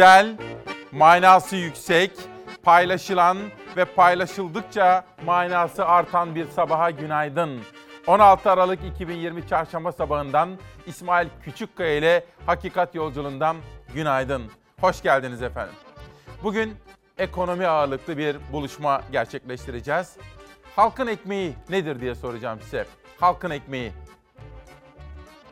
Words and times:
güzel, 0.00 0.36
manası 0.92 1.56
yüksek, 1.56 2.10
paylaşılan 2.62 3.38
ve 3.76 3.84
paylaşıldıkça 3.84 5.04
manası 5.24 5.86
artan 5.86 6.34
bir 6.34 6.46
sabaha 6.48 6.90
günaydın. 6.90 7.60
16 8.06 8.50
Aralık 8.50 8.84
2020 8.84 9.48
Çarşamba 9.48 9.92
sabahından 9.92 10.50
İsmail 10.86 11.28
Küçükkaya 11.44 11.96
ile 11.96 12.24
Hakikat 12.46 12.94
Yolculuğundan 12.94 13.56
günaydın. 13.94 14.42
Hoş 14.80 15.02
geldiniz 15.02 15.42
efendim. 15.42 15.74
Bugün 16.42 16.76
ekonomi 17.18 17.66
ağırlıklı 17.66 18.18
bir 18.18 18.36
buluşma 18.52 19.02
gerçekleştireceğiz. 19.12 20.16
Halkın 20.76 21.06
ekmeği 21.06 21.54
nedir 21.70 22.00
diye 22.00 22.14
soracağım 22.14 22.58
size. 22.60 22.86
Halkın 23.18 23.50
ekmeği. 23.50 23.92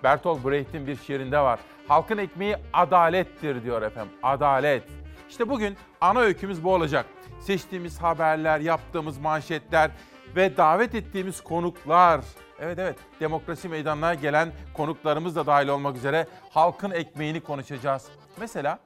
Bertolt 0.04 0.44
Brecht'in 0.44 0.86
bir 0.86 0.96
şiirinde 0.96 1.38
var. 1.38 1.60
Halkın 1.88 2.18
ekmeği 2.18 2.56
adalettir 2.72 3.64
diyor 3.64 3.82
efendim. 3.82 4.12
Adalet. 4.22 4.82
İşte 5.30 5.48
bugün 5.48 5.76
ana 6.00 6.20
öykümüz 6.20 6.64
bu 6.64 6.74
olacak. 6.74 7.06
Seçtiğimiz 7.40 7.98
haberler, 8.02 8.60
yaptığımız 8.60 9.18
manşetler 9.18 9.90
ve 10.36 10.56
davet 10.56 10.94
ettiğimiz 10.94 11.40
konuklar. 11.40 12.20
Evet 12.60 12.78
evet 12.78 12.96
demokrasi 13.20 13.68
meydanına 13.68 14.14
gelen 14.14 14.52
konuklarımız 14.74 15.36
da 15.36 15.46
dahil 15.46 15.68
olmak 15.68 15.96
üzere 15.96 16.26
halkın 16.50 16.90
ekmeğini 16.90 17.40
konuşacağız. 17.40 18.08
Mesela 18.40 18.78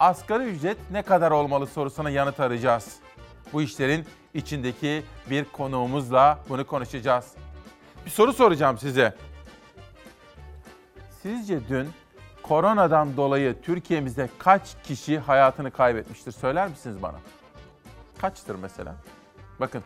asgari 0.00 0.44
ücret 0.44 0.78
ne 0.90 1.02
kadar 1.02 1.30
olmalı 1.30 1.66
sorusuna 1.66 2.10
yanıt 2.10 2.40
arayacağız. 2.40 2.96
Bu 3.52 3.62
işlerin 3.62 4.04
içindeki 4.34 5.02
bir 5.30 5.44
konuğumuzla 5.44 6.38
bunu 6.48 6.66
konuşacağız. 6.66 7.34
Bir 8.06 8.10
soru 8.10 8.32
soracağım 8.32 8.78
size. 8.78 9.14
Sizce 11.22 11.68
dün 11.68 11.88
koronadan 12.48 13.16
dolayı 13.16 13.62
Türkiye'mizde 13.62 14.28
kaç 14.38 14.62
kişi 14.84 15.18
hayatını 15.18 15.70
kaybetmiştir 15.70 16.32
söyler 16.32 16.68
misiniz 16.68 17.02
bana? 17.02 17.16
Kaçtır 18.20 18.54
mesela? 18.54 18.94
Bakın 19.60 19.82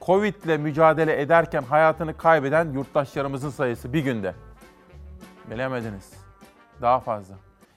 Covid 0.00 0.34
ile 0.44 0.56
mücadele 0.56 1.20
ederken 1.20 1.62
hayatını 1.62 2.16
kaybeden 2.16 2.72
yurttaşlarımızın 2.72 3.50
sayısı 3.50 3.92
bir 3.92 4.00
günde. 4.00 4.34
Bilemediniz. 5.50 6.12
Daha 6.82 7.00
fazla. 7.00 7.34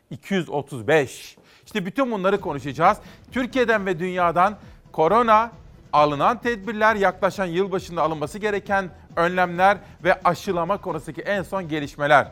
235. 0.09 1.37
İşte 1.65 1.85
bütün 1.85 2.11
bunları 2.11 2.41
konuşacağız. 2.41 2.97
Türkiye'den 3.31 3.85
ve 3.85 3.99
dünyadan 3.99 4.57
korona, 4.91 5.51
alınan 5.93 6.37
tedbirler, 6.41 6.95
yaklaşan 6.95 7.45
yılbaşında 7.45 8.01
alınması 8.01 8.39
gereken 8.39 8.89
önlemler 9.15 9.77
ve 10.03 10.21
aşılama 10.23 10.81
konusundaki 10.81 11.21
en 11.21 11.43
son 11.43 11.67
gelişmeler. 11.67 12.27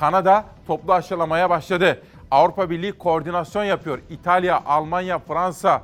Kanada 0.00 0.44
toplu 0.66 0.92
aşılamaya 0.92 1.50
başladı. 1.50 2.02
Avrupa 2.30 2.70
Birliği 2.70 2.92
koordinasyon 2.92 3.64
yapıyor. 3.64 3.98
İtalya, 4.10 4.62
Almanya, 4.66 5.18
Fransa. 5.18 5.82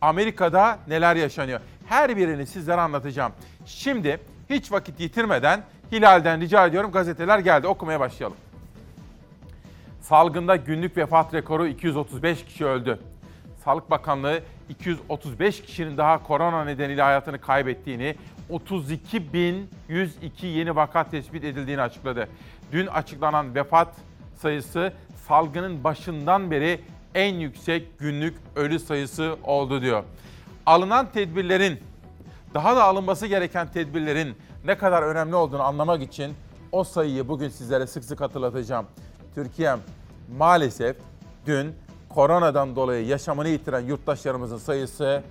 Amerika'da 0.00 0.78
neler 0.88 1.16
yaşanıyor? 1.16 1.60
Her 1.86 2.16
birini 2.16 2.46
sizlere 2.46 2.80
anlatacağım. 2.80 3.32
Şimdi 3.66 4.20
hiç 4.50 4.72
vakit 4.72 5.00
yitirmeden 5.00 5.62
Hilal'den 5.92 6.40
rica 6.40 6.66
ediyorum 6.66 6.92
gazeteler 6.92 7.38
geldi. 7.38 7.66
Okumaya 7.66 8.00
başlayalım. 8.00 8.36
Salgında 10.00 10.56
günlük 10.56 10.96
vefat 10.96 11.34
rekoru 11.34 11.66
235 11.66 12.44
kişi 12.44 12.64
öldü. 12.64 12.98
Sağlık 13.64 13.90
Bakanlığı 13.90 14.40
235 14.68 15.62
kişinin 15.62 15.96
daha 15.96 16.22
korona 16.22 16.64
nedeniyle 16.64 17.02
hayatını 17.02 17.40
kaybettiğini, 17.40 18.16
32.102 18.50 20.46
yeni 20.46 20.76
vaka 20.76 21.04
tespit 21.04 21.44
edildiğini 21.44 21.82
açıkladı. 21.82 22.28
Dün 22.74 22.86
açıklanan 22.86 23.54
vefat 23.54 23.94
sayısı 24.34 24.92
salgının 25.28 25.84
başından 25.84 26.50
beri 26.50 26.80
en 27.14 27.34
yüksek 27.34 27.98
günlük 27.98 28.36
ölü 28.56 28.78
sayısı 28.78 29.36
oldu 29.44 29.82
diyor. 29.82 30.04
Alınan 30.66 31.12
tedbirlerin, 31.12 31.80
daha 32.54 32.76
da 32.76 32.84
alınması 32.84 33.26
gereken 33.26 33.72
tedbirlerin 33.72 34.36
ne 34.64 34.78
kadar 34.78 35.02
önemli 35.02 35.34
olduğunu 35.34 35.62
anlamak 35.62 36.02
için 36.02 36.34
o 36.72 36.84
sayıyı 36.84 37.28
bugün 37.28 37.48
sizlere 37.48 37.86
sık 37.86 38.04
sık 38.04 38.20
hatırlatacağım. 38.20 38.86
Türkiye 39.34 39.76
maalesef 40.36 40.96
dün 41.46 41.74
koronadan 42.08 42.76
dolayı 42.76 43.06
yaşamını 43.06 43.48
yitiren 43.48 43.80
yurttaşlarımızın 43.80 44.58
sayısı 44.58 45.22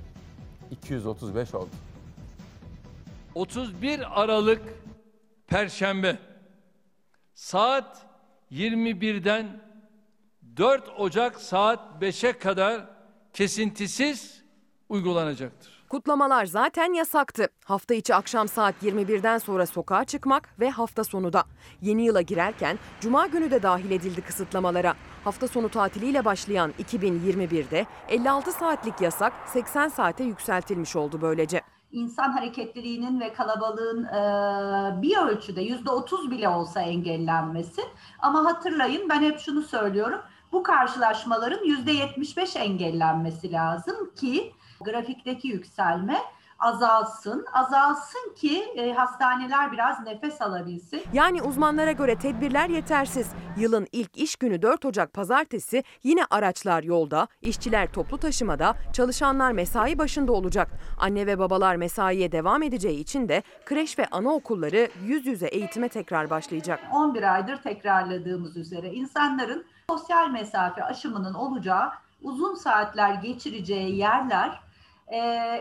235 0.72 1.54
oldu. 1.54 1.70
31 3.36 4.22
Aralık 4.22 4.62
Perşembe 5.48 6.18
saat 7.36 8.06
21'den 8.52 9.62
4 10.58 10.90
Ocak 10.98 11.42
saat 11.42 11.80
5'e 12.02 12.38
kadar 12.38 12.82
kesintisiz 13.34 14.44
uygulanacaktır. 14.90 15.84
Kutlamalar 15.90 16.46
zaten 16.46 16.94
yasaktı. 16.94 17.48
Hafta 17.66 17.94
içi 17.94 18.16
akşam 18.16 18.48
saat 18.48 18.84
21'den 18.84 19.38
sonra 19.38 19.66
sokağa 19.66 20.06
çıkmak 20.06 20.60
ve 20.60 20.70
hafta 20.70 21.04
sonu 21.04 21.34
da. 21.34 21.44
Yeni 21.82 22.06
yıla 22.06 22.22
girerken 22.22 22.80
cuma 23.02 23.28
günü 23.28 23.52
de 23.52 23.64
dahil 23.64 23.92
edildi 23.92 24.22
kısıtlamalara. 24.22 24.96
Hafta 25.24 25.48
sonu 25.48 25.70
tatiliyle 25.70 26.26
başlayan 26.26 26.74
2021'de 26.84 27.86
56 28.10 28.52
saatlik 28.52 29.02
yasak 29.02 29.34
80 29.46 29.88
saate 29.88 30.24
yükseltilmiş 30.24 30.96
oldu 30.96 31.20
böylece 31.22 31.62
insan 31.94 32.32
hareketliliğinin 32.32 33.20
ve 33.20 33.34
kalabalığın 33.34 34.04
e, 34.04 35.02
bir 35.02 35.18
ölçüde 35.18 35.62
yüzde 35.62 35.90
otuz 35.90 36.32
bile 36.32 36.50
olsa 36.50 36.82
engellenmesi. 36.82 37.82
Ama 38.20 38.46
hatırlayın 38.46 39.10
ben 39.10 39.22
hep 39.22 39.40
şunu 39.40 39.62
söylüyorum. 39.62 40.22
Bu 40.52 40.64
karşılaşmaların 40.64 41.66
yüzde 41.66 41.92
yetmiş 41.92 42.38
beş 42.38 42.56
engellenmesi 42.56 43.52
lazım 43.52 44.12
ki 44.16 44.54
grafikteki 44.82 45.48
yükselme 45.48 46.18
azalsın. 46.64 47.46
Azalsın 47.54 48.36
ki 48.36 48.64
e, 48.76 48.94
hastaneler 48.94 49.72
biraz 49.72 50.00
nefes 50.06 50.42
alabilsin. 50.42 51.02
Yani 51.14 51.42
uzmanlara 51.42 51.92
göre 51.92 52.16
tedbirler 52.16 52.70
yetersiz. 52.70 53.28
Yılın 53.58 53.88
ilk 53.92 54.18
iş 54.18 54.36
günü 54.36 54.62
4 54.62 54.86
Ocak 54.86 55.14
pazartesi 55.14 55.84
yine 56.04 56.26
araçlar 56.30 56.84
yolda, 56.84 57.28
işçiler 57.42 57.94
toplu 57.94 58.18
taşımada, 58.18 58.74
çalışanlar 58.94 59.52
mesai 59.52 59.98
başında 59.98 60.32
olacak. 60.32 60.70
Anne 61.00 61.28
ve 61.28 61.40
babalar 61.40 61.76
mesaiye 61.76 62.32
devam 62.32 62.64
edeceği 62.64 63.00
için 63.00 63.30
de 63.30 63.44
kreş 63.66 64.00
ve 64.00 64.06
anaokulları 64.12 64.90
yüz 65.06 65.26
yüze 65.26 65.48
eğitime 65.48 65.90
tekrar 65.90 66.30
başlayacak. 66.30 66.80
11 66.94 67.34
aydır 67.34 67.58
tekrarladığımız 67.58 68.58
üzere 68.58 68.94
insanların 68.94 69.66
sosyal 69.90 70.30
mesafe 70.30 70.84
aşımının 70.84 71.34
olacağı, 71.34 71.92
uzun 72.22 72.56
saatler 72.56 73.14
geçireceği 73.14 73.96
yerler 73.98 74.60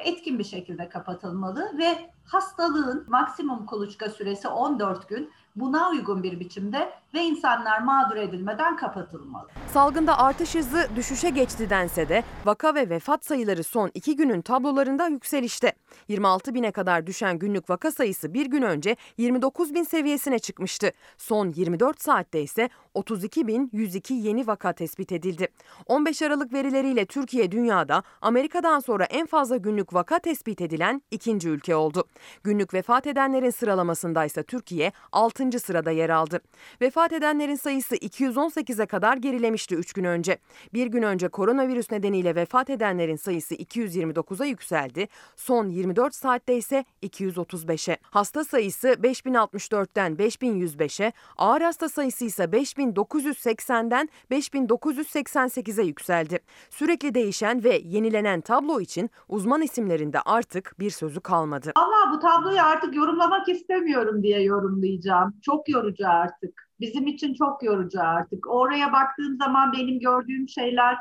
etkin 0.05 0.39
bir 0.39 0.45
şekilde 0.45 0.89
kapatılmalı 0.89 1.79
ve 1.79 2.11
hastalığın 2.25 3.05
maksimum 3.09 3.67
kuluçka 3.67 4.11
süresi 4.11 4.49
14 4.49 5.09
gün 5.09 5.31
buna 5.57 5.91
uygun 5.91 6.23
bir 6.23 6.41
biçimde 6.41 6.93
ve 7.15 7.23
insanlar 7.23 7.79
mağdur 7.79 8.17
edilmeden 8.17 8.77
kapatılmalı. 8.77 9.49
Salgında 9.73 10.19
artış 10.19 10.55
hızı 10.55 10.89
düşüşe 10.97 11.31
geçti 11.31 11.71
dense 11.71 12.09
de 12.09 12.23
vaka 12.45 12.75
ve 12.75 12.91
vefat 12.91 13.25
sayıları 13.25 13.65
son 13.65 13.91
iki 13.95 14.17
günün 14.17 14.43
tablolarında 14.43 15.09
yükselişte. 15.09 15.73
26 16.09 16.55
bine 16.55 16.73
kadar 16.73 17.07
düşen 17.07 17.39
günlük 17.39 17.71
vaka 17.71 17.91
sayısı 17.91 18.35
bir 18.35 18.47
gün 18.47 18.63
önce 18.63 18.97
29 19.19 19.75
bin 19.75 19.83
seviyesine 19.83 20.39
çıkmıştı. 20.39 20.91
Son 21.19 21.53
24 21.57 22.01
saatte 22.03 22.43
ise 22.43 22.69
32 22.95 23.47
bin 23.47 23.71
102 23.73 24.15
yeni 24.15 24.47
vaka 24.47 24.73
tespit 24.73 25.13
edildi. 25.13 25.49
15 25.87 26.23
Aralık 26.23 26.53
verileriyle 26.53 27.07
Türkiye 27.07 27.53
dünyada 27.53 28.03
Amerika'dan 28.21 28.81
sonra 28.81 29.05
en 29.05 29.27
fazla 29.27 29.57
günlük 29.57 29.95
vaka 29.95 30.19
tespit 30.19 30.61
edilen 30.61 31.03
ikinci 31.11 31.49
ülke 31.49 31.77
oldu. 31.77 32.05
Günlük 32.45 32.75
vefat 32.75 33.07
edenlerin 33.07 33.51
sıralamasında 33.51 34.25
ise 34.25 34.43
Türkiye 34.43 34.93
6. 35.13 35.42
sırada 35.51 35.91
yer 35.91 36.11
aldı. 36.11 36.41
Vefat 36.81 37.13
edenlerin 37.13 37.55
sayısı 37.55 37.97
218'e 37.97 38.87
kadar 38.87 39.17
gerilemişti 39.17 39.75
3 39.75 39.93
gün 39.93 40.05
önce. 40.05 40.39
Bir 40.75 40.87
gün 40.87 41.03
önce 41.03 41.29
koronavirüs 41.29 41.91
nedeniyle 41.91 42.35
vefat 42.35 42.71
edenlerin 42.71 43.17
sayısı 43.17 43.55
229'a 43.55 44.47
yükseldi. 44.47 45.09
Son 45.37 45.69
24 45.69 46.15
saatte 46.15 46.57
ise 46.57 46.85
235'e. 47.03 47.97
Hasta 48.03 48.45
sayısı 48.45 48.89
5064'ten 48.89 50.13
5105'e, 50.13 51.13
ağır 51.37 51.61
hasta 51.61 51.89
sayısı 51.89 52.25
ise 52.25 52.45
5980'den 52.45 54.09
5988'e 54.31 55.85
yükseldi. 55.85 56.39
Sürekli 56.71 57.15
değişen 57.15 57.65
ve 57.65 57.81
yenilenen 57.85 58.41
tablo 58.41 58.81
için 58.81 59.11
uzman 59.29 59.63
isimlerinde 59.63 60.21
artık 60.21 60.75
bir 60.79 60.91
sözü 60.91 61.21
kalmadı. 61.21 61.73
Ama 61.75 62.13
bu 62.15 62.19
tabloyu 62.19 62.63
artık 62.63 62.95
yorumlamak 62.95 63.49
istemiyorum 63.49 64.23
diye 64.23 64.43
yorumlayacağım. 64.43 65.32
Çok 65.43 65.69
yorucu 65.69 66.09
artık. 66.09 66.69
Bizim 66.81 67.07
için 67.07 67.35
çok 67.35 67.63
yorucu 67.63 68.01
artık. 68.03 68.47
Oraya 68.51 68.93
baktığım 68.93 69.37
zaman 69.37 69.73
benim 69.73 70.01
gördüğüm 70.01 70.49
şeyler 70.49 70.97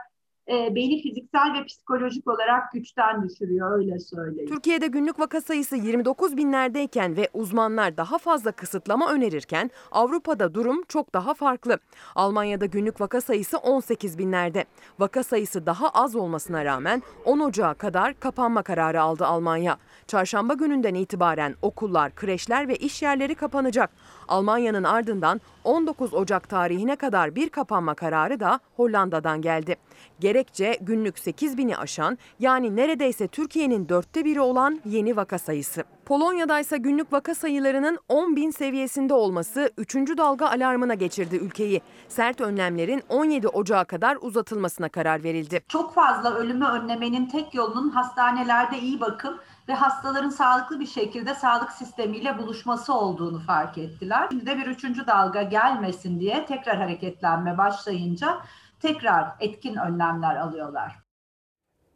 e, 0.52 0.76
beni 0.76 1.02
fiziksel 1.02 1.54
ve 1.54 1.66
psikolojik 1.66 2.28
olarak 2.28 2.72
güçten 2.74 3.24
düşürüyor 3.24 3.80
öyle 3.80 4.00
söyleyeyim. 4.00 4.50
Türkiye'de 4.50 4.88
günlük 4.88 5.20
vaka 5.20 5.42
sayısı 5.42 5.76
29 5.76 6.38
binlerdeyken 6.38 7.18
ve 7.18 7.30
uzmanlar 7.34 7.98
daha 7.98 8.18
fazla 8.18 8.52
kısıtlama 8.52 9.12
önerirken 9.12 9.72
Avrupa'da 9.92 10.54
durum 10.54 10.84
çok 10.88 11.14
daha 11.14 11.34
farklı. 11.34 11.80
Almanya'da 12.16 12.66
günlük 12.66 13.02
vaka 13.02 13.22
sayısı 13.22 13.58
18 13.58 14.18
binlerde. 14.18 14.66
Vaka 15.00 15.24
sayısı 15.24 15.66
daha 15.66 15.90
az 15.90 16.16
olmasına 16.16 16.66
rağmen 16.66 17.04
10 17.26 17.40
Ocağı 17.40 17.76
kadar 17.76 18.20
kapanma 18.20 18.64
kararı 18.64 19.02
aldı 19.02 19.26
Almanya. 19.26 19.78
Çarşamba 20.08 20.54
gününden 20.54 20.94
itibaren 20.94 21.56
okullar, 21.62 22.16
kreşler 22.16 22.68
ve 22.68 22.76
iş 22.76 23.02
yerleri 23.02 23.36
kapanacak. 23.36 23.90
Almanya'nın 24.28 24.84
ardından 24.84 25.42
19 25.64 26.14
Ocak 26.14 26.50
tarihine 26.50 26.96
kadar 26.96 27.36
bir 27.36 27.50
kapanma 27.50 27.94
kararı 27.96 28.40
da 28.40 28.60
Hollanda'dan 28.76 29.42
geldi. 29.42 29.76
Gerekçe 30.20 30.78
günlük 30.82 31.20
8 31.20 31.58
bini 31.58 31.78
aşan 31.78 32.18
yani 32.40 32.76
neredeyse 32.76 33.28
Türkiye'nin 33.28 33.90
dörtte 33.90 34.26
biri 34.26 34.42
olan 34.42 34.82
yeni 34.86 35.16
vaka 35.16 35.40
sayısı. 35.40 35.84
Polonya'da 36.06 36.60
ise 36.60 36.78
günlük 36.78 37.14
vaka 37.14 37.36
sayılarının 37.36 38.00
10 38.10 38.36
bin 38.36 38.52
seviyesinde 38.52 39.14
olması 39.14 39.72
3. 39.78 39.96
dalga 39.96 40.48
alarmına 40.48 40.94
geçirdi 40.94 41.36
ülkeyi. 41.36 41.82
Sert 42.08 42.42
önlemlerin 42.42 43.04
17 43.10 43.48
Ocağı 43.48 43.86
kadar 43.86 44.18
uzatılmasına 44.22 44.90
karar 44.90 45.24
verildi. 45.24 45.62
Çok 45.68 45.94
fazla 45.94 46.36
ölümü 46.36 46.66
önlemenin 46.66 47.26
tek 47.26 47.54
yolunun 47.54 47.90
hastanelerde 47.90 48.80
iyi 48.80 49.00
bakım 49.00 49.38
ve 49.68 49.74
hastaların 49.74 50.30
sağlıklı 50.30 50.80
bir 50.80 50.88
şekilde 50.88 51.36
sağlık 51.36 51.72
sistemiyle 51.72 52.38
buluşması 52.38 52.94
olduğunu 52.94 53.40
fark 53.40 53.78
ettiler. 53.78 54.28
Şimdi 54.30 54.46
de 54.46 54.58
bir 54.58 54.68
üçüncü 54.68 55.08
dalga 55.08 55.42
gelmesin 55.42 56.20
diye 56.20 56.46
tekrar 56.46 56.78
hareketlenme 56.78 57.58
başlayınca 57.58 58.42
tekrar 58.80 59.32
etkin 59.40 59.76
önlemler 59.76 60.36
alıyorlar. 60.36 61.00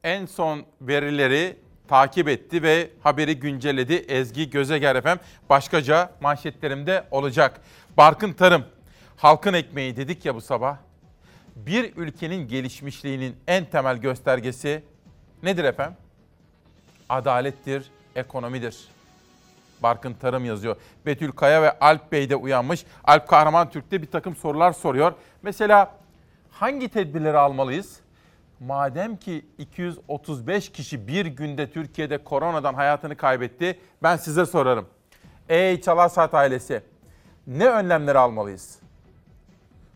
En 0.04 0.26
son 0.26 0.66
verileri 0.82 1.60
takip 1.88 2.28
etti 2.28 2.64
ve 2.64 2.92
haberi 3.04 3.40
güncelledi 3.40 3.94
Ezgi 3.94 4.50
Gözeger 4.50 4.96
efendim. 4.96 5.26
Başkaca 5.50 6.12
manşetlerimde 6.22 7.08
olacak. 7.12 7.62
Barkın 7.98 8.34
Tarım, 8.34 8.66
halkın 9.18 9.54
ekmeği 9.54 9.98
dedik 9.98 10.26
ya 10.26 10.36
bu 10.36 10.42
sabah. 10.42 10.78
Bir 11.56 11.96
ülkenin 11.96 12.48
gelişmişliğinin 12.48 13.36
en 13.48 13.66
temel 13.66 13.98
göstergesi 13.98 14.84
nedir 15.44 15.64
efendim? 15.64 15.98
Adalettir, 17.10 17.92
ekonomidir. 18.16 18.88
Barkın 19.84 20.14
Tarım 20.14 20.46
yazıyor. 20.46 20.76
Betül 21.06 21.32
Kaya 21.32 21.62
ve 21.62 21.80
Alp 21.80 22.12
Bey 22.12 22.30
de 22.30 22.36
uyanmış. 22.36 22.86
Alp 23.04 23.28
Kahraman 23.28 23.70
Türk'te 23.70 24.02
bir 24.02 24.12
takım 24.12 24.36
sorular 24.36 24.72
soruyor. 24.72 25.14
Mesela 25.42 25.96
hangi 26.52 26.90
tedbirleri 26.90 27.38
almalıyız? 27.38 28.00
Madem 28.60 29.18
ki 29.18 29.46
235 29.58 30.72
kişi 30.72 31.08
bir 31.08 31.26
günde 31.26 31.72
Türkiye'de 31.72 32.24
koronadan 32.24 32.74
hayatını 32.74 33.16
kaybetti, 33.16 33.80
ben 34.04 34.18
size 34.18 34.46
sorarım. 34.46 34.88
Ey 35.50 35.82
Çalarsat 35.82 36.34
ailesi, 36.34 36.82
ne 37.48 37.68
önlemleri 37.68 38.18
almalıyız? 38.18 38.80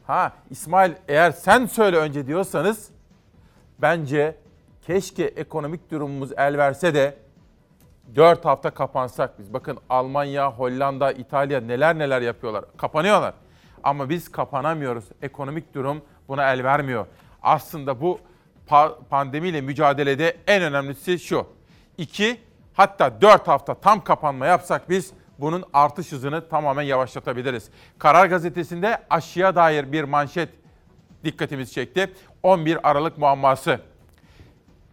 Ha 0.08 0.34
İsmail 0.50 0.92
eğer 1.08 1.32
sen 1.32 1.66
söyle 1.66 1.98
önce 1.98 2.28
diyorsanız, 2.28 2.90
bence 3.82 4.36
keşke 4.90 5.24
ekonomik 5.24 5.92
durumumuz 5.92 6.32
el 6.38 6.58
verse 6.58 6.94
de 6.94 7.18
4 8.16 8.46
hafta 8.46 8.70
kapansak 8.70 9.40
biz. 9.40 9.54
Bakın 9.54 9.78
Almanya, 9.90 10.52
Hollanda, 10.52 11.12
İtalya 11.12 11.62
neler 11.62 11.98
neler 12.00 12.22
yapıyorlar. 12.22 12.66
Kapanıyorlar. 12.78 13.34
Ama 13.84 14.10
biz 14.10 14.32
kapanamıyoruz. 14.32 15.06
Ekonomik 15.22 15.74
durum 15.76 16.02
buna 16.28 16.54
el 16.54 16.64
vermiyor. 16.64 17.06
Aslında 17.44 18.02
bu 18.02 18.20
pa- 18.70 18.96
pandemiyle 19.10 19.62
mücadelede 19.62 20.38
en 20.48 20.62
önemlisi 20.64 21.20
şu. 21.20 21.48
2 21.98 22.42
hatta 22.74 23.22
4 23.22 23.48
hafta 23.48 23.74
tam 23.74 24.04
kapanma 24.04 24.46
yapsak 24.46 24.90
biz 24.90 25.14
bunun 25.40 25.64
artış 25.74 26.12
hızını 26.12 26.50
tamamen 26.50 26.84
yavaşlatabiliriz. 26.84 27.70
Karar 28.00 28.26
gazetesinde 28.26 28.98
aşıya 29.10 29.56
dair 29.56 29.92
bir 29.92 30.04
manşet 30.04 30.50
dikkatimizi 31.24 31.74
çekti. 31.74 32.14
11 32.44 32.90
Aralık 32.90 33.18
muamması. 33.18 33.89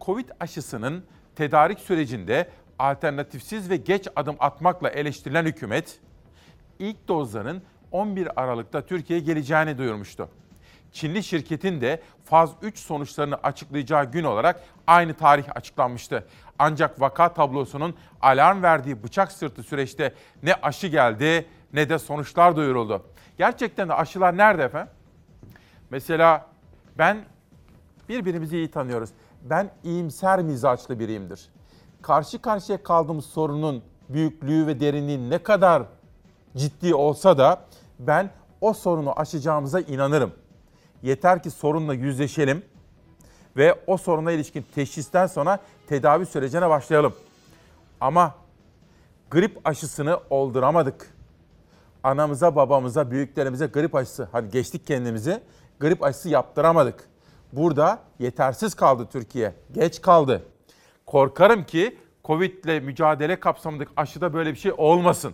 Covid 0.07 0.29
aşısının 0.39 1.03
tedarik 1.35 1.79
sürecinde 1.79 2.49
alternatifsiz 2.79 3.69
ve 3.69 3.75
geç 3.75 4.07
adım 4.15 4.35
atmakla 4.39 4.89
eleştirilen 4.89 5.45
hükümet, 5.45 5.99
ilk 6.79 7.07
dozların 7.07 7.61
11 7.91 8.41
Aralık'ta 8.41 8.85
Türkiye'ye 8.85 9.25
geleceğini 9.25 9.77
duyurmuştu. 9.77 10.29
Çinli 10.91 11.23
şirketin 11.23 11.81
de 11.81 12.01
faz 12.25 12.51
3 12.61 12.79
sonuçlarını 12.79 13.35
açıklayacağı 13.35 14.11
gün 14.11 14.23
olarak 14.23 14.63
aynı 14.87 15.13
tarih 15.13 15.45
açıklanmıştı. 15.55 16.27
Ancak 16.59 17.01
vaka 17.01 17.33
tablosunun 17.33 17.95
alarm 18.21 18.63
verdiği 18.63 19.03
bıçak 19.03 19.31
sırtı 19.31 19.63
süreçte 19.63 20.13
ne 20.43 20.53
aşı 20.53 20.87
geldi 20.87 21.45
ne 21.73 21.89
de 21.89 21.99
sonuçlar 21.99 22.55
duyuruldu. 22.55 23.05
Gerçekten 23.37 23.89
de 23.89 23.93
aşılar 23.93 24.37
nerede 24.37 24.63
efendim? 24.63 24.93
Mesela 25.89 26.45
ben 26.97 27.17
birbirimizi 28.09 28.57
iyi 28.57 28.71
tanıyoruz. 28.71 29.09
Ben 29.41 29.71
iyimser 29.83 30.41
mizaçlı 30.41 30.99
biriyimdir. 30.99 31.49
Karşı 32.01 32.41
karşıya 32.41 32.83
kaldığımız 32.83 33.25
sorunun 33.25 33.83
büyüklüğü 34.09 34.67
ve 34.67 34.79
derinliği 34.79 35.29
ne 35.29 35.43
kadar 35.43 35.83
ciddi 36.57 36.95
olsa 36.95 37.37
da 37.37 37.61
ben 37.99 38.29
o 38.61 38.73
sorunu 38.73 39.19
aşacağımıza 39.19 39.79
inanırım. 39.79 40.31
Yeter 41.03 41.43
ki 41.43 41.51
sorunla 41.51 41.93
yüzleşelim 41.93 42.63
ve 43.57 43.83
o 43.87 43.97
soruna 43.97 44.31
ilişkin 44.31 44.65
teşhisten 44.75 45.27
sonra 45.27 45.59
tedavi 45.87 46.25
sürecine 46.25 46.69
başlayalım. 46.69 47.13
Ama 48.01 48.35
grip 49.31 49.67
aşısını 49.67 50.19
olduramadık. 50.29 51.13
Anamıza, 52.03 52.55
babamıza, 52.55 53.11
büyüklerimize 53.11 53.65
grip 53.65 53.95
aşısı, 53.95 54.27
hadi 54.31 54.49
geçtik 54.49 54.87
kendimizi, 54.87 55.41
grip 55.79 56.03
aşısı 56.03 56.29
yaptıramadık. 56.29 57.09
Burada 57.53 57.99
yetersiz 58.19 58.75
kaldı 58.75 59.07
Türkiye, 59.11 59.53
geç 59.71 60.01
kaldı. 60.01 60.43
Korkarım 61.05 61.63
ki 61.63 61.97
Covid 62.25 62.63
ile 62.63 62.79
mücadele 62.79 63.39
kapsamındaki 63.39 63.91
aşıda 63.97 64.33
böyle 64.33 64.51
bir 64.51 64.59
şey 64.59 64.71
olmasın. 64.77 65.33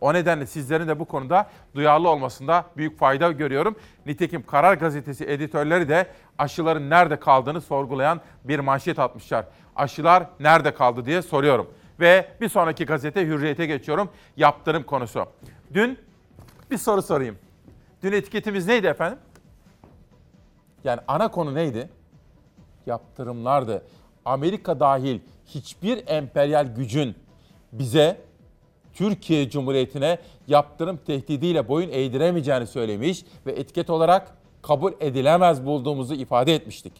O 0.00 0.14
nedenle 0.14 0.46
sizlerin 0.46 0.88
de 0.88 0.98
bu 0.98 1.04
konuda 1.04 1.50
duyarlı 1.74 2.08
olmasında 2.08 2.64
büyük 2.76 2.98
fayda 2.98 3.32
görüyorum. 3.32 3.76
Nitekim 4.06 4.46
Karar 4.46 4.74
Gazetesi 4.74 5.24
editörleri 5.24 5.88
de 5.88 6.06
aşıların 6.38 6.90
nerede 6.90 7.20
kaldığını 7.20 7.60
sorgulayan 7.60 8.20
bir 8.44 8.58
manşet 8.58 8.98
atmışlar. 8.98 9.46
Aşılar 9.76 10.26
nerede 10.40 10.74
kaldı 10.74 11.04
diye 11.04 11.22
soruyorum. 11.22 11.70
Ve 12.00 12.28
bir 12.40 12.48
sonraki 12.48 12.86
gazete 12.86 13.26
Hürriyet'e 13.26 13.66
geçiyorum. 13.66 14.08
Yaptırım 14.36 14.82
konusu. 14.82 15.26
Dün 15.74 15.98
bir 16.70 16.78
soru 16.78 17.02
sorayım. 17.02 17.38
Dün 18.02 18.12
etiketimiz 18.12 18.66
neydi 18.66 18.86
efendim? 18.86 19.18
Yani 20.84 21.00
ana 21.08 21.30
konu 21.30 21.54
neydi? 21.54 21.88
Yaptırımlardı. 22.86 23.82
Amerika 24.24 24.80
dahil 24.80 25.20
hiçbir 25.46 26.02
emperyal 26.06 26.66
gücün 26.66 27.14
bize 27.72 28.20
Türkiye 28.94 29.50
Cumhuriyeti'ne 29.50 30.18
yaptırım 30.46 30.96
tehdidiyle 30.96 31.68
boyun 31.68 31.90
eğdiremeyeceğini 31.90 32.66
söylemiş 32.66 33.24
ve 33.46 33.52
etiket 33.52 33.90
olarak 33.90 34.36
kabul 34.62 34.92
edilemez 35.00 35.66
bulduğumuzu 35.66 36.14
ifade 36.14 36.54
etmiştik. 36.54 36.92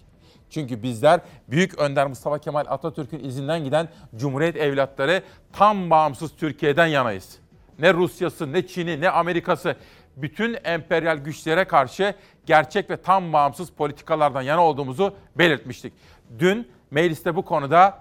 Çünkü 0.50 0.83
bizler 0.83 1.21
Büyük 1.49 1.79
Önder 1.79 2.07
Mustafa 2.07 2.38
Kemal 2.38 2.64
Atatürk'ün 2.69 3.25
izinden 3.25 3.64
giden 3.64 3.88
Cumhuriyet 4.17 4.57
evlatları 4.57 5.23
tam 5.53 5.91
bağımsız 5.91 6.37
Türkiye'den 6.37 6.87
yanayız. 6.87 7.38
Ne 7.79 7.95
Rusya'sı, 7.95 8.53
ne 8.53 8.67
Çin'i, 8.67 9.00
ne 9.00 9.11
Amerika'sı 9.11 9.76
bütün 10.16 10.56
emperyal 10.64 11.16
güçlere 11.16 11.64
karşı 11.64 12.14
gerçek 12.47 12.90
ve 12.90 12.97
tam 12.97 13.33
bağımsız 13.33 13.71
politikalardan 13.71 14.42
yana 14.42 14.64
olduğumuzu 14.64 15.14
belirtmiştik. 15.38 15.92
Dün 16.38 16.68
mecliste 16.90 17.37
bu 17.37 17.44
konuda 17.44 17.99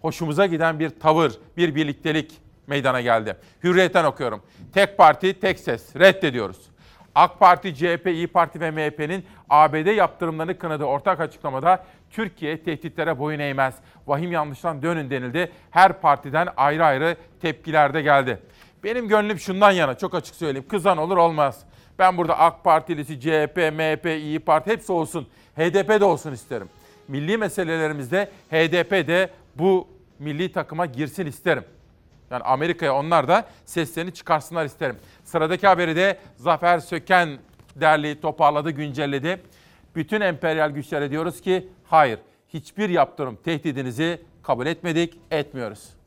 hoşumuza 0.00 0.46
giden 0.46 0.78
bir 0.78 0.90
tavır, 0.90 1.32
bir 1.56 1.74
birliktelik 1.74 2.38
meydana 2.66 3.00
geldi. 3.00 3.36
Hürriyetten 3.64 4.04
okuyorum. 4.04 4.42
Tek 4.74 4.98
parti, 4.98 5.40
tek 5.40 5.58
ses. 5.58 5.96
Reddediyoruz. 5.96 6.70
AK 7.14 7.40
Parti, 7.40 7.74
CHP, 7.74 8.06
İyi 8.06 8.26
Parti 8.26 8.60
ve 8.60 8.70
MHP'nin 8.70 9.24
ABD 9.50 9.96
yaptırımlarını 9.96 10.58
kınadığı 10.58 10.84
ortak 10.84 11.20
açıklamada 11.20 11.84
Türkiye 12.10 12.62
tehditlere 12.62 13.18
boyun 13.18 13.38
eğmez. 13.38 13.74
Vahim 14.06 14.32
yanlıştan 14.32 14.82
dönün 14.82 15.10
denildi. 15.10 15.52
Her 15.70 16.00
partiden 16.00 16.48
ayrı 16.56 16.84
ayrı 16.84 17.16
tepkiler 17.42 17.94
de 17.94 18.02
geldi. 18.02 18.42
Benim 18.84 19.08
gönlüm 19.08 19.38
şundan 19.38 19.70
yana 19.70 19.98
çok 19.98 20.14
açık 20.14 20.34
söyleyeyim. 20.34 20.68
Kızan 20.68 20.98
olur 20.98 21.16
olmaz. 21.16 21.60
Ben 21.98 22.16
burada 22.16 22.38
AK 22.38 22.64
Partilisi, 22.64 23.20
CHP, 23.20 23.56
MHP, 23.56 24.06
İyi 24.06 24.38
Parti 24.38 24.70
hepsi 24.70 24.92
olsun. 24.92 25.28
HDP 25.56 26.00
de 26.00 26.04
olsun 26.04 26.32
isterim. 26.32 26.68
Milli 27.08 27.38
meselelerimizde 27.38 28.30
HDP 28.50 29.08
de 29.08 29.30
bu 29.54 29.88
milli 30.18 30.52
takıma 30.52 30.86
girsin 30.86 31.26
isterim. 31.26 31.64
Yani 32.30 32.42
Amerika'ya 32.42 32.94
onlar 32.94 33.28
da 33.28 33.48
seslerini 33.64 34.14
çıkarsınlar 34.14 34.64
isterim. 34.64 34.96
Sıradaki 35.24 35.66
haberi 35.66 35.96
de 35.96 36.18
Zafer 36.36 36.78
Söken 36.78 37.38
derli, 37.76 38.20
toparladı, 38.20 38.70
güncelledi. 38.70 39.42
Bütün 39.94 40.20
emperyal 40.20 40.70
güçlere 40.70 41.10
diyoruz 41.10 41.40
ki 41.40 41.68
hayır, 41.84 42.18
hiçbir 42.48 42.88
yaptırım 42.88 43.36
tehdidinizi 43.36 44.20
kabul 44.42 44.66
etmedik, 44.66 45.18
etmiyoruz. 45.30 45.99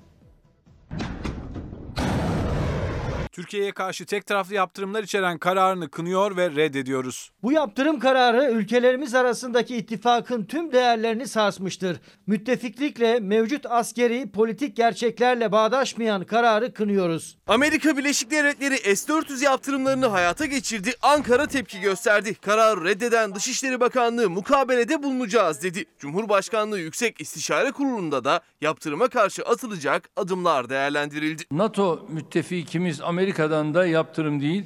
Türkiye'ye 3.33 3.71
karşı 3.71 4.05
tek 4.05 4.25
taraflı 4.25 4.55
yaptırımlar 4.55 5.03
içeren 5.03 5.37
kararını 5.37 5.89
kınıyor 5.89 6.37
ve 6.37 6.49
reddediyoruz. 6.49 7.31
Bu 7.43 7.51
yaptırım 7.51 7.99
kararı 7.99 8.51
ülkelerimiz 8.51 9.15
arasındaki 9.15 9.75
ittifakın 9.75 10.45
tüm 10.45 10.71
değerlerini 10.71 11.27
sarsmıştır. 11.27 11.99
Müttefiklikle 12.27 13.19
mevcut 13.19 13.65
askeri 13.65 14.31
politik 14.31 14.75
gerçeklerle 14.75 15.51
bağdaşmayan 15.51 16.25
kararı 16.25 16.73
kınıyoruz. 16.73 17.37
Amerika 17.47 17.97
Birleşik 17.97 18.31
Devletleri 18.31 18.75
S-400 18.95 19.43
yaptırımlarını 19.43 20.05
hayata 20.05 20.45
geçirdi. 20.45 20.93
Ankara 21.01 21.47
tepki 21.47 21.79
gösterdi. 21.81 22.35
Kararı 22.35 22.85
reddeden 22.85 23.35
Dışişleri 23.35 23.79
Bakanlığı 23.79 24.29
mukabelede 24.29 25.03
bulunacağız 25.03 25.63
dedi. 25.63 25.85
Cumhurbaşkanlığı 25.99 26.79
Yüksek 26.79 27.21
İstişare 27.21 27.71
Kurulu'nda 27.71 28.23
da 28.23 28.41
yaptırıma 28.61 29.07
karşı 29.07 29.43
atılacak 29.43 30.09
adımlar 30.15 30.69
değerlendirildi. 30.69 31.43
NATO 31.51 32.05
müttefikimiz 32.09 33.01
Amerika'dan 33.23 33.73
da 33.73 33.85
yaptırım 33.85 34.41
değil, 34.41 34.65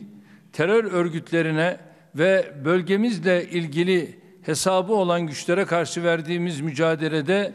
terör 0.53 0.83
örgütlerine 0.83 1.77
ve 2.15 2.53
bölgemizle 2.65 3.49
ilgili 3.49 4.19
hesabı 4.41 4.93
olan 4.93 5.27
güçlere 5.27 5.65
karşı 5.65 6.03
verdiğimiz 6.03 6.61
mücadelede 6.61 7.53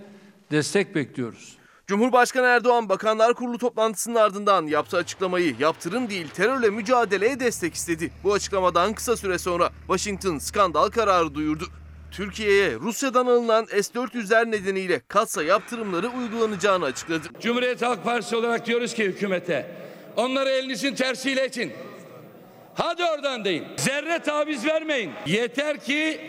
destek 0.50 0.94
bekliyoruz. 0.94 1.56
Cumhurbaşkanı 1.86 2.46
Erdoğan 2.46 2.88
Bakanlar 2.88 3.34
Kurulu 3.34 3.58
toplantısının 3.58 4.14
ardından 4.14 4.66
yaptığı 4.66 4.96
açıklamayı 4.96 5.54
yaptırım 5.58 6.10
değil 6.10 6.28
terörle 6.28 6.70
mücadeleye 6.70 7.40
destek 7.40 7.74
istedi. 7.74 8.10
Bu 8.24 8.32
açıklamadan 8.32 8.94
kısa 8.94 9.16
süre 9.16 9.38
sonra 9.38 9.70
Washington 9.86 10.38
skandal 10.38 10.88
kararı 10.88 11.34
duyurdu. 11.34 11.64
Türkiye'ye 12.10 12.74
Rusya'dan 12.74 13.26
alınan 13.26 13.64
S-400'ler 13.64 14.50
nedeniyle 14.50 15.00
katsa 15.08 15.42
yaptırımları 15.42 16.08
uygulanacağını 16.08 16.84
açıkladı. 16.84 17.28
Cumhuriyet 17.40 17.82
Halk 17.82 18.04
Partisi 18.04 18.36
olarak 18.36 18.66
diyoruz 18.66 18.94
ki 18.94 19.04
hükümete, 19.04 19.82
onları 20.16 20.50
elinizin 20.50 20.94
tersiyle 20.94 21.46
itin. 21.46 21.72
Hadi 22.74 23.04
oradan 23.04 23.44
deyin. 23.44 23.64
Zerre 23.76 24.18
taviz 24.18 24.66
vermeyin. 24.66 25.10
Yeter 25.26 25.80
ki 25.80 26.20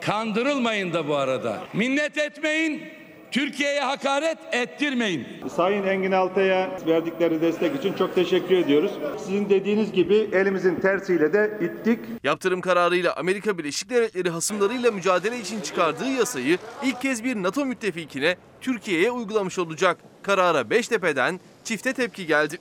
kandırılmayın 0.00 0.92
da 0.92 1.08
bu 1.08 1.16
arada. 1.16 1.58
Minnet 1.72 2.18
etmeyin. 2.18 2.82
Türkiye'ye 3.30 3.80
hakaret 3.80 4.38
ettirmeyin. 4.52 5.26
Sayın 5.56 5.86
Engin 5.86 6.12
Altay'a 6.12 6.70
verdikleri 6.86 7.40
destek 7.40 7.76
için 7.76 7.92
çok 7.92 8.14
teşekkür 8.14 8.56
ediyoruz. 8.56 8.92
Sizin 9.18 9.48
dediğiniz 9.48 9.92
gibi 9.92 10.28
elimizin 10.32 10.74
tersiyle 10.80 11.32
de 11.32 11.58
ittik. 11.60 11.98
Yaptırım 12.24 12.60
kararıyla 12.60 13.16
Amerika 13.16 13.58
Birleşik 13.58 13.90
Devletleri 13.90 14.30
hasımlarıyla 14.30 14.90
mücadele 14.90 15.38
için 15.38 15.60
çıkardığı 15.60 16.10
yasayı 16.10 16.58
ilk 16.84 17.00
kez 17.02 17.24
bir 17.24 17.36
NATO 17.36 17.66
müttefikine 17.66 18.36
Türkiye'ye 18.60 19.10
uygulamış 19.10 19.58
olacak. 19.58 19.98
Karara 20.22 20.70
Beştepe'den 20.70 21.40
çifte 21.64 21.92
tepki 21.92 22.26
geldi. 22.26 22.58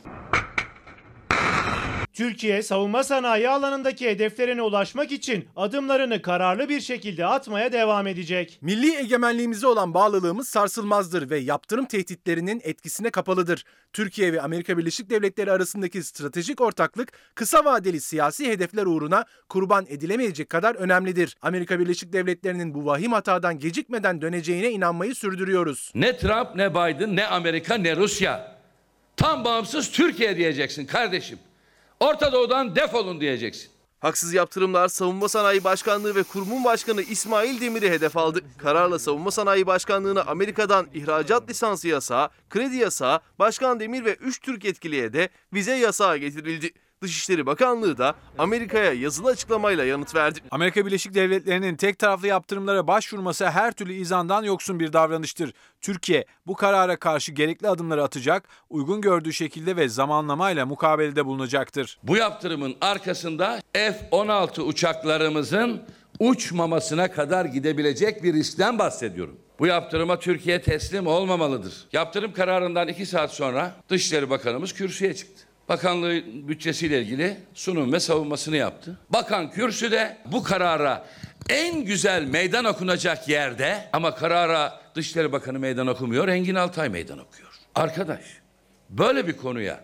Türkiye 2.20 2.64
savunma 2.64 3.04
sanayi 3.04 3.50
alanındaki 3.50 4.10
hedeflerine 4.10 4.62
ulaşmak 4.62 5.12
için 5.12 5.48
adımlarını 5.56 6.22
kararlı 6.22 6.70
bir 6.70 6.82
şekilde 6.82 7.26
atmaya 7.26 7.72
devam 7.72 8.08
edecek. 8.08 8.60
Milli 8.62 8.96
egemenliğimize 8.96 9.68
olan 9.68 9.94
bağlılığımız 9.94 10.50
sarsılmazdır 10.50 11.30
ve 11.30 11.38
yaptırım 11.38 11.86
tehditlerinin 11.86 12.62
etkisine 12.64 13.10
kapalıdır. 13.10 13.66
Türkiye 13.94 14.34
ve 14.34 14.42
Amerika 14.42 14.78
Birleşik 14.78 15.10
Devletleri 15.10 15.52
arasındaki 15.52 16.04
stratejik 16.04 16.62
ortaklık 16.62 17.12
kısa 17.36 17.66
vadeli 17.66 18.02
siyasi 18.02 18.52
hedefler 18.52 18.86
uğruna 18.86 19.26
kurban 19.50 19.86
edilemeyecek 19.90 20.50
kadar 20.50 20.76
önemlidir. 20.76 21.38
Amerika 21.42 21.80
Birleşik 21.80 22.14
Devletleri'nin 22.14 22.74
bu 22.74 22.86
vahim 22.86 23.12
hatadan 23.12 23.60
gecikmeden 23.60 24.22
döneceğine 24.22 24.72
inanmayı 24.72 25.16
sürdürüyoruz. 25.16 25.92
Ne 25.96 26.18
Trump, 26.18 26.56
ne 26.56 26.72
Biden, 26.72 27.16
ne 27.16 27.28
Amerika, 27.28 27.76
ne 27.76 27.96
Rusya. 27.96 28.60
Tam 29.18 29.46
bağımsız 29.46 29.92
Türkiye 29.92 30.38
diyeceksin 30.38 30.86
kardeşim. 30.86 31.40
Orta 32.00 32.34
Doğu'dan 32.34 32.76
defolun 32.76 33.22
diyeceksin. 33.22 33.72
Haksız 34.00 34.34
yaptırımlar 34.34 34.88
Savunma 34.88 35.30
Sanayi 35.30 35.64
Başkanlığı 35.64 36.16
ve 36.16 36.24
kurumun 36.24 36.64
başkanı 36.64 37.02
İsmail 37.02 37.62
Demir'i 37.62 37.90
hedef 37.90 38.18
aldı. 38.18 38.42
Kararla 38.58 39.00
Savunma 39.00 39.32
Sanayi 39.32 39.68
Başkanlığı'na 39.68 40.22
Amerika'dan 40.22 40.88
ihracat 40.94 41.50
lisansı 41.50 41.88
yasağı, 41.88 42.30
kredi 42.50 42.76
yasağı, 42.76 43.20
Başkan 43.40 43.80
Demir 43.80 44.06
ve 44.06 44.14
3 44.14 44.42
Türk 44.42 44.64
yetkiliye 44.64 45.14
de 45.14 45.30
vize 45.54 45.76
yasağı 45.76 46.18
getirildi. 46.18 46.72
Dışişleri 47.04 47.46
Bakanlığı 47.46 47.98
da 47.98 48.16
Amerika'ya 48.38 48.94
yazılı 48.94 49.30
açıklamayla 49.30 49.86
yanıt 49.86 50.16
verdi. 50.16 50.40
Amerika 50.52 50.86
Birleşik 50.86 51.14
Devletleri'nin 51.14 51.76
tek 51.76 52.00
taraflı 52.00 52.28
yaptırımlara 52.28 52.88
başvurması 52.88 53.50
her 53.50 53.72
türlü 53.72 53.94
izandan 53.94 54.44
yoksun 54.44 54.80
bir 54.80 54.94
davranıştır. 54.94 55.54
Türkiye 55.82 56.26
bu 56.48 56.56
karara 56.56 56.96
karşı 56.96 57.32
gerekli 57.32 57.68
adımları 57.68 58.04
atacak, 58.04 58.48
uygun 58.70 59.02
gördüğü 59.02 59.34
şekilde 59.34 59.76
ve 59.76 59.90
zamanlamayla 59.90 60.66
mukabelede 60.66 61.26
bulunacaktır. 61.26 62.00
Bu 62.04 62.18
yaptırımın 62.18 62.76
arkasında 62.82 63.62
F-16 63.74 64.62
uçaklarımızın 64.62 65.82
uçmamasına 66.20 67.12
kadar 67.12 67.46
gidebilecek 67.46 68.24
bir 68.24 68.34
riskten 68.34 68.80
bahsediyorum. 68.80 69.40
Bu 69.60 69.68
yaptırıma 69.68 70.20
Türkiye 70.20 70.62
teslim 70.62 71.08
olmamalıdır. 71.08 71.74
Yaptırım 71.94 72.34
kararından 72.34 72.88
iki 72.88 73.06
saat 73.06 73.34
sonra 73.34 73.76
Dışişleri 73.90 74.30
Bakanımız 74.30 74.74
kürsüye 74.74 75.14
çıktı. 75.14 75.49
Bakanlığın 75.70 76.48
bütçesiyle 76.48 77.02
ilgili 77.02 77.38
sunum 77.54 77.94
ve 77.94 78.00
savunmasını 78.00 78.56
yaptı. 78.56 78.98
Bakan 79.10 79.52
kürsüde 79.52 80.18
bu 80.26 80.44
karara 80.44 81.06
en 81.50 81.86
güzel 81.86 82.24
meydan 82.24 82.66
okunacak 82.66 83.30
yerde 83.30 83.90
ama 83.94 84.16
karara 84.16 84.82
Dışişleri 84.96 85.32
Bakanı 85.32 85.60
meydan 85.60 85.88
okumuyor, 85.88 86.28
Engin 86.28 86.56
Altay 86.56 86.90
meydan 86.90 87.20
okuyor. 87.20 87.50
Arkadaş, 87.76 88.22
böyle 88.90 89.28
bir 89.28 89.38
konuya 89.38 89.80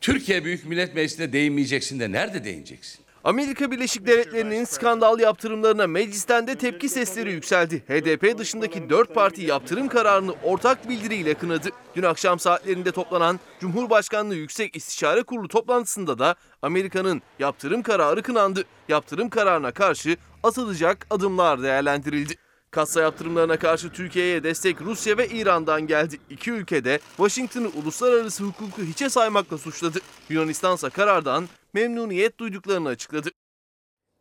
Türkiye 0.00 0.44
Büyük 0.44 0.66
Millet 0.66 0.94
Meclisi'nde 0.94 1.32
değinmeyeceksin 1.32 2.00
de 2.00 2.12
nerede 2.12 2.44
değineceksin? 2.44 3.04
Amerika 3.24 3.70
Birleşik 3.70 4.06
Devletleri'nin 4.06 4.64
skandal 4.64 5.20
yaptırımlarına 5.20 5.86
meclisten 5.86 6.46
de 6.46 6.54
tepki 6.58 6.88
sesleri 6.88 7.32
yükseldi. 7.32 7.78
HDP 7.88 8.38
dışındaki 8.38 8.90
4 8.90 9.14
parti 9.14 9.42
yaptırım 9.42 9.88
kararını 9.88 10.34
ortak 10.44 10.88
bildiriyle 10.88 11.34
kınadı. 11.34 11.68
Dün 11.96 12.02
akşam 12.02 12.38
saatlerinde 12.38 12.92
toplanan 12.92 13.40
Cumhurbaşkanlığı 13.60 14.34
Yüksek 14.34 14.76
İstişare 14.76 15.22
Kurulu 15.22 15.48
toplantısında 15.48 16.18
da 16.18 16.34
Amerika'nın 16.62 17.22
yaptırım 17.38 17.82
kararı 17.82 18.22
kınandı. 18.22 18.64
Yaptırım 18.88 19.30
kararına 19.30 19.70
karşı 19.72 20.16
atılacak 20.42 21.06
adımlar 21.10 21.62
değerlendirildi. 21.62 22.34
Kassa 22.70 23.00
yaptırımlarına 23.00 23.58
karşı 23.58 23.90
Türkiye'ye 23.90 24.44
destek 24.44 24.80
Rusya 24.80 25.18
ve 25.18 25.28
İran'dan 25.28 25.86
geldi. 25.86 26.16
İki 26.30 26.50
ülkede 26.50 26.98
Washington'ı 27.16 27.68
uluslararası 27.68 28.44
hukuku 28.44 28.82
hiçe 28.82 29.08
saymakla 29.08 29.58
suçladı. 29.58 29.98
Yunanistan 30.28 30.74
ise 30.74 30.90
karardan 30.90 31.48
memnuniyet 31.74 32.38
duyduklarını 32.38 32.88
açıkladı. 32.88 33.28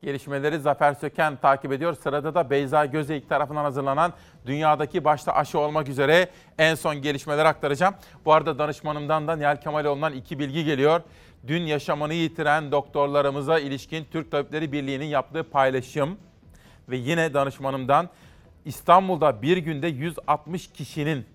Gelişmeleri 0.04 0.60
Zafer 0.60 0.94
Söken 0.94 1.38
takip 1.38 1.72
ediyor. 1.72 1.96
Sırada 2.04 2.36
da 2.36 2.50
Beyza 2.50 2.86
Gözeyik 2.86 3.30
tarafından 3.30 3.64
hazırlanan 3.64 4.14
dünyadaki 4.46 5.04
başta 5.04 5.34
aşı 5.34 5.60
olmak 5.60 5.90
üzere 5.90 6.30
en 6.58 6.76
son 6.76 7.02
gelişmeleri 7.02 7.48
aktaracağım. 7.48 7.96
Bu 8.26 8.34
arada 8.34 8.60
danışmanımdan 8.60 9.28
da 9.28 9.36
Nihal 9.36 9.62
Kemaloğlu'ndan 9.62 10.14
iki 10.14 10.40
bilgi 10.40 10.66
geliyor. 10.66 11.02
Dün 11.48 11.62
yaşamını 11.62 12.14
yitiren 12.14 12.72
doktorlarımıza 12.72 13.60
ilişkin 13.60 14.06
Türk 14.12 14.32
Tabipleri 14.32 14.72
Birliği'nin 14.72 15.06
yaptığı 15.06 15.44
paylaşım 15.44 16.18
ve 16.90 16.98
yine 16.98 17.34
danışmanımdan 17.34 18.10
İstanbul'da 18.66 19.42
bir 19.42 19.58
günde 19.58 19.88
160 19.88 20.68
kişinin 20.72 21.26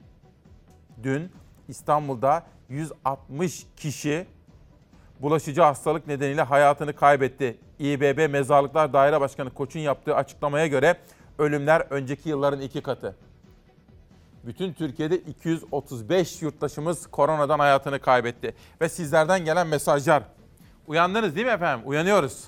dün 1.03 1.33
İstanbul'da 1.69 2.47
160 2.69 3.67
kişi 3.77 4.27
bulaşıcı 5.21 5.63
hastalık 5.63 6.07
nedeniyle 6.07 6.43
hayatını 6.43 6.93
kaybetti. 6.93 7.59
İBB 7.79 8.31
Mezarlıklar 8.31 8.93
Daire 8.93 9.21
Başkanı 9.21 9.51
Koç'un 9.51 9.81
yaptığı 9.81 10.15
açıklamaya 10.17 10.67
göre 10.67 10.97
ölümler 11.39 11.81
önceki 11.91 12.29
yılların 12.29 12.61
iki 12.61 12.83
katı. 12.83 13.17
Bütün 14.45 14.73
Türkiye'de 14.73 15.17
235 15.17 16.43
yurttaşımız 16.43 17.07
koronadan 17.07 17.59
hayatını 17.59 18.01
kaybetti. 18.01 18.55
Ve 18.81 18.89
sizlerden 18.89 19.45
gelen 19.45 19.67
mesajlar. 19.67 20.23
Uyandınız 20.87 21.37
değil 21.37 21.47
mi 21.47 21.53
efendim? 21.53 21.89
Uyanıyoruz. 21.89 22.45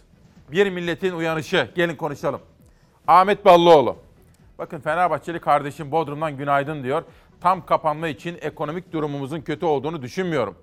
Bir 0.52 0.70
milletin 0.70 1.12
uyanışı. 1.12 1.70
Gelin 1.74 1.96
konuşalım. 1.96 2.40
Ahmet 3.06 3.44
Ballıoğlu. 3.44 4.05
Bakın 4.58 4.80
Fenerbahçeli 4.80 5.40
kardeşim 5.40 5.92
Bodrum'dan 5.92 6.36
günaydın 6.36 6.82
diyor. 6.82 7.02
Tam 7.40 7.66
kapanma 7.66 8.08
için 8.08 8.38
ekonomik 8.40 8.92
durumumuzun 8.92 9.40
kötü 9.40 9.66
olduğunu 9.66 10.02
düşünmüyorum. 10.02 10.58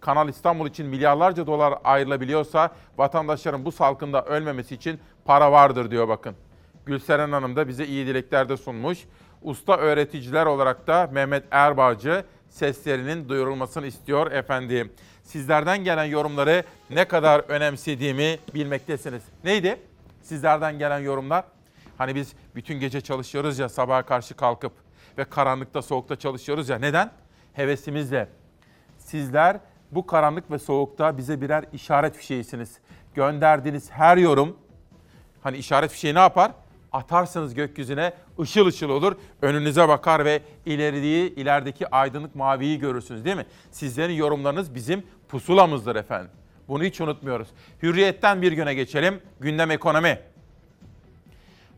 Kanal 0.00 0.28
İstanbul 0.28 0.66
için 0.68 0.86
milyarlarca 0.86 1.46
dolar 1.46 1.74
ayrılabiliyorsa 1.84 2.70
vatandaşların 2.98 3.64
bu 3.64 3.72
salkında 3.72 4.24
ölmemesi 4.24 4.74
için 4.74 5.00
para 5.24 5.52
vardır 5.52 5.90
diyor 5.90 6.08
bakın. 6.08 6.34
Gülseren 6.86 7.32
Hanım 7.32 7.56
da 7.56 7.68
bize 7.68 7.86
iyi 7.86 8.06
dileklerde 8.06 8.56
sunmuş. 8.56 9.04
Usta 9.42 9.76
öğreticiler 9.76 10.46
olarak 10.46 10.86
da 10.86 11.10
Mehmet 11.12 11.44
Erbağcı 11.50 12.24
seslerinin 12.48 13.28
duyurulmasını 13.28 13.86
istiyor 13.86 14.32
efendim. 14.32 14.92
Sizlerden 15.22 15.84
gelen 15.84 16.04
yorumları 16.04 16.64
ne 16.90 17.04
kadar 17.04 17.40
önemsediğimi 17.40 18.38
bilmektesiniz. 18.54 19.22
Neydi 19.44 19.80
sizlerden 20.22 20.78
gelen 20.78 20.98
yorumlar? 20.98 21.44
Hani 21.98 22.14
biz 22.14 22.32
bütün 22.54 22.80
gece 22.80 23.00
çalışıyoruz 23.00 23.58
ya 23.58 23.68
sabaha 23.68 24.02
karşı 24.02 24.34
kalkıp 24.34 24.72
ve 25.18 25.24
karanlıkta 25.24 25.82
soğukta 25.82 26.16
çalışıyoruz 26.16 26.68
ya. 26.68 26.78
Neden? 26.78 27.10
Hevesimizle. 27.52 28.28
Sizler 28.98 29.60
bu 29.90 30.06
karanlık 30.06 30.50
ve 30.50 30.58
soğukta 30.58 31.18
bize 31.18 31.40
birer 31.40 31.64
işaret 31.72 32.16
fişeğisiniz. 32.16 32.78
Gönderdiğiniz 33.14 33.90
her 33.90 34.16
yorum 34.16 34.56
hani 35.42 35.56
işaret 35.56 35.90
fişeği 35.90 36.14
ne 36.14 36.18
yapar? 36.18 36.52
Atarsınız 36.92 37.54
gökyüzüne 37.54 38.12
ışıl 38.40 38.66
ışıl 38.66 38.90
olur. 38.90 39.16
Önünüze 39.42 39.88
bakar 39.88 40.24
ve 40.24 40.42
ileriyi, 40.66 41.34
ilerideki 41.34 41.88
aydınlık 41.88 42.34
maviyi 42.34 42.78
görürsünüz 42.78 43.24
değil 43.24 43.36
mi? 43.36 43.46
Sizlerin 43.70 44.14
yorumlarınız 44.14 44.74
bizim 44.74 45.02
pusulamızdır 45.28 45.96
efendim. 45.96 46.30
Bunu 46.68 46.84
hiç 46.84 47.00
unutmuyoruz. 47.00 47.48
Hürriyetten 47.82 48.42
bir 48.42 48.52
güne 48.52 48.74
geçelim. 48.74 49.20
Gündem 49.40 49.70
ekonomi. 49.70 50.18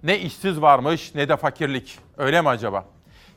Ne 0.03 0.19
işsiz 0.19 0.61
varmış 0.61 1.15
ne 1.15 1.29
de 1.29 1.37
fakirlik. 1.37 1.99
Öyle 2.19 2.41
mi 2.41 2.49
acaba? 2.49 2.85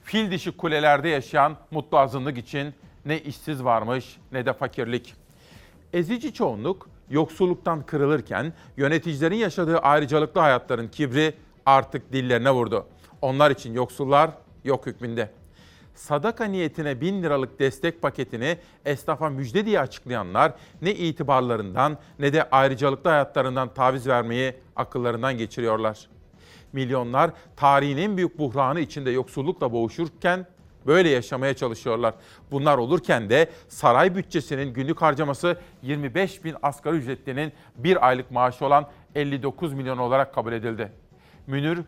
Fil 0.03 0.31
dişi 0.31 0.57
kulelerde 0.57 1.09
yaşayan 1.09 1.57
mutlu 1.71 1.97
azınlık 1.97 2.37
için 2.37 2.73
ne 3.05 3.19
işsiz 3.19 3.63
varmış 3.63 4.17
ne 4.31 4.45
de 4.45 4.53
fakirlik. 4.53 5.13
Ezici 5.93 6.33
çoğunluk 6.33 6.89
yoksulluktan 7.09 7.85
kırılırken 7.85 8.53
yöneticilerin 8.77 9.35
yaşadığı 9.35 9.77
ayrıcalıklı 9.77 10.41
hayatların 10.41 10.87
kibri 10.87 11.33
artık 11.65 12.13
dillerine 12.13 12.51
vurdu. 12.51 12.85
Onlar 13.21 13.51
için 13.51 13.73
yoksullar 13.73 14.31
yok 14.63 14.85
hükmünde. 14.85 15.29
Sadaka 15.95 16.45
niyetine 16.45 17.01
bin 17.01 17.23
liralık 17.23 17.59
destek 17.59 18.01
paketini 18.01 18.57
esnafa 18.85 19.29
müjde 19.29 19.65
diye 19.65 19.79
açıklayanlar 19.79 20.53
ne 20.81 20.91
itibarlarından 20.91 21.97
ne 22.19 22.33
de 22.33 22.49
ayrıcalıklı 22.49 23.09
hayatlarından 23.09 23.73
taviz 23.73 24.07
vermeyi 24.07 24.55
akıllarından 24.75 25.37
geçiriyorlar. 25.37 26.07
Milyonlar 26.73 27.31
tarihin 27.55 27.97
en 27.97 28.17
büyük 28.17 28.39
buhranı 28.39 28.79
içinde 28.79 29.11
yoksullukla 29.11 29.71
boğuşurken 29.71 30.45
böyle 30.87 31.09
yaşamaya 31.09 31.53
çalışıyorlar. 31.53 32.13
Bunlar 32.51 32.77
olurken 32.77 33.29
de 33.29 33.49
saray 33.67 34.15
bütçesinin 34.15 34.73
günlük 34.73 35.01
harcaması 35.01 35.57
25 35.81 36.43
bin 36.43 36.55
asgari 36.63 36.95
ücretlinin 36.95 37.53
bir 37.75 38.07
aylık 38.07 38.31
maaşı 38.31 38.65
olan 38.65 38.89
59 39.15 39.73
milyon 39.73 39.97
olarak 39.97 40.33
kabul 40.33 40.53
edildi. 40.53 40.91
Münir 41.47 41.79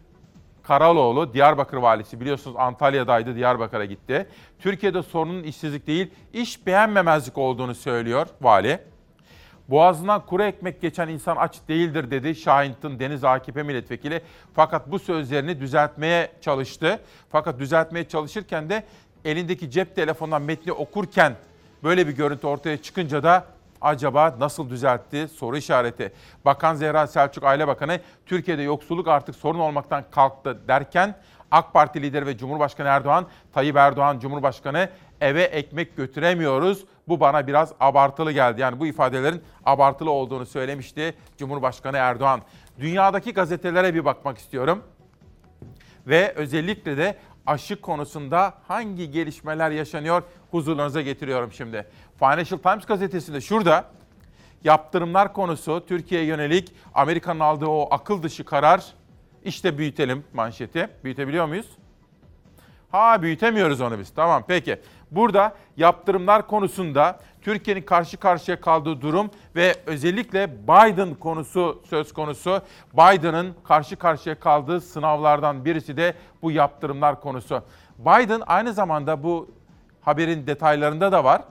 Karaloğlu 0.63 1.33
Diyarbakır 1.33 1.77
valisi 1.77 2.21
biliyorsunuz 2.21 2.57
Antalya'daydı 2.59 3.35
Diyarbakır'a 3.35 3.85
gitti. 3.85 4.27
Türkiye'de 4.59 5.03
sorunun 5.03 5.43
işsizlik 5.43 5.87
değil 5.87 6.11
iş 6.33 6.67
beğenmemezlik 6.67 7.37
olduğunu 7.37 7.75
söylüyor 7.75 8.27
vali. 8.41 8.79
Boğazından 9.69 10.25
kuru 10.25 10.43
ekmek 10.43 10.81
geçen 10.81 11.07
insan 11.07 11.35
aç 11.35 11.55
değildir 11.67 12.11
dedi 12.11 12.35
Şahint'in 12.35 12.99
Deniz 12.99 13.23
AKP 13.23 13.63
milletvekili. 13.63 14.21
Fakat 14.53 14.91
bu 14.91 14.99
sözlerini 14.99 15.59
düzeltmeye 15.59 16.31
çalıştı. 16.41 16.99
Fakat 17.31 17.59
düzeltmeye 17.59 18.07
çalışırken 18.07 18.69
de 18.69 18.83
elindeki 19.25 19.71
cep 19.71 19.95
telefonundan 19.95 20.41
metni 20.41 20.71
okurken 20.71 21.33
böyle 21.83 22.07
bir 22.07 22.11
görüntü 22.11 22.47
ortaya 22.47 22.81
çıkınca 22.81 23.23
da 23.23 23.45
acaba 23.81 24.35
nasıl 24.39 24.69
düzeltti 24.69 25.27
soru 25.27 25.57
işareti. 25.57 26.13
Bakan 26.45 26.75
Zehra 26.75 27.07
Selçuk 27.07 27.43
Aile 27.43 27.67
Bakanı 27.67 27.99
Türkiye'de 28.25 28.61
yoksulluk 28.61 29.07
artık 29.07 29.35
sorun 29.35 29.59
olmaktan 29.59 30.03
kalktı 30.11 30.67
derken 30.67 31.15
AK 31.51 31.73
Parti 31.73 32.01
lideri 32.01 32.25
ve 32.25 32.37
Cumhurbaşkanı 32.37 32.87
Erdoğan, 32.87 33.27
Tayyip 33.53 33.75
Erdoğan 33.75 34.19
Cumhurbaşkanı 34.19 34.89
eve 35.21 35.43
ekmek 35.43 35.97
götüremiyoruz. 35.97 36.85
Bu 37.07 37.19
bana 37.19 37.47
biraz 37.47 37.73
abartılı 37.79 38.31
geldi. 38.31 38.61
Yani 38.61 38.79
bu 38.79 38.87
ifadelerin 38.87 39.43
abartılı 39.65 40.11
olduğunu 40.11 40.45
söylemişti 40.45 41.15
Cumhurbaşkanı 41.37 41.97
Erdoğan. 41.97 42.41
Dünyadaki 42.79 43.33
gazetelere 43.33 43.93
bir 43.93 44.05
bakmak 44.05 44.37
istiyorum. 44.37 44.83
Ve 46.07 46.33
özellikle 46.35 46.97
de 46.97 47.17
aşı 47.45 47.81
konusunda 47.81 48.53
hangi 48.67 49.11
gelişmeler 49.11 49.71
yaşanıyor 49.71 50.23
huzurlarınıza 50.51 51.01
getiriyorum 51.01 51.51
şimdi. 51.51 51.87
Financial 52.19 52.59
Times 52.59 52.85
gazetesinde 52.85 53.41
şurada 53.41 53.85
yaptırımlar 54.63 55.33
konusu 55.33 55.85
Türkiye'ye 55.87 56.27
yönelik 56.27 56.73
Amerika'nın 56.93 57.39
aldığı 57.39 57.67
o 57.67 57.87
akıl 57.91 58.23
dışı 58.23 58.43
karar 58.45 58.85
işte 59.43 59.77
büyütelim 59.77 60.23
manşeti. 60.33 60.89
Büyütebiliyor 61.03 61.45
muyuz? 61.45 61.67
Ha 62.91 63.21
büyütemiyoruz 63.21 63.81
onu 63.81 63.99
biz. 63.99 64.09
Tamam 64.09 64.43
peki. 64.47 64.79
Burada 65.11 65.55
yaptırımlar 65.77 66.47
konusunda 66.47 67.19
Türkiye'nin 67.41 67.81
karşı 67.81 68.17
karşıya 68.17 68.61
kaldığı 68.61 69.01
durum 69.01 69.31
ve 69.55 69.75
özellikle 69.85 70.63
Biden 70.63 71.13
konusu 71.15 71.81
söz 71.89 72.13
konusu. 72.13 72.61
Biden'ın 72.93 73.55
karşı 73.63 73.95
karşıya 73.95 74.39
kaldığı 74.39 74.81
sınavlardan 74.81 75.65
birisi 75.65 75.97
de 75.97 76.13
bu 76.41 76.51
yaptırımlar 76.51 77.21
konusu. 77.21 77.63
Biden 77.97 78.41
aynı 78.47 78.73
zamanda 78.73 79.23
bu 79.23 79.49
haberin 80.01 80.47
detaylarında 80.47 81.11
da 81.11 81.23
var. 81.23 81.41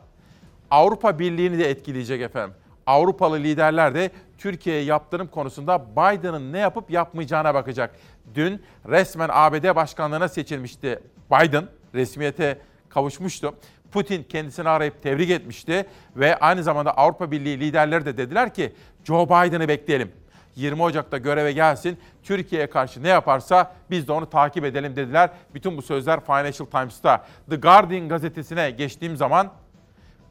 Avrupa 0.71 1.19
Birliği'ni 1.19 1.59
de 1.59 1.71
etkileyecek 1.71 2.21
efendim. 2.21 2.57
Avrupalı 2.87 3.39
liderler 3.39 3.95
de 3.95 4.11
Türkiye'ye 4.39 4.83
yaptırım 4.83 5.27
konusunda 5.27 5.87
Biden'ın 5.97 6.53
ne 6.53 6.59
yapıp 6.59 6.91
yapmayacağına 6.91 7.55
bakacak. 7.55 7.95
Dün 8.35 8.63
resmen 8.89 9.29
ABD 9.33 9.77
başkanlığına 9.77 10.29
seçilmişti 10.29 11.01
Biden, 11.31 11.65
resmiyete 11.95 12.59
kavuşmuştu. 12.95 13.55
Putin 13.93 14.23
kendisini 14.23 14.69
arayıp 14.69 15.03
tebrik 15.03 15.31
etmişti 15.31 15.87
ve 16.17 16.37
aynı 16.39 16.63
zamanda 16.63 16.97
Avrupa 16.97 17.31
Birliği 17.31 17.61
liderleri 17.61 18.05
de 18.05 18.17
dediler 18.17 18.55
ki 18.55 18.73
Joe 19.05 19.27
Biden'ı 19.27 19.69
bekleyelim. 19.69 20.13
20 20.57 20.83
Ocak'ta 20.83 21.19
göreve 21.19 21.53
gelsin. 21.53 21.99
Türkiye'ye 22.23 22.71
karşı 22.71 23.03
ne 23.03 23.09
yaparsa 23.09 23.73
biz 23.91 24.09
de 24.09 24.13
onu 24.13 24.31
takip 24.31 24.65
edelim 24.65 24.97
dediler. 24.97 25.31
Bütün 25.55 25.77
bu 25.77 25.83
sözler 25.83 26.21
Financial 26.25 26.67
Times'ta. 26.67 27.27
The 27.51 27.57
Guardian 27.57 28.09
gazetesine 28.09 28.71
geçtiğim 28.71 29.17
zaman 29.17 29.51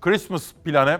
Christmas 0.01 0.53
planı 0.65 0.99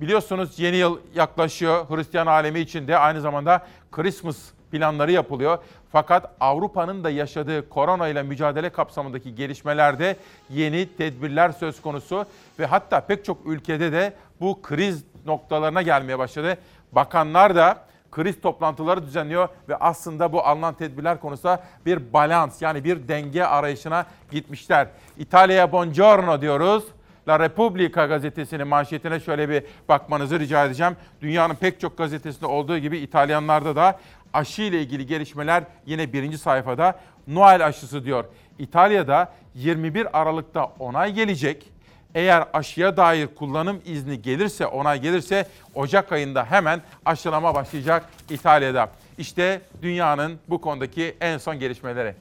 biliyorsunuz 0.00 0.58
yeni 0.58 0.76
yıl 0.76 0.98
yaklaşıyor. 1.14 1.86
Hristiyan 1.90 2.26
alemi 2.26 2.60
için 2.60 2.88
de 2.88 2.98
aynı 2.98 3.20
zamanda 3.20 3.66
Christmas 3.92 4.36
planları 4.76 5.12
yapılıyor. 5.12 5.58
Fakat 5.92 6.30
Avrupa'nın 6.40 7.04
da 7.04 7.10
yaşadığı 7.10 7.68
korona 7.68 8.08
ile 8.08 8.22
mücadele 8.22 8.70
kapsamındaki 8.70 9.34
gelişmelerde 9.34 10.16
yeni 10.50 10.96
tedbirler 10.96 11.50
söz 11.52 11.82
konusu 11.82 12.26
ve 12.58 12.66
hatta 12.66 13.00
pek 13.00 13.24
çok 13.24 13.46
ülkede 13.46 13.92
de 13.92 14.12
bu 14.40 14.62
kriz 14.62 15.04
noktalarına 15.26 15.82
gelmeye 15.82 16.18
başladı. 16.18 16.58
Bakanlar 16.92 17.56
da 17.56 17.86
kriz 18.10 18.40
toplantıları 18.40 19.02
düzenliyor 19.02 19.48
ve 19.68 19.76
aslında 19.76 20.32
bu 20.32 20.42
alınan 20.46 20.74
tedbirler 20.74 21.20
konusunda 21.20 21.62
bir 21.86 22.12
balans 22.12 22.62
yani 22.62 22.84
bir 22.84 23.08
denge 23.08 23.44
arayışına 23.44 24.06
gitmişler. 24.30 24.88
İtalya'ya 25.18 25.72
buongiorno 25.72 26.40
diyoruz. 26.40 26.84
La 27.28 27.40
Repubblica 27.40 28.06
gazetesinin 28.06 28.68
manşetine 28.68 29.20
şöyle 29.20 29.48
bir 29.48 29.62
bakmanızı 29.88 30.40
rica 30.40 30.64
edeceğim. 30.64 30.96
Dünyanın 31.22 31.54
pek 31.54 31.80
çok 31.80 31.98
gazetesinde 31.98 32.46
olduğu 32.46 32.78
gibi 32.78 32.98
İtalyanlarda 32.98 33.76
da 33.76 33.98
aşı 34.36 34.62
ile 34.62 34.80
ilgili 34.80 35.06
gelişmeler 35.06 35.64
yine 35.86 36.12
birinci 36.12 36.38
sayfada. 36.38 37.00
Noel 37.26 37.66
aşısı 37.66 38.04
diyor. 38.04 38.24
İtalya'da 38.58 39.32
21 39.54 40.20
Aralık'ta 40.20 40.64
onay 40.78 41.12
gelecek. 41.12 41.72
Eğer 42.14 42.44
aşıya 42.52 42.96
dair 42.96 43.26
kullanım 43.26 43.80
izni 43.84 44.22
gelirse, 44.22 44.66
onay 44.66 45.00
gelirse 45.00 45.46
Ocak 45.74 46.12
ayında 46.12 46.44
hemen 46.44 46.80
aşılama 47.04 47.54
başlayacak 47.54 48.08
İtalya'da. 48.30 48.88
İşte 49.18 49.60
dünyanın 49.82 50.38
bu 50.48 50.60
konudaki 50.60 51.16
en 51.20 51.38
son 51.38 51.58
gelişmeleri. 51.58 52.14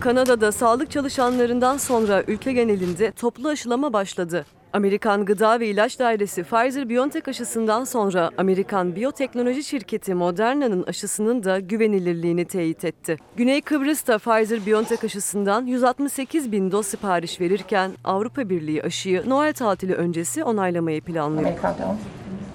Kanada'da 0.00 0.52
sağlık 0.52 0.90
çalışanlarından 0.90 1.76
sonra 1.76 2.22
ülke 2.26 2.52
genelinde 2.52 3.12
toplu 3.12 3.48
aşılama 3.48 3.92
başladı. 3.92 4.46
Amerikan 4.72 5.24
Gıda 5.24 5.60
ve 5.60 5.66
İlaç 5.66 5.98
Dairesi 5.98 6.42
Pfizer-BioNTech 6.42 7.30
aşısından 7.30 7.84
sonra 7.84 8.30
Amerikan 8.38 8.96
biyoteknoloji 8.96 9.64
şirketi 9.64 10.14
Moderna'nın 10.14 10.82
aşısının 10.82 11.44
da 11.44 11.60
güvenilirliğini 11.60 12.44
teyit 12.44 12.84
etti. 12.84 13.16
Güney 13.36 13.60
Kıbrıs'ta 13.60 14.14
Pfizer-BioNTech 14.14 15.06
aşısından 15.06 15.66
168 15.66 16.52
bin 16.52 16.72
doz 16.72 16.86
sipariş 16.86 17.40
verirken 17.40 17.90
Avrupa 18.04 18.48
Birliği 18.48 18.82
aşıyı 18.82 19.22
Noel 19.26 19.52
tatili 19.52 19.94
öncesi 19.94 20.44
onaylamayı 20.44 21.00
planlıyor. 21.00 21.50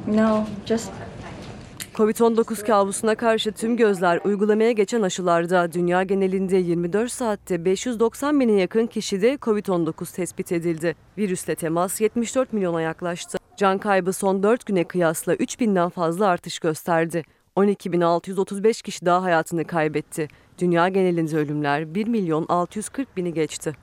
No, 0.08 0.43
just 0.65 0.91
Covid-19 1.97 2.65
kabusuna 2.65 3.15
karşı 3.15 3.51
tüm 3.51 3.77
gözler 3.77 4.19
uygulamaya 4.23 4.71
geçen 4.71 5.01
aşılarda 5.01 5.73
dünya 5.73 6.03
genelinde 6.03 6.57
24 6.57 7.12
saatte 7.12 7.65
590 7.65 8.39
bine 8.39 8.51
yakın 8.51 8.88
kişide 8.88 9.33
Covid-19 9.33 10.15
tespit 10.15 10.51
edildi. 10.51 10.95
Virüsle 11.17 11.55
temas 11.55 12.01
74 12.01 12.53
milyona 12.53 12.81
yaklaştı. 12.81 13.38
Can 13.57 13.77
kaybı 13.77 14.13
son 14.13 14.43
4 14.43 14.65
güne 14.65 14.83
kıyasla 14.83 15.33
3000'den 15.36 15.89
fazla 15.89 16.27
artış 16.27 16.60
gösterdi. 16.60 17.23
12.635 17.55 18.83
kişi 18.83 19.05
daha 19.05 19.23
hayatını 19.23 19.65
kaybetti. 19.65 20.27
Dünya 20.60 20.89
genelinde 20.89 21.38
ölümler 21.38 21.95
1 21.95 22.07
milyon 22.07 22.45
640 22.49 23.17
bini 23.17 23.33
geçti. 23.33 23.73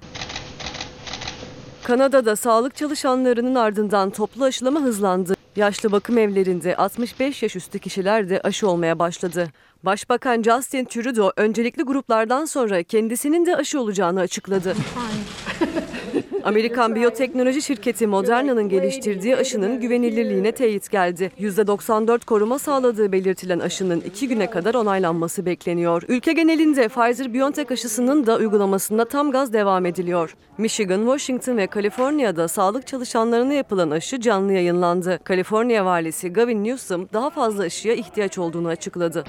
Kanada'da 1.84 2.36
sağlık 2.36 2.76
çalışanlarının 2.76 3.54
ardından 3.54 4.10
toplu 4.10 4.44
aşılama 4.44 4.80
hızlandı. 4.80 5.43
Yaşlı 5.56 5.92
bakım 5.92 6.18
evlerinde 6.18 6.76
65 6.76 7.42
yaş 7.42 7.56
üstü 7.56 7.78
kişiler 7.78 8.28
de 8.28 8.40
aşı 8.40 8.68
olmaya 8.68 8.98
başladı. 8.98 9.48
Başbakan 9.82 10.42
Justin 10.42 10.84
Trudeau 10.84 11.32
öncelikli 11.36 11.82
gruplardan 11.82 12.44
sonra 12.44 12.82
kendisinin 12.82 13.46
de 13.46 13.56
aşı 13.56 13.80
olacağını 13.80 14.20
açıkladı. 14.20 14.74
Amerikan 16.44 16.94
biyoteknoloji 16.94 17.62
şirketi 17.62 18.06
Moderna'nın 18.06 18.68
geliştirdiği 18.68 19.36
aşının 19.36 19.80
güvenilirliğine 19.80 20.52
teyit 20.52 20.90
geldi. 20.90 21.30
%94 21.40 22.24
koruma 22.24 22.58
sağladığı 22.58 23.12
belirtilen 23.12 23.58
aşının 23.58 24.00
iki 24.00 24.28
güne 24.28 24.50
kadar 24.50 24.74
onaylanması 24.74 25.46
bekleniyor. 25.46 26.02
Ülke 26.08 26.32
genelinde 26.32 26.86
Pfizer-BioNTech 26.86 27.72
aşısının 27.72 28.26
da 28.26 28.36
uygulamasında 28.36 29.04
tam 29.04 29.30
gaz 29.30 29.52
devam 29.52 29.86
ediliyor. 29.86 30.36
Michigan, 30.58 31.00
Washington 31.00 31.56
ve 31.56 31.66
Kaliforniya'da 31.66 32.48
sağlık 32.48 32.86
çalışanlarına 32.86 33.54
yapılan 33.54 33.90
aşı 33.90 34.20
canlı 34.20 34.52
yayınlandı. 34.52 35.18
Kaliforniya 35.24 35.84
valisi 35.84 36.32
Gavin 36.32 36.64
Newsom 36.64 37.08
daha 37.12 37.30
fazla 37.30 37.62
aşıya 37.62 37.94
ihtiyaç 37.94 38.38
olduğunu 38.38 38.68
açıkladı. 38.68 39.24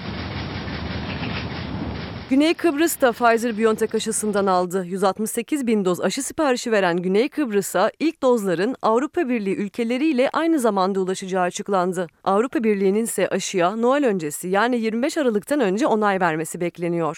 Güney 2.29 2.53
Kıbrıs 2.53 3.01
da 3.01 3.09
Pfizer-BioNTech 3.09 3.95
aşısından 3.95 4.45
aldı. 4.45 4.85
168 4.85 5.67
bin 5.67 5.85
doz 5.85 6.01
aşı 6.01 6.23
siparişi 6.23 6.71
veren 6.71 6.97
Güney 6.97 7.29
Kıbrıs'a 7.29 7.91
ilk 7.99 8.21
dozların 8.21 8.75
Avrupa 8.81 9.29
Birliği 9.29 9.55
ülkeleriyle 9.55 10.29
aynı 10.33 10.59
zamanda 10.59 10.99
ulaşacağı 10.99 11.43
açıklandı. 11.43 12.07
Avrupa 12.23 12.63
Birliği'nin 12.63 13.03
ise 13.03 13.27
aşıya 13.27 13.75
Noel 13.75 14.05
öncesi 14.05 14.47
yani 14.47 14.77
25 14.77 15.17
Aralık'tan 15.17 15.59
önce 15.59 15.87
onay 15.87 16.19
vermesi 16.19 16.61
bekleniyor. 16.61 17.17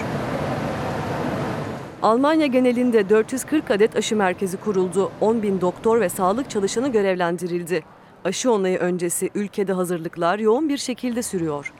Almanya 2.01 2.45
genelinde 2.45 3.09
440 3.09 3.71
adet 3.71 3.95
aşı 3.95 4.15
merkezi 4.15 4.57
kuruldu. 4.57 5.11
10 5.21 5.43
bin 5.43 5.61
doktor 5.61 6.01
ve 6.01 6.09
sağlık 6.09 6.49
çalışanı 6.49 6.91
görevlendirildi. 6.91 7.83
Aşı 8.25 8.51
onayı 8.51 8.77
öncesi 8.77 9.29
ülkede 9.35 9.73
hazırlıklar 9.73 10.39
yoğun 10.39 10.69
bir 10.69 10.77
şekilde 10.77 11.23
sürüyor. 11.23 11.73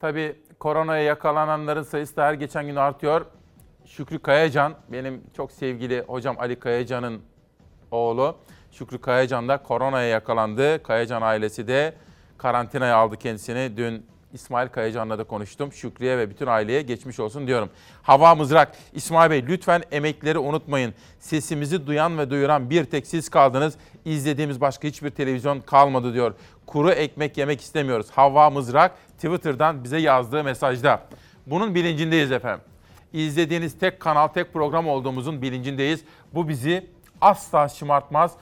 Tabii 0.00 0.36
koronaya 0.62 1.02
yakalananların 1.02 1.82
sayısı 1.82 2.16
da 2.16 2.24
her 2.24 2.34
geçen 2.34 2.66
gün 2.66 2.76
artıyor. 2.76 3.26
Şükrü 3.86 4.18
Kayacan, 4.18 4.74
benim 4.92 5.22
çok 5.36 5.52
sevgili 5.52 6.00
hocam 6.00 6.36
Ali 6.38 6.58
Kayacan'ın 6.58 7.22
oğlu. 7.90 8.36
Şükrü 8.72 9.00
Kayacan 9.00 9.48
da 9.48 9.62
koronaya 9.62 10.08
yakalandı. 10.08 10.82
Kayacan 10.82 11.22
ailesi 11.22 11.68
de 11.68 11.94
karantinaya 12.38 12.96
aldı 12.96 13.16
kendisini. 13.16 13.76
Dün 13.76 14.06
İsmail 14.32 14.68
Kayacan'la 14.68 15.18
da 15.18 15.24
konuştum. 15.24 15.72
Şükrü'ye 15.72 16.18
ve 16.18 16.30
bütün 16.30 16.46
aileye 16.46 16.82
geçmiş 16.82 17.20
olsun 17.20 17.46
diyorum. 17.46 17.70
Hava 18.02 18.34
Mızrak, 18.34 18.76
İsmail 18.92 19.30
Bey 19.30 19.46
lütfen 19.46 19.82
emekleri 19.92 20.38
unutmayın. 20.38 20.94
Sesimizi 21.18 21.86
duyan 21.86 22.18
ve 22.18 22.30
duyuran 22.30 22.70
bir 22.70 22.84
tek 22.84 23.06
siz 23.06 23.28
kaldınız. 23.28 23.74
İzlediğimiz 24.04 24.60
başka 24.60 24.88
hiçbir 24.88 25.10
televizyon 25.10 25.60
kalmadı 25.60 26.14
diyor. 26.14 26.34
Kuru 26.72 26.90
ekmek 26.90 27.38
yemek 27.38 27.60
istemiyoruz. 27.60 28.10
Hava 28.10 28.50
Mızrak 28.50 28.92
Twitter'dan 29.16 29.84
bize 29.84 29.98
yazdığı 29.98 30.44
mesajda. 30.44 31.02
Bunun 31.46 31.74
bilincindeyiz 31.74 32.32
efendim. 32.32 32.64
İzlediğiniz 33.12 33.78
tek 33.78 34.00
kanal, 34.00 34.28
tek 34.28 34.52
program 34.52 34.88
olduğumuzun 34.88 35.42
bilincindeyiz. 35.42 36.04
Bu 36.34 36.48
bizi 36.48 36.86
asla 37.20 37.68
şımartmaz. 37.68 38.32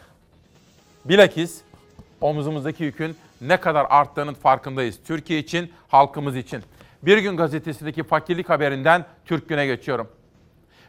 Bilakis 1.04 1.60
omuzumuzdaki 2.20 2.84
yükün 2.84 3.16
ne 3.40 3.56
kadar 3.56 3.86
arttığının 3.90 4.34
farkındayız. 4.34 4.98
Türkiye 5.06 5.38
için, 5.38 5.72
halkımız 5.88 6.36
için. 6.36 6.62
Bir 7.02 7.18
gün 7.18 7.36
gazetesindeki 7.36 8.02
fakirlik 8.02 8.48
haberinden 8.50 9.04
Türk 9.24 9.48
Gün'e 9.48 9.66
geçiyorum. 9.66 10.08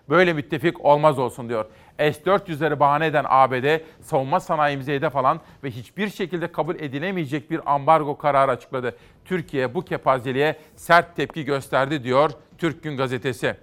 Böyle 0.09 0.33
müttefik 0.33 0.85
olmaz 0.85 1.19
olsun 1.19 1.49
diyor. 1.49 1.65
S-400'leri 2.01 2.79
bahane 2.79 3.05
eden 3.05 3.25
ABD 3.27 3.79
savunma 4.01 4.39
sanayimize 4.39 4.95
hedef 4.95 5.15
alan 5.15 5.39
ve 5.63 5.71
hiçbir 5.71 6.09
şekilde 6.09 6.51
kabul 6.51 6.75
edilemeyecek 6.75 7.51
bir 7.51 7.73
ambargo 7.73 8.17
kararı 8.17 8.51
açıkladı. 8.51 8.95
Türkiye 9.25 9.73
bu 9.73 9.81
kepazeliğe 9.81 10.55
sert 10.75 11.15
tepki 11.15 11.45
gösterdi 11.45 12.03
diyor 12.03 12.31
Türk 12.57 12.83
Gün 12.83 12.97
gazetesi. 12.97 13.55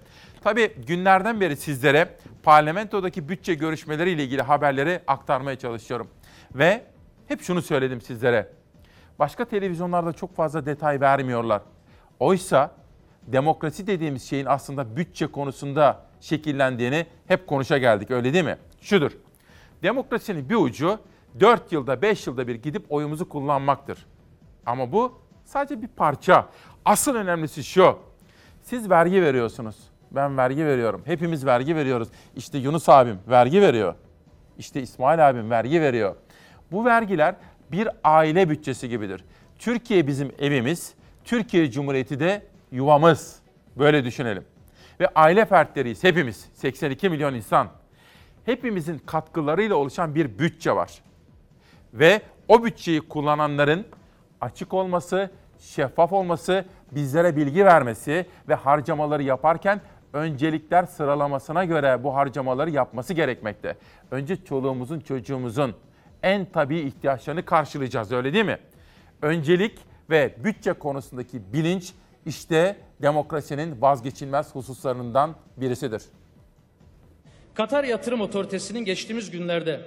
Tabii 0.43 0.71
günlerden 0.87 1.41
beri 1.41 1.55
sizlere 1.55 2.09
parlamentodaki 2.43 3.29
bütçe 3.29 3.53
görüşmeleriyle 3.53 4.23
ilgili 4.23 4.41
haberleri 4.41 5.01
aktarmaya 5.07 5.55
çalışıyorum. 5.59 6.07
Ve 6.55 6.83
hep 7.27 7.41
şunu 7.41 7.61
söyledim 7.61 8.01
sizlere. 8.01 8.49
Başka 9.19 9.45
televizyonlarda 9.45 10.13
çok 10.13 10.35
fazla 10.35 10.65
detay 10.65 11.01
vermiyorlar. 11.01 11.61
Oysa 12.19 12.71
demokrasi 13.31 13.87
dediğimiz 13.87 14.29
şeyin 14.29 14.45
aslında 14.45 14.95
bütçe 14.95 15.27
konusunda 15.27 16.05
şekillendiğini 16.19 17.05
hep 17.27 17.47
konuşa 17.47 17.77
geldik 17.77 18.11
öyle 18.11 18.33
değil 18.33 18.45
mi? 18.45 18.57
Şudur. 18.81 19.11
Demokrasinin 19.83 20.49
bir 20.49 20.55
ucu 20.55 20.99
4 21.39 21.71
yılda 21.71 22.01
5 22.01 22.27
yılda 22.27 22.47
bir 22.47 22.55
gidip 22.55 22.85
oyumuzu 22.89 23.29
kullanmaktır. 23.29 24.05
Ama 24.65 24.91
bu 24.91 25.19
sadece 25.45 25.81
bir 25.81 25.87
parça. 25.87 26.49
Asıl 26.85 27.15
önemlisi 27.15 27.63
şu. 27.63 27.97
Siz 28.61 28.89
vergi 28.89 29.21
veriyorsunuz. 29.21 29.75
Ben 30.11 30.37
vergi 30.37 30.65
veriyorum. 30.65 31.01
Hepimiz 31.05 31.45
vergi 31.45 31.75
veriyoruz. 31.75 32.07
İşte 32.35 32.57
Yunus 32.57 32.89
abim 32.89 33.19
vergi 33.27 33.61
veriyor. 33.61 33.95
İşte 34.57 34.81
İsmail 34.81 35.29
abim 35.29 35.49
vergi 35.49 35.81
veriyor. 35.81 36.15
Bu 36.71 36.85
vergiler 36.85 37.35
bir 37.71 37.89
aile 38.03 38.49
bütçesi 38.49 38.89
gibidir. 38.89 39.23
Türkiye 39.59 40.07
bizim 40.07 40.31
evimiz, 40.39 40.93
Türkiye 41.23 41.71
Cumhuriyeti 41.71 42.19
de 42.19 42.48
yuvamız. 42.71 43.39
Böyle 43.77 44.05
düşünelim. 44.05 44.43
Ve 44.99 45.07
aile 45.15 45.45
fertleriyiz 45.45 46.03
hepimiz. 46.03 46.49
82 46.53 47.09
milyon 47.09 47.33
insan. 47.33 47.69
Hepimizin 48.45 48.97
katkılarıyla 49.05 49.75
oluşan 49.75 50.15
bir 50.15 50.39
bütçe 50.39 50.71
var. 50.71 51.01
Ve 51.93 52.21
o 52.47 52.63
bütçeyi 52.63 53.01
kullananların 53.01 53.85
açık 54.41 54.73
olması, 54.73 55.31
şeffaf 55.59 56.13
olması, 56.13 56.65
bizlere 56.91 57.35
bilgi 57.35 57.65
vermesi 57.65 58.25
ve 58.49 58.55
harcamaları 58.55 59.23
yaparken 59.23 59.81
öncelikler 60.13 60.83
sıralamasına 60.83 61.65
göre 61.65 62.03
bu 62.03 62.15
harcamaları 62.15 62.69
yapması 62.69 63.13
gerekmekte. 63.13 63.77
Önce 64.11 64.43
çoluğumuzun, 64.43 64.99
çocuğumuzun 64.99 65.75
en 66.23 66.45
tabii 66.45 66.79
ihtiyaçlarını 66.79 67.45
karşılayacağız 67.45 68.11
öyle 68.11 68.33
değil 68.33 68.45
mi? 68.45 68.57
Öncelik 69.21 69.79
ve 70.09 70.35
bütçe 70.43 70.73
konusundaki 70.73 71.53
bilinç 71.53 71.93
işte 72.25 72.77
demokrasinin 73.01 73.81
vazgeçilmez 73.81 74.55
hususlarından 74.55 75.35
birisidir. 75.57 76.01
Katar 77.53 77.83
Yatırım 77.83 78.21
Otoritesi'nin 78.21 78.85
geçtiğimiz 78.85 79.31
günlerde 79.31 79.81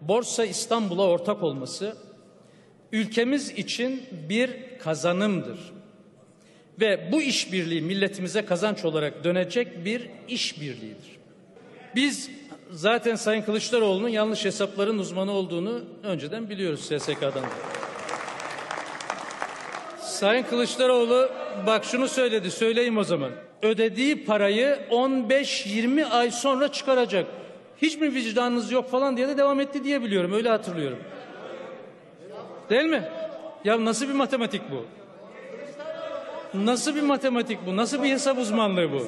Borsa 0.00 0.44
İstanbul'a 0.44 1.02
ortak 1.02 1.42
olması 1.42 1.96
ülkemiz 2.92 3.50
için 3.50 4.02
bir 4.28 4.78
kazanımdır. 4.78 5.72
Ve 6.80 7.12
bu 7.12 7.22
işbirliği 7.22 7.82
milletimize 7.82 8.44
kazanç 8.44 8.84
olarak 8.84 9.24
dönecek 9.24 9.84
bir 9.84 10.10
işbirliğidir. 10.28 11.18
Biz 11.94 12.30
zaten 12.70 13.14
Sayın 13.14 13.42
Kılıçdaroğlu'nun 13.42 14.08
yanlış 14.08 14.44
hesapların 14.44 14.98
uzmanı 14.98 15.32
olduğunu 15.32 15.84
önceden 16.02 16.50
biliyoruz 16.50 16.80
SSK'dan. 16.80 17.44
Sayın 20.18 20.42
Kılıçdaroğlu 20.42 21.30
bak 21.66 21.84
şunu 21.84 22.08
söyledi 22.08 22.50
söyleyeyim 22.50 22.98
o 22.98 23.04
zaman. 23.04 23.30
Ödediği 23.62 24.24
parayı 24.24 24.78
15-20 24.90 26.04
ay 26.04 26.30
sonra 26.30 26.72
çıkaracak. 26.72 27.26
Hiç 27.82 27.96
mi 27.96 28.14
vicdanınız 28.14 28.72
yok 28.72 28.90
falan 28.90 29.16
diye 29.16 29.28
de 29.28 29.36
devam 29.36 29.60
etti 29.60 29.84
diye 29.84 30.02
biliyorum. 30.02 30.32
Öyle 30.32 30.48
hatırlıyorum. 30.48 30.98
Değil 32.70 32.84
mi? 32.84 33.02
Ya 33.64 33.84
nasıl 33.84 34.08
bir 34.08 34.14
matematik 34.14 34.62
bu? 34.70 34.84
Nasıl 36.64 36.94
bir 36.94 37.02
matematik 37.02 37.58
bu? 37.66 37.76
Nasıl 37.76 38.02
bir 38.02 38.10
hesap 38.10 38.38
uzmanlığı 38.38 38.92
bu? 38.92 39.06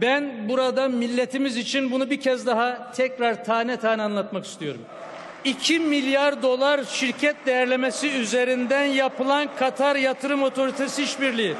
Ben 0.00 0.48
burada 0.48 0.88
milletimiz 0.88 1.56
için 1.56 1.90
bunu 1.90 2.10
bir 2.10 2.20
kez 2.20 2.46
daha 2.46 2.92
tekrar 2.92 3.44
tane 3.44 3.76
tane 3.76 4.02
anlatmak 4.02 4.44
istiyorum. 4.44 4.80
2 5.44 5.78
milyar 5.78 6.42
dolar 6.42 6.80
şirket 6.84 7.46
değerlemesi 7.46 8.10
üzerinden 8.10 8.84
yapılan 8.84 9.48
Katar 9.58 9.96
Yatırım 9.96 10.42
Otoritesi 10.42 11.02
işbirliği. 11.02 11.54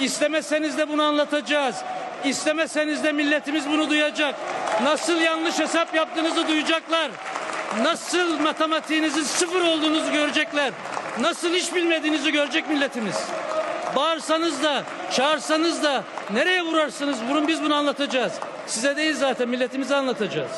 İstemeseniz 0.00 0.78
de 0.78 0.88
bunu 0.88 1.02
anlatacağız. 1.02 1.76
İstemeseniz 2.24 3.04
de 3.04 3.12
milletimiz 3.12 3.70
bunu 3.70 3.90
duyacak. 3.90 4.34
Nasıl 4.82 5.20
yanlış 5.20 5.58
hesap 5.58 5.94
yaptığınızı 5.94 6.48
duyacaklar. 6.48 7.10
Nasıl 7.82 8.40
matematiğinizin 8.40 9.22
sıfır 9.22 9.60
olduğunuzu 9.60 10.12
görecekler. 10.12 10.72
Nasıl 11.20 11.54
iş 11.54 11.74
bilmediğinizi 11.74 12.32
görecek 12.32 12.68
milletimiz. 12.68 13.16
Bağırsanız 13.96 14.62
da, 14.62 14.82
çağırsanız 15.12 15.82
da, 15.82 16.04
nereye 16.32 16.62
vurarsınız 16.62 17.22
vurun 17.30 17.48
biz 17.48 17.62
bunu 17.62 17.74
anlatacağız. 17.74 18.32
Size 18.66 18.96
değil 18.96 19.14
zaten 19.16 19.48
milletimize 19.48 19.96
anlatacağız. 19.96 20.50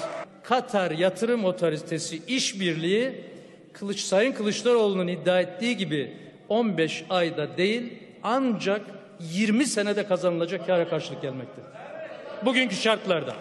Katar 0.49 0.91
Yatırım 0.91 1.45
Otoritesi 1.45 2.23
işbirliği 2.27 3.25
Kılıç 3.73 4.01
Sayın 4.01 4.33
Kılıçdaroğlu'nun 4.33 5.09
iddia 5.09 5.41
ettiği 5.41 5.77
gibi 5.77 6.17
15 6.49 7.05
ayda 7.11 7.57
değil 7.57 8.03
ancak 8.23 8.81
20 9.21 9.67
senede 9.67 10.07
kazanılacak 10.07 10.67
kâra 10.67 10.89
karşılık 10.89 11.23
gelmekte. 11.23 11.63
Bugünkü 12.45 12.77
şartlarda. 12.77 13.37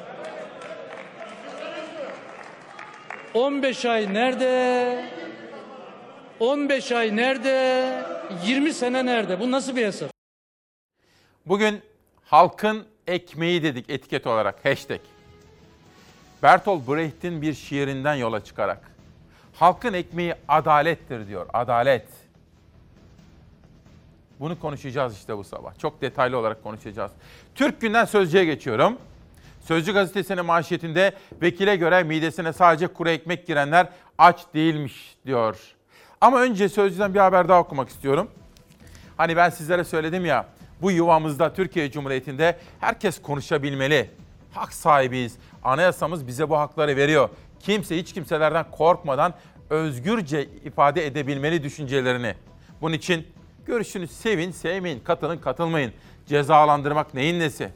15 3.34 3.86
ay 3.86 4.14
nerede? 4.14 5.06
15 6.40 6.92
ay 6.92 7.16
nerede? 7.16 7.86
20 8.46 8.74
sene 8.74 9.06
nerede? 9.06 9.40
Bu 9.40 9.52
nasıl 9.52 9.76
bir 9.76 9.86
hesap? 9.86 10.12
Bugün 11.46 11.82
halkın 12.24 12.86
ekmeği 13.08 13.64
dedik 13.64 13.90
etiket 13.90 14.28
olarak 14.28 14.66
hashtag. 14.66 15.00
Bertolt 16.44 16.88
Brecht'in 16.88 17.42
bir 17.42 17.54
şiirinden 17.54 18.16
yola 18.16 18.44
çıkarak 18.44 18.98
halkın 19.60 19.94
ekmeği 19.94 20.36
adalettir 20.48 21.28
diyor. 21.28 21.46
Adalet. 21.54 22.08
Bunu 24.40 24.60
konuşacağız 24.60 25.18
işte 25.18 25.38
bu 25.38 25.44
sabah. 25.44 25.80
Çok 25.80 26.02
detaylı 26.02 26.38
olarak 26.38 26.64
konuşacağız. 26.64 27.12
Türk 27.56 27.82
Günden 27.82 28.06
Sözcü'ye 28.06 28.46
geçiyorum. 28.46 28.98
Sözcü 29.62 29.94
gazetesinin 29.94 30.46
manşetinde 30.46 31.14
vekile 31.42 31.76
göre 31.76 32.04
midesine 32.04 32.54
sadece 32.54 32.88
kuru 32.88 33.10
ekmek 33.10 33.48
girenler 33.48 33.88
aç 34.18 34.42
değilmiş 34.54 35.16
diyor. 35.26 35.58
Ama 36.22 36.42
önce 36.42 36.70
Sözcü'den 36.70 37.14
bir 37.14 37.20
haber 37.20 37.50
daha 37.50 37.60
okumak 37.60 37.90
istiyorum. 37.90 38.32
Hani 39.18 39.36
ben 39.36 39.50
sizlere 39.50 39.84
söyledim 39.84 40.26
ya 40.26 40.46
bu 40.82 40.92
yuvamızda 40.92 41.54
Türkiye 41.54 41.92
Cumhuriyeti'nde 41.92 42.58
herkes 42.80 43.22
konuşabilmeli. 43.22 44.10
Hak 44.58 44.74
sahibiyiz. 44.74 45.36
Anayasamız 45.64 46.28
bize 46.28 46.50
bu 46.50 46.58
hakları 46.58 46.96
veriyor. 46.96 47.30
Kimse 47.60 47.98
hiç 47.98 48.14
kimselerden 48.14 48.66
korkmadan 48.72 49.34
özgürce 49.70 50.44
ifade 50.44 51.06
edebilmeli 51.06 51.64
düşüncelerini. 51.64 52.36
Bunun 52.82 52.94
için 52.94 53.28
görüşünü 53.66 54.08
sevin, 54.08 54.52
sevmeyin, 54.52 55.00
katılın, 55.00 55.38
katılmayın. 55.38 55.94
Cezalandırmak 56.28 57.14
neyin 57.14 57.40
nesi? 57.40 57.70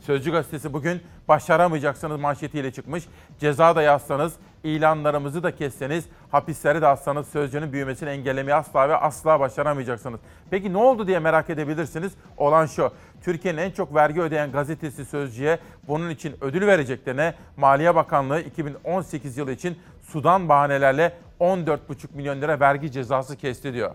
Sözcü 0.00 0.30
gazetesi 0.32 0.72
bugün 0.72 1.02
başaramayacaksınız 1.28 2.20
manşetiyle 2.20 2.72
çıkmış. 2.72 3.04
Ceza 3.40 3.76
da 3.76 3.82
yazsanız, 3.82 4.32
ilanlarımızı 4.64 5.42
da 5.42 5.56
kesseniz, 5.56 6.04
hapisleri 6.30 6.82
de 6.82 6.86
atsanız 6.86 7.28
sözcünün 7.28 7.72
büyümesini 7.72 8.08
engellemeyi 8.10 8.54
asla 8.54 8.88
ve 8.88 8.96
asla 8.96 9.40
başaramayacaksınız. 9.40 10.20
Peki 10.50 10.72
ne 10.72 10.76
oldu 10.78 11.06
diye 11.06 11.18
merak 11.18 11.50
edebilirsiniz. 11.50 12.12
Olan 12.36 12.66
şu, 12.66 12.92
Türkiye'nin 13.24 13.58
en 13.58 13.70
çok 13.70 13.94
vergi 13.94 14.20
ödeyen 14.22 14.52
gazetesi 14.52 15.04
Sözcü'ye 15.04 15.58
bunun 15.88 16.10
için 16.10 16.36
ödül 16.40 16.66
vereceklerine 16.66 17.34
Maliye 17.56 17.94
Bakanlığı 17.94 18.40
2018 18.40 19.36
yılı 19.38 19.52
için 19.52 19.78
sudan 20.02 20.48
bahanelerle 20.48 21.12
14,5 21.40 21.78
milyon 22.14 22.40
lira 22.40 22.60
vergi 22.60 22.92
cezası 22.92 23.36
kesti 23.36 23.74
diyor. 23.74 23.94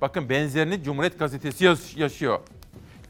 Bakın 0.00 0.28
benzerini 0.28 0.82
Cumhuriyet 0.82 1.18
Gazetesi 1.18 1.64
yaş- 1.64 1.96
yaşıyor 1.96 2.38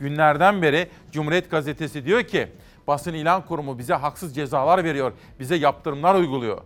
günlerden 0.00 0.62
beri 0.62 0.88
Cumhuriyet 1.12 1.50
Gazetesi 1.50 2.04
diyor 2.04 2.22
ki 2.22 2.48
basın 2.86 3.14
ilan 3.14 3.46
kurumu 3.46 3.78
bize 3.78 3.94
haksız 3.94 4.34
cezalar 4.34 4.84
veriyor, 4.84 5.12
bize 5.40 5.56
yaptırımlar 5.56 6.14
uyguluyor. 6.14 6.58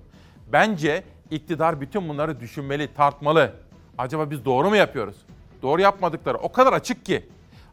Bence 0.53 1.05
iktidar 1.31 1.81
bütün 1.81 2.09
bunları 2.09 2.41
düşünmeli, 2.41 2.95
tartmalı. 2.95 3.53
Acaba 3.99 4.31
biz 4.31 4.45
doğru 4.45 4.69
mu 4.69 4.77
yapıyoruz? 4.77 5.17
Doğru 5.63 5.81
yapmadıkları 5.81 6.39
o 6.39 6.53
kadar 6.53 6.73
açık 6.73 7.05
ki. 7.05 7.29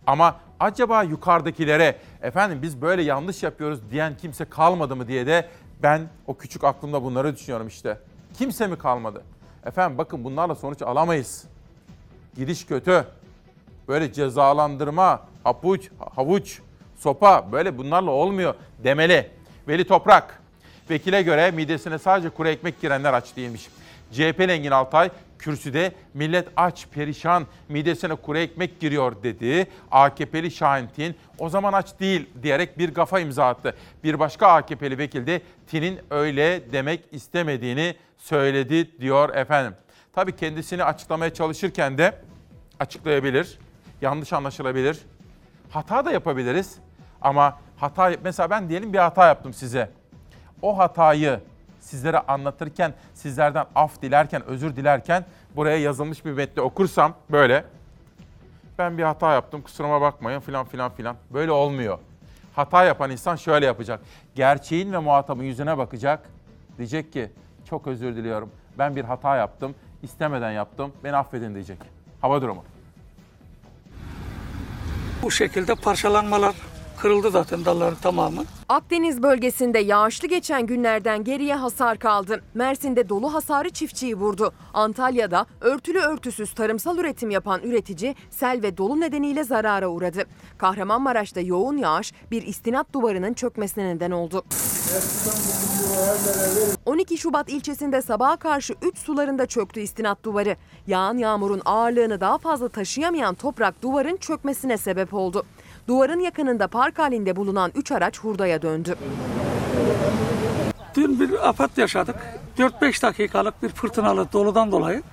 Ama 0.08 0.36
acaba 0.60 1.04
yukarıdakilere 1.04 1.96
efendim 2.22 2.60
biz 2.62 2.82
böyle 2.82 3.02
yanlış 3.02 3.44
yapıyoruz 3.44 3.80
diyen 3.92 4.18
kimse 4.18 4.46
kalmadı 4.46 4.96
mı 4.96 5.08
diye 5.08 5.28
de 5.28 5.50
ben 5.84 6.02
o 6.28 6.38
küçük 6.38 6.64
aklımda 6.64 7.04
bunları 7.04 7.36
düşünüyorum 7.36 7.68
işte. 7.68 7.98
Kimse 8.34 8.68
mi 8.68 8.78
kalmadı? 8.78 9.24
Efendim 9.66 9.98
bakın 9.98 10.24
bunlarla 10.24 10.56
sonuç 10.56 10.82
alamayız. 10.82 11.44
Gidiş 12.36 12.66
kötü 12.66 13.06
böyle 13.88 14.14
cezalandırma, 14.14 15.22
hapuç, 15.44 15.90
havuç, 16.16 16.60
sopa 16.98 17.52
böyle 17.52 17.78
bunlarla 17.78 18.12
olmuyor 18.12 18.56
demeli. 18.84 19.32
Veli 19.68 19.88
Toprak, 19.88 20.41
vekile 20.92 21.22
göre 21.22 21.52
midesine 21.52 21.98
sadece 21.98 22.30
kuru 22.30 22.48
ekmek 22.48 22.82
girenler 22.82 23.14
aç 23.14 23.36
değilmiş. 23.36 23.70
CHP'li 24.12 24.52
Engin 24.52 24.72
Altay, 24.72 25.10
kürsüde 25.40 25.92
millet 26.14 26.48
aç, 26.56 26.88
perişan, 26.92 27.48
midesine 27.70 28.16
kuru 28.16 28.38
ekmek 28.38 28.80
giriyor 28.80 29.24
dedi. 29.24 29.68
AKP'li 29.92 30.52
Şahin 30.52 30.88
Tin, 30.88 31.16
o 31.40 31.50
zaman 31.50 31.74
aç 31.74 32.00
değil 32.00 32.30
diyerek 32.44 32.78
bir 32.78 32.94
gafa 32.94 33.20
imza 33.20 33.48
attı. 33.48 33.76
Bir 34.04 34.20
başka 34.20 34.48
AKP'li 34.48 34.98
vekil 34.98 35.28
de 35.28 35.42
Tin'in 35.68 36.00
öyle 36.10 36.72
demek 36.72 37.02
istemediğini 37.12 37.96
söyledi 38.18 39.02
diyor 39.02 39.36
efendim. 39.36 39.74
Tabii 40.14 40.36
kendisini 40.36 40.84
açıklamaya 40.84 41.34
çalışırken 41.34 41.98
de 41.98 42.16
açıklayabilir 42.80 43.58
yanlış 44.02 44.34
anlaşılabilir. 44.34 45.00
Hata 45.70 46.06
da 46.06 46.12
yapabiliriz. 46.12 46.78
Ama 47.22 47.60
hata 47.78 48.12
mesela 48.24 48.50
ben 48.50 48.70
diyelim 48.70 48.94
bir 48.94 48.98
hata 48.98 49.28
yaptım 49.28 49.54
size. 49.54 49.90
O 50.62 50.78
hatayı 50.78 51.40
sizlere 51.80 52.20
anlatırken, 52.20 52.94
sizlerden 53.14 53.66
af 53.76 54.02
dilerken, 54.02 54.46
özür 54.46 54.76
dilerken 54.76 55.26
buraya 55.56 55.78
yazılmış 55.78 56.26
bir 56.26 56.32
metni 56.32 56.62
okursam 56.62 57.14
böyle 57.32 57.66
ben 58.78 58.98
bir 58.98 59.04
hata 59.04 59.34
yaptım 59.34 59.62
kusuruma 59.62 60.02
bakmayın 60.02 60.40
filan 60.40 60.66
filan 60.66 60.92
filan. 60.92 61.16
Böyle 61.34 61.52
olmuyor. 61.52 62.00
Hata 62.56 62.84
yapan 62.84 63.12
insan 63.12 63.36
şöyle 63.36 63.66
yapacak. 63.66 64.00
Gerçeğin 64.36 64.94
ve 64.94 64.98
muhatabın 64.98 65.44
yüzüne 65.44 65.78
bakacak. 65.78 66.30
Diyecek 66.78 67.14
ki 67.14 67.32
çok 67.70 67.88
özür 67.88 68.16
diliyorum. 68.16 68.50
Ben 68.78 68.96
bir 68.96 69.04
hata 69.04 69.36
yaptım. 69.36 69.76
istemeden 70.04 70.52
yaptım. 70.52 70.92
Beni 71.04 71.16
affedin 71.16 71.54
diyecek. 71.54 71.78
Hava 72.22 72.42
durumu. 72.42 72.64
Bu 75.24 75.32
şekilde 75.32 75.76
parçalanmalar 75.76 76.56
kırıldı 77.02 77.32
zaten 77.32 77.66
dalların 77.66 77.96
tamamı. 77.96 78.44
Akdeniz 78.70 79.24
bölgesinde 79.24 79.80
yağışlı 79.80 80.28
geçen 80.28 80.66
günlerden 80.66 81.24
geriye 81.24 81.56
hasar 81.56 82.00
kaldı. 82.00 82.42
Mersin'de 82.54 83.10
dolu 83.10 83.34
hasarı 83.34 83.70
çiftçiyi 83.70 84.16
vurdu. 84.16 84.54
Antalya'da 84.74 85.46
örtülü 85.62 86.00
örtüsüz 86.00 86.54
tarımsal 86.54 86.98
üretim 86.98 87.30
yapan 87.30 87.62
üretici 87.64 88.16
sel 88.30 88.60
ve 88.64 88.78
dolu 88.78 89.00
nedeniyle 89.00 89.44
zarara 89.44 89.88
uğradı. 89.88 90.24
Kahramanmaraş'ta 90.58 91.40
yoğun 91.40 91.78
yağış 91.78 92.14
bir 92.32 92.42
istinat 92.42 92.94
duvarının 92.94 93.34
çökmesine 93.34 93.96
neden 93.96 94.12
oldu. 94.12 94.44
12 96.86 97.18
Şubat 97.18 97.50
ilçesinde 97.50 98.02
sabaha 98.02 98.36
karşı 98.36 98.74
3 98.82 98.98
sularında 98.98 99.46
çöktü 99.46 99.80
istinat 99.80 100.24
duvarı. 100.24 100.56
Yağan 100.88 101.18
yağmurun 101.18 101.62
ağırlığını 101.66 102.22
daha 102.22 102.38
fazla 102.38 102.70
taşıyamayan 102.70 103.36
toprak 103.36 103.82
duvarın 103.82 104.18
çökmesine 104.18 104.78
sebep 104.78 105.14
oldu. 105.14 105.46
Duvarın 105.92 106.20
yakınında 106.20 106.68
park 106.68 107.00
halinde 107.00 107.36
bulunan 107.36 107.72
3 107.76 107.92
araç 107.92 108.20
hurdaya 108.20 108.62
döndü. 108.62 108.96
Dün 110.96 111.20
bir 111.20 111.50
afet 111.50 111.78
yaşadık. 111.78 112.16
4-5 112.58 113.02
dakikalık 113.02 113.64
bir 113.64 113.70
fırtınalı 113.70 114.28
doludan 114.34 114.72
dolayı 114.72 115.04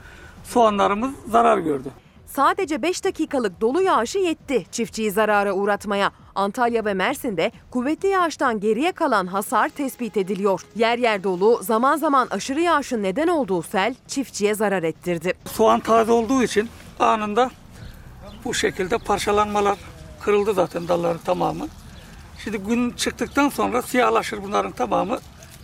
soğanlarımız 0.45 1.11
zarar 1.31 1.59
gördü. 1.59 1.89
Sadece 2.27 2.83
5 2.83 3.05
dakikalık 3.05 3.61
dolu 3.61 3.83
yağışı 3.83 4.19
yetti 4.19 4.67
çiftçiyi 4.71 5.11
zarara 5.11 5.53
uğratmaya. 5.53 6.11
Antalya 6.35 6.85
ve 6.85 6.95
Mersin'de 6.95 7.53
kuvvetli 7.71 8.09
yağıştan 8.09 8.61
geriye 8.61 8.93
kalan 8.93 9.27
hasar 9.27 9.69
tespit 9.69 10.17
ediliyor. 10.17 10.61
Yer 10.77 10.99
yer 10.99 11.25
dolu, 11.25 11.61
zaman 11.63 11.97
zaman 11.97 12.29
aşırı 12.31 12.61
yağışın 12.61 13.03
neden 13.03 13.29
olduğu 13.29 13.63
sel 13.63 13.95
çiftçiye 14.09 14.55
zarar 14.55 14.83
ettirdi. 14.83 15.33
Soğan 15.53 15.81
taze 15.81 16.13
olduğu 16.13 16.43
için 16.43 16.69
anında 17.01 17.51
bu 18.45 18.55
şekilde 18.55 18.99
parçalanmalar 18.99 19.79
kırıldı 20.29 20.55
zaten 20.55 20.89
dalların 20.89 21.19
tamamı. 21.19 21.67
Şimdi 22.45 22.59
gün 22.59 22.91
çıktıktan 22.91 23.49
sonra 23.49 23.83
siyahlaşır 23.83 24.43
bunların 24.43 24.73
tamamı 24.73 25.19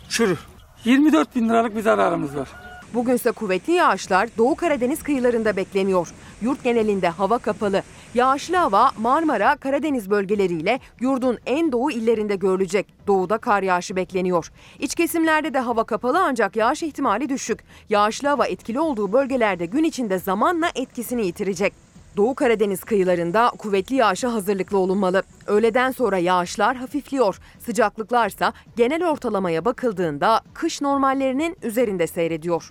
çürür. 0.09 0.39
24 0.85 1.37
bin 1.37 1.49
liralık 1.49 1.77
bir 1.77 1.83
zararımız 1.83 2.37
var. 2.37 2.49
Bugünse 2.95 3.31
kuvvetli 3.31 3.73
yağışlar 3.73 4.29
Doğu 4.39 4.55
Karadeniz 4.55 5.03
kıyılarında 5.03 5.57
bekleniyor. 5.57 6.09
Yurt 6.43 6.65
genelinde 6.65 7.09
hava 7.09 7.39
kapalı. 7.39 7.83
Yağışlı 8.15 8.57
hava 8.57 8.91
Marmara, 8.99 9.57
Karadeniz 9.57 10.11
bölgeleriyle 10.11 10.81
yurdun 11.01 11.39
en 11.47 11.73
doğu 11.73 11.91
illerinde 11.91 12.37
görülecek. 12.37 12.87
Doğuda 13.07 13.39
kar 13.39 13.63
yağışı 13.63 13.97
bekleniyor. 13.97 14.53
İç 14.79 14.95
kesimlerde 14.95 15.55
de 15.55 15.59
hava 15.59 15.85
kapalı 15.85 16.25
ancak 16.25 16.57
yağış 16.57 16.83
ihtimali 16.83 17.29
düşük. 17.29 17.65
Yağışlı 17.89 18.29
hava 18.29 18.47
etkili 18.47 18.81
olduğu 18.81 19.13
bölgelerde 19.13 19.67
gün 19.67 19.85
içinde 19.85 20.19
zamanla 20.19 20.71
etkisini 20.75 21.27
yitirecek. 21.27 21.84
Doğu 22.17 22.35
Karadeniz 22.35 22.85
kıyılarında 22.85 23.51
kuvvetli 23.59 23.97
yağışa 23.97 24.33
hazırlıklı 24.33 24.79
olunmalı. 24.79 25.23
Öğleden 25.47 25.91
sonra 25.91 26.19
yağışlar 26.19 26.77
hafifliyor. 26.77 27.39
Sıcaklıklarsa 27.59 28.53
genel 28.77 29.09
ortalamaya 29.09 29.65
bakıldığında 29.65 30.41
kış 30.55 30.81
normallerinin 30.81 31.57
üzerinde 31.63 32.07
seyrediyor. 32.07 32.71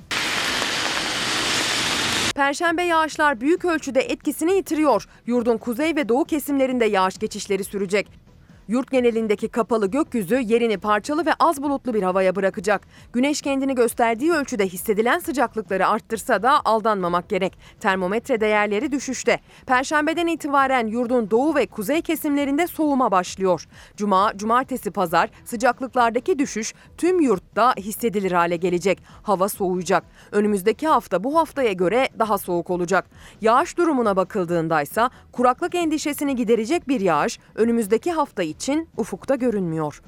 Perşembe 2.36 2.84
yağışlar 2.84 3.42
büyük 3.42 3.66
ölçüde 3.66 4.02
etkisini 4.02 4.54
yitiriyor. 4.54 5.08
Yurdun 5.26 5.58
kuzey 5.58 5.96
ve 5.96 6.10
doğu 6.10 6.26
kesimlerinde 6.26 6.86
yağış 6.86 7.18
geçişleri 7.18 7.64
sürecek. 7.64 8.23
Yurt 8.68 8.92
genelindeki 8.92 9.48
kapalı 9.48 9.88
gökyüzü 9.88 10.40
yerini 10.40 10.78
parçalı 10.78 11.26
ve 11.26 11.34
az 11.40 11.64
bulutlu 11.64 11.94
bir 11.94 12.04
havaya 12.04 12.36
bırakacak. 12.36 12.88
Güneş 13.14 13.42
kendini 13.42 13.76
gösterdiği 13.76 14.32
ölçüde 14.32 14.68
hissedilen 14.68 15.20
sıcaklıkları 15.20 15.88
arttırsa 15.88 16.44
da 16.44 16.62
aldanmamak 16.66 17.30
gerek. 17.30 17.58
Termometre 17.80 18.42
değerleri 18.42 18.92
düşüşte. 18.92 19.40
Perşembeden 19.66 20.28
itibaren 20.28 20.88
yurdun 20.88 21.32
doğu 21.32 21.56
ve 21.56 21.66
kuzey 21.66 22.02
kesimlerinde 22.02 22.68
soğuma 22.68 23.12
başlıyor. 23.12 23.68
Cuma, 23.98 24.34
cumartesi, 24.36 24.92
pazar 24.92 25.30
sıcaklıklardaki 25.46 26.40
düşüş 26.40 26.74
tüm 26.98 27.22
yurtta 27.22 27.74
hissedilir 27.78 28.32
hale 28.32 28.56
gelecek. 28.56 29.04
Hava 29.24 29.50
soğuyacak. 29.50 30.04
Önümüzdeki 30.32 30.88
hafta 30.88 31.24
bu 31.24 31.38
haftaya 31.38 31.74
göre 31.74 32.10
daha 32.20 32.38
soğuk 32.38 32.70
olacak. 32.70 33.06
Yağış 33.42 33.78
durumuna 33.78 34.16
bakıldığında 34.16 34.82
ise 34.82 35.10
kuraklık 35.32 35.76
endişesini 35.76 36.36
giderecek 36.36 36.88
bir 36.88 37.02
yağış 37.02 37.40
önümüzdeki 37.56 38.12
hafta 38.12 38.44
için 38.54 38.90
ufukta 38.98 39.36
görünmüyor. 39.36 40.02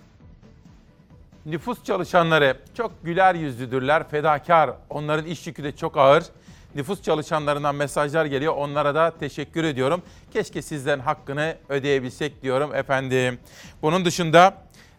Nüfus 1.45 1.83
çalışanları 1.83 2.57
çok 2.73 2.91
güler 3.03 3.35
yüzlüdürler, 3.35 4.09
fedakar. 4.09 4.71
Onların 4.89 5.25
iş 5.25 5.47
yükü 5.47 5.63
de 5.63 5.75
çok 5.75 5.97
ağır. 5.97 6.23
Nüfus 6.75 7.01
çalışanlarından 7.01 7.75
mesajlar 7.75 8.25
geliyor. 8.25 8.53
Onlara 8.57 8.95
da 8.95 9.11
teşekkür 9.19 9.63
ediyorum. 9.63 10.01
Keşke 10.33 10.61
sizlerin 10.61 10.99
hakkını 10.99 11.55
ödeyebilsek 11.69 12.41
diyorum 12.41 12.75
efendim. 12.75 13.39
Bunun 13.81 14.05
dışında 14.05 14.53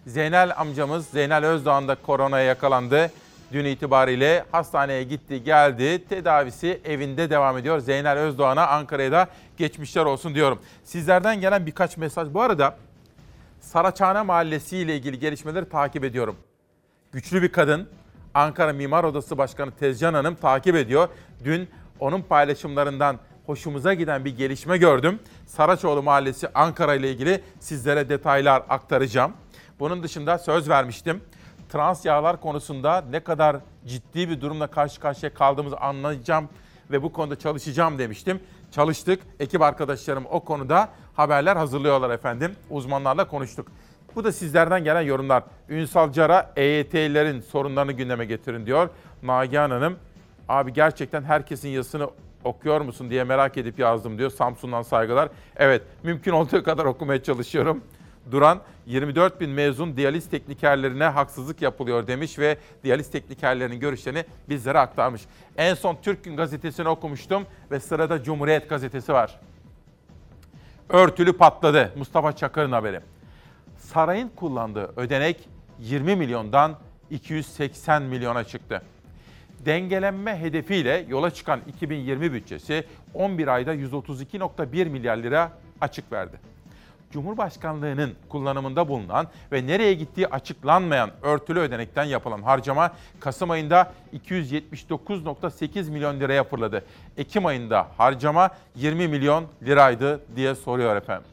Zeynel 0.06 0.52
amcamız 0.56 1.06
Zeynel 1.06 1.44
Özdağ'ın 1.44 1.88
da 1.88 1.94
koronaya 1.94 2.44
yakalandı. 2.44 3.10
Dün 3.52 3.64
itibariyle 3.64 4.44
hastaneye 4.52 5.02
gitti 5.02 5.44
geldi. 5.44 6.04
Tedavisi 6.08 6.80
evinde 6.84 7.30
devam 7.30 7.58
ediyor. 7.58 7.78
Zeynel 7.78 8.18
Özdoğan'a 8.18 8.66
Ankara'ya 8.66 9.12
da 9.12 9.26
geçmişler 9.56 10.04
olsun 10.04 10.34
diyorum. 10.34 10.58
Sizlerden 10.84 11.40
gelen 11.40 11.66
birkaç 11.66 11.96
mesaj. 11.96 12.28
Bu 12.34 12.42
arada 12.42 12.76
Saraçhane 13.66 14.22
Mahallesi 14.22 14.78
ile 14.78 14.96
ilgili 14.96 15.18
gelişmeleri 15.18 15.68
takip 15.68 16.04
ediyorum. 16.04 16.36
Güçlü 17.12 17.42
bir 17.42 17.52
kadın, 17.52 17.88
Ankara 18.34 18.72
Mimar 18.72 19.04
Odası 19.04 19.38
Başkanı 19.38 19.70
Tezcan 19.70 20.14
Hanım 20.14 20.34
takip 20.34 20.76
ediyor. 20.76 21.08
Dün 21.44 21.68
onun 22.00 22.22
paylaşımlarından 22.22 23.18
hoşumuza 23.46 23.94
giden 23.94 24.24
bir 24.24 24.36
gelişme 24.36 24.78
gördüm. 24.78 25.18
Saraçoğlu 25.46 26.02
Mahallesi 26.02 26.48
Ankara 26.54 26.94
ile 26.94 27.10
ilgili 27.10 27.42
sizlere 27.60 28.08
detaylar 28.08 28.62
aktaracağım. 28.68 29.32
Bunun 29.80 30.02
dışında 30.02 30.38
söz 30.38 30.68
vermiştim. 30.68 31.20
Trans 31.68 32.04
yağlar 32.04 32.40
konusunda 32.40 33.04
ne 33.10 33.20
kadar 33.20 33.56
ciddi 33.86 34.28
bir 34.28 34.40
durumla 34.40 34.66
karşı 34.66 35.00
karşıya 35.00 35.34
kaldığımızı 35.34 35.76
anlayacağım 35.76 36.48
ve 36.90 37.02
bu 37.02 37.12
konuda 37.12 37.38
çalışacağım 37.38 37.98
demiştim. 37.98 38.40
Çalıştık. 38.70 39.22
Ekip 39.40 39.62
arkadaşlarım 39.62 40.26
o 40.30 40.40
konuda 40.40 40.88
haberler 41.16 41.56
hazırlıyorlar 41.56 42.10
efendim. 42.10 42.56
Uzmanlarla 42.70 43.28
konuştuk. 43.28 43.68
Bu 44.14 44.24
da 44.24 44.32
sizlerden 44.32 44.84
gelen 44.84 45.00
yorumlar. 45.00 45.42
Ünsal 45.68 46.12
Cara 46.12 46.52
EYT'lilerin 46.56 47.40
sorunlarını 47.40 47.92
gündeme 47.92 48.24
getirin 48.24 48.66
diyor. 48.66 48.88
Nagihan 49.22 49.70
Hanım, 49.70 49.96
abi 50.48 50.72
gerçekten 50.72 51.22
herkesin 51.22 51.68
yazısını 51.68 52.10
okuyor 52.44 52.80
musun 52.80 53.10
diye 53.10 53.24
merak 53.24 53.56
edip 53.56 53.78
yazdım 53.78 54.18
diyor. 54.18 54.30
Samsun'dan 54.30 54.82
saygılar. 54.82 55.28
Evet, 55.56 55.82
mümkün 56.02 56.32
olduğu 56.32 56.62
kadar 56.62 56.84
okumaya 56.84 57.22
çalışıyorum. 57.22 57.84
Duran 58.30 58.60
24 58.86 59.40
bin 59.40 59.50
mezun 59.50 59.96
diyaliz 59.96 60.30
teknikerlerine 60.30 61.04
haksızlık 61.04 61.62
yapılıyor 61.62 62.06
demiş 62.06 62.38
ve 62.38 62.58
diyaliz 62.84 63.10
teknikerlerinin 63.10 63.80
görüşlerini 63.80 64.24
bizlere 64.48 64.78
aktarmış. 64.78 65.22
En 65.56 65.74
son 65.74 65.96
Türk 66.02 66.24
Gün 66.24 66.36
gazetesini 66.36 66.88
okumuştum 66.88 67.46
ve 67.70 67.80
sırada 67.80 68.22
Cumhuriyet 68.22 68.68
gazetesi 68.68 69.12
var. 69.12 69.40
Örtülü 70.88 71.32
patladı. 71.32 71.92
Mustafa 71.96 72.36
Çakır'ın 72.36 72.72
haberi. 72.72 73.00
Sarayın 73.78 74.30
kullandığı 74.36 74.92
ödenek 74.96 75.48
20 75.80 76.16
milyondan 76.16 76.76
280 77.10 78.02
milyona 78.02 78.44
çıktı. 78.44 78.82
Dengelenme 79.64 80.40
hedefiyle 80.40 81.06
yola 81.08 81.30
çıkan 81.30 81.60
2020 81.68 82.32
bütçesi 82.32 82.84
11 83.14 83.48
ayda 83.48 83.74
132.1 83.74 84.88
milyar 84.88 85.16
lira 85.16 85.52
açık 85.80 86.12
verdi. 86.12 86.36
Cumhurbaşkanlığının 87.12 88.14
kullanımında 88.28 88.88
bulunan 88.88 89.26
ve 89.52 89.66
nereye 89.66 89.94
gittiği 89.94 90.26
açıklanmayan 90.26 91.10
örtülü 91.22 91.60
ödenekten 91.60 92.04
yapılan 92.04 92.42
harcama 92.42 92.90
Kasım 93.20 93.50
ayında 93.50 93.92
279.8 94.28 95.90
milyon 95.90 96.20
liraya 96.20 96.44
fırladı. 96.44 96.84
Ekim 97.16 97.46
ayında 97.46 97.86
harcama 97.96 98.50
20 98.74 99.08
milyon 99.08 99.46
liraydı 99.62 100.20
diye 100.36 100.54
soruyor 100.54 100.96
efendim. 100.96 101.26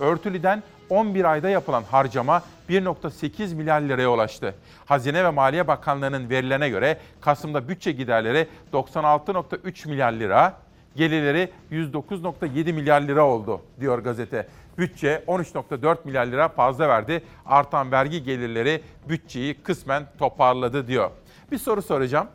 Örtülüden 0.00 0.62
11 0.90 1.24
ayda 1.24 1.48
yapılan 1.48 1.82
harcama 1.82 2.42
1.8 2.68 3.54
milyar 3.54 3.80
liraya 3.80 4.08
ulaştı. 4.08 4.54
Hazine 4.86 5.24
ve 5.24 5.30
Maliye 5.30 5.68
Bakanlığı'nın 5.68 6.30
verilerine 6.30 6.68
göre 6.68 6.98
Kasım'da 7.20 7.68
bütçe 7.68 7.92
giderleri 7.92 8.48
96.3 8.72 9.88
milyar 9.88 10.12
lira, 10.12 10.56
gelirleri 10.96 11.50
109.7 11.72 12.72
milyar 12.72 13.00
lira 13.00 13.26
oldu 13.26 13.60
diyor 13.80 13.98
gazete. 13.98 14.48
Bütçe 14.78 15.24
13.4 15.26 15.96
milyar 16.04 16.26
lira 16.26 16.48
fazla 16.48 16.88
verdi. 16.88 17.24
Artan 17.46 17.92
vergi 17.92 18.22
gelirleri 18.22 18.82
bütçeyi 19.08 19.62
kısmen 19.62 20.06
toparladı 20.18 20.86
diyor. 20.86 21.10
Bir 21.52 21.58
soru 21.58 21.82
soracağım. 21.82 22.28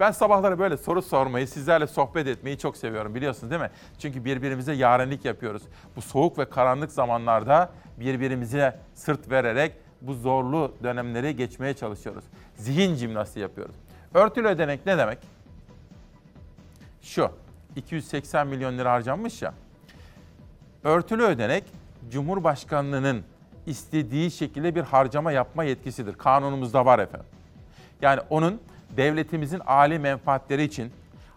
Ben 0.00 0.10
sabahları 0.10 0.58
böyle 0.58 0.76
soru 0.76 1.02
sormayı, 1.02 1.48
sizlerle 1.48 1.86
sohbet 1.86 2.26
etmeyi 2.26 2.58
çok 2.58 2.76
seviyorum 2.76 3.14
biliyorsunuz 3.14 3.50
değil 3.50 3.62
mi? 3.62 3.70
Çünkü 3.98 4.24
birbirimize 4.24 4.72
yarenlik 4.72 5.24
yapıyoruz. 5.24 5.62
Bu 5.96 6.02
soğuk 6.02 6.38
ve 6.38 6.50
karanlık 6.50 6.92
zamanlarda 6.92 7.72
birbirimize 8.00 8.78
sırt 8.94 9.30
vererek 9.30 9.72
bu 10.00 10.14
zorlu 10.14 10.74
dönemleri 10.82 11.36
geçmeye 11.36 11.74
çalışıyoruz. 11.74 12.24
Zihin 12.56 12.94
jimnastiği 12.94 13.42
yapıyoruz. 13.42 13.74
Örtülü 14.14 14.48
ödenek 14.48 14.86
ne 14.86 14.98
demek? 14.98 15.18
Şu, 17.02 17.30
280 17.76 18.46
milyon 18.46 18.78
lira 18.78 18.92
harcanmış 18.92 19.42
ya. 19.42 19.54
Örtülü 20.84 21.22
ödenek 21.22 21.64
Cumhurbaşkanlığının 22.10 23.24
istediği 23.66 24.30
şekilde 24.30 24.74
bir 24.74 24.82
harcama 24.82 25.32
yapma 25.32 25.64
yetkisidir. 25.64 26.14
Kanunumuzda 26.14 26.86
var 26.86 26.98
efendim. 26.98 27.26
Yani 28.02 28.20
onun 28.30 28.60
devletimizin 28.96 29.60
âli 29.66 29.98
menfaatleri 29.98 30.62
için 30.62 30.92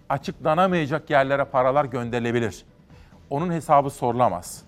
açıklanamayacak 0.09 1.09
yerlere 1.09 1.43
paralar 1.43 1.85
gönderilebilir. 1.85 2.65
Onun 3.29 3.51
hesabı 3.51 3.89
sorulamaz. 3.89 4.63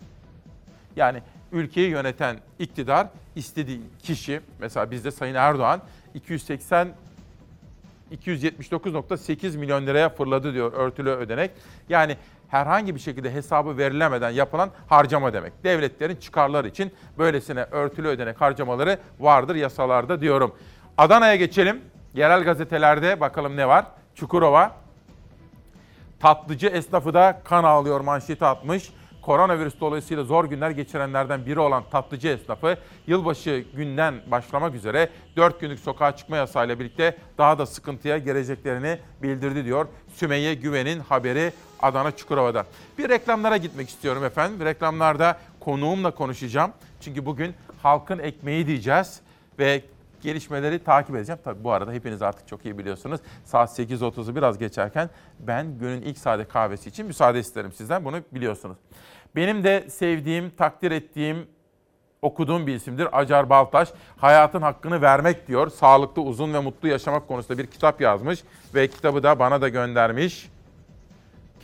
Yani 0.95 1.21
ülkeyi 1.51 1.89
yöneten 1.89 2.37
iktidar 2.59 3.07
istediği 3.35 3.81
kişi, 4.03 4.41
mesela 4.59 4.91
bizde 4.91 5.11
Sayın 5.11 5.35
Erdoğan 5.35 5.81
280 6.13 6.87
279.8 8.11 9.57
milyon 9.57 9.87
liraya 9.87 10.09
fırladı 10.09 10.53
diyor 10.53 10.73
örtülü 10.73 11.09
ödenek. 11.09 11.51
Yani 11.89 12.17
herhangi 12.49 12.95
bir 12.95 12.99
şekilde 12.99 13.33
hesabı 13.33 13.77
verilemeden 13.77 14.29
yapılan 14.29 14.69
harcama 14.87 15.33
demek. 15.33 15.63
Devletlerin 15.63 16.15
çıkarları 16.15 16.67
için 16.67 16.93
böylesine 17.17 17.63
örtülü 17.71 18.07
ödenek 18.07 18.41
harcamaları 18.41 18.97
vardır 19.19 19.55
yasalarda 19.55 20.21
diyorum. 20.21 20.55
Adana'ya 20.97 21.35
geçelim. 21.35 21.81
Yerel 22.13 22.43
gazetelerde 22.43 23.19
bakalım 23.19 23.57
ne 23.57 23.67
var? 23.67 23.85
Çukurova. 24.15 24.71
Tatlıcı 26.19 26.67
esnafı 26.67 27.13
da 27.13 27.41
kan 27.43 27.63
ağlıyor 27.63 28.01
manşeti 28.01 28.45
atmış. 28.45 28.91
Koronavirüs 29.21 29.79
dolayısıyla 29.79 30.23
zor 30.23 30.45
günler 30.45 30.69
geçirenlerden 30.69 31.45
biri 31.45 31.59
olan 31.59 31.83
tatlıcı 31.91 32.27
esnafı 32.27 32.77
yılbaşı 33.07 33.63
günden 33.75 34.15
başlamak 34.31 34.75
üzere 34.75 35.09
4 35.35 35.61
günlük 35.61 35.79
sokağa 35.79 36.15
çıkma 36.15 36.37
yasağıyla 36.37 36.79
birlikte 36.79 37.17
daha 37.37 37.57
da 37.57 37.65
sıkıntıya 37.65 38.17
geleceklerini 38.17 38.99
bildirdi 39.21 39.65
diyor. 39.65 39.87
Sümeyye 40.13 40.53
Güven'in 40.53 40.99
haberi 40.99 41.53
Adana 41.85 42.11
Çukurova'da. 42.11 42.65
Bir 42.97 43.09
reklamlara 43.09 43.57
gitmek 43.57 43.89
istiyorum 43.89 44.23
efendim. 44.23 44.65
Reklamlarda 44.65 45.37
konuğumla 45.59 46.11
konuşacağım. 46.11 46.71
Çünkü 47.01 47.25
bugün 47.25 47.53
halkın 47.83 48.19
ekmeği 48.19 48.67
diyeceğiz 48.67 49.21
ve 49.59 49.81
gelişmeleri 50.21 50.83
takip 50.83 51.15
edeceğim. 51.15 51.41
Tabii 51.43 51.63
bu 51.63 51.71
arada 51.71 51.91
hepiniz 51.91 52.21
artık 52.21 52.47
çok 52.47 52.65
iyi 52.65 52.77
biliyorsunuz. 52.77 53.21
Saat 53.43 53.79
8.30'u 53.79 54.35
biraz 54.35 54.57
geçerken 54.57 55.09
ben 55.39 55.79
günün 55.79 56.01
ilk 56.01 56.17
sade 56.17 56.45
kahvesi 56.45 56.89
için 56.89 57.05
müsaade 57.05 57.39
isterim 57.39 57.71
sizden. 57.71 58.05
Bunu 58.05 58.17
biliyorsunuz. 58.31 58.77
Benim 59.35 59.63
de 59.63 59.89
sevdiğim, 59.89 60.49
takdir 60.49 60.91
ettiğim, 60.91 61.47
okuduğum 62.21 62.67
bir 62.67 62.75
isimdir. 62.75 63.19
Acar 63.19 63.49
Baltaş. 63.49 63.89
Hayatın 64.17 64.61
hakkını 64.61 65.01
vermek 65.01 65.47
diyor. 65.47 65.69
Sağlıklı, 65.69 66.21
uzun 66.21 66.53
ve 66.53 66.59
mutlu 66.59 66.87
yaşamak 66.87 67.27
konusunda 67.27 67.57
bir 67.57 67.67
kitap 67.67 68.01
yazmış. 68.01 68.43
Ve 68.75 68.87
kitabı 68.87 69.23
da 69.23 69.39
bana 69.39 69.61
da 69.61 69.69
göndermiş. 69.69 70.54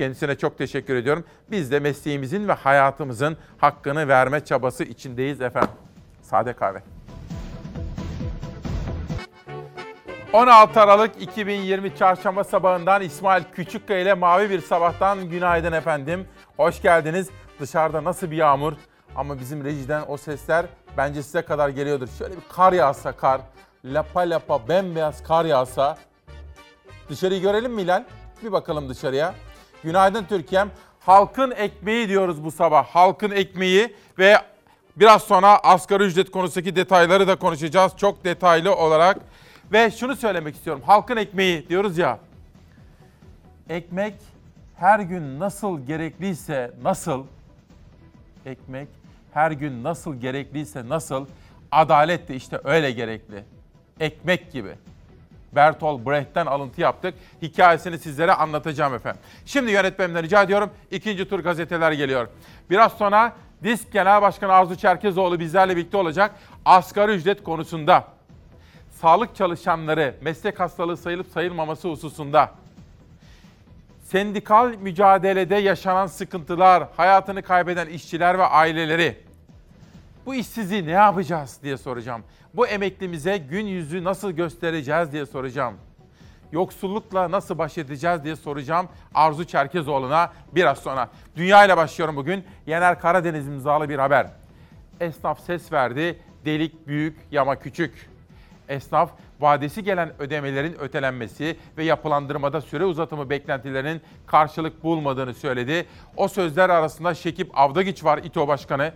Kendisine 0.01 0.35
çok 0.35 0.57
teşekkür 0.57 0.95
ediyorum. 0.95 1.25
Biz 1.51 1.71
de 1.71 1.79
mesleğimizin 1.79 2.47
ve 2.47 2.53
hayatımızın 2.53 3.37
hakkını 3.57 4.07
verme 4.07 4.45
çabası 4.45 4.83
içindeyiz 4.83 5.41
efendim. 5.41 5.71
Sade 6.21 6.53
kahve. 6.53 6.83
16 10.33 10.81
Aralık 10.81 11.21
2020 11.21 11.95
Çarşamba 11.95 12.43
sabahından 12.43 13.01
İsmail 13.01 13.43
Küçükkaya 13.53 13.99
ile 13.99 14.13
Mavi 14.13 14.49
Bir 14.49 14.61
Sabah'tan 14.61 15.29
günaydın 15.29 15.71
efendim. 15.71 16.27
Hoş 16.57 16.81
geldiniz. 16.81 17.29
Dışarıda 17.59 18.03
nasıl 18.03 18.31
bir 18.31 18.37
yağmur? 18.37 18.73
Ama 19.15 19.39
bizim 19.39 19.63
rejiden 19.63 20.03
o 20.07 20.17
sesler 20.17 20.65
bence 20.97 21.23
size 21.23 21.41
kadar 21.41 21.69
geliyordur. 21.69 22.07
Şöyle 22.17 22.33
bir 22.33 22.43
kar 22.49 22.73
yağsa 22.73 23.11
kar, 23.11 23.41
lapa 23.85 24.21
lapa 24.21 24.67
bembeyaz 24.67 25.23
kar 25.23 25.45
yağsa. 25.45 25.97
Dışarıyı 27.09 27.41
görelim 27.41 27.73
mi 27.73 27.81
Hilal? 27.81 28.03
Bir 28.43 28.51
bakalım 28.51 28.89
dışarıya. 28.89 29.33
Günaydın 29.83 30.23
Türkiye'm. 30.23 30.71
Halkın 30.99 31.51
ekmeği 31.51 32.09
diyoruz 32.09 32.43
bu 32.43 32.51
sabah. 32.51 32.85
Halkın 32.85 33.31
ekmeği 33.31 33.95
ve 34.19 34.37
biraz 34.95 35.23
sonra 35.23 35.59
asgari 35.59 36.03
ücret 36.03 36.31
konusundaki 36.31 36.75
detayları 36.75 37.27
da 37.27 37.35
konuşacağız. 37.35 37.91
Çok 37.97 38.23
detaylı 38.23 38.75
olarak. 38.75 39.17
Ve 39.71 39.91
şunu 39.91 40.15
söylemek 40.15 40.55
istiyorum. 40.55 40.83
Halkın 40.85 41.17
ekmeği 41.17 41.69
diyoruz 41.69 41.97
ya. 41.97 42.19
Ekmek 43.69 44.13
her 44.75 44.99
gün 44.99 45.39
nasıl 45.39 45.79
gerekliyse 45.85 46.71
nasıl 46.83 47.23
ekmek 48.45 48.87
her 49.33 49.51
gün 49.51 49.83
nasıl 49.83 50.15
gerekliyse 50.15 50.89
nasıl 50.89 51.25
adalet 51.71 52.27
de 52.27 52.35
işte 52.35 52.59
öyle 52.63 52.91
gerekli. 52.91 53.43
Ekmek 53.99 54.51
gibi. 54.51 54.75
Bertolt 55.55 56.05
Brecht'ten 56.05 56.45
alıntı 56.45 56.81
yaptık. 56.81 57.13
Hikayesini 57.41 57.97
sizlere 57.97 58.33
anlatacağım 58.33 58.93
efendim. 58.93 59.21
Şimdi 59.45 59.71
yönetmenimden 59.71 60.23
rica 60.23 60.43
ediyorum. 60.43 60.69
ikinci 60.91 61.29
tur 61.29 61.39
gazeteler 61.39 61.91
geliyor. 61.91 62.27
Biraz 62.69 62.93
sonra 62.93 63.33
Disk 63.63 63.91
Genel 63.91 64.21
Başkanı 64.21 64.53
Arzu 64.53 64.75
Çerkezoğlu 64.75 65.39
bizlerle 65.39 65.77
birlikte 65.77 65.97
olacak. 65.97 66.35
Asgari 66.65 67.11
ücret 67.11 67.43
konusunda, 67.43 68.03
sağlık 69.01 69.35
çalışanları 69.35 70.15
meslek 70.21 70.59
hastalığı 70.59 70.97
sayılıp 70.97 71.27
sayılmaması 71.27 71.87
hususunda, 71.87 72.51
sendikal 74.03 74.75
mücadelede 74.81 75.55
yaşanan 75.55 76.07
sıkıntılar, 76.07 76.83
hayatını 76.97 77.41
kaybeden 77.41 77.87
işçiler 77.87 78.39
ve 78.39 78.43
aileleri, 78.43 79.17
bu 80.25 80.35
işsizliği 80.35 80.85
ne 80.85 80.91
yapacağız 80.91 81.59
diye 81.63 81.77
soracağım. 81.77 82.23
Bu 82.53 82.67
emeklimize 82.67 83.37
gün 83.37 83.65
yüzü 83.65 84.03
nasıl 84.03 84.31
göstereceğiz 84.31 85.11
diye 85.11 85.25
soracağım. 85.25 85.75
Yoksullukla 86.51 87.31
nasıl 87.31 87.57
baş 87.57 87.77
edeceğiz 87.77 88.23
diye 88.23 88.35
soracağım 88.35 88.89
Arzu 89.13 89.45
Çerkezoğlu'na 89.45 90.31
biraz 90.55 90.77
sonra. 90.77 91.09
Dünya 91.35 91.65
ile 91.65 91.77
başlıyorum 91.77 92.15
bugün. 92.15 92.43
Yener 92.67 92.99
Karadeniz 92.99 93.47
imzalı 93.47 93.89
bir 93.89 93.99
haber. 93.99 94.27
Esnaf 94.99 95.39
ses 95.45 95.71
verdi. 95.71 96.19
Delik 96.45 96.87
büyük, 96.87 97.17
yama 97.31 97.59
küçük. 97.59 98.09
Esnaf 98.69 99.11
vadesi 99.39 99.83
gelen 99.83 100.21
ödemelerin 100.21 100.75
ötelenmesi 100.79 101.57
ve 101.77 101.83
yapılandırmada 101.83 102.61
süre 102.61 102.85
uzatımı 102.85 103.29
beklentilerinin 103.29 104.01
karşılık 104.25 104.83
bulmadığını 104.83 105.33
söyledi. 105.33 105.85
O 106.17 106.27
sözler 106.27 106.69
arasında 106.69 107.13
Şekip 107.13 107.59
Avdagiç 107.59 108.03
var 108.03 108.17
İTO 108.17 108.47
Başkanı. 108.47 108.93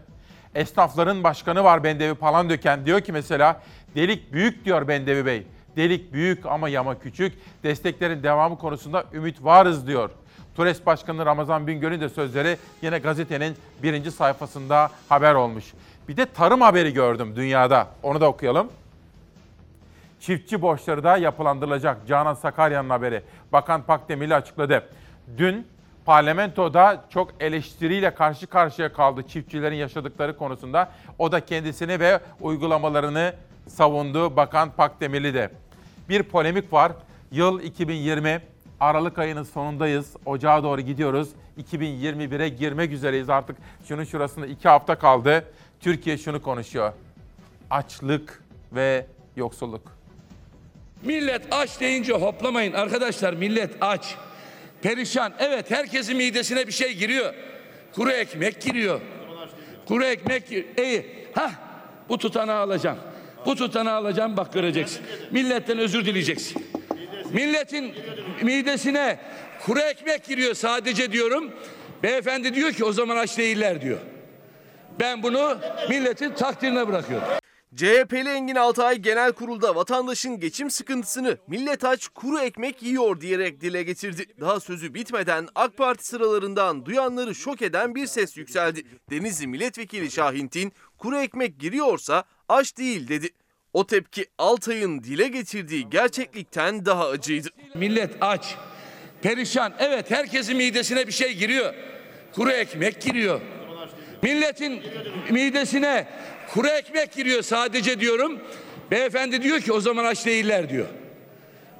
Esnafların 0.55 1.23
başkanı 1.23 1.63
var 1.63 1.83
Bendevi 1.83 2.13
Palandöken. 2.13 2.85
Diyor 2.85 3.01
ki 3.01 3.11
mesela 3.11 3.61
delik 3.95 4.33
büyük 4.33 4.65
diyor 4.65 4.87
Bendevi 4.87 5.25
Bey. 5.25 5.47
Delik 5.75 6.13
büyük 6.13 6.45
ama 6.45 6.69
yama 6.69 6.99
küçük. 6.99 7.33
Desteklerin 7.63 8.23
devamı 8.23 8.57
konusunda 8.57 9.03
ümit 9.13 9.43
varız 9.43 9.87
diyor. 9.87 10.09
TURES 10.55 10.85
Başkanı 10.85 11.25
Ramazan 11.25 11.67
Bingöl'ün 11.67 12.01
de 12.01 12.09
sözleri 12.09 12.57
yine 12.81 12.99
gazetenin 12.99 13.55
birinci 13.83 14.11
sayfasında 14.11 14.89
haber 15.09 15.35
olmuş. 15.35 15.73
Bir 16.07 16.17
de 16.17 16.25
tarım 16.25 16.61
haberi 16.61 16.93
gördüm 16.93 17.35
dünyada. 17.35 17.87
Onu 18.03 18.21
da 18.21 18.27
okuyalım. 18.27 18.67
Çiftçi 20.19 20.61
borçları 20.61 21.03
da 21.03 21.17
yapılandırılacak. 21.17 22.07
Canan 22.07 22.33
Sakarya'nın 22.33 22.89
haberi. 22.89 23.21
Bakan 23.53 23.81
Pakdemirli 23.81 24.35
açıkladı. 24.35 24.89
Dün 25.37 25.67
parlamentoda 26.05 27.05
çok 27.09 27.33
eleştiriyle 27.39 28.13
karşı 28.13 28.47
karşıya 28.47 28.93
kaldı 28.93 29.23
çiftçilerin 29.27 29.75
yaşadıkları 29.75 30.37
konusunda. 30.37 30.91
O 31.19 31.31
da 31.31 31.45
kendisini 31.45 31.99
ve 31.99 32.19
uygulamalarını 32.41 33.33
savundu 33.67 34.35
Bakan 34.35 34.71
Pakdemirli 34.71 35.33
de. 35.33 35.51
Bir 36.09 36.23
polemik 36.23 36.73
var. 36.73 36.91
Yıl 37.31 37.61
2020. 37.61 38.41
Aralık 38.79 39.19
ayının 39.19 39.43
sonundayız. 39.43 40.13
Ocağa 40.25 40.63
doğru 40.63 40.81
gidiyoruz. 40.81 41.29
2021'e 41.71 42.49
girmek 42.49 42.91
üzereyiz 42.91 43.29
artık. 43.29 43.57
Şunun 43.87 44.03
şurasında 44.03 44.47
iki 44.47 44.69
hafta 44.69 44.95
kaldı. 44.95 45.45
Türkiye 45.79 46.17
şunu 46.17 46.41
konuşuyor. 46.41 46.93
Açlık 47.69 48.43
ve 48.71 49.05
yoksulluk. 49.35 49.81
Millet 51.03 51.53
aç 51.53 51.79
deyince 51.79 52.13
hoplamayın 52.13 52.73
arkadaşlar 52.73 53.33
millet 53.33 53.71
aç. 53.81 54.15
Perişan. 54.85 55.33
Evet 55.39 55.71
herkesin 55.71 56.17
midesine 56.17 56.67
bir 56.67 56.71
şey 56.71 56.93
giriyor. 56.93 57.33
Kuru 57.95 58.11
ekmek 58.11 58.61
giriyor. 58.61 59.01
Kuru 59.87 60.05
ekmek 60.05 60.49
gir- 60.49 60.65
İyi. 60.83 61.05
Ha 61.33 61.51
bu 62.09 62.17
tutanağı 62.17 62.59
alacağım. 62.59 62.97
Bu 63.45 63.55
tutanağı 63.55 63.95
alacağım 63.95 64.37
bak 64.37 64.53
göreceksin. 64.53 65.01
Milletten 65.31 65.77
özür 65.77 66.05
dileyeceksin. 66.05 66.65
Milletin 67.33 67.93
midesine 68.41 69.19
kuru 69.65 69.79
ekmek 69.79 70.23
giriyor 70.25 70.53
sadece 70.53 71.11
diyorum. 71.11 71.51
Beyefendi 72.03 72.53
diyor 72.55 72.71
ki 72.71 72.85
o 72.85 72.91
zaman 72.91 73.17
aç 73.17 73.37
değiller 73.37 73.81
diyor. 73.81 73.99
Ben 74.99 75.23
bunu 75.23 75.57
milletin 75.89 76.31
takdirine 76.33 76.87
bırakıyorum. 76.87 77.27
CHP'li 77.75 78.29
Engin 78.29 78.55
Altay 78.55 78.97
genel 78.97 79.31
kurulda 79.31 79.75
vatandaşın 79.75 80.39
geçim 80.39 80.71
sıkıntısını 80.71 81.37
millet 81.47 81.83
aç 81.83 82.07
kuru 82.07 82.39
ekmek 82.39 82.83
yiyor 82.83 83.21
diyerek 83.21 83.61
dile 83.61 83.83
getirdi. 83.83 84.25
Daha 84.39 84.59
sözü 84.59 84.93
bitmeden 84.93 85.47
AK 85.55 85.77
Parti 85.77 86.07
sıralarından 86.07 86.85
duyanları 86.85 87.35
şok 87.35 87.61
eden 87.61 87.95
bir 87.95 88.07
ses 88.07 88.37
yükseldi. 88.37 88.83
Denizli 89.09 89.47
Milletvekili 89.47 90.11
Şahintin 90.11 90.73
kuru 90.97 91.17
ekmek 91.17 91.59
giriyorsa 91.59 92.23
aç 92.49 92.77
değil 92.77 93.07
dedi. 93.07 93.29
O 93.73 93.87
tepki 93.87 94.25
Altay'ın 94.37 95.03
dile 95.03 95.27
getirdiği 95.27 95.89
gerçeklikten 95.89 96.85
daha 96.85 97.07
acıydı. 97.07 97.49
Millet 97.75 98.15
aç. 98.21 98.55
Perişan. 99.21 99.73
Evet 99.79 100.11
herkesin 100.11 100.57
midesine 100.57 101.07
bir 101.07 101.11
şey 101.11 101.33
giriyor. 101.33 101.73
Kuru 102.35 102.51
ekmek 102.51 103.01
giriyor. 103.01 103.41
Milletin 104.23 104.83
midesine 105.29 106.07
kuru 106.53 106.67
ekmek 106.67 107.11
giriyor 107.11 107.41
sadece 107.41 107.99
diyorum. 107.99 108.39
Beyefendi 108.91 109.41
diyor 109.41 109.59
ki 109.59 109.73
o 109.73 109.81
zaman 109.81 110.05
aç 110.05 110.25
değiller 110.25 110.69
diyor. 110.69 110.85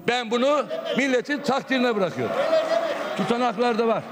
Ben 0.08 0.32
bunu 0.32 0.66
milletin 0.98 1.42
takdirine 1.42 1.96
bırakıyorum. 1.96 2.36
Tutanaklarda 3.18 3.88
var. 3.88 4.04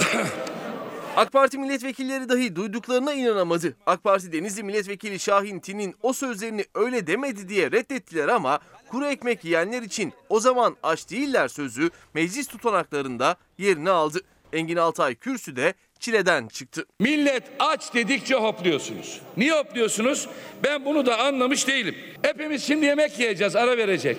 AK 1.16 1.32
Parti 1.32 1.58
milletvekilleri 1.58 2.28
dahi 2.28 2.56
duyduklarına 2.56 3.12
inanamadı. 3.12 3.76
AK 3.86 4.04
Parti 4.04 4.32
Denizli 4.32 4.62
Milletvekili 4.62 5.18
Şahin 5.18 5.60
Tin'in 5.60 5.94
o 6.02 6.12
sözlerini 6.12 6.64
öyle 6.74 7.06
demedi 7.06 7.48
diye 7.48 7.70
reddettiler 7.70 8.28
ama 8.28 8.60
kuru 8.88 9.06
ekmek 9.06 9.44
yiyenler 9.44 9.82
için 9.82 10.12
o 10.28 10.40
zaman 10.40 10.76
aç 10.82 11.10
değiller 11.10 11.48
sözü 11.48 11.90
meclis 12.14 12.46
tutanaklarında 12.46 13.36
yerini 13.58 13.90
aldı. 13.90 14.20
Engin 14.52 14.76
Altay 14.76 15.14
kürsüde 15.14 15.74
çileden 16.00 16.48
çıktı. 16.48 16.84
Millet 16.98 17.42
aç 17.58 17.94
dedikçe 17.94 18.34
hopluyorsunuz. 18.34 19.20
Niye 19.36 19.52
hopluyorsunuz? 19.52 20.28
Ben 20.64 20.84
bunu 20.84 21.06
da 21.06 21.18
anlamış 21.18 21.68
değilim. 21.68 21.94
Hepimiz 22.22 22.66
şimdi 22.66 22.86
yemek 22.86 23.18
yiyeceğiz, 23.18 23.56
ara 23.56 23.76
verecek. 23.76 24.16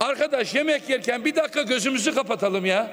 Arkadaş 0.00 0.54
yemek 0.54 0.90
yerken 0.90 1.24
bir 1.24 1.36
dakika 1.36 1.62
gözümüzü 1.62 2.14
kapatalım 2.14 2.66
ya. 2.66 2.90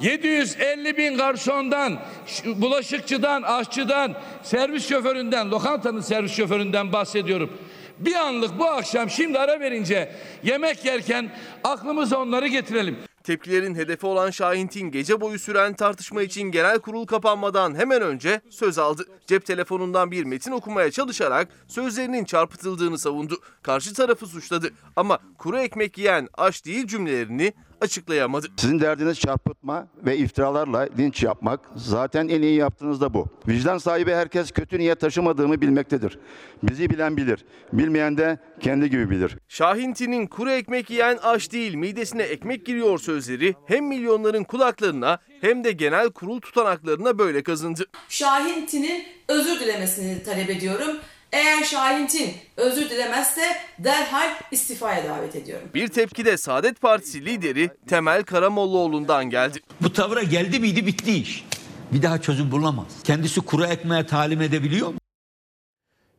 750 0.00 0.96
bin 0.96 1.16
garsondan, 1.16 1.98
bulaşıkçıdan, 2.46 3.42
aşçıdan, 3.42 4.14
servis 4.42 4.88
şoföründen, 4.88 5.50
lokantanın 5.50 6.00
servis 6.00 6.36
şoföründen 6.36 6.92
bahsediyorum. 6.92 7.58
Bir 8.00 8.14
anlık 8.14 8.58
bu 8.58 8.64
akşam 8.66 9.10
şimdi 9.10 9.38
ara 9.38 9.60
verince 9.60 10.12
yemek 10.42 10.84
yerken 10.84 11.30
aklımıza 11.64 12.18
onları 12.18 12.46
getirelim. 12.46 12.98
Tepkilerin 13.24 13.74
hedefi 13.74 14.06
olan 14.06 14.30
Şahin 14.30 14.66
Tin 14.66 14.90
gece 14.90 15.20
boyu 15.20 15.38
süren 15.38 15.74
tartışma 15.74 16.22
için 16.22 16.42
genel 16.42 16.78
kurul 16.78 17.06
kapanmadan 17.06 17.74
hemen 17.74 18.02
önce 18.02 18.40
söz 18.50 18.78
aldı. 18.78 19.06
Cep 19.26 19.46
telefonundan 19.46 20.10
bir 20.10 20.24
metin 20.24 20.52
okumaya 20.52 20.90
çalışarak 20.90 21.48
sözlerinin 21.68 22.24
çarpıtıldığını 22.24 22.98
savundu. 22.98 23.38
Karşı 23.62 23.94
tarafı 23.94 24.26
suçladı 24.26 24.70
ama 24.96 25.18
kuru 25.38 25.58
ekmek 25.58 25.98
yiyen 25.98 26.28
aç 26.38 26.64
değil 26.64 26.86
cümlelerini 26.86 27.52
açıklayamadı. 27.80 28.46
Sizin 28.56 28.80
derdiniz 28.80 29.20
çarpıtma 29.20 29.86
ve 30.06 30.16
iftiralarla 30.16 30.88
linç 30.98 31.22
yapmak. 31.22 31.60
Zaten 31.76 32.28
en 32.28 32.42
iyi 32.42 32.56
yaptığınız 32.56 33.00
da 33.00 33.14
bu. 33.14 33.26
Vicdan 33.48 33.78
sahibi 33.78 34.12
herkes 34.12 34.50
kötü 34.50 34.78
niyet 34.78 35.00
taşımadığımı 35.00 35.60
bilmektedir. 35.60 36.18
Bizi 36.62 36.90
bilen 36.90 37.16
bilir. 37.16 37.44
Bilmeyen 37.72 38.18
de 38.18 38.38
kendi 38.60 38.90
gibi 38.90 39.10
bilir. 39.10 39.36
Şahin 39.48 39.92
Tin'in 39.92 40.26
kuru 40.26 40.50
ekmek 40.50 40.90
yiyen 40.90 41.18
aç 41.22 41.52
değil 41.52 41.74
midesine 41.74 42.22
ekmek 42.22 42.66
giriyor 42.66 42.98
sözleri 42.98 43.54
hem 43.66 43.86
milyonların 43.86 44.44
kulaklarına 44.44 45.18
hem 45.40 45.64
de 45.64 45.72
genel 45.72 46.10
kurul 46.10 46.40
tutanaklarına 46.40 47.18
böyle 47.18 47.42
kazındı. 47.42 47.86
Şahin 48.08 48.66
Tin'in 48.66 49.04
özür 49.28 49.60
dilemesini 49.60 50.22
talep 50.22 50.50
ediyorum. 50.50 50.96
Eğer 51.32 51.64
Şahin 51.64 52.06
Tin 52.06 52.32
özür 52.56 52.90
dilemezse 52.90 53.42
derhal 53.78 54.30
istifaya 54.50 55.04
davet 55.08 55.36
ediyorum. 55.36 55.68
Bir 55.74 55.88
tepki 55.88 56.24
de 56.24 56.36
Saadet 56.36 56.80
Partisi 56.80 57.24
lideri 57.24 57.70
Temel 57.88 58.22
Karamollaoğlu'ndan 58.22 59.30
geldi. 59.30 59.58
Bu 59.80 59.92
tavra 59.92 60.22
geldi 60.22 60.60
miydi 60.60 60.86
bitti 60.86 61.12
iş. 61.12 61.44
bir 61.92 62.02
daha 62.02 62.20
çözüm 62.20 62.50
bulamaz. 62.50 62.86
Kendisi 63.04 63.40
kuru 63.40 63.64
ekmeğe 63.66 64.06
talim 64.06 64.40
edebiliyor 64.42 64.88
mu? 64.88 64.94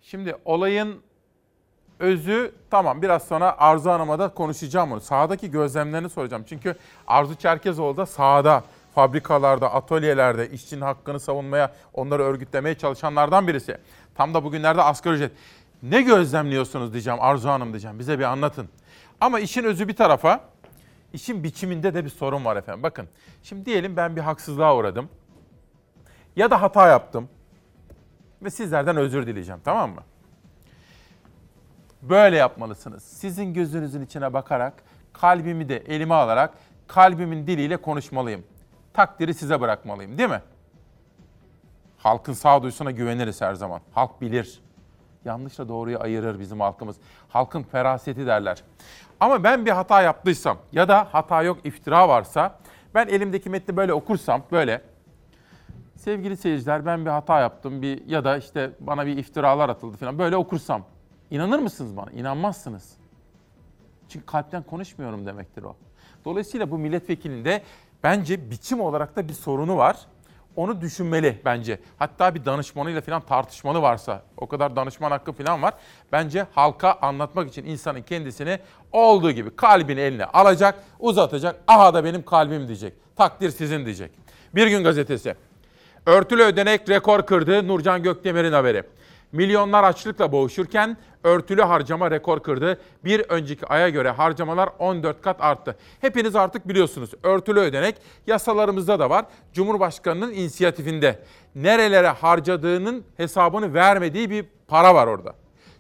Şimdi 0.02 0.36
olayın 0.46 1.02
özü 2.00 2.52
tamam 2.72 3.02
biraz 3.02 3.28
sonra 3.28 3.56
Arzu 3.58 3.90
Hanım'a 3.90 4.20
da 4.20 4.30
konuşacağım 4.30 4.92
onu. 4.92 5.02
Sahadaki 5.02 5.52
gözlemlerini 5.52 6.10
soracağım. 6.10 6.44
Çünkü 6.50 6.76
Arzu 7.08 7.36
Çerkezoğlu 7.36 7.98
da 7.98 8.06
sahada, 8.06 8.64
fabrikalarda, 8.96 9.74
atölyelerde 9.74 10.50
işçinin 10.50 10.82
hakkını 10.82 11.20
savunmaya, 11.20 11.74
onları 11.94 12.24
örgütlemeye 12.24 12.76
çalışanlardan 12.76 13.48
birisi. 13.48 13.78
Tam 14.16 14.34
da 14.34 14.44
bugünlerde 14.44 14.82
asgari 14.82 15.16
ücret. 15.16 15.32
Ne 15.84 16.02
gözlemliyorsunuz 16.02 16.94
diyeceğim 16.94 17.20
Arzu 17.22 17.50
Hanım 17.50 17.70
diyeceğim. 17.70 18.00
Bize 18.00 18.20
bir 18.20 18.24
anlatın. 18.24 18.70
Ama 19.22 19.40
işin 19.40 19.64
özü 19.64 19.88
bir 19.88 19.96
tarafa, 19.96 20.42
işin 21.14 21.44
biçiminde 21.44 21.94
de 21.94 22.06
bir 22.06 22.10
sorun 22.10 22.46
var 22.46 22.56
efendim. 22.56 22.84
Bakın 22.84 23.08
şimdi 23.44 23.66
diyelim 23.66 23.98
ben 23.98 24.16
bir 24.16 24.22
haksızlığa 24.22 24.76
uğradım. 24.76 25.10
Ya 26.36 26.52
da 26.52 26.62
hata 26.62 26.88
yaptım. 26.88 27.30
Ve 28.42 28.50
sizlerden 28.50 28.98
özür 28.98 29.28
dileyeceğim 29.28 29.62
tamam 29.66 29.92
mı? 29.92 30.04
Böyle 32.02 32.38
yapmalısınız. 32.38 33.04
Sizin 33.04 33.54
gözünüzün 33.54 34.06
içine 34.06 34.34
bakarak, 34.34 34.74
kalbimi 35.14 35.70
de 35.70 35.78
elime 35.78 36.14
alarak, 36.14 36.54
kalbimin 36.88 37.48
diliyle 37.48 37.78
konuşmalıyım. 37.78 38.44
Takdiri 38.94 39.34
size 39.34 39.62
bırakmalıyım 39.62 40.18
değil 40.18 40.30
mi? 40.30 40.42
Halkın 41.98 42.34
sağduyusuna 42.34 42.92
güveniriz 42.92 43.42
her 43.42 43.54
zaman. 43.54 43.82
Halk 43.94 44.22
bilir. 44.22 44.62
Yanlışla 45.26 45.70
doğruyu 45.70 46.02
ayırır 46.02 46.40
bizim 46.40 46.60
halkımız. 46.60 46.96
Halkın 47.30 47.64
feraseti 47.64 48.26
derler. 48.26 48.64
Ama 49.20 49.44
ben 49.44 49.66
bir 49.66 49.72
hata 49.72 50.02
yaptıysam 50.02 50.58
ya 50.72 50.88
da 50.88 51.08
hata 51.12 51.44
yok 51.44 51.58
iftira 51.64 52.10
varsa 52.10 52.60
ben 52.96 53.08
elimdeki 53.08 53.50
metni 53.50 53.78
böyle 53.78 53.94
okursam 53.94 54.44
böyle 54.52 54.82
sevgili 55.96 56.38
seyirciler 56.38 56.86
ben 56.86 57.06
bir 57.06 57.10
hata 57.10 57.40
yaptım 57.40 57.82
bir 57.82 58.08
ya 58.08 58.24
da 58.24 58.38
işte 58.38 58.72
bana 58.80 59.06
bir 59.06 59.18
iftiralar 59.18 59.70
atıldı 59.70 59.98
falan 59.98 60.20
böyle 60.20 60.36
okursam 60.36 60.84
inanır 61.32 61.60
mısınız 61.60 61.98
bana? 61.98 62.12
İnanmazsınız. 62.12 62.94
Çünkü 64.10 64.26
kalpten 64.26 64.64
konuşmuyorum 64.64 65.26
demektir 65.26 65.64
o. 65.64 65.76
Dolayısıyla 66.26 66.72
bu 66.72 66.78
milletvekilinde 66.78 67.62
bence 68.04 68.52
biçim 68.52 68.82
olarak 68.82 69.16
da 69.16 69.28
bir 69.28 69.34
sorunu 69.34 69.78
var. 69.78 69.98
Onu 70.56 70.82
düşünmeli 70.82 71.42
bence. 71.46 71.80
Hatta 71.98 72.36
bir 72.36 72.46
danışmanıyla 72.46 73.02
falan 73.02 73.22
tartışmalı 73.22 73.82
varsa, 73.82 74.24
o 74.38 74.48
kadar 74.48 74.76
danışman 74.76 75.12
hakkı 75.12 75.32
falan 75.32 75.62
var. 75.62 75.74
Bence 76.12 76.46
halka 76.56 76.98
anlatmak 77.02 77.50
için 77.50 77.66
insanın 77.66 78.02
kendisini 78.02 78.60
olduğu 78.92 79.32
gibi 79.32 79.56
kalbini 79.56 80.00
eline 80.00 80.26
alacak, 80.26 80.76
uzatacak. 81.00 81.56
Aha 81.68 81.94
da 81.94 82.04
benim 82.04 82.26
kalbim 82.26 82.68
diyecek. 82.68 82.94
Takdir 83.16 83.50
sizin 83.50 83.86
diyecek. 83.86 84.12
Bir 84.56 84.68
gün 84.68 84.84
gazetesi. 84.84 85.36
Örtülü 86.06 86.44
ödenek 86.44 86.90
rekor 86.90 87.26
kırdı 87.26 87.68
Nurcan 87.68 88.04
Gökdemir'in 88.04 88.54
haberi. 88.54 88.84
Milyonlar 89.32 89.84
açlıkla 89.84 90.32
boğuşurken 90.32 90.98
örtülü 91.24 91.62
harcama 91.62 92.12
rekor 92.12 92.44
kırdı. 92.44 92.82
Bir 93.06 93.20
önceki 93.30 93.66
aya 93.68 93.90
göre 93.90 94.10
harcamalar 94.10 94.70
14 94.80 95.22
kat 95.22 95.42
arttı. 95.42 95.76
Hepiniz 96.02 96.36
artık 96.36 96.70
biliyorsunuz 96.70 97.12
örtülü 97.24 97.60
ödenek 97.60 97.96
yasalarımızda 98.28 99.00
da 99.00 99.10
var. 99.10 99.26
Cumhurbaşkanının 99.54 100.34
inisiyatifinde. 100.34 101.20
Nerelere 101.56 102.08
harcadığının 102.08 103.04
hesabını 103.18 103.74
vermediği 103.74 104.30
bir 104.30 104.46
para 104.68 104.96
var 104.96 105.08
orada. 105.08 105.34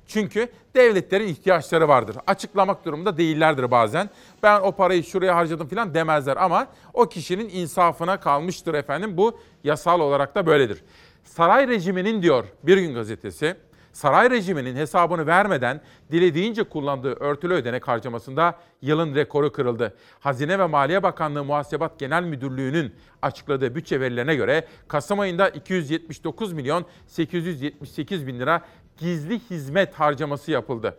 Çünkü 0.07 0.49
devletlerin 0.75 1.27
ihtiyaçları 1.27 1.87
vardır. 1.87 2.17
Açıklamak 2.27 2.85
durumunda 2.85 3.17
değillerdir 3.17 3.71
bazen. 3.71 4.09
Ben 4.43 4.61
o 4.61 4.71
parayı 4.71 5.03
şuraya 5.03 5.35
harcadım 5.35 5.67
falan 5.67 5.93
demezler 5.93 6.37
ama 6.37 6.67
o 6.93 7.05
kişinin 7.09 7.49
insafına 7.49 8.19
kalmıştır 8.19 8.73
efendim. 8.73 9.17
Bu 9.17 9.39
yasal 9.63 9.99
olarak 9.99 10.35
da 10.35 10.45
böyledir. 10.45 10.83
Saray 11.23 11.67
rejiminin 11.67 12.21
diyor 12.21 12.45
Bir 12.63 12.77
Gün 12.77 12.93
Gazetesi, 12.93 13.55
saray 13.93 14.29
rejiminin 14.29 14.75
hesabını 14.75 15.27
vermeden 15.27 15.81
dilediğince 16.11 16.63
kullandığı 16.63 17.13
örtülü 17.13 17.53
ödenek 17.53 17.87
harcamasında 17.87 18.59
yılın 18.81 19.15
rekoru 19.15 19.51
kırıldı. 19.51 19.95
Hazine 20.19 20.59
ve 20.59 20.65
Maliye 20.65 21.03
Bakanlığı 21.03 21.43
Muhasebat 21.43 21.99
Genel 21.99 22.23
Müdürlüğü'nün 22.23 22.95
açıkladığı 23.21 23.75
bütçe 23.75 23.99
verilerine 23.99 24.35
göre 24.35 24.67
Kasım 24.87 25.19
ayında 25.19 25.49
279 25.49 26.53
milyon 26.53 26.85
878 27.07 28.27
bin 28.27 28.39
lira 28.39 28.61
gizli 28.97 29.39
hizmet 29.49 29.93
harcaması 29.93 30.51
yapıldı. 30.51 30.97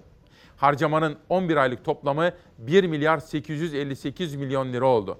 Harcamanın 0.57 1.17
11 1.29 1.57
aylık 1.57 1.85
toplamı 1.85 2.31
1 2.59 2.85
milyar 2.85 3.19
858 3.19 4.35
milyon 4.35 4.73
lira 4.73 4.87
oldu. 4.87 5.19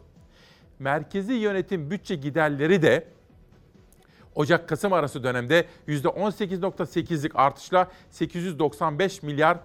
Merkezi 0.79 1.33
yönetim 1.33 1.91
bütçe 1.91 2.15
giderleri 2.15 2.83
de 2.83 3.07
Ocak-Kasım 4.35 4.93
arası 4.93 5.25
dönemde 5.25 5.67
%18.8'lik 5.89 7.37
artışla 7.37 7.91
895 8.11 9.23
milyar 9.23 9.59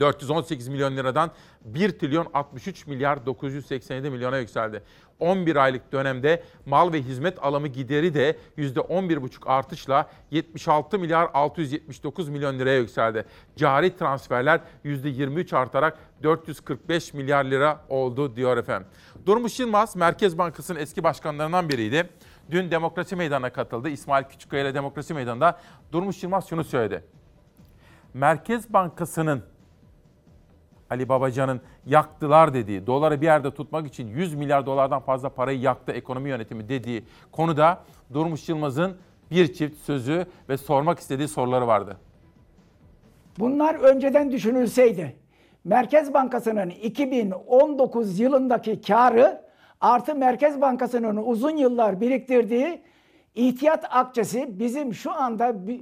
418 0.00 0.68
milyon 0.68 0.96
liradan 0.96 1.30
1 1.64 1.98
trilyon 1.98 2.26
63 2.34 2.86
milyar 2.86 3.26
987 3.26 4.10
milyona 4.10 4.38
yükseldi. 4.38 4.82
11 5.20 5.56
aylık 5.56 5.92
dönemde 5.92 6.42
mal 6.66 6.92
ve 6.92 7.02
hizmet 7.02 7.44
alımı 7.44 7.68
gideri 7.68 8.14
de 8.14 8.36
%11,5 8.58 9.46
artışla 9.46 10.10
76 10.30 10.98
milyar 10.98 11.30
679 11.34 12.28
milyon 12.28 12.58
liraya 12.58 12.78
yükseldi. 12.78 13.24
Cari 13.56 13.96
transferler 13.96 14.60
%23 14.84 15.56
artarak 15.56 15.98
445 16.22 17.14
milyar 17.14 17.44
lira 17.44 17.84
oldu 17.88 18.36
diyor 18.36 18.56
efendim. 18.56 18.88
Durmuş 19.26 19.60
Yılmaz 19.60 19.96
Merkez 19.96 20.38
Bankası'nın 20.38 20.78
eski 20.78 21.04
başkanlarından 21.04 21.68
biriydi. 21.68 22.10
Dün 22.50 22.70
Demokrasi 22.70 23.16
Meydanı'na 23.16 23.52
katıldı. 23.52 23.88
İsmail 23.88 24.24
Küçükkaya 24.24 24.62
ile 24.62 24.74
Demokrasi 24.74 25.14
Meydanı'nda 25.14 25.58
Durmuş 25.92 26.22
Yılmaz 26.22 26.48
şunu 26.48 26.64
söyledi. 26.64 27.04
Merkez 28.14 28.72
Bankası'nın 28.72 29.42
Ali 30.90 31.08
Babacan'ın 31.08 31.60
yaktılar 31.86 32.54
dediği, 32.54 32.86
doları 32.86 33.20
bir 33.20 33.26
yerde 33.26 33.50
tutmak 33.50 33.86
için 33.86 34.08
100 34.08 34.34
milyar 34.34 34.66
dolardan 34.66 35.00
fazla 35.00 35.28
parayı 35.28 35.60
yaktı 35.60 35.92
ekonomi 35.92 36.28
yönetimi 36.28 36.68
dediği 36.68 37.04
konuda 37.32 37.84
Durmuş 38.12 38.48
Yılmaz'ın 38.48 38.96
bir 39.30 39.52
çift 39.52 39.78
sözü 39.78 40.26
ve 40.48 40.56
sormak 40.56 40.98
istediği 40.98 41.28
soruları 41.28 41.66
vardı. 41.66 41.96
Bunlar 43.38 43.74
önceden 43.74 44.32
düşünülseydi 44.32 45.16
Merkez 45.64 46.14
Bankası'nın 46.14 46.70
2019 46.70 48.20
yılındaki 48.20 48.80
karı 48.80 49.47
artı 49.80 50.14
Merkez 50.14 50.60
Bankası'nın 50.60 51.16
uzun 51.16 51.56
yıllar 51.56 52.00
biriktirdiği 52.00 52.80
ihtiyat 53.34 53.84
akçesi 53.90 54.58
bizim 54.58 54.94
şu 54.94 55.12
anda 55.12 55.66
bir, 55.66 55.80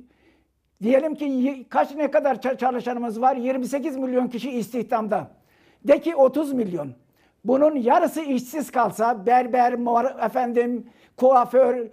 diyelim 0.83 1.15
ki 1.15 1.67
kaç 1.69 1.95
ne 1.95 2.11
kadar 2.11 2.57
çalışanımız 2.59 3.21
var? 3.21 3.37
28 3.37 3.97
milyon 3.97 4.29
kişi 4.29 4.51
istihdamda. 4.51 5.31
De 5.85 6.01
ki 6.01 6.17
30 6.17 6.53
milyon. 6.53 6.89
Bunun 7.45 7.77
yarısı 7.77 8.21
işsiz 8.21 8.71
kalsa 8.71 9.27
berber, 9.27 9.73
efendim 10.25 10.87
kuaför, 11.17 11.87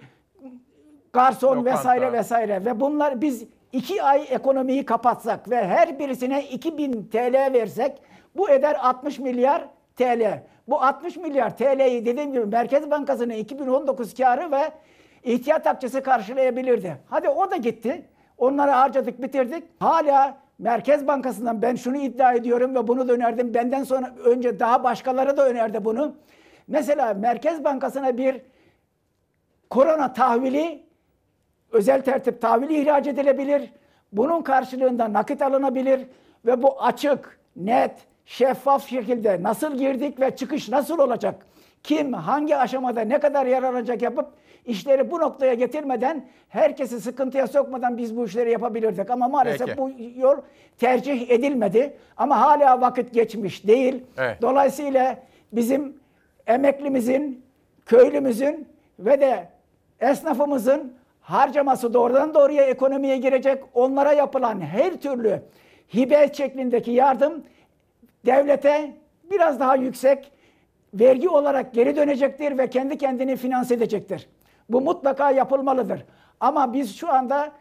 garson 1.14 1.58
Lokanta. 1.58 1.78
vesaire 1.78 2.14
vesaire 2.14 2.66
ve 2.66 2.80
bunlar 2.80 3.22
biz 3.22 3.46
iki 3.72 4.04
ay 4.04 4.26
ekonomiyi 4.30 4.86
kapatsak 4.86 5.50
ve 5.50 5.68
her 5.68 6.00
birisine 6.00 6.44
2000 6.44 7.10
TL 7.12 7.54
versek 7.54 8.02
bu 8.36 8.50
eder 8.50 8.76
60 8.82 9.20
milyar 9.20 9.68
TL. 9.96 10.44
Bu 10.68 10.82
60 10.82 11.18
milyar 11.18 11.58
TL'yi 11.58 12.06
dediğim 12.06 12.34
gibi 12.34 12.46
Merkez 12.46 12.92
Bankası'nın 12.92 13.34
2019 13.34 14.14
karı 14.14 14.52
ve 14.52 14.72
ihtiyat 15.24 15.68
akçesi 15.68 16.02
karşılayabilirdi. 16.02 16.98
Hadi 17.10 17.30
o 17.30 17.52
da 17.52 17.56
gitti. 17.56 18.06
Onları 18.38 18.72
harcadık, 18.72 19.22
bitirdik. 19.22 19.64
Hala 19.80 20.38
Merkez 20.60 21.08
Bankası'ndan 21.08 21.62
ben 21.62 21.76
şunu 21.76 21.98
iddia 21.98 22.34
ediyorum 22.34 22.76
ve 22.76 22.88
bunu 22.88 23.08
da 23.08 23.14
önerdim. 23.14 23.54
Benden 23.54 23.84
sonra 23.84 24.14
önce 24.26 24.60
daha 24.60 24.84
başkaları 24.84 25.38
da 25.38 25.50
önerdi 25.50 25.86
bunu. 25.86 26.16
Mesela 26.68 27.14
Merkez 27.14 27.64
Bankası'na 27.64 28.18
bir 28.18 28.42
korona 29.70 30.14
tahvili, 30.14 30.84
özel 31.72 32.02
tertip 32.02 32.42
tahvili 32.42 32.82
ihraç 32.82 33.08
edilebilir. 33.08 33.74
Bunun 34.12 34.42
karşılığında 34.42 35.14
nakit 35.14 35.42
alınabilir 35.42 36.08
ve 36.46 36.64
bu 36.64 36.82
açık, 36.82 37.40
net, 37.56 38.08
şeffaf 38.26 38.88
şekilde 38.88 39.44
nasıl 39.44 39.78
girdik 39.78 40.20
ve 40.20 40.36
çıkış 40.36 40.70
nasıl 40.70 41.00
olacak? 41.00 41.46
Kim 41.84 42.14
hangi 42.14 42.58
aşamada 42.58 43.02
ne 43.02 43.20
kadar 43.20 43.46
yaranacak 43.46 44.02
yapıp 44.02 44.28
işleri 44.66 45.12
bu 45.12 45.20
noktaya 45.20 45.54
getirmeden 45.54 46.26
herkesi 46.50 47.02
sıkıntıya 47.02 47.48
sokmadan 47.48 47.98
biz 47.98 48.18
bu 48.18 48.26
işleri 48.26 48.52
yapabilirdik. 48.52 49.10
Ama 49.10 49.28
maalesef 49.28 49.68
Peki. 49.68 49.78
bu 49.78 49.92
yol 50.20 50.38
tercih 50.78 51.30
edilmedi. 51.30 51.94
Ama 52.18 52.42
hala 52.42 52.82
vakit 52.82 53.14
geçmiş 53.14 53.68
değil. 53.68 54.04
Evet. 54.18 54.42
Dolayısıyla 54.42 55.18
bizim 55.52 55.98
emeklimizin, 56.48 57.44
köylümüzün 57.86 58.68
ve 59.00 59.22
de 59.22 59.48
esnafımızın 60.00 60.94
harcaması 61.22 61.94
doğrudan 61.94 62.34
doğruya 62.34 62.64
ekonomiye 62.64 63.18
girecek. 63.18 63.64
Onlara 63.74 64.14
yapılan 64.14 64.62
her 64.62 65.02
türlü 65.02 65.42
hibe 65.96 66.34
şeklindeki 66.34 66.92
yardım 66.92 67.44
devlete 68.26 68.94
biraz 69.32 69.60
daha 69.60 69.76
yüksek 69.76 70.32
vergi 70.94 71.30
olarak 71.30 71.74
geri 71.74 71.96
dönecektir 71.96 72.58
ve 72.58 72.70
kendi 72.70 72.98
kendini 72.98 73.36
finanse 73.36 73.74
edecektir. 73.76 74.30
Bu 74.70 74.82
mutlaka 74.82 75.32
yapılmalıdır. 75.32 76.06
Ama 76.40 76.74
biz 76.74 76.96
şu 76.96 77.14
anda 77.14 77.52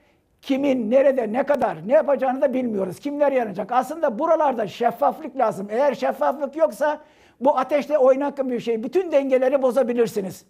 kimin, 0.42 0.90
nerede, 0.90 1.32
ne 1.32 1.42
kadar, 1.42 1.88
ne 1.88 1.92
yapacağını 1.92 2.40
da 2.40 2.54
bilmiyoruz. 2.54 2.98
Kimler 2.98 3.32
yanacak? 3.32 3.72
Aslında 3.72 4.18
buralarda 4.18 4.66
şeffaflık 4.66 5.36
lazım. 5.36 5.68
Eğer 5.70 5.94
şeffaflık 5.94 6.56
yoksa 6.56 7.00
bu 7.40 7.58
ateşle 7.58 7.98
oynakın 7.98 8.50
bir 8.50 8.60
şey. 8.60 8.82
Bütün 8.82 9.12
dengeleri 9.12 9.62
bozabilirsiniz. 9.62 10.44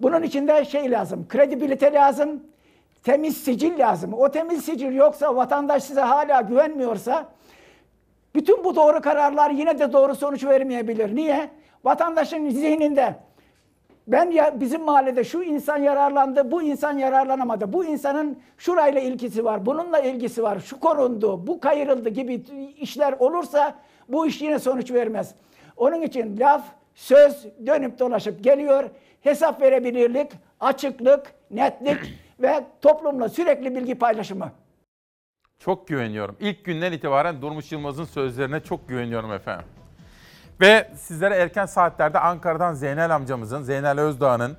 Bunun 0.00 0.22
için 0.22 0.48
de 0.48 0.64
şey 0.64 0.90
lazım, 0.90 1.28
kredibilite 1.28 1.92
lazım, 1.92 2.44
temiz 3.04 3.36
sicil 3.36 3.78
lazım. 3.78 4.12
O 4.14 4.30
temiz 4.30 4.64
sicil 4.64 4.94
yoksa, 4.94 5.36
vatandaş 5.36 5.82
size 5.84 6.00
hala 6.00 6.40
güvenmiyorsa, 6.40 7.28
bütün 8.34 8.64
bu 8.64 8.76
doğru 8.76 9.00
kararlar 9.00 9.50
yine 9.50 9.78
de 9.78 9.92
doğru 9.92 10.14
sonuç 10.14 10.44
vermeyebilir. 10.44 11.16
Niye? 11.16 11.50
Vatandaşın 11.84 12.50
zihninde 12.50 13.14
ben 14.06 14.30
ya 14.30 14.60
bizim 14.60 14.82
mahallede 14.82 15.24
şu 15.24 15.42
insan 15.42 15.76
yararlandı, 15.78 16.50
bu 16.50 16.62
insan 16.62 16.98
yararlanamadı. 16.98 17.72
Bu 17.72 17.84
insanın 17.84 18.38
şurayla 18.58 19.00
ilgisi 19.00 19.44
var, 19.44 19.66
bununla 19.66 19.98
ilgisi 19.98 20.42
var. 20.42 20.58
Şu 20.58 20.80
korundu, 20.80 21.46
bu 21.46 21.60
kayırıldı 21.60 22.08
gibi 22.08 22.42
işler 22.80 23.12
olursa 23.18 23.74
bu 24.08 24.26
iş 24.26 24.42
yine 24.42 24.58
sonuç 24.58 24.92
vermez. 24.92 25.34
Onun 25.76 26.02
için 26.02 26.40
laf, 26.40 26.64
söz 26.94 27.46
dönüp 27.66 27.98
dolaşıp 27.98 28.44
geliyor. 28.44 28.90
Hesap 29.20 29.62
verebilirlik, 29.62 30.30
açıklık, 30.60 31.34
netlik 31.50 31.98
ve 32.40 32.60
toplumla 32.82 33.28
sürekli 33.28 33.74
bilgi 33.74 33.94
paylaşımı. 33.94 34.52
Çok 35.60 35.88
güveniyorum. 35.88 36.36
İlk 36.40 36.64
günden 36.64 36.92
itibaren 36.92 37.42
Durmuş 37.42 37.72
Yılmaz'ın 37.72 38.04
sözlerine 38.04 38.60
çok 38.60 38.88
güveniyorum 38.88 39.32
efendim. 39.32 39.66
Ve 40.60 40.90
sizlere 40.96 41.34
erken 41.34 41.66
saatlerde 41.66 42.18
Ankara'dan 42.18 42.74
Zeynel 42.74 43.14
amcamızın, 43.14 43.62
Zeynel 43.62 44.00
Özdağ'ın, 44.00 44.56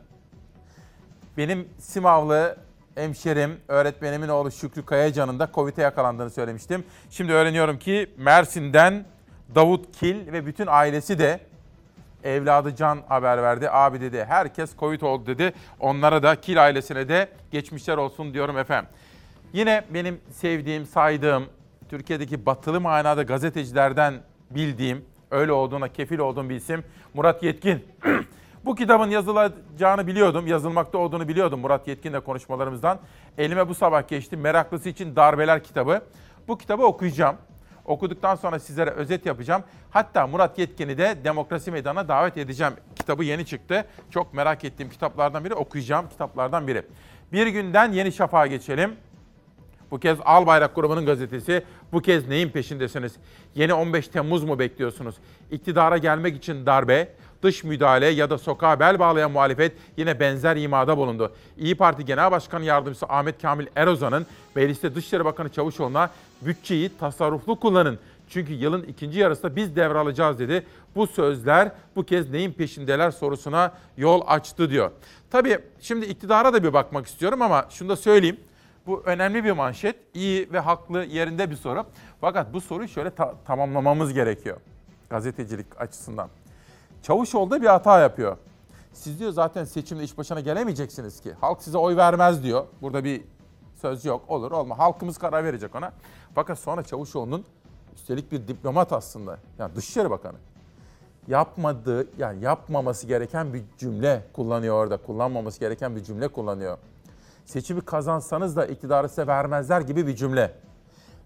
benim 1.37 1.69
Simavlı 1.79 2.57
hemşerim, 2.95 3.59
öğretmenimin 3.67 4.27
oğlu 4.27 4.51
Şükrü 4.51 4.85
Kayacan'ın 4.85 5.39
da 5.39 5.49
Covid'e 5.53 5.81
yakalandığını 5.81 6.29
söylemiştim. 6.29 6.83
Şimdi 7.09 7.33
öğreniyorum 7.33 7.79
ki 7.79 8.09
Mersin'den 8.17 9.05
Davut 9.55 9.97
Kil 9.99 10.31
ve 10.31 10.45
bütün 10.45 10.67
ailesi 10.69 11.19
de 11.19 11.39
evladı 12.23 12.75
Can 12.75 12.99
haber 13.07 13.43
verdi. 13.43 13.69
Abi 13.69 14.01
dedi 14.01 14.25
herkes 14.25 14.77
Covid 14.77 15.01
oldu 15.01 15.25
dedi. 15.27 15.53
Onlara 15.79 16.23
da 16.23 16.41
Kil 16.41 16.63
ailesine 16.63 17.09
de 17.09 17.29
geçmişler 17.51 17.97
olsun 17.97 18.33
diyorum 18.33 18.57
efendim. 18.57 18.89
Yine 19.53 19.83
benim 19.93 20.21
sevdiğim, 20.29 20.85
saydığım, 20.85 21.45
Türkiye'deki 21.89 22.45
batılı 22.45 22.81
manada 22.81 23.23
gazetecilerden 23.23 24.13
bildiğim, 24.51 25.05
öyle 25.31 25.51
olduğuna 25.51 25.87
kefil 25.87 26.19
olduğum 26.19 26.49
bir 26.49 26.55
isim 26.55 26.83
Murat 27.13 27.43
Yetkin. 27.43 27.85
bu 28.65 28.75
kitabın 28.75 29.09
yazılacağını 29.09 30.07
biliyordum, 30.07 30.47
yazılmakta 30.47 30.97
olduğunu 30.97 31.27
biliyordum 31.27 31.59
Murat 31.59 31.87
Yetkin'le 31.87 32.19
konuşmalarımızdan. 32.19 32.99
Elime 33.37 33.69
bu 33.69 33.75
sabah 33.75 34.07
geçti. 34.07 34.37
Meraklısı 34.37 34.89
için 34.89 35.15
Darbeler 35.15 35.63
kitabı. 35.63 36.01
Bu 36.47 36.57
kitabı 36.57 36.83
okuyacağım. 36.83 37.35
Okuduktan 37.85 38.35
sonra 38.35 38.59
sizlere 38.59 38.89
özet 38.89 39.25
yapacağım. 39.25 39.63
Hatta 39.89 40.27
Murat 40.27 40.59
Yetkin'i 40.59 40.97
de 40.97 41.17
Demokrasi 41.23 41.71
Meydanı'na 41.71 42.07
davet 42.07 42.37
edeceğim. 42.37 42.73
Kitabı 42.95 43.23
yeni 43.23 43.45
çıktı. 43.45 43.85
Çok 44.09 44.33
merak 44.33 44.63
ettiğim 44.63 44.89
kitaplardan 44.89 45.45
biri, 45.45 45.53
okuyacağım 45.53 46.09
kitaplardan 46.09 46.67
biri. 46.67 46.83
Bir 47.31 47.47
günden 47.47 47.91
Yeni 47.91 48.11
Şafak'a 48.11 48.47
geçelim. 48.47 48.95
Bu 49.91 49.99
kez 49.99 50.17
Albayrak 50.25 50.75
grubunun 50.75 51.05
gazetesi. 51.05 51.63
Bu 51.91 52.01
kez 52.01 52.27
neyin 52.27 52.49
peşindesiniz? 52.49 53.13
Yeni 53.55 53.73
15 53.73 54.07
Temmuz 54.07 54.43
mu 54.43 54.59
bekliyorsunuz? 54.59 55.15
İktidara 55.51 55.97
gelmek 55.97 56.37
için 56.37 56.65
darbe, 56.65 57.13
dış 57.43 57.63
müdahale 57.63 58.05
ya 58.05 58.29
da 58.29 58.37
sokağa 58.37 58.79
bel 58.79 58.99
bağlayan 58.99 59.31
muhalefet 59.31 59.71
yine 59.97 60.19
benzer 60.19 60.55
imada 60.55 60.97
bulundu. 60.97 61.33
İyi 61.57 61.75
Parti 61.75 62.05
Genel 62.05 62.31
Başkanı 62.31 62.65
Yardımcısı 62.65 63.05
Ahmet 63.05 63.41
Kamil 63.41 63.67
Erozan'ın 63.75 64.25
mecliste 64.55 64.95
Dışişleri 64.95 65.25
Bakanı 65.25 65.49
Çavuşoğlu'na 65.49 66.09
bütçeyi 66.41 66.91
tasarruflu 66.99 67.59
kullanın. 67.59 67.99
Çünkü 68.29 68.53
yılın 68.53 68.83
ikinci 68.83 69.19
yarısında 69.19 69.55
biz 69.55 69.75
devralacağız 69.75 70.39
dedi. 70.39 70.65
Bu 70.95 71.07
sözler 71.07 71.71
bu 71.95 72.03
kez 72.03 72.29
neyin 72.29 72.51
peşindeler 72.51 73.11
sorusuna 73.11 73.71
yol 73.97 74.21
açtı 74.27 74.69
diyor. 74.69 74.91
Tabii 75.31 75.59
şimdi 75.81 76.05
iktidara 76.05 76.53
da 76.53 76.63
bir 76.63 76.73
bakmak 76.73 77.07
istiyorum 77.07 77.41
ama 77.41 77.65
şunu 77.69 77.89
da 77.89 77.95
söyleyeyim. 77.95 78.37
Bu 78.87 79.01
önemli 79.05 79.43
bir 79.43 79.51
manşet, 79.51 79.95
iyi 80.13 80.53
ve 80.53 80.59
haklı 80.59 81.03
yerinde 81.03 81.51
bir 81.51 81.55
soru. 81.55 81.85
Fakat 82.21 82.53
bu 82.53 82.61
soruyu 82.61 82.87
şöyle 82.87 83.09
ta- 83.09 83.35
tamamlamamız 83.45 84.13
gerekiyor 84.13 84.57
gazetecilik 85.11 85.81
açısından. 85.81 86.29
Çavuşoğlu 87.01 87.51
da 87.51 87.61
bir 87.61 87.67
hata 87.67 87.99
yapıyor. 87.99 88.37
Siz 88.93 89.19
diyor 89.19 89.31
zaten 89.31 89.63
seçimde 89.63 90.03
iş 90.03 90.17
başına 90.17 90.39
gelemeyeceksiniz 90.39 91.21
ki. 91.21 91.33
Halk 91.41 91.63
size 91.63 91.77
oy 91.77 91.95
vermez 91.95 92.43
diyor. 92.43 92.65
Burada 92.81 93.03
bir 93.03 93.23
söz 93.81 94.05
yok. 94.05 94.21
Olur 94.27 94.51
olma. 94.51 94.77
Halkımız 94.77 95.17
karar 95.17 95.43
verecek 95.43 95.75
ona. 95.75 95.93
Fakat 96.35 96.59
sonra 96.59 96.83
Çavuşoğlu'nun 96.83 97.45
üstelik 97.95 98.31
bir 98.31 98.47
diplomat 98.47 98.93
aslında. 98.93 99.37
Yani 99.59 99.75
Dışişleri 99.75 100.09
Bakanı. 100.09 100.37
Yapmadığı 101.27 102.07
yani 102.17 102.43
yapmaması 102.43 103.07
gereken 103.07 103.53
bir 103.53 103.63
cümle 103.77 104.23
kullanıyor 104.33 104.75
orada. 104.75 104.97
Kullanmaması 104.97 105.59
gereken 105.59 105.95
bir 105.95 106.03
cümle 106.03 106.27
kullanıyor 106.27 106.77
seçimi 107.51 107.81
kazansanız 107.81 108.55
da 108.55 108.65
iktidarı 108.65 109.09
size 109.09 109.27
vermezler 109.27 109.81
gibi 109.81 110.07
bir 110.07 110.15
cümle. 110.15 110.53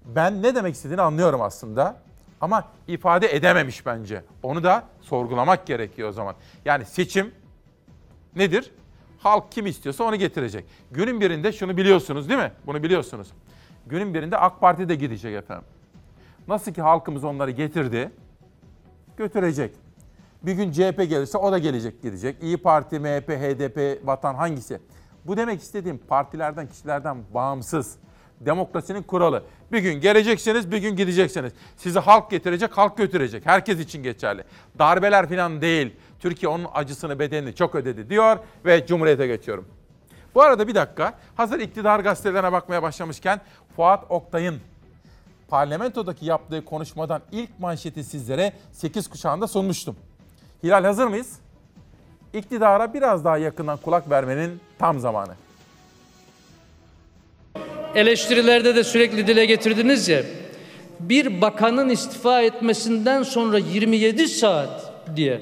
Ben 0.05 0.43
ne 0.43 0.55
demek 0.55 0.75
istediğini 0.75 1.01
anlıyorum 1.01 1.41
aslında 1.41 1.97
ama 2.41 2.63
ifade 2.87 3.35
edememiş 3.35 3.85
bence. 3.85 4.23
Onu 4.43 4.63
da 4.63 4.83
sorgulamak 5.01 5.65
gerekiyor 5.65 6.09
o 6.09 6.11
zaman. 6.11 6.35
Yani 6.65 6.85
seçim 6.85 7.31
nedir? 8.35 8.71
Halk 9.19 9.51
kim 9.51 9.65
istiyorsa 9.65 10.03
onu 10.03 10.15
getirecek. 10.15 10.65
Günün 10.91 11.21
birinde 11.21 11.51
şunu 11.51 11.77
biliyorsunuz 11.77 12.29
değil 12.29 12.39
mi? 12.39 12.51
Bunu 12.65 12.83
biliyorsunuz. 12.83 13.27
Günün 13.85 14.13
birinde 14.13 14.37
AK 14.37 14.61
Parti 14.61 14.89
de 14.89 14.95
gidecek 14.95 15.35
efendim. 15.35 15.65
Nasıl 16.47 16.73
ki 16.73 16.81
halkımız 16.81 17.23
onları 17.23 17.51
getirdi, 17.51 18.11
götürecek. 19.17 19.75
Bir 20.43 20.53
gün 20.53 20.71
CHP 20.71 20.97
gelirse 20.97 21.37
o 21.37 21.51
da 21.51 21.57
gelecek 21.57 22.01
gidecek. 22.01 22.43
İyi 22.43 22.57
Parti, 22.57 22.99
MHP, 22.99 23.29
HDP, 23.29 24.07
Vatan 24.07 24.35
hangisi? 24.35 24.79
Bu 25.25 25.37
demek 25.37 25.61
istediğim 25.61 25.97
partilerden, 25.97 26.67
kişilerden 26.67 27.17
bağımsız. 27.33 27.95
Demokrasinin 28.39 29.03
kuralı. 29.03 29.43
Bir 29.71 29.79
gün 29.79 29.93
geleceksiniz, 29.93 30.71
bir 30.71 30.77
gün 30.77 30.95
gideceksiniz. 30.95 31.53
Sizi 31.77 31.99
halk 31.99 32.31
getirecek, 32.31 32.77
halk 32.77 32.97
götürecek. 32.97 33.45
Herkes 33.45 33.79
için 33.79 34.03
geçerli. 34.03 34.43
Darbeler 34.79 35.29
falan 35.29 35.61
değil. 35.61 35.93
Türkiye 36.19 36.49
onun 36.49 36.67
acısını, 36.73 37.19
bedenini 37.19 37.55
çok 37.55 37.75
ödedi 37.75 38.09
diyor 38.09 38.37
ve 38.65 38.85
Cumhuriyet'e 38.87 39.27
geçiyorum. 39.27 39.67
Bu 40.35 40.41
arada 40.41 40.67
bir 40.67 40.75
dakika. 40.75 41.13
Hazır 41.35 41.59
iktidar 41.59 41.99
gazetelerine 41.99 42.51
bakmaya 42.51 42.83
başlamışken 42.83 43.41
Fuat 43.75 44.03
Oktay'ın 44.09 44.59
parlamentodaki 45.47 46.25
yaptığı 46.25 46.65
konuşmadan 46.65 47.21
ilk 47.31 47.59
manşeti 47.59 48.03
sizlere 48.03 48.53
8 48.71 49.07
kuşağında 49.07 49.47
sunmuştum. 49.47 49.95
Hilal 50.63 50.83
hazır 50.83 51.07
mıyız? 51.07 51.39
İktidara 52.35 52.93
biraz 52.93 53.25
daha 53.25 53.37
yakından 53.37 53.77
kulak 53.77 54.09
vermenin 54.09 54.59
tam 54.79 54.99
zamanı. 54.99 55.33
Eleştirilerde 57.95 58.75
de 58.75 58.83
sürekli 58.83 59.27
dile 59.27 59.45
getirdiniz 59.45 60.09
ya. 60.09 60.23
Bir 60.99 61.41
bakanın 61.41 61.89
istifa 61.89 62.41
etmesinden 62.41 63.23
sonra 63.23 63.57
27 63.57 64.27
saat 64.27 64.93
diye. 65.15 65.41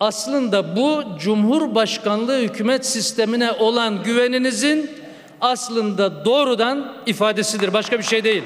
Aslında 0.00 0.76
bu 0.76 1.02
Cumhurbaşkanlığı 1.18 2.38
hükümet 2.38 2.86
sistemine 2.86 3.52
olan 3.52 4.02
güveninizin 4.02 4.90
aslında 5.40 6.24
doğrudan 6.24 6.96
ifadesidir. 7.06 7.72
Başka 7.72 7.98
bir 7.98 8.04
şey 8.04 8.24
değil. 8.24 8.42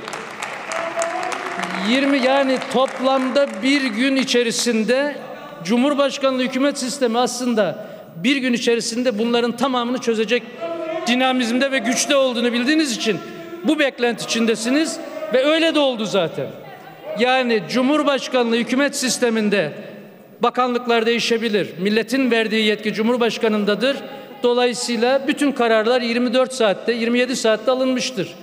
20 1.88 2.18
yani 2.18 2.59
toplamda 2.72 3.49
bir 3.62 3.84
gün 3.84 4.16
içerisinde 4.16 5.26
Cumhurbaşkanlığı 5.67 6.43
hükümet 6.43 6.79
sistemi 6.79 7.19
aslında 7.19 7.87
bir 8.17 8.37
gün 8.37 8.53
içerisinde 8.53 9.19
bunların 9.19 9.57
tamamını 9.57 9.99
çözecek 9.99 10.43
dinamizmde 11.07 11.73
ve 11.73 11.79
güçte 11.79 12.17
olduğunu 12.17 12.53
bildiğiniz 12.53 12.97
için 12.97 13.19
bu 13.64 13.79
beklenti 13.79 14.25
içindesiniz 14.25 14.99
ve 15.33 15.45
öyle 15.45 15.75
de 15.75 15.79
oldu 15.79 16.05
zaten. 16.05 16.47
Yani 17.19 17.62
Cumhurbaşkanlığı 17.71 18.57
hükümet 18.57 18.97
sisteminde 18.97 19.73
bakanlıklar 20.41 21.07
değişebilir. 21.07 21.69
Milletin 21.79 22.31
verdiği 22.31 22.67
yetki 22.67 22.95
Cumhurbaşkanındadır. 22.95 23.97
Dolayısıyla 24.43 25.29
bütün 25.29 25.53
kararlar 25.53 26.01
24 26.01 26.53
saatte, 26.53 26.93
27 26.93 27.37
saatte 27.37 27.71
alınmıştır. 27.71 28.35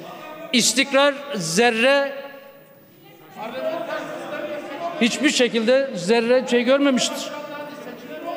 İstikrar 0.53 1.13
zerre 1.36 2.24
hiçbir 5.03 5.29
şekilde 5.29 5.89
zerre 5.95 6.43
şey 6.47 6.63
görmemiştir. 6.63 7.29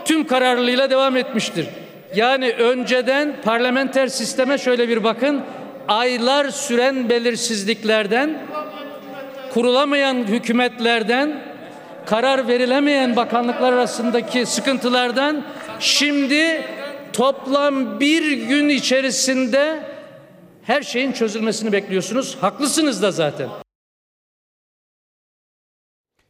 Tüm 0.05 0.27
kararlılığıyla 0.27 0.91
devam 0.91 1.17
etmiştir. 1.17 1.67
Yani 2.15 2.53
önceden 2.53 3.37
parlamenter 3.45 4.07
sisteme 4.07 4.59
şöyle 4.59 4.89
bir 4.89 5.05
bakın. 5.05 5.41
Aylar 5.89 6.51
süren 6.51 7.09
belirsizliklerden, 7.09 8.39
kurulamayan 9.55 10.15
hükümetlerden, 10.15 11.43
karar 12.07 12.49
verilemeyen 12.49 13.17
bakanlıklar 13.17 13.73
arasındaki 13.73 14.47
sıkıntılardan 14.47 15.43
şimdi 15.81 16.63
toplam 17.13 18.01
bir 18.01 18.33
gün 18.33 18.69
içerisinde 18.69 19.81
her 20.63 20.83
şeyin 20.83 21.13
çözülmesini 21.13 21.73
bekliyorsunuz. 21.73 22.37
Haklısınız 22.41 23.03
da 23.03 23.11
zaten. 23.11 23.66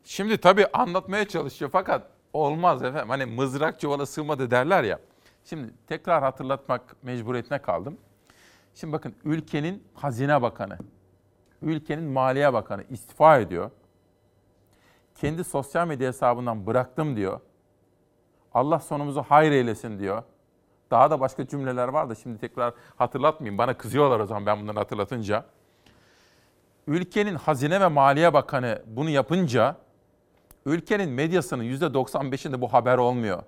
Şimdi 0.06 0.38
tabii 0.38 0.66
anlatmaya 0.72 1.28
çalışıyor 1.28 1.70
fakat 1.70 2.06
olmaz 2.32 2.82
efendim. 2.82 3.08
Hani 3.08 3.26
mızrak 3.26 3.80
çuvala 3.80 4.06
sığmadı 4.06 4.50
derler 4.50 4.84
ya. 4.84 4.98
Şimdi 5.44 5.72
tekrar 5.86 6.22
hatırlatmak 6.22 6.96
mecburiyetine 7.02 7.58
kaldım. 7.62 7.96
Şimdi 8.74 8.92
bakın 8.92 9.14
ülkenin 9.24 9.84
hazine 9.94 10.42
bakanı, 10.42 10.78
ülkenin 11.62 12.04
maliye 12.04 12.52
bakanı 12.52 12.84
istifa 12.90 13.38
ediyor. 13.38 13.70
Kendi 15.14 15.44
sosyal 15.44 15.86
medya 15.86 16.08
hesabından 16.08 16.66
bıraktım 16.66 17.16
diyor. 17.16 17.40
Allah 18.54 18.80
sonumuzu 18.80 19.22
hayır 19.28 19.52
eylesin 19.52 19.98
diyor. 19.98 20.22
Daha 20.90 21.10
da 21.10 21.20
başka 21.20 21.46
cümleler 21.46 21.88
var 21.88 22.10
da 22.10 22.14
şimdi 22.14 22.38
tekrar 22.38 22.74
hatırlatmayayım. 22.96 23.58
Bana 23.58 23.74
kızıyorlar 23.74 24.20
o 24.20 24.26
zaman 24.26 24.46
ben 24.46 24.60
bunları 24.62 24.78
hatırlatınca. 24.78 25.44
Ülkenin 26.86 27.34
hazine 27.34 27.80
ve 27.80 27.88
maliye 27.88 28.34
bakanı 28.34 28.82
bunu 28.86 29.10
yapınca 29.10 29.85
ülkenin 30.66 31.10
medyasının 31.10 31.64
%95'inde 31.64 32.60
bu 32.60 32.72
haber 32.72 32.98
olmuyor. 32.98 33.42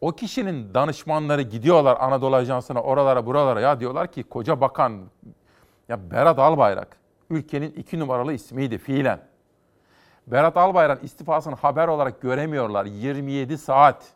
O 0.00 0.12
kişinin 0.12 0.74
danışmanları 0.74 1.42
gidiyorlar 1.42 1.96
Anadolu 2.00 2.36
Ajansı'na, 2.36 2.82
oralara, 2.82 3.26
buralara. 3.26 3.60
Ya 3.60 3.80
diyorlar 3.80 4.12
ki 4.12 4.22
koca 4.22 4.60
bakan, 4.60 5.00
ya 5.88 6.10
Berat 6.10 6.38
Albayrak, 6.38 6.96
ülkenin 7.30 7.72
iki 7.72 7.98
numaralı 7.98 8.32
ismiydi 8.32 8.78
fiilen. 8.78 9.20
Berat 10.26 10.56
Albayrak 10.56 11.04
istifasını 11.04 11.54
haber 11.54 11.88
olarak 11.88 12.20
göremiyorlar. 12.20 12.84
27 12.84 13.58
saat. 13.58 14.08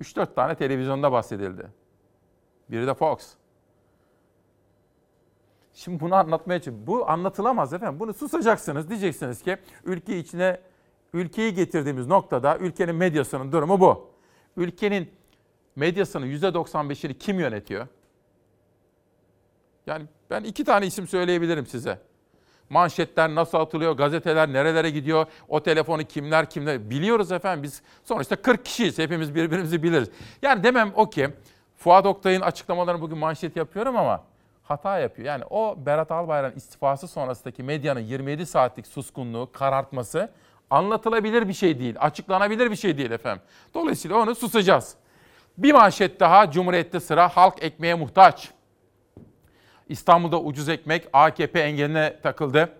3-4 0.00 0.34
tane 0.34 0.54
televizyonda 0.54 1.12
bahsedildi. 1.12 1.66
Biri 2.70 2.86
de 2.86 2.94
Fox. 2.94 3.34
Şimdi 5.74 6.00
bunu 6.00 6.14
anlatmaya 6.14 6.58
için 6.58 6.86
bu 6.86 7.10
anlatılamaz 7.10 7.72
efendim. 7.72 8.00
Bunu 8.00 8.14
susacaksınız. 8.14 8.90
Diyeceksiniz 8.90 9.42
ki 9.42 9.56
ülke 9.84 10.18
içine 10.18 10.60
ülkeyi 11.12 11.54
getirdiğimiz 11.54 12.06
noktada 12.06 12.58
ülkenin 12.58 12.94
medyasının 12.94 13.52
durumu 13.52 13.80
bu. 13.80 14.10
Ülkenin 14.56 15.10
medyasının 15.76 16.26
%95'ini 16.26 17.18
kim 17.18 17.40
yönetiyor? 17.40 17.86
Yani 19.86 20.06
ben 20.30 20.44
iki 20.44 20.64
tane 20.64 20.86
isim 20.86 21.06
söyleyebilirim 21.06 21.66
size. 21.66 21.98
Manşetler 22.70 23.34
nasıl 23.34 23.58
atılıyor, 23.58 23.92
gazeteler 23.92 24.52
nerelere 24.52 24.90
gidiyor, 24.90 25.26
o 25.48 25.62
telefonu 25.62 26.04
kimler 26.04 26.50
kimler 26.50 26.90
biliyoruz 26.90 27.32
efendim. 27.32 27.62
Biz 27.62 27.82
sonuçta 28.04 28.36
40 28.36 28.64
kişiyiz, 28.64 28.98
hepimiz 28.98 29.34
birbirimizi 29.34 29.82
biliriz. 29.82 30.10
Yani 30.42 30.64
demem 30.64 30.92
o 30.96 31.10
ki 31.10 31.28
Fuat 31.76 32.06
Oktay'ın 32.06 32.40
açıklamalarını 32.40 33.00
bugün 33.00 33.18
manşet 33.18 33.56
yapıyorum 33.56 33.96
ama 33.96 34.24
hata 34.62 34.98
yapıyor. 34.98 35.28
Yani 35.28 35.44
o 35.50 35.76
Berat 35.86 36.10
Albayrak'ın 36.10 36.56
istifası 36.56 37.08
sonrasındaki 37.08 37.62
medyanın 37.62 38.00
27 38.00 38.46
saatlik 38.46 38.86
suskunluğu, 38.86 39.52
karartması 39.52 40.30
anlatılabilir 40.72 41.48
bir 41.48 41.52
şey 41.52 41.78
değil, 41.78 41.94
açıklanabilir 41.98 42.70
bir 42.70 42.76
şey 42.76 42.98
değil 42.98 43.10
efendim. 43.10 43.42
Dolayısıyla 43.74 44.16
onu 44.16 44.34
susacağız. 44.34 44.94
Bir 45.58 45.72
manşet 45.72 46.20
daha 46.20 46.50
Cumhuriyet'te 46.50 47.00
sıra 47.00 47.28
halk 47.28 47.62
ekmeğe 47.62 47.94
muhtaç. 47.94 48.50
İstanbul'da 49.88 50.40
ucuz 50.40 50.68
ekmek 50.68 51.08
AKP 51.12 51.60
engeline 51.60 52.20
takıldı. 52.22 52.72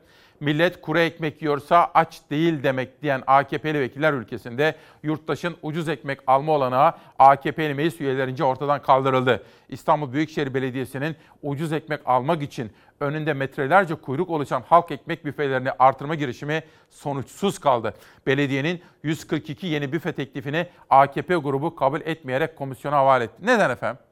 Millet 0.43 0.80
kuru 0.80 0.99
ekmek 0.99 1.43
yiyorsa 1.43 1.90
aç 1.95 2.20
değil 2.30 2.62
demek 2.62 3.03
diyen 3.03 3.22
AKP'li 3.26 3.80
vekiller 3.80 4.12
ülkesinde 4.12 4.74
yurttaşın 5.03 5.57
ucuz 5.62 5.88
ekmek 5.88 6.18
alma 6.26 6.53
olanağı 6.53 6.93
AKP'li 7.18 7.74
meclis 7.74 8.01
üyelerince 8.01 8.45
ortadan 8.45 8.82
kaldırıldı. 8.82 9.43
İstanbul 9.68 10.12
Büyükşehir 10.12 10.55
Belediyesi'nin 10.55 11.16
ucuz 11.43 11.72
ekmek 11.72 12.01
almak 12.07 12.43
için 12.43 12.72
önünde 13.01 13.32
metrelerce 13.32 13.95
kuyruk 13.95 14.30
oluşan 14.30 14.62
halk 14.66 14.90
ekmek 14.90 15.24
büfelerini 15.24 15.70
artırma 15.78 16.14
girişimi 16.14 16.62
sonuçsuz 16.90 17.59
kaldı. 17.59 17.95
Belediyenin 18.26 18.82
142 19.03 19.66
yeni 19.66 19.93
büfe 19.93 20.12
teklifini 20.12 20.66
AKP 20.90 21.34
grubu 21.34 21.76
kabul 21.76 22.01
etmeyerek 22.01 22.57
komisyona 22.57 22.97
havale 22.97 23.24
etti. 23.24 23.36
Neden 23.43 23.70
efendim? 23.70 24.03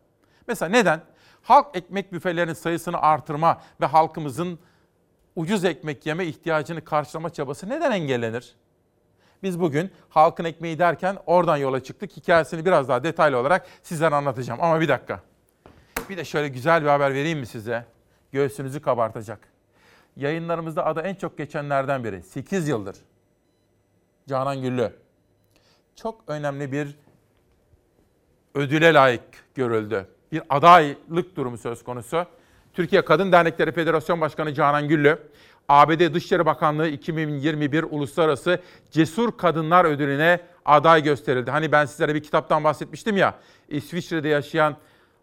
Mesela 0.47 0.69
neden? 0.69 1.01
Halk 1.43 1.67
ekmek 1.75 2.13
büfelerinin 2.13 2.53
sayısını 2.53 3.01
artırma 3.01 3.61
ve 3.81 3.87
halkımızın 3.87 4.59
ucuz 5.41 5.65
ekmek 5.65 6.07
yeme 6.07 6.27
ihtiyacını 6.27 6.85
karşılama 6.85 7.31
çabası 7.31 7.69
neden 7.69 7.91
engellenir? 7.91 8.55
Biz 9.43 9.61
bugün 9.61 9.91
halkın 10.09 10.45
ekmeği 10.45 10.79
derken 10.79 11.19
oradan 11.27 11.57
yola 11.57 11.83
çıktık. 11.83 12.17
Hikayesini 12.17 12.65
biraz 12.65 12.89
daha 12.89 13.05
detaylı 13.05 13.39
olarak 13.39 13.67
sizlere 13.83 14.15
anlatacağım. 14.15 14.63
Ama 14.63 14.81
bir 14.81 14.89
dakika. 14.89 15.21
Bir 16.09 16.17
de 16.17 16.25
şöyle 16.25 16.49
güzel 16.49 16.83
bir 16.83 16.89
haber 16.89 17.15
vereyim 17.15 17.39
mi 17.39 17.47
size? 17.47 17.85
Göğsünüzü 18.33 18.83
kabartacak. 18.83 19.39
Yayınlarımızda 20.17 20.87
adı 20.87 21.01
en 21.01 21.15
çok 21.15 21.39
geçenlerden 21.39 22.05
biri. 22.05 22.23
8 22.23 22.69
yıldır. 22.69 22.97
Canan 24.29 24.63
Güllü. 24.63 24.93
Çok 25.97 26.25
önemli 26.27 26.73
bir 26.73 26.99
ödüle 28.55 28.95
layık 28.95 29.55
görüldü. 29.55 30.07
Bir 30.33 30.43
adaylık 30.49 31.37
durumu 31.37 31.59
söz 31.59 31.85
konusu. 31.85 32.27
Türkiye 32.75 33.05
Kadın 33.05 33.33
Dernekleri 33.33 33.73
Federasyon 33.73 34.21
Başkanı 34.21 34.55
Canan 34.55 34.89
Güllü, 34.89 35.19
ABD 35.69 36.15
Dışişleri 36.15 36.47
Bakanlığı 36.47 36.89
2021 36.89 37.83
Uluslararası 37.83 38.61
Cesur 38.91 39.39
Kadınlar 39.39 39.85
Ödülü'ne 39.85 40.41
aday 40.65 41.03
gösterildi. 41.03 41.51
Hani 41.51 41.73
ben 41.73 41.85
sizlere 41.85 42.15
bir 42.15 42.23
kitaptan 42.23 42.65
bahsetmiştim 42.65 43.17
ya, 43.17 43.35
İsviçre'de 43.69 44.29
yaşayan 44.29 44.77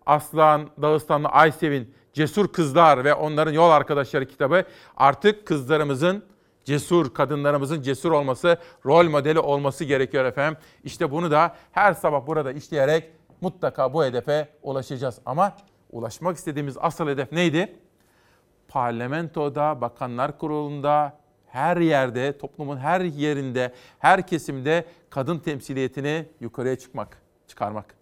Aslan 0.05 0.69
Dağıstanlı 0.81 1.27
Aysev'in 1.27 1.93
Cesur 2.13 2.47
Kızlar 2.47 3.03
ve 3.03 3.13
Onların 3.13 3.51
Yol 3.51 3.69
Arkadaşları 3.69 4.25
kitabı 4.25 4.63
artık 4.97 5.47
kızlarımızın 5.47 6.23
cesur, 6.65 7.13
kadınlarımızın 7.13 7.81
cesur 7.81 8.11
olması, 8.11 8.57
rol 8.85 9.09
modeli 9.09 9.39
olması 9.39 9.83
gerekiyor 9.83 10.25
efendim. 10.25 10.59
İşte 10.83 11.11
bunu 11.11 11.31
da 11.31 11.55
her 11.71 11.93
sabah 11.93 12.27
burada 12.27 12.51
işleyerek 12.51 13.11
mutlaka 13.41 13.93
bu 13.93 14.05
hedefe 14.05 14.49
ulaşacağız. 14.61 15.19
Ama 15.25 15.57
ulaşmak 15.91 16.38
istediğimiz 16.38 16.77
asıl 16.79 17.07
hedef 17.07 17.31
neydi? 17.31 17.75
Parlamentoda, 18.67 19.81
Bakanlar 19.81 20.38
Kurulu'nda, 20.38 21.17
her 21.47 21.77
yerde, 21.77 22.38
toplumun 22.38 22.77
her 22.77 23.01
yerinde, 23.01 23.73
her 23.99 24.27
kesimde 24.27 24.85
kadın 25.09 25.39
temsiliyetini 25.39 26.25
yukarıya 26.39 26.75
çıkmak, 26.75 27.21
çıkarmak. 27.47 27.97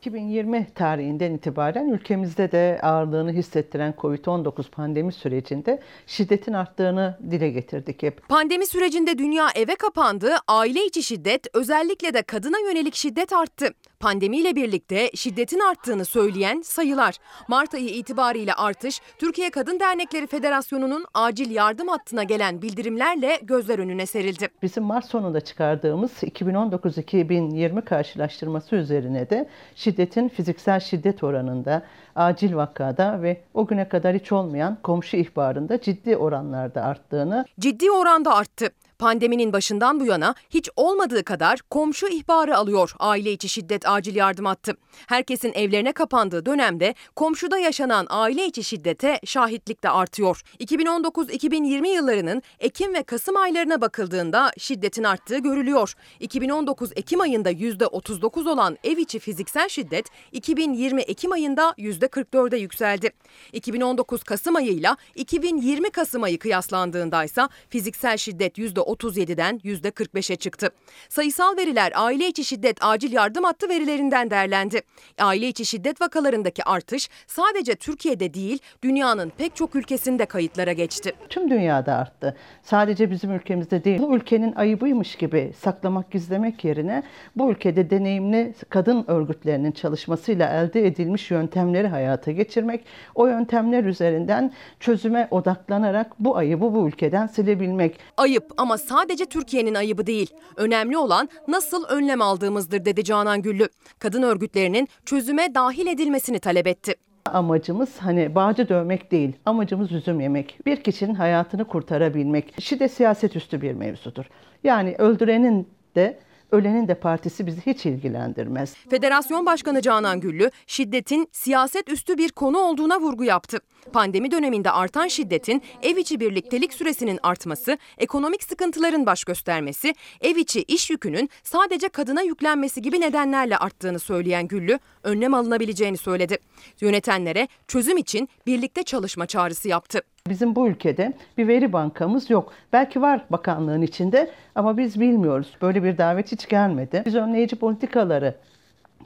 2020 0.00 0.66
tarihinden 0.74 1.32
itibaren 1.32 1.88
ülkemizde 1.88 2.52
de 2.52 2.80
ağırlığını 2.82 3.32
hissettiren 3.32 3.94
COVID-19 3.98 4.70
pandemi 4.70 5.12
sürecinde 5.12 5.82
şiddetin 6.06 6.52
arttığını 6.52 7.18
dile 7.30 7.50
getirdik 7.50 8.02
hep. 8.02 8.28
Pandemi 8.28 8.66
sürecinde 8.66 9.18
dünya 9.18 9.48
eve 9.54 9.74
kapandı, 9.74 10.30
aile 10.48 10.84
içi 10.84 11.02
şiddet, 11.02 11.46
özellikle 11.54 12.14
de 12.14 12.22
kadına 12.22 12.58
yönelik 12.58 12.94
şiddet 12.94 13.32
arttı. 13.32 13.68
Pandemiyle 14.04 14.56
birlikte 14.56 15.10
şiddetin 15.14 15.60
arttığını 15.60 16.04
söyleyen 16.04 16.62
sayılar. 16.62 17.16
Mart 17.48 17.74
ayı 17.74 17.88
itibariyle 17.88 18.54
artış, 18.54 19.00
Türkiye 19.18 19.50
Kadın 19.50 19.80
Dernekleri 19.80 20.26
Federasyonu'nun 20.26 21.04
acil 21.14 21.50
yardım 21.50 21.88
hattına 21.88 22.22
gelen 22.22 22.62
bildirimlerle 22.62 23.38
gözler 23.42 23.78
önüne 23.78 24.06
serildi. 24.06 24.48
Bizim 24.62 24.84
Mart 24.84 25.04
sonunda 25.04 25.40
çıkardığımız 25.40 26.10
2019-2020 26.22 27.84
karşılaştırması 27.84 28.76
üzerine 28.76 29.30
de 29.30 29.48
şiddetin 29.74 30.28
fiziksel 30.28 30.80
şiddet 30.80 31.24
oranında, 31.24 31.82
acil 32.16 32.54
vakada 32.54 33.22
ve 33.22 33.40
o 33.54 33.66
güne 33.66 33.88
kadar 33.88 34.16
hiç 34.16 34.32
olmayan 34.32 34.78
komşu 34.82 35.16
ihbarında 35.16 35.80
ciddi 35.80 36.16
oranlarda 36.16 36.82
arttığını. 36.82 37.44
Ciddi 37.60 37.90
oranda 37.90 38.34
arttı. 38.34 38.70
Pandeminin 38.98 39.52
başından 39.52 40.00
bu 40.00 40.06
yana 40.06 40.34
hiç 40.50 40.68
olmadığı 40.76 41.24
kadar 41.24 41.58
komşu 41.70 42.08
ihbarı 42.08 42.56
alıyor 42.56 42.94
aile 42.98 43.32
içi 43.32 43.48
şiddet 43.48 43.88
acil 43.88 44.16
yardım 44.16 44.44
hattı. 44.44 44.76
Herkesin 45.06 45.52
evlerine 45.52 45.92
kapandığı 45.92 46.46
dönemde 46.46 46.94
komşuda 47.16 47.58
yaşanan 47.58 48.06
aile 48.10 48.46
içi 48.46 48.64
şiddete 48.64 49.20
şahitlik 49.24 49.82
de 49.82 49.90
artıyor. 49.90 50.42
2019-2020 50.60 51.86
yıllarının 51.88 52.42
Ekim 52.60 52.94
ve 52.94 53.02
Kasım 53.02 53.36
aylarına 53.36 53.80
bakıldığında 53.80 54.52
şiddetin 54.58 55.04
arttığı 55.04 55.38
görülüyor. 55.38 55.94
2019 56.20 56.90
Ekim 56.96 57.20
ayında 57.20 57.52
%39 57.52 58.50
olan 58.50 58.78
ev 58.84 58.98
içi 58.98 59.18
fiziksel 59.18 59.68
şiddet 59.68 60.06
2020 60.32 61.02
Ekim 61.02 61.32
ayında 61.32 61.74
%44'e 61.78 62.58
yükseldi. 62.58 63.10
2019 63.52 64.22
Kasım 64.22 64.56
ayıyla 64.56 64.96
2020 65.14 65.90
Kasım 65.90 66.22
ayı 66.22 66.38
kıyaslandığında 66.38 67.24
ise 67.24 67.42
fiziksel 67.68 68.16
şiddet 68.16 68.58
%30 68.58 68.93
%37'den 68.94 69.58
%45'e 69.58 70.36
çıktı. 70.36 70.70
Sayısal 71.08 71.56
veriler 71.56 71.92
aile 71.94 72.28
içi 72.28 72.44
şiddet 72.44 72.76
acil 72.80 73.12
yardım 73.12 73.44
hattı 73.44 73.68
verilerinden 73.68 74.30
değerlendi. 74.30 74.82
Aile 75.18 75.48
içi 75.48 75.64
şiddet 75.64 76.00
vakalarındaki 76.00 76.64
artış 76.64 77.08
sadece 77.26 77.74
Türkiye'de 77.74 78.34
değil 78.34 78.58
dünyanın 78.82 79.32
pek 79.38 79.56
çok 79.56 79.74
ülkesinde 79.74 80.26
kayıtlara 80.26 80.72
geçti. 80.72 81.12
Tüm 81.28 81.50
dünyada 81.50 81.94
arttı. 81.94 82.36
Sadece 82.62 83.10
bizim 83.10 83.32
ülkemizde 83.32 83.84
değil. 83.84 83.98
Bu 83.98 84.16
ülkenin 84.16 84.52
ayıbıymış 84.52 85.16
gibi 85.16 85.52
saklamak, 85.60 86.10
gizlemek 86.10 86.64
yerine 86.64 87.02
bu 87.36 87.50
ülkede 87.50 87.90
deneyimli 87.90 88.54
kadın 88.68 89.04
örgütlerinin 89.08 89.72
çalışmasıyla 89.72 90.50
elde 90.50 90.86
edilmiş 90.86 91.30
yöntemleri 91.30 91.88
hayata 91.88 92.30
geçirmek, 92.30 92.84
o 93.14 93.26
yöntemler 93.26 93.84
üzerinden 93.84 94.52
çözüme 94.80 95.28
odaklanarak 95.30 96.20
bu 96.20 96.36
ayıbı 96.36 96.74
bu 96.74 96.88
ülkeden 96.88 97.26
silebilmek. 97.26 97.98
Ayıp 98.16 98.52
ama 98.56 98.73
sadece 98.78 99.26
Türkiye'nin 99.26 99.74
ayıbı 99.74 100.06
değil. 100.06 100.30
Önemli 100.56 100.98
olan 100.98 101.28
nasıl 101.48 101.84
önlem 101.84 102.22
aldığımızdır 102.22 102.84
dedi 102.84 103.04
Canan 103.04 103.42
Güllü. 103.42 103.68
Kadın 103.98 104.22
örgütlerinin 104.22 104.88
çözüme 105.04 105.54
dahil 105.54 105.86
edilmesini 105.86 106.38
talep 106.38 106.66
etti. 106.66 106.94
Amacımız 107.24 107.90
hani 107.98 108.34
bağcı 108.34 108.68
dövmek 108.68 109.10
değil, 109.12 109.32
amacımız 109.46 109.92
üzüm 109.92 110.20
yemek. 110.20 110.58
Bir 110.66 110.76
kişinin 110.76 111.14
hayatını 111.14 111.64
kurtarabilmek. 111.64 112.54
Şiddet 112.60 112.92
siyaset 112.92 113.36
üstü 113.36 113.62
bir 113.62 113.72
mevzudur. 113.72 114.24
Yani 114.64 114.94
öldürenin 114.98 115.68
de 115.96 116.18
ölenin 116.52 116.88
de 116.88 116.94
partisi 116.94 117.46
bizi 117.46 117.60
hiç 117.66 117.86
ilgilendirmez. 117.86 118.74
Federasyon 118.90 119.46
Başkanı 119.46 119.82
Canan 119.82 120.20
Güllü, 120.20 120.50
şiddetin 120.66 121.28
siyaset 121.32 121.88
üstü 121.88 122.18
bir 122.18 122.28
konu 122.28 122.58
olduğuna 122.58 123.00
vurgu 123.00 123.24
yaptı. 123.24 123.60
Pandemi 123.92 124.30
döneminde 124.30 124.70
artan 124.70 125.08
şiddetin 125.08 125.62
ev 125.82 125.96
içi 125.96 126.20
birliktelik 126.20 126.74
süresinin 126.74 127.18
artması, 127.22 127.78
ekonomik 127.98 128.42
sıkıntıların 128.42 129.06
baş 129.06 129.24
göstermesi, 129.24 129.94
ev 130.20 130.36
içi 130.36 130.62
iş 130.62 130.90
yükünün 130.90 131.30
sadece 131.42 131.88
kadına 131.88 132.22
yüklenmesi 132.22 132.82
gibi 132.82 133.00
nedenlerle 133.00 133.56
arttığını 133.56 133.98
söyleyen 133.98 134.48
Güllü, 134.48 134.78
önlem 135.02 135.34
alınabileceğini 135.34 135.96
söyledi. 135.96 136.38
Yönetenlere 136.80 137.48
çözüm 137.68 137.96
için 137.96 138.28
birlikte 138.46 138.82
çalışma 138.82 139.26
çağrısı 139.26 139.68
yaptı. 139.68 140.02
Bizim 140.28 140.56
bu 140.56 140.68
ülkede 140.68 141.12
bir 141.38 141.48
veri 141.48 141.72
bankamız 141.72 142.30
yok. 142.30 142.52
Belki 142.72 143.02
var 143.02 143.24
bakanlığın 143.30 143.82
içinde 143.82 144.30
ama 144.54 144.76
biz 144.76 145.00
bilmiyoruz. 145.00 145.56
Böyle 145.62 145.84
bir 145.84 145.98
davet 145.98 146.32
hiç 146.32 146.48
gelmedi. 146.48 147.02
Biz 147.06 147.14
önleyici 147.14 147.56
politikaları 147.56 148.34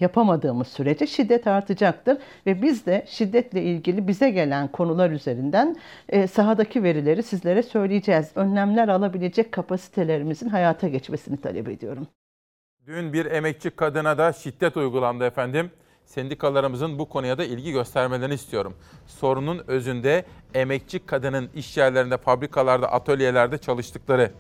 yapamadığımız 0.01 0.69
sürece 0.69 1.07
şiddet 1.07 1.47
artacaktır 1.47 2.19
ve 2.47 2.63
biz 2.63 2.87
de 2.87 3.05
şiddetle 3.09 3.63
ilgili 3.63 4.09
bize 4.09 4.31
gelen 4.31 4.69
konular 4.69 5.11
üzerinden 5.11 5.77
e, 6.09 6.27
sahadaki 6.27 6.83
verileri 6.83 7.23
sizlere 7.23 7.63
söyleyeceğiz. 7.63 8.31
Önlemler 8.35 8.89
alabilecek 8.89 9.53
kapasitelerimizin 9.53 10.49
hayata 10.49 10.89
geçmesini 10.89 11.41
talep 11.41 11.69
ediyorum. 11.69 12.07
Dün 12.87 13.13
bir 13.13 13.27
emekçi 13.27 13.71
kadına 13.71 14.19
da 14.19 14.33
şiddet 14.33 14.77
uygulandı 14.77 15.25
efendim. 15.25 15.71
Sendikalarımızın 16.05 16.99
bu 16.99 17.09
konuya 17.09 17.39
da 17.39 17.45
ilgi 17.45 17.73
göstermelerini 17.73 18.35
istiyorum. 18.35 18.77
Sorunun 19.07 19.63
özünde 19.67 20.25
emekçi 20.55 21.07
kadının 21.07 21.51
iş 21.55 21.77
yerlerinde, 21.77 22.17
fabrikalarda, 22.17 22.93
atölyelerde 22.93 23.59
çalıştıkları, 23.59 24.31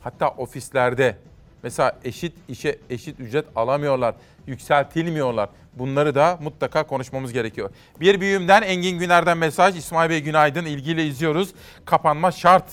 hatta 0.00 0.28
ofislerde 0.28 1.16
mesela 1.64 1.98
eşit 2.04 2.32
işe 2.48 2.78
eşit 2.90 3.20
ücret 3.20 3.46
alamıyorlar, 3.56 4.14
yükseltilmiyorlar. 4.46 5.48
Bunları 5.72 6.14
da 6.14 6.38
mutlaka 6.42 6.86
konuşmamız 6.86 7.32
gerekiyor. 7.32 7.70
Bir 8.00 8.20
büyüğümden 8.20 8.62
Engin 8.62 8.98
Güner'den 8.98 9.38
mesaj. 9.38 9.76
İsmail 9.76 10.10
Bey 10.10 10.22
günaydın. 10.22 10.64
İlgiyle 10.64 11.06
izliyoruz. 11.06 11.54
Kapanma 11.84 12.32
şart. 12.32 12.64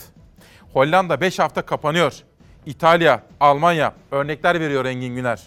Hollanda 0.73 1.21
5 1.21 1.39
hafta 1.39 1.61
kapanıyor. 1.61 2.13
İtalya, 2.65 3.23
Almanya 3.39 3.93
örnekler 4.11 4.59
veriyor 4.59 4.85
Engin 4.85 5.15
Güner. 5.15 5.41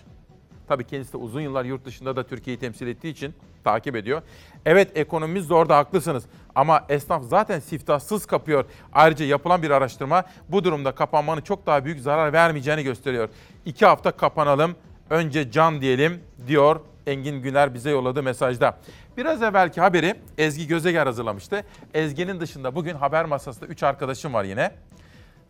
Tabii 0.68 0.84
kendisi 0.84 1.12
de 1.12 1.16
uzun 1.16 1.40
yıllar 1.40 1.64
yurt 1.64 1.84
dışında 1.84 2.16
da 2.16 2.26
Türkiye'yi 2.26 2.60
temsil 2.60 2.86
ettiği 2.86 3.10
için 3.10 3.34
takip 3.64 3.96
ediyor. 3.96 4.22
Evet 4.66 4.96
ekonomimiz 4.96 5.46
zor 5.46 5.68
da 5.68 5.76
haklısınız 5.76 6.24
ama 6.54 6.84
esnaf 6.88 7.22
zaten 7.24 7.60
siftahsız 7.60 8.26
kapıyor. 8.26 8.64
Ayrıca 8.92 9.24
yapılan 9.24 9.62
bir 9.62 9.70
araştırma 9.70 10.24
bu 10.48 10.64
durumda 10.64 10.92
kapanmanın 10.92 11.40
çok 11.40 11.66
daha 11.66 11.84
büyük 11.84 12.00
zarar 12.00 12.32
vermeyeceğini 12.32 12.82
gösteriyor. 12.82 13.28
İki 13.64 13.86
hafta 13.86 14.10
kapanalım, 14.10 14.74
önce 15.10 15.50
can 15.50 15.80
diyelim 15.80 16.20
diyor 16.46 16.80
Engin 17.06 17.42
Güner 17.42 17.74
bize 17.74 17.90
yolladığı 17.90 18.22
mesajda. 18.22 18.78
Biraz 19.16 19.42
evvelki 19.42 19.80
haberi 19.80 20.14
Ezgi 20.38 20.66
Gözeger 20.66 21.06
hazırlamıştı. 21.06 21.64
Ezgi'nin 21.94 22.40
dışında 22.40 22.74
bugün 22.74 22.94
haber 22.94 23.24
masasında 23.24 23.66
3 23.66 23.82
arkadaşım 23.82 24.34
var 24.34 24.44
yine. 24.44 24.70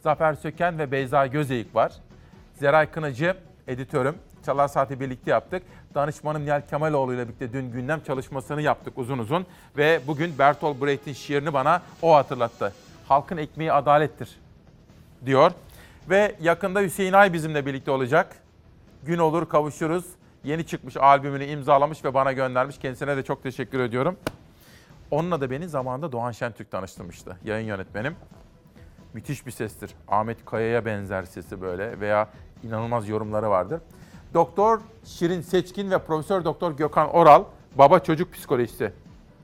Zafer 0.01 0.35
Söken 0.35 0.79
ve 0.79 0.93
Beyza 0.93 1.27
Gözeyik 1.27 1.75
var. 1.75 1.93
Zeray 2.55 2.91
Kınacı 2.91 3.37
editörüm. 3.69 4.15
Çalar 4.47 4.69
Saati 4.69 5.01
birlikte 5.01 5.31
yaptık. 5.31 5.63
Danışmanım 5.95 6.45
Nihal 6.45 6.63
Kemaloğlu 6.71 7.15
ile 7.15 7.29
birlikte 7.29 7.53
dün 7.53 7.73
gündem 7.73 8.01
çalışmasını 8.07 8.63
yaptık 8.63 8.99
uzun 8.99 9.19
uzun. 9.19 9.47
Ve 9.77 10.01
bugün 10.07 10.39
Bertolt 10.39 10.83
Brecht'in 10.83 11.13
şiirini 11.13 11.53
bana 11.53 11.83
o 12.03 12.15
hatırlattı. 12.15 12.73
Halkın 13.09 13.37
ekmeği 13.37 13.73
adalettir 13.73 14.41
diyor. 15.27 15.53
Ve 16.11 16.35
yakında 16.41 16.81
Hüseyin 16.81 17.13
Ay 17.13 17.33
bizimle 17.33 17.67
birlikte 17.67 17.91
olacak. 17.91 18.37
Gün 19.03 19.19
olur 19.19 19.49
kavuşuruz. 19.49 20.05
Yeni 20.45 20.67
çıkmış 20.67 20.97
albümünü 20.97 21.45
imzalamış 21.45 22.05
ve 22.05 22.15
bana 22.15 22.33
göndermiş. 22.33 22.79
Kendisine 22.79 23.17
de 23.17 23.23
çok 23.23 23.43
teşekkür 23.43 23.81
ediyorum. 23.81 24.17
Onunla 25.11 25.41
da 25.41 25.51
beni 25.51 25.69
zamanında 25.69 26.13
Doğan 26.13 26.33
Şentürk 26.33 26.71
tanıştırmıştı. 26.71 27.37
Yayın 27.45 27.67
yönetmenim. 27.67 28.17
Müthiş 29.15 29.47
bir 29.47 29.51
sestir. 29.51 29.91
Ahmet 30.09 30.45
Kaya'ya 30.45 30.85
benzer 30.85 31.23
sesi 31.23 31.61
böyle 31.61 32.01
veya 32.01 32.29
inanılmaz 32.63 33.09
yorumları 33.09 33.51
vardır. 33.51 33.81
Doktor 34.35 34.81
Şirin 35.05 35.41
Seçkin 35.41 35.91
ve 35.91 35.99
Profesör 35.99 36.45
Doktor 36.45 36.73
Gökhan 36.73 37.11
Oral 37.11 37.45
baba 37.75 37.99
çocuk 37.99 38.33
psikolojisi. 38.33 38.93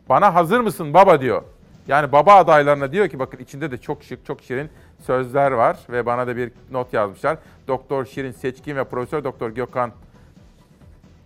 Bana 0.09 0.35
hazır 0.35 0.61
mısın 0.61 0.95
baba 0.95 1.21
diyor. 1.21 1.43
Yani 1.89 2.13
baba 2.13 2.35
adaylarına 2.35 2.93
diyor 2.93 3.09
ki 3.09 3.19
bakın 3.19 3.39
içinde 3.39 3.71
de 3.71 3.79
çok 3.79 4.03
şık, 4.03 4.27
çok 4.27 4.43
şirin 4.43 4.71
sözler 5.07 5.53
var 5.53 5.79
ve 5.91 6.07
bana 6.07 6.27
da 6.27 6.37
bir 6.37 6.53
not 6.71 6.93
yazmışlar. 6.93 7.39
Doktor 7.69 8.05
Şirin 8.05 8.33
Seçkin 8.33 8.77
ve 8.77 8.85
Profesör 8.85 9.25
Doktor 9.25 9.51
Gökhan 9.51 9.91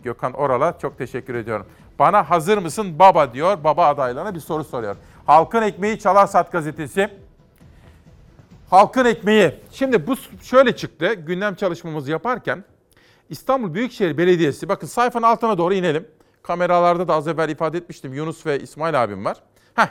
Gökhan 0.03 0.33
Oral'a 0.33 0.79
çok 0.79 0.99
teşekkür 0.99 1.35
ediyorum. 1.35 1.67
Bana 1.99 2.31
hazır 2.31 2.59
mısın 2.59 2.99
baba 2.99 3.33
diyor. 3.33 3.65
Baba 3.65 3.87
adaylarına 3.87 4.35
bir 4.35 4.41
soru 4.41 4.65
soruyor. 4.65 4.97
Halkın 5.27 5.63
Ekmeği 5.63 5.99
Çalar 5.99 6.27
Sat 6.27 6.53
gazetesi. 6.53 7.11
Halkın 8.71 9.05
Ekmeği. 9.05 9.55
Şimdi 9.71 10.07
bu 10.07 10.17
şöyle 10.43 10.77
çıktı. 10.77 11.15
Gündem 11.15 11.55
çalışmamızı 11.55 12.11
yaparken 12.11 12.65
İstanbul 13.31 13.75
Büyükşehir 13.75 14.19
Belediyesi, 14.19 14.69
bakın 14.69 14.87
sayfanın 14.87 15.27
altına 15.27 15.59
doğru 15.59 15.75
inelim. 15.75 16.09
Kameralarda 16.43 17.09
da 17.09 17.15
az 17.15 17.29
evvel 17.29 17.49
ifade 17.49 17.79
etmiştim. 17.79 18.15
Yunus 18.15 18.47
ve 18.47 18.61
İsmail 18.61 19.05
abim 19.05 19.25
var. 19.25 19.43
Heh, 19.75 19.89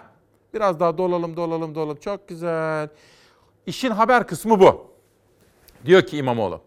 biraz 0.53 0.79
daha 0.79 0.97
dolalım, 0.97 1.35
dolalım, 1.37 1.75
dolalım. 1.75 1.97
Çok 1.97 2.27
güzel. 2.27 2.89
İşin 3.65 3.91
haber 3.91 4.27
kısmı 4.27 4.59
bu. 4.59 4.91
Diyor 5.85 6.01
ki 6.01 6.17
İmamoğlu, 6.17 6.61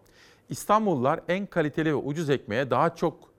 İstanbullular 0.49 1.19
en 1.27 1.45
kaliteli 1.45 1.89
ve 1.89 1.95
ucuz 1.95 2.29
ekmeğe 2.29 2.69
daha 2.69 2.95
çok 2.95 3.29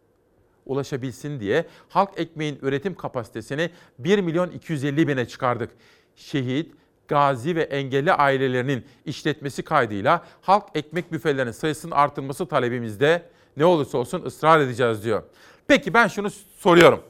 ulaşabilsin 0.66 1.40
diye 1.40 1.66
halk 1.88 2.10
ekmeğin 2.16 2.58
üretim 2.62 2.94
kapasitesini 2.94 3.70
1 3.98 4.18
milyon 4.18 4.50
250 4.50 5.08
bine 5.08 5.28
çıkardık. 5.28 5.70
Şehit, 6.16 6.72
gazi 7.08 7.56
ve 7.56 7.62
engelli 7.62 8.12
ailelerinin 8.12 8.86
işletmesi 9.04 9.62
kaydıyla 9.62 10.24
halk 10.42 10.64
ekmek 10.74 11.12
büfelerinin 11.12 11.52
sayısının 11.52 11.92
artırılması 11.92 12.46
talebimizde 12.46 13.22
ne 13.56 13.64
olursa 13.64 13.98
olsun 13.98 14.24
ısrar 14.24 14.60
edeceğiz 14.60 15.04
diyor. 15.04 15.22
Peki 15.66 15.94
ben 15.94 16.08
şunu 16.08 16.30
soruyorum. 16.30 17.02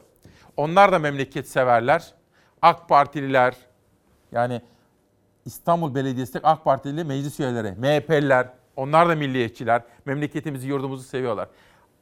Onlar 0.57 0.91
da 0.91 0.99
memleket 0.99 1.49
severler. 1.49 2.13
AK 2.61 2.89
Partililer 2.89 3.55
yani 4.31 4.61
İstanbul 5.45 5.95
Belediyesi'ndeki 5.95 6.47
AK 6.47 6.63
Partili 6.63 7.03
meclis 7.03 7.39
üyeleri, 7.39 7.71
MHP'liler, 7.71 8.49
onlar 8.75 9.09
da 9.09 9.15
milliyetçiler, 9.15 9.81
memleketimizi, 10.05 10.67
yurdumuzu 10.67 11.03
seviyorlar. 11.03 11.47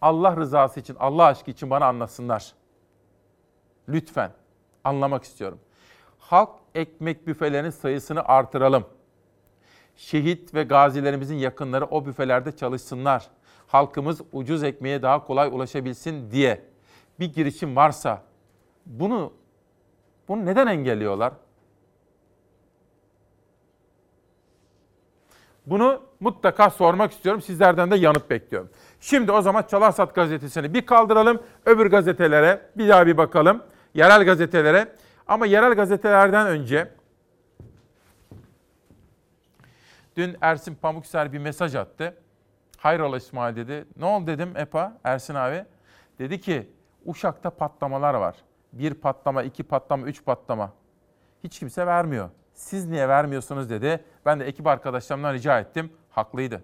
Allah 0.01 0.35
rızası 0.35 0.79
için, 0.79 0.95
Allah 0.99 1.25
aşkı 1.25 1.51
için 1.51 1.69
bana 1.69 1.85
anlasınlar. 1.85 2.53
Lütfen 3.89 4.31
anlamak 4.83 5.23
istiyorum. 5.23 5.59
Halk 6.19 6.49
ekmek 6.77 7.27
büfelerinin 7.27 7.69
sayısını 7.69 8.25
artıralım. 8.25 8.85
Şehit 9.95 10.53
ve 10.53 10.63
gazilerimizin 10.63 11.35
yakınları 11.35 11.85
o 11.85 12.05
büfelerde 12.05 12.55
çalışsınlar. 12.55 13.27
Halkımız 13.67 14.21
ucuz 14.31 14.63
ekmeğe 14.63 15.01
daha 15.01 15.25
kolay 15.25 15.47
ulaşabilsin 15.47 16.31
diye 16.31 16.61
bir 17.19 17.33
girişim 17.33 17.75
varsa 17.75 18.23
bunu 18.85 19.33
bunu 20.27 20.45
neden 20.45 20.67
engelliyorlar? 20.67 21.33
Bunu 25.65 26.01
mutlaka 26.19 26.69
sormak 26.69 27.11
istiyorum. 27.11 27.41
Sizlerden 27.41 27.91
de 27.91 27.95
yanıt 27.95 28.29
bekliyorum. 28.29 28.69
Şimdi 28.99 29.31
o 29.31 29.41
zaman 29.41 29.63
Çalarsat 29.63 30.15
gazetesini 30.15 30.73
bir 30.73 30.85
kaldıralım. 30.85 31.41
Öbür 31.65 31.85
gazetelere 31.85 32.61
bir 32.77 32.87
daha 32.87 33.07
bir 33.07 33.17
bakalım. 33.17 33.63
Yerel 33.93 34.25
gazetelere. 34.25 34.87
Ama 35.27 35.45
yerel 35.45 35.73
gazetelerden 35.73 36.47
önce 36.47 36.91
Dün 40.15 40.37
Ersin 40.41 40.75
Pamukser 40.75 41.33
bir 41.33 41.39
mesaj 41.39 41.75
attı. 41.75 42.17
Hayrola 42.77 43.17
İsmail 43.17 43.55
dedi. 43.55 43.85
Ne 43.97 44.05
oldu 44.05 44.27
dedim 44.27 44.57
EPA, 44.57 44.97
Ersin 45.03 45.35
abi. 45.35 45.65
Dedi 46.19 46.41
ki 46.41 46.71
Uşak'ta 47.05 47.49
patlamalar 47.49 48.13
var. 48.13 48.35
Bir 48.73 48.93
patlama, 48.93 49.43
iki 49.43 49.63
patlama, 49.63 50.07
üç 50.07 50.25
patlama. 50.25 50.73
Hiç 51.43 51.59
kimse 51.59 51.87
vermiyor. 51.87 52.29
Siz 52.53 52.87
niye 52.87 53.09
vermiyorsunuz 53.09 53.69
dedi. 53.69 54.03
Ben 54.25 54.39
de 54.39 54.45
ekip 54.45 54.67
arkadaşlarımdan 54.67 55.33
rica 55.33 55.59
ettim. 55.59 55.93
Haklıydı. 56.09 56.63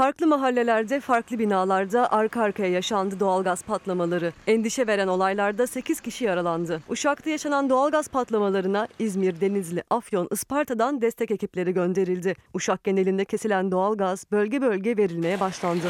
Farklı 0.00 0.26
mahallelerde, 0.26 1.00
farklı 1.00 1.38
binalarda 1.38 2.12
arka 2.12 2.42
arkaya 2.42 2.70
yaşandı 2.70 3.20
doğalgaz 3.20 3.62
patlamaları. 3.62 4.32
Endişe 4.46 4.86
veren 4.86 5.08
olaylarda 5.08 5.66
8 5.66 6.00
kişi 6.00 6.24
yaralandı. 6.24 6.80
Uşak'ta 6.88 7.30
yaşanan 7.30 7.70
doğalgaz 7.70 8.08
patlamalarına 8.08 8.88
İzmir, 8.98 9.40
Denizli, 9.40 9.82
Afyon, 9.90 10.28
Isparta'dan 10.30 11.00
destek 11.00 11.30
ekipleri 11.30 11.74
gönderildi. 11.74 12.34
Uşak 12.54 12.84
genelinde 12.84 13.24
kesilen 13.24 13.70
doğalgaz 13.70 14.24
bölge 14.32 14.62
bölge 14.62 14.96
verilmeye 14.96 15.40
başlandı. 15.40 15.86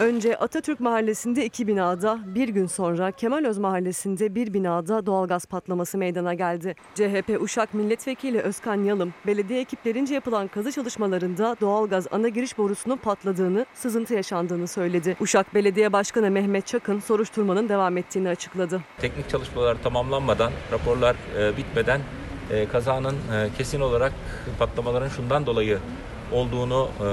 Önce 0.00 0.36
Atatürk 0.36 0.80
Mahallesi'nde 0.80 1.44
iki 1.44 1.66
binada, 1.66 2.18
bir 2.26 2.48
gün 2.48 2.66
sonra 2.66 3.10
Kemalöz 3.10 3.58
Mahallesi'nde 3.58 4.34
bir 4.34 4.54
binada 4.54 5.06
doğalgaz 5.06 5.46
patlaması 5.46 5.98
meydana 5.98 6.34
geldi. 6.34 6.74
CHP 6.94 7.40
Uşak 7.40 7.74
Milletvekili 7.74 8.40
Özkan 8.40 8.84
Yalım, 8.84 9.14
belediye 9.26 9.60
ekiplerince 9.60 10.14
yapılan 10.14 10.48
kazı 10.48 10.72
çalışmalarında 10.72 11.56
doğalgaz 11.60 12.06
ana 12.10 12.28
giriş 12.28 12.58
borusunun 12.58 12.96
patladığını, 12.96 13.66
sızıntı 13.74 14.14
yaşandığını 14.14 14.68
söyledi. 14.68 15.16
Uşak 15.20 15.54
Belediye 15.54 15.92
Başkanı 15.92 16.30
Mehmet 16.30 16.66
Çakın 16.66 17.00
soruşturmanın 17.00 17.68
devam 17.68 17.96
ettiğini 17.96 18.28
açıkladı. 18.28 18.80
Teknik 18.98 19.28
çalışmalar 19.28 19.82
tamamlanmadan, 19.82 20.52
raporlar 20.72 21.16
e, 21.38 21.56
bitmeden 21.56 22.00
e, 22.50 22.68
kazanın 22.68 23.14
e, 23.14 23.48
kesin 23.56 23.80
olarak 23.80 24.12
patlamaların 24.58 25.08
şundan 25.08 25.46
dolayı 25.46 25.78
olduğunu 26.32 26.88
e, 27.00 27.08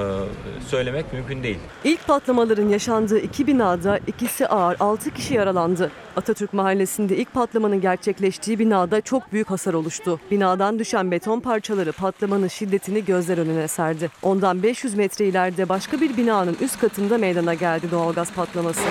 söylemek 0.68 1.14
mümkün 1.14 1.44
değil. 1.44 1.58
İlk 1.84 2.08
patlamaların 2.08 2.70
yaşandığı 2.70 3.20
iki 3.20 3.48
binada 3.48 4.00
ikisi 4.08 4.48
ağır 4.48 4.78
6 4.80 5.12
kişi 5.14 5.34
yaralandı. 5.34 5.92
Atatürk 6.16 6.54
Mahallesi'nde 6.54 7.18
ilk 7.18 7.34
patlamanın 7.34 7.82
gerçekleştiği 7.82 8.60
binada 8.60 9.02
çok 9.02 9.34
büyük 9.34 9.50
hasar 9.50 9.74
oluştu. 9.74 10.20
Binadan 10.32 10.80
düşen 10.80 11.12
beton 11.12 11.40
parçaları 11.40 11.92
patlamanın 11.92 12.48
şiddetini 12.48 13.06
gözler 13.06 13.38
önüne 13.38 13.68
serdi. 13.68 14.12
Ondan 14.24 14.64
500 14.64 14.96
metre 14.96 15.26
ileride 15.26 15.70
başka 15.70 16.02
bir 16.02 16.18
binanın 16.18 16.58
üst 16.62 16.80
katında 16.80 17.18
meydana 17.18 17.54
geldi 17.54 17.92
doğalgaz 17.92 18.34
patlaması. 18.34 18.82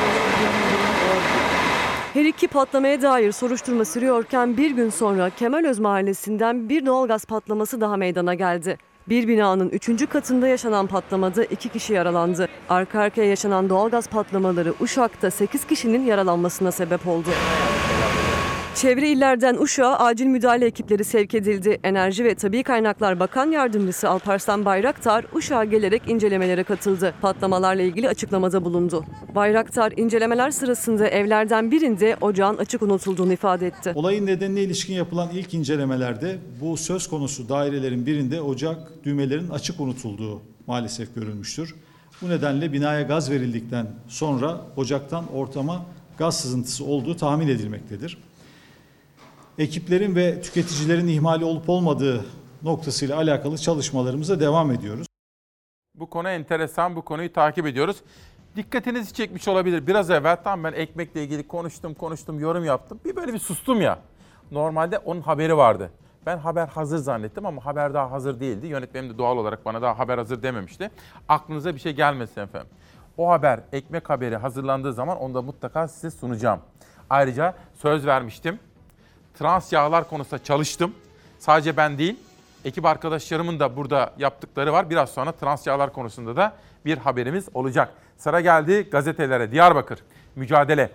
Her 2.14 2.24
iki 2.24 2.48
patlamaya 2.48 3.02
dair 3.02 3.32
soruşturma 3.32 3.84
sürüyorken 3.84 4.56
bir 4.56 4.70
gün 4.70 4.90
sonra 4.90 5.30
Kemalöz 5.30 5.78
Mahallesi'nden 5.78 6.68
bir 6.68 6.86
doğalgaz 6.86 7.24
patlaması 7.24 7.80
daha 7.80 7.96
meydana 7.96 8.34
geldi. 8.34 8.78
Bir 9.08 9.28
binanın 9.28 9.68
üçüncü 9.68 10.06
katında 10.06 10.48
yaşanan 10.48 10.86
patlamada 10.86 11.44
iki 11.44 11.68
kişi 11.68 11.92
yaralandı. 11.92 12.48
Arka 12.68 13.00
arkaya 13.00 13.28
yaşanan 13.28 13.70
doğalgaz 13.70 14.08
patlamaları 14.08 14.74
Uşak'ta 14.80 15.30
8 15.30 15.66
kişinin 15.66 16.06
yaralanmasına 16.06 16.72
sebep 16.72 17.06
oldu. 17.06 17.28
Çevre 18.74 19.08
illerden 19.08 19.56
Uşak'a 19.60 19.98
acil 19.98 20.26
müdahale 20.26 20.66
ekipleri 20.66 21.04
sevk 21.04 21.34
edildi. 21.34 21.78
Enerji 21.84 22.24
ve 22.24 22.34
Tabi 22.34 22.62
Kaynaklar 22.62 23.20
Bakan 23.20 23.50
Yardımcısı 23.50 24.08
Alparslan 24.08 24.64
Bayraktar 24.64 25.24
Uşak'a 25.34 25.64
gelerek 25.64 26.02
incelemelere 26.08 26.64
katıldı. 26.64 27.14
Patlamalarla 27.22 27.82
ilgili 27.82 28.08
açıklamada 28.08 28.64
bulundu. 28.64 29.04
Bayraktar 29.34 29.92
incelemeler 29.96 30.50
sırasında 30.50 31.08
evlerden 31.08 31.70
birinde 31.70 32.16
ocağın 32.20 32.56
açık 32.56 32.82
unutulduğunu 32.82 33.32
ifade 33.32 33.66
etti. 33.66 33.92
Olayın 33.94 34.26
nedenine 34.26 34.60
ilişkin 34.60 34.94
yapılan 34.94 35.28
ilk 35.34 35.54
incelemelerde 35.54 36.38
bu 36.60 36.76
söz 36.76 37.06
konusu 37.06 37.48
dairelerin 37.48 38.06
birinde 38.06 38.40
ocak 38.40 39.04
düğmelerin 39.04 39.48
açık 39.48 39.80
unutulduğu 39.80 40.42
maalesef 40.66 41.14
görülmüştür. 41.14 41.74
Bu 42.22 42.28
nedenle 42.28 42.72
binaya 42.72 43.02
gaz 43.02 43.30
verildikten 43.30 43.86
sonra 44.08 44.60
ocaktan 44.76 45.32
ortama 45.34 45.86
gaz 46.18 46.40
sızıntısı 46.40 46.84
olduğu 46.84 47.16
tahmin 47.16 47.48
edilmektedir. 47.48 48.18
Ekiplerin 49.58 50.16
ve 50.16 50.40
tüketicilerin 50.40 51.08
ihmali 51.08 51.44
olup 51.44 51.68
olmadığı 51.68 52.24
noktasıyla 52.62 53.16
alakalı 53.16 53.58
çalışmalarımıza 53.58 54.40
devam 54.40 54.70
ediyoruz. 54.70 55.06
Bu 55.94 56.10
konu 56.10 56.28
enteresan. 56.28 56.96
Bu 56.96 57.02
konuyu 57.02 57.32
takip 57.32 57.66
ediyoruz. 57.66 57.96
Dikkatinizi 58.56 59.14
çekmiş 59.14 59.48
olabilir. 59.48 59.86
Biraz 59.86 60.10
evvel 60.10 60.36
tam 60.44 60.64
ben 60.64 60.72
ekmekle 60.72 61.24
ilgili 61.24 61.48
konuştum, 61.48 61.94
konuştum, 61.94 62.40
yorum 62.40 62.64
yaptım. 62.64 63.00
Bir 63.04 63.16
böyle 63.16 63.32
bir 63.32 63.38
sustum 63.38 63.80
ya. 63.80 63.98
Normalde 64.50 64.98
onun 64.98 65.20
haberi 65.20 65.56
vardı. 65.56 65.90
Ben 66.26 66.38
haber 66.38 66.66
hazır 66.66 66.98
zannettim 66.98 67.46
ama 67.46 67.66
haber 67.66 67.94
daha 67.94 68.10
hazır 68.10 68.40
değildi. 68.40 68.66
Yönetmenim 68.66 69.10
de 69.10 69.18
doğal 69.18 69.36
olarak 69.36 69.64
bana 69.64 69.82
daha 69.82 69.98
haber 69.98 70.18
hazır 70.18 70.42
dememişti. 70.42 70.90
Aklınıza 71.28 71.74
bir 71.74 71.80
şey 71.80 71.92
gelmesin 71.92 72.40
efendim. 72.40 72.70
O 73.18 73.30
haber, 73.30 73.60
ekmek 73.72 74.10
haberi 74.10 74.36
hazırlandığı 74.36 74.92
zaman 74.92 75.18
onu 75.18 75.34
da 75.34 75.42
mutlaka 75.42 75.88
size 75.88 76.10
sunacağım. 76.10 76.60
Ayrıca 77.10 77.54
söz 77.74 78.06
vermiştim. 78.06 78.58
Trans 79.38 79.72
yağlar 79.72 80.08
konusunda 80.08 80.44
çalıştım. 80.44 80.94
Sadece 81.38 81.76
ben 81.76 81.98
değil, 81.98 82.16
ekip 82.64 82.84
arkadaşlarımın 82.84 83.60
da 83.60 83.76
burada 83.76 84.12
yaptıkları 84.18 84.72
var. 84.72 84.90
Biraz 84.90 85.10
sonra 85.10 85.32
trans 85.32 85.66
yağlar 85.66 85.92
konusunda 85.92 86.36
da 86.36 86.56
bir 86.84 86.98
haberimiz 86.98 87.48
olacak. 87.54 87.88
Sıra 88.16 88.40
geldi 88.40 88.88
gazetelere. 88.90 89.50
Diyarbakır, 89.50 89.98
mücadele. 90.36 90.90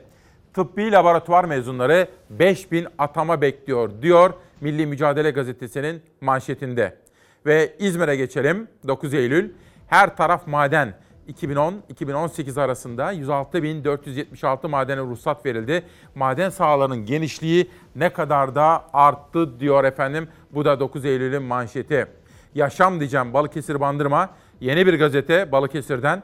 Tıbbi 0.54 0.92
laboratuvar 0.92 1.44
mezunları 1.46 2.08
5000 2.30 2.88
atama 2.98 3.42
bekliyor 3.42 4.02
diyor 4.02 4.34
Milli 4.62 4.86
Mücadele 4.86 5.32
Gazetesi'nin 5.32 6.02
manşetinde. 6.22 6.98
Ve 7.46 7.76
İzmir'e 7.80 8.16
geçelim 8.16 8.68
9 8.88 9.14
Eylül. 9.14 9.52
Her 9.88 10.18
taraf 10.18 10.48
maden. 10.48 10.94
2010-2018 11.30 12.62
arasında 12.62 13.14
106.476 13.14 14.68
madene 14.68 15.02
ruhsat 15.02 15.46
verildi. 15.46 15.84
Maden 16.16 16.50
sahalarının 16.50 17.06
genişliği 17.06 17.70
ne 17.96 18.14
kadar 18.14 18.56
da 18.56 18.86
arttı 18.94 19.60
diyor 19.60 19.84
efendim. 19.84 20.28
Bu 20.52 20.66
da 20.66 20.80
9 20.80 21.06
Eylül'ün 21.06 21.44
manşeti. 21.44 22.08
Yaşam 22.56 23.00
diyeceğim 23.00 23.34
Balıkesir 23.34 23.80
Bandırma. 23.80 24.30
Yeni 24.60 24.88
bir 24.88 25.00
gazete 25.00 25.52
Balıkesir'den. 25.52 26.24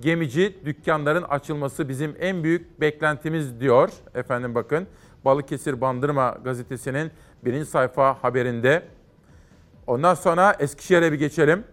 Gemici 0.00 0.58
dükkanların 0.64 1.22
açılması 1.22 1.88
bizim 1.88 2.16
en 2.20 2.44
büyük 2.44 2.80
beklentimiz 2.80 3.60
diyor. 3.60 3.90
Efendim 4.14 4.54
bakın 4.54 4.86
Balıkesir 5.24 5.80
Bandırma 5.80 6.38
gazetesinin 6.44 7.10
birinci 7.44 7.66
sayfa 7.66 8.14
haberinde. 8.22 8.82
Ondan 9.86 10.14
sonra 10.14 10.56
Eskişehir'e 10.58 11.12
bir 11.12 11.18
geçelim. 11.18 11.64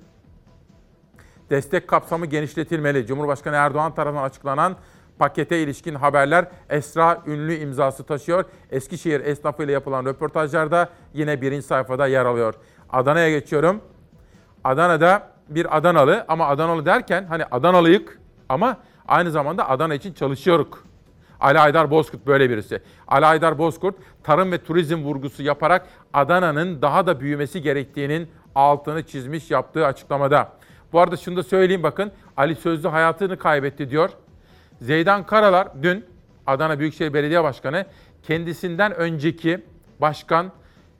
Destek 1.49 1.87
kapsamı 1.87 2.25
genişletilmeli. 2.25 3.05
Cumhurbaşkanı 3.05 3.55
Erdoğan 3.55 3.95
tarafından 3.95 4.23
açıklanan 4.23 4.75
pakete 5.19 5.59
ilişkin 5.59 5.95
haberler 5.95 6.45
Esra 6.69 7.21
Ünlü 7.27 7.55
imzası 7.55 8.03
taşıyor. 8.03 8.45
Eskişehir 8.71 9.19
esnafı 9.19 9.63
ile 9.63 9.71
yapılan 9.71 10.05
röportajlarda 10.05 10.89
yine 11.13 11.41
birinci 11.41 11.67
sayfada 11.67 12.07
yer 12.07 12.25
alıyor. 12.25 12.53
Adana'ya 12.89 13.29
geçiyorum. 13.29 13.81
Adana'da 14.63 15.27
bir 15.49 15.77
Adanalı 15.77 16.25
ama 16.27 16.47
Adanalı 16.47 16.85
derken 16.85 17.25
hani 17.29 17.45
Adanalıyık 17.45 18.19
ama 18.49 18.77
aynı 19.07 19.31
zamanda 19.31 19.69
Adana 19.69 19.93
için 19.93 20.13
çalışıyoruz. 20.13 20.67
Ali 21.39 21.59
Aydar 21.59 21.91
Bozkurt 21.91 22.27
böyle 22.27 22.49
birisi. 22.49 22.81
Ali 23.07 23.25
Aydar 23.25 23.57
Bozkurt 23.57 23.95
tarım 24.23 24.51
ve 24.51 24.63
turizm 24.63 25.03
vurgusu 25.03 25.43
yaparak 25.43 25.87
Adana'nın 26.13 26.81
daha 26.81 27.07
da 27.07 27.19
büyümesi 27.19 27.61
gerektiğinin 27.61 28.29
altını 28.55 29.03
çizmiş 29.03 29.51
yaptığı 29.51 29.85
açıklamada. 29.85 30.56
Bu 30.93 30.99
arada 30.99 31.17
şunu 31.17 31.37
da 31.37 31.43
söyleyeyim 31.43 31.83
bakın 31.83 32.11
Ali 32.37 32.55
Sözlü 32.55 32.87
hayatını 32.87 33.37
kaybetti 33.37 33.89
diyor. 33.89 34.09
Zeydan 34.81 35.25
Karalar 35.25 35.67
dün 35.83 36.05
Adana 36.47 36.79
Büyükşehir 36.79 37.13
Belediye 37.13 37.43
Başkanı 37.43 37.85
kendisinden 38.23 38.95
önceki 38.95 39.63
başkan 40.01 40.51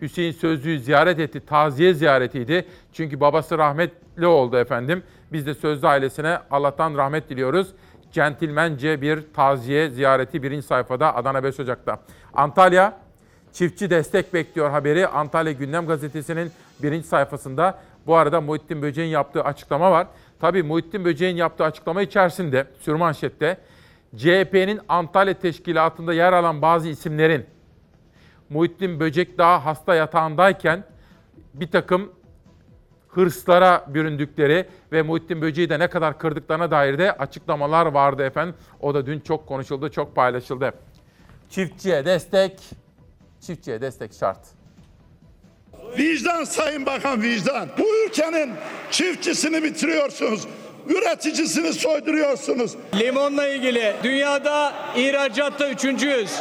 Hüseyin 0.02 0.32
Sözlü'yü 0.32 0.80
ziyaret 0.80 1.20
etti. 1.20 1.46
Taziye 1.46 1.94
ziyaretiydi. 1.94 2.66
Çünkü 2.94 3.20
babası 3.20 3.58
rahmetli 3.58 4.28
oldu 4.28 4.58
efendim. 4.58 5.04
Biz 5.32 5.46
de 5.46 5.54
Sözlü 5.54 5.88
ailesine 5.88 6.40
Allah'tan 6.52 6.98
rahmet 6.98 7.30
diliyoruz. 7.30 7.74
Centilmence 8.12 9.02
bir 9.02 9.34
taziye 9.34 9.90
ziyareti 9.90 10.44
birinci 10.44 10.68
sayfada 10.68 11.16
Adana 11.16 11.44
5 11.44 11.60
Ocak'ta. 11.60 12.00
Antalya 12.34 12.98
çiftçi 13.54 13.90
destek 13.90 14.34
bekliyor 14.34 14.70
haberi 14.70 15.08
Antalya 15.08 15.52
Gündem 15.52 15.88
Gazetesi'nin 15.88 16.52
birinci 16.84 17.08
sayfasında. 17.08 17.80
Bu 18.08 18.16
arada 18.16 18.42
Muhittin 18.42 18.82
Böceğin 18.82 19.10
yaptığı 19.10 19.44
açıklama 19.44 19.92
var. 19.92 20.08
Tabii 20.40 20.64
Muhittin 20.64 21.06
Böceğin 21.06 21.36
yaptığı 21.36 21.64
açıklama 21.64 22.02
içerisinde 22.02 22.68
sürmanşette 22.80 23.58
CHP'nin 24.16 24.80
Antalya 24.90 25.34
Teşkilatı'nda 25.34 26.14
yer 26.14 26.34
alan 26.34 26.62
bazı 26.62 26.90
isimlerin 26.90 27.46
Muhittin 28.50 29.00
Böcek 29.00 29.38
daha 29.38 29.66
hasta 29.66 29.96
yatağındayken 29.96 30.84
bir 31.54 31.72
takım 31.72 32.12
hırslara 33.08 33.86
büründükleri 33.88 34.68
ve 34.92 35.02
Muhittin 35.02 35.42
Böceği 35.42 35.70
de 35.70 35.80
ne 35.80 35.88
kadar 35.88 36.20
kırdıklarına 36.20 36.72
dair 36.72 36.98
de 36.98 37.12
açıklamalar 37.12 37.86
vardı 37.86 38.24
efendim. 38.24 38.56
O 38.80 38.94
da 38.94 39.06
dün 39.06 39.20
çok 39.20 39.48
konuşuldu, 39.48 39.92
çok 39.92 40.16
paylaşıldı. 40.16 40.74
Çiftçiye 41.50 42.06
destek, 42.06 42.60
çiftçiye 43.42 43.82
destek 43.82 44.14
şart. 44.14 44.57
Vicdan 45.98 46.44
Sayın 46.44 46.86
Bakan 46.86 47.22
vicdan. 47.22 47.70
Bu 47.78 47.88
ülkenin 48.06 48.52
çiftçisini 48.92 49.64
bitiriyorsunuz. 49.64 50.48
Üreticisini 50.90 51.74
soyduruyorsunuz. 51.74 52.72
Limonla 52.96 53.48
ilgili 53.48 53.94
dünyada 54.04 54.74
ihracatta 54.96 55.70
üçüncüyüz. 55.70 56.32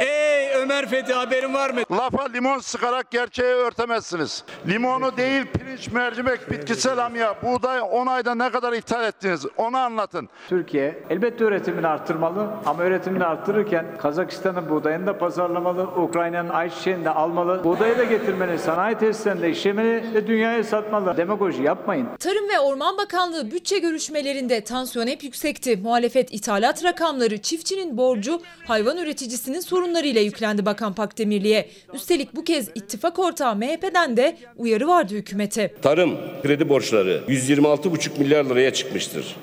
Ey 0.00 0.45
Ömer 0.56 0.86
Fethi 0.88 1.12
haberin 1.12 1.54
var 1.54 1.70
mı? 1.70 1.80
Lafa 1.92 2.28
limon 2.28 2.58
sıkarak 2.58 3.10
gerçeği 3.10 3.48
örtemezsiniz. 3.54 4.44
Limonu 4.68 5.16
değil 5.16 5.44
pirinç, 5.58 5.88
mercimek, 5.92 6.50
bitkisel 6.50 7.04
amya, 7.06 7.34
buğday 7.42 7.80
10 7.90 8.06
ayda 8.06 8.34
ne 8.34 8.50
kadar 8.50 8.72
ithal 8.72 9.04
ettiniz 9.04 9.46
onu 9.56 9.76
anlatın. 9.76 10.28
Türkiye 10.48 10.98
elbette 11.10 11.44
üretimini 11.44 11.86
arttırmalı 11.86 12.46
ama 12.66 12.84
üretimini 12.84 13.24
arttırırken 13.24 13.86
Kazakistan'ın 13.98 14.68
buğdayını 14.68 15.06
da 15.06 15.18
pazarlamalı, 15.18 15.82
Ukrayna'nın 15.82 16.48
ayçiçeğini 16.48 17.04
de 17.04 17.10
almalı, 17.10 17.64
buğdayı 17.64 17.98
da 17.98 18.04
getirmeli, 18.04 18.58
sanayi 18.58 18.98
tesislerinde 18.98 19.50
işlemeli 19.50 20.14
ve 20.14 20.26
dünyaya 20.26 20.64
satmalı. 20.64 21.16
Demagoji 21.16 21.62
yapmayın. 21.62 22.08
Tarım 22.20 22.48
ve 22.48 22.58
Orman 22.60 22.98
Bakanlığı 22.98 23.50
bütçe 23.50 23.78
görüşmelerinde 23.78 24.60
tansiyon 24.64 25.06
hep 25.06 25.24
yüksekti. 25.24 25.76
Muhalefet 25.76 26.34
ithalat 26.34 26.84
rakamları, 26.84 27.38
çiftçinin 27.38 27.96
borcu, 27.96 28.40
hayvan 28.66 28.96
üreticisinin 28.96 29.60
sorunlarıyla 29.60 30.20
yüklendi 30.20 30.45
Bakan 30.66 30.94
Pakdemirli'ye. 30.94 31.68
Üstelik 31.94 32.36
bu 32.36 32.44
kez 32.44 32.68
ittifak 32.74 33.18
ortağı 33.18 33.56
MHP'den 33.56 34.16
de 34.16 34.36
uyarı 34.56 34.88
vardı 34.88 35.14
hükümete. 35.14 35.74
Tarım 35.82 36.16
kredi 36.42 36.68
borçları 36.68 37.20
126,5 37.28 38.18
milyar 38.18 38.44
liraya 38.44 38.72
çıkmıştır. 38.72 39.36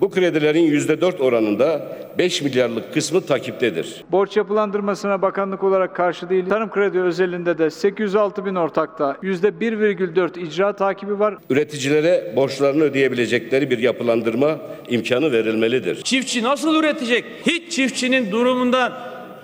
Bu 0.00 0.10
kredilerin 0.10 0.70
%4 0.70 1.18
oranında 1.22 1.82
5 2.18 2.42
milyarlık 2.42 2.94
kısmı 2.94 3.20
takiptedir. 3.20 4.04
Borç 4.12 4.36
yapılandırmasına 4.36 5.22
bakanlık 5.22 5.64
olarak 5.64 5.96
karşı 5.96 6.30
değil. 6.30 6.44
Tarım 6.48 6.70
kredi 6.70 7.00
özelinde 7.00 7.58
de 7.58 7.70
806 7.70 8.44
bin 8.44 8.54
ortakta 8.54 9.16
%1,4 9.22 10.40
icra 10.40 10.72
takibi 10.72 11.18
var. 11.18 11.34
Üreticilere 11.50 12.32
borçlarını 12.36 12.82
ödeyebilecekleri 12.82 13.70
bir 13.70 13.78
yapılandırma 13.78 14.58
imkanı 14.88 15.32
verilmelidir. 15.32 16.02
Çiftçi 16.02 16.42
nasıl 16.42 16.74
üretecek? 16.74 17.24
Hiç 17.46 17.72
çiftçinin 17.72 18.30
durumundan 18.32 18.92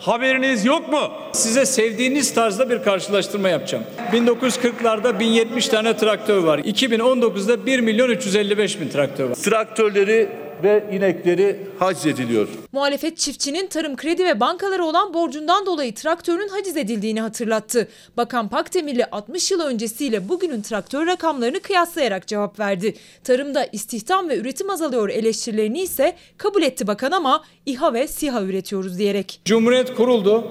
haberiniz 0.01 0.64
yok 0.64 0.92
mu? 0.92 1.12
Size 1.32 1.66
sevdiğiniz 1.66 2.34
tarzda 2.34 2.70
bir 2.70 2.82
karşılaştırma 2.82 3.49
yapacağım. 3.49 3.84
1940'larda 4.12 5.18
1070 5.18 5.68
tane 5.68 5.96
traktör 5.96 6.38
var. 6.38 6.59
2019'da 6.59 7.66
1 7.66 7.80
milyon 7.80 8.09
355 8.09 8.80
bin 8.80 8.88
traktör 8.88 9.30
var. 9.30 9.34
Traktörleri 9.34 10.28
ve 10.62 10.84
inekleri 10.92 11.56
haczediliyor. 11.78 12.48
Muhalefet 12.72 13.18
çiftçinin 13.18 13.66
tarım 13.66 13.96
kredi 13.96 14.24
ve 14.24 14.40
bankalara 14.40 14.84
olan 14.84 15.14
borcundan 15.14 15.66
dolayı 15.66 15.94
traktörün 15.94 16.48
haciz 16.48 16.76
edildiğini 16.76 17.20
hatırlattı. 17.20 17.88
Bakan 18.16 18.48
Pakdemirli 18.48 19.04
60 19.06 19.50
yıl 19.50 19.61
öncesiyle 19.61 20.28
bugünün 20.28 20.62
traktör 20.62 21.06
rakamlarını 21.06 21.61
kıyaslayarak 21.61 22.26
cevap 22.26 22.59
verdi. 22.59 22.94
Tarımda 23.24 23.66
istihdam 23.72 24.28
ve 24.28 24.38
üretim 24.38 24.70
azalıyor 24.70 25.09
eleştirilerini 25.09 25.80
ise 25.80 26.16
kabul 26.36 26.62
etti 26.62 26.86
bakan 26.86 27.12
ama 27.12 27.44
İHA 27.66 27.94
ve 27.94 28.09
SİHA 28.09 28.42
üretiyoruz 28.42 28.98
diyerek. 28.98 29.40
Cumhuriyet 29.44 29.94
kuruldu. 29.94 30.44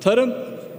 Tarım 0.00 0.34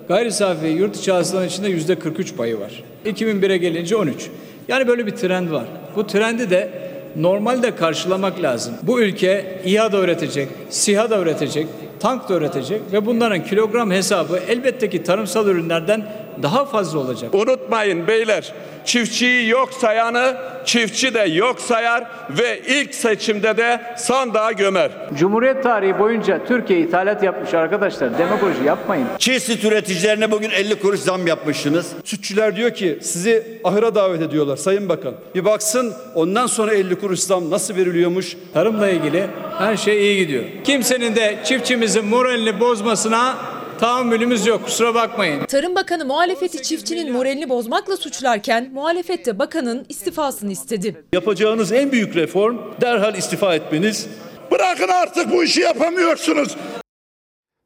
gayri 0.07 0.31
safi 0.31 0.67
yurt 0.67 0.97
içi 0.97 1.11
hasılanın 1.11 1.47
içinde 1.47 1.69
yüzde 1.69 1.99
43 1.99 2.35
payı 2.35 2.59
var. 2.59 2.83
2001'e 3.05 3.57
gelince 3.57 3.95
13. 3.95 4.29
Yani 4.67 4.87
böyle 4.87 5.05
bir 5.05 5.11
trend 5.11 5.51
var. 5.51 5.65
Bu 5.95 6.07
trendi 6.07 6.49
de 6.49 6.87
normalde 7.17 7.75
karşılamak 7.75 8.41
lazım. 8.41 8.73
Bu 8.83 9.01
ülke 9.01 9.61
İHA 9.65 9.91
da 9.91 9.99
üretecek, 9.99 10.49
SİHA 10.69 11.09
da 11.09 11.19
üretecek, 11.19 11.67
tank 11.99 12.29
da 12.29 12.33
üretecek 12.33 12.81
ve 12.93 13.05
bunların 13.05 13.43
kilogram 13.43 13.91
hesabı 13.91 14.39
elbette 14.47 14.89
ki 14.89 15.03
tarımsal 15.03 15.47
ürünlerden 15.47 16.26
daha 16.43 16.65
fazla 16.65 16.99
olacak. 16.99 17.35
Unutmayın 17.35 18.07
beyler, 18.07 18.53
çiftçiyi 18.85 19.49
yok 19.49 19.73
sayanı 19.73 20.37
çiftçi 20.67 21.13
de 21.13 21.19
yok 21.19 21.59
sayar 21.59 22.03
ve 22.29 22.59
ilk 22.67 22.95
seçimde 22.95 23.57
de 23.57 23.81
sandığa 23.97 24.51
gömer. 24.51 24.91
Cumhuriyet 25.13 25.63
tarihi 25.63 25.99
boyunca 25.99 26.45
Türkiye 26.45 26.79
ithalat 26.79 27.23
yapmış 27.23 27.53
arkadaşlar. 27.53 28.17
Demagoji 28.17 28.63
yapmayın. 28.65 29.07
Çiğ 29.17 29.39
süt 29.39 29.63
üreticilerine 29.63 30.31
bugün 30.31 30.49
50 30.49 30.79
kuruş 30.79 30.99
zam 30.99 31.27
yapmışsınız. 31.27 31.91
Sütçüler 32.03 32.55
diyor 32.55 32.73
ki 32.73 32.99
sizi 33.01 33.59
ahıra 33.63 33.95
davet 33.95 34.21
ediyorlar 34.21 34.57
Sayın 34.57 34.89
Bakan. 34.89 35.13
Bir 35.35 35.45
baksın 35.45 35.93
ondan 36.15 36.47
sonra 36.47 36.73
50 36.73 36.95
kuruş 36.95 37.19
zam 37.19 37.49
nasıl 37.49 37.75
veriliyormuş. 37.75 38.37
Tarımla 38.53 38.89
ilgili 38.89 39.27
her 39.57 39.77
şey 39.77 40.01
iyi 40.01 40.17
gidiyor. 40.17 40.43
Kimsenin 40.63 41.15
de 41.15 41.39
çiftçimizin 41.43 42.05
moralini 42.05 42.59
bozmasına 42.59 43.35
tahammülümüz 43.79 44.47
yok 44.47 44.63
kusura 44.65 44.95
bakmayın. 44.95 45.45
Tarım 45.45 45.75
Bakanı 45.75 46.05
muhalefeti 46.05 46.63
çiftçinin 46.63 47.11
moralini 47.11 47.49
bozmakla 47.49 47.97
suçlarken 47.97 48.71
muhalefet 48.73 49.25
de 49.25 49.39
bakanın 49.39 49.85
istifasını 49.89 50.51
istedi. 50.51 51.05
Yapacağınız 51.13 51.71
en 51.71 51.91
büyük 51.91 52.15
reform 52.15 52.57
derhal 52.81 53.15
istifa 53.15 53.55
etmeniz. 53.55 54.09
Bırakın 54.51 54.87
artık 54.87 55.31
bu 55.31 55.43
işi 55.43 55.61
yapamıyorsunuz. 55.61 56.57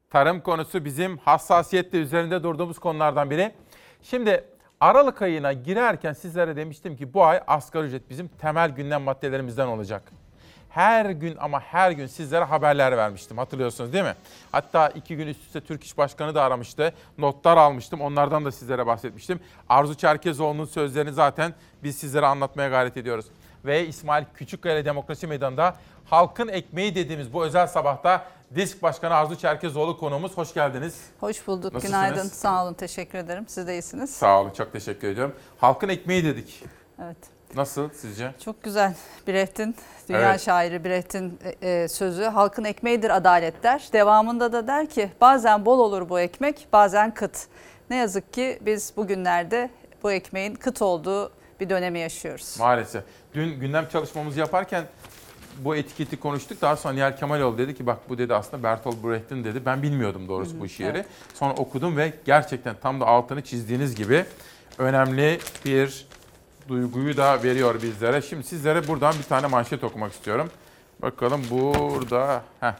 Tarım 0.09 0.41
konusu 0.41 0.85
bizim 0.85 1.17
hassasiyetle 1.17 1.97
üzerinde 1.97 2.43
durduğumuz 2.43 2.79
konulardan 2.79 3.29
biri. 3.29 3.51
Şimdi 4.01 4.43
Aralık 4.79 5.21
ayına 5.21 5.53
girerken 5.53 6.13
sizlere 6.13 6.55
demiştim 6.55 6.95
ki 6.95 7.13
bu 7.13 7.23
ay 7.23 7.39
asgari 7.47 7.87
ücret 7.87 8.09
bizim 8.09 8.27
temel 8.27 8.69
gündem 8.69 9.01
maddelerimizden 9.01 9.67
olacak. 9.67 10.11
Her 10.71 11.05
gün 11.09 11.37
ama 11.39 11.59
her 11.59 11.91
gün 11.91 12.07
sizlere 12.07 12.43
haberler 12.43 12.97
vermiştim 12.97 13.37
hatırlıyorsunuz 13.37 13.93
değil 13.93 14.03
mi? 14.03 14.15
Hatta 14.51 14.89
iki 14.89 15.17
gün 15.17 15.27
üst 15.27 15.41
üste 15.41 15.61
Türk 15.61 15.83
İş 15.83 15.97
Başkanı 15.97 16.35
da 16.35 16.43
aramıştı. 16.43 16.93
Notlar 17.17 17.57
almıştım 17.57 18.01
onlardan 18.01 18.45
da 18.45 18.51
sizlere 18.51 18.85
bahsetmiştim. 18.85 19.39
Arzu 19.69 19.95
Çerkezoğlu'nun 19.95 20.65
sözlerini 20.65 21.13
zaten 21.13 21.53
biz 21.83 21.95
sizlere 21.97 22.25
anlatmaya 22.25 22.69
gayret 22.69 22.97
ediyoruz. 22.97 23.25
Ve 23.65 23.87
İsmail 23.87 24.25
Küçükkaya 24.33 24.85
Demokrasi 24.85 25.27
Meydanı'nda 25.27 25.75
halkın 26.05 26.47
ekmeği 26.47 26.95
dediğimiz 26.95 27.33
bu 27.33 27.45
özel 27.45 27.67
sabahta 27.67 28.25
Disk 28.55 28.81
Başkanı 28.83 29.13
Arzu 29.15 29.35
Çerkezoğlu 29.35 29.97
konuğumuz. 29.97 30.37
Hoş 30.37 30.53
geldiniz. 30.53 31.05
Hoş 31.19 31.47
bulduk. 31.47 31.73
Nasılsınız? 31.73 32.01
Günaydın. 32.01 32.27
Sağ 32.27 32.63
olun. 32.65 32.73
Teşekkür 32.73 33.17
ederim. 33.17 33.45
Siz 33.47 33.67
de 33.67 33.73
iyisiniz. 33.73 34.09
Sağ 34.15 34.41
olun 34.41 34.49
çok 34.49 34.73
teşekkür 34.73 35.07
ediyorum. 35.07 35.35
Halkın 35.57 35.89
ekmeği 35.89 36.23
dedik. 36.25 36.63
Evet. 37.03 37.17
Nasıl 37.55 37.89
sizce? 37.93 38.31
Çok 38.45 38.63
güzel. 38.63 38.93
Brecht'in, 39.27 39.75
dünya 40.09 40.29
Evet. 40.29 40.41
şairi 40.41 40.83
Brecht'in 40.85 41.39
e, 41.61 41.69
e, 41.69 41.87
sözü 41.87 42.23
halkın 42.23 42.63
ekmeğidir 42.63 43.09
adalet 43.09 43.63
der. 43.63 43.89
Devamında 43.93 44.53
da 44.53 44.67
der 44.67 44.89
ki 44.89 45.09
bazen 45.21 45.65
bol 45.65 45.79
olur 45.79 46.09
bu 46.09 46.19
ekmek 46.19 46.67
bazen 46.73 47.13
kıt. 47.13 47.37
Ne 47.89 47.95
yazık 47.95 48.33
ki 48.33 48.59
biz 48.61 48.93
bugünlerde 48.97 49.69
bu 50.03 50.11
ekmeğin 50.11 50.55
kıt 50.55 50.81
olduğu 50.81 51.31
bir 51.59 51.69
dönemi 51.69 51.99
yaşıyoruz. 51.99 52.55
Maalesef. 52.59 53.03
Dün 53.33 53.59
gündem 53.59 53.87
çalışmamızı 53.91 54.39
yaparken 54.39 54.83
bu 55.57 55.75
etiketi 55.75 56.19
konuştuk. 56.19 56.61
Daha 56.61 56.75
sonra 56.75 56.93
Nihal 56.93 57.17
Kemaloğlu 57.17 57.57
dedi 57.57 57.75
ki 57.75 57.85
bak 57.85 57.97
bu 58.09 58.17
dedi 58.17 58.35
aslında 58.35 58.63
Bertolt 58.63 59.03
Brecht'in 59.03 59.43
dedi. 59.43 59.65
Ben 59.65 59.81
bilmiyordum 59.83 60.27
doğrusu 60.27 60.59
bu 60.59 60.69
şiiri. 60.69 60.87
evet. 60.89 61.05
Sonra 61.33 61.53
okudum 61.53 61.97
ve 61.97 62.13
gerçekten 62.25 62.75
tam 62.81 63.01
da 63.01 63.05
altını 63.05 63.41
çizdiğiniz 63.41 63.95
gibi 63.95 64.25
önemli 64.77 65.39
bir 65.65 66.07
duyguyu 66.67 67.17
da 67.17 67.43
veriyor 67.43 67.81
bizlere. 67.81 68.21
Şimdi 68.21 68.43
sizlere 68.43 68.87
buradan 68.87 69.13
bir 69.19 69.23
tane 69.23 69.47
manşet 69.47 69.83
okumak 69.83 70.11
istiyorum. 70.11 70.49
Bakalım 71.01 71.41
burada. 71.51 72.43
Heh. 72.59 72.73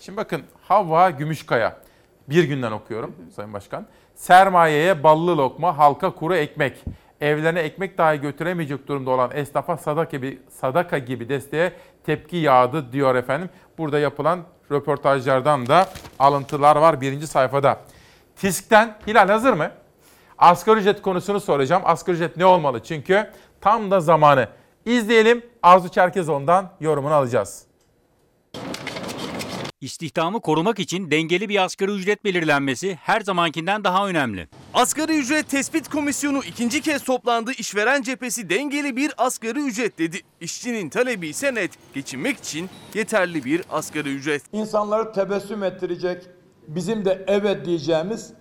Şimdi 0.00 0.16
bakın 0.16 0.42
Havva 0.68 1.10
Gümüşkaya. 1.10 1.76
Bir 2.28 2.44
günden 2.44 2.72
okuyorum 2.72 3.14
Sayın 3.36 3.52
Başkan. 3.52 3.86
Sermayeye 4.14 5.02
ballı 5.02 5.38
lokma, 5.38 5.78
halka 5.78 6.10
kuru 6.10 6.34
ekmek. 6.34 6.84
Evlerine 7.20 7.60
ekmek 7.60 7.98
dahi 7.98 8.20
götüremeyecek 8.20 8.88
durumda 8.88 9.10
olan 9.10 9.30
esnafa 9.34 9.76
sadaka 9.76 10.16
gibi, 10.16 10.38
sadaka 10.60 10.98
gibi 10.98 11.28
desteğe 11.28 11.72
tepki 12.06 12.36
yağdı 12.36 12.92
diyor 12.92 13.14
efendim. 13.14 13.50
Burada 13.78 13.98
yapılan 13.98 14.40
röportajlardan 14.70 15.66
da 15.66 15.88
alıntılar 16.18 16.76
var 16.76 17.00
birinci 17.00 17.26
sayfada. 17.26 17.80
TİSK'ten 18.36 18.96
Hilal 19.06 19.28
hazır 19.28 19.52
mı? 19.52 19.70
Asgari 20.42 20.80
ücret 20.80 21.02
konusunu 21.02 21.40
soracağım. 21.40 21.82
Asgari 21.84 22.16
ücret 22.16 22.36
ne 22.36 22.46
olmalı? 22.46 22.80
Çünkü 22.82 23.30
tam 23.60 23.90
da 23.90 24.00
zamanı. 24.00 24.48
İzleyelim. 24.84 25.42
Arzu 25.62 25.88
Çerkezoğlu'ndan 25.88 26.70
yorumunu 26.80 27.14
alacağız. 27.14 27.66
İstihdamı 29.80 30.40
korumak 30.40 30.78
için 30.78 31.10
dengeli 31.10 31.48
bir 31.48 31.64
asgari 31.64 31.90
ücret 31.90 32.24
belirlenmesi 32.24 32.94
her 32.94 33.20
zamankinden 33.20 33.84
daha 33.84 34.08
önemli. 34.08 34.48
Asgari 34.74 35.18
ücret 35.18 35.48
tespit 35.48 35.88
komisyonu 35.88 36.38
ikinci 36.38 36.80
kez 36.80 37.04
toplandı. 37.04 37.52
İşveren 37.58 38.02
cephesi 38.02 38.50
dengeli 38.50 38.96
bir 38.96 39.12
asgari 39.18 39.60
ücret 39.60 39.98
dedi. 39.98 40.20
İşçinin 40.40 40.88
talebi 40.88 41.28
ise 41.28 41.54
net. 41.54 41.70
Geçinmek 41.94 42.38
için 42.38 42.70
yeterli 42.94 43.44
bir 43.44 43.62
asgari 43.70 44.14
ücret. 44.14 44.42
İnsanları 44.52 45.12
tebessüm 45.12 45.62
ettirecek, 45.62 46.22
bizim 46.68 47.04
de 47.04 47.24
evet 47.26 47.66
diyeceğimiz 47.66 48.32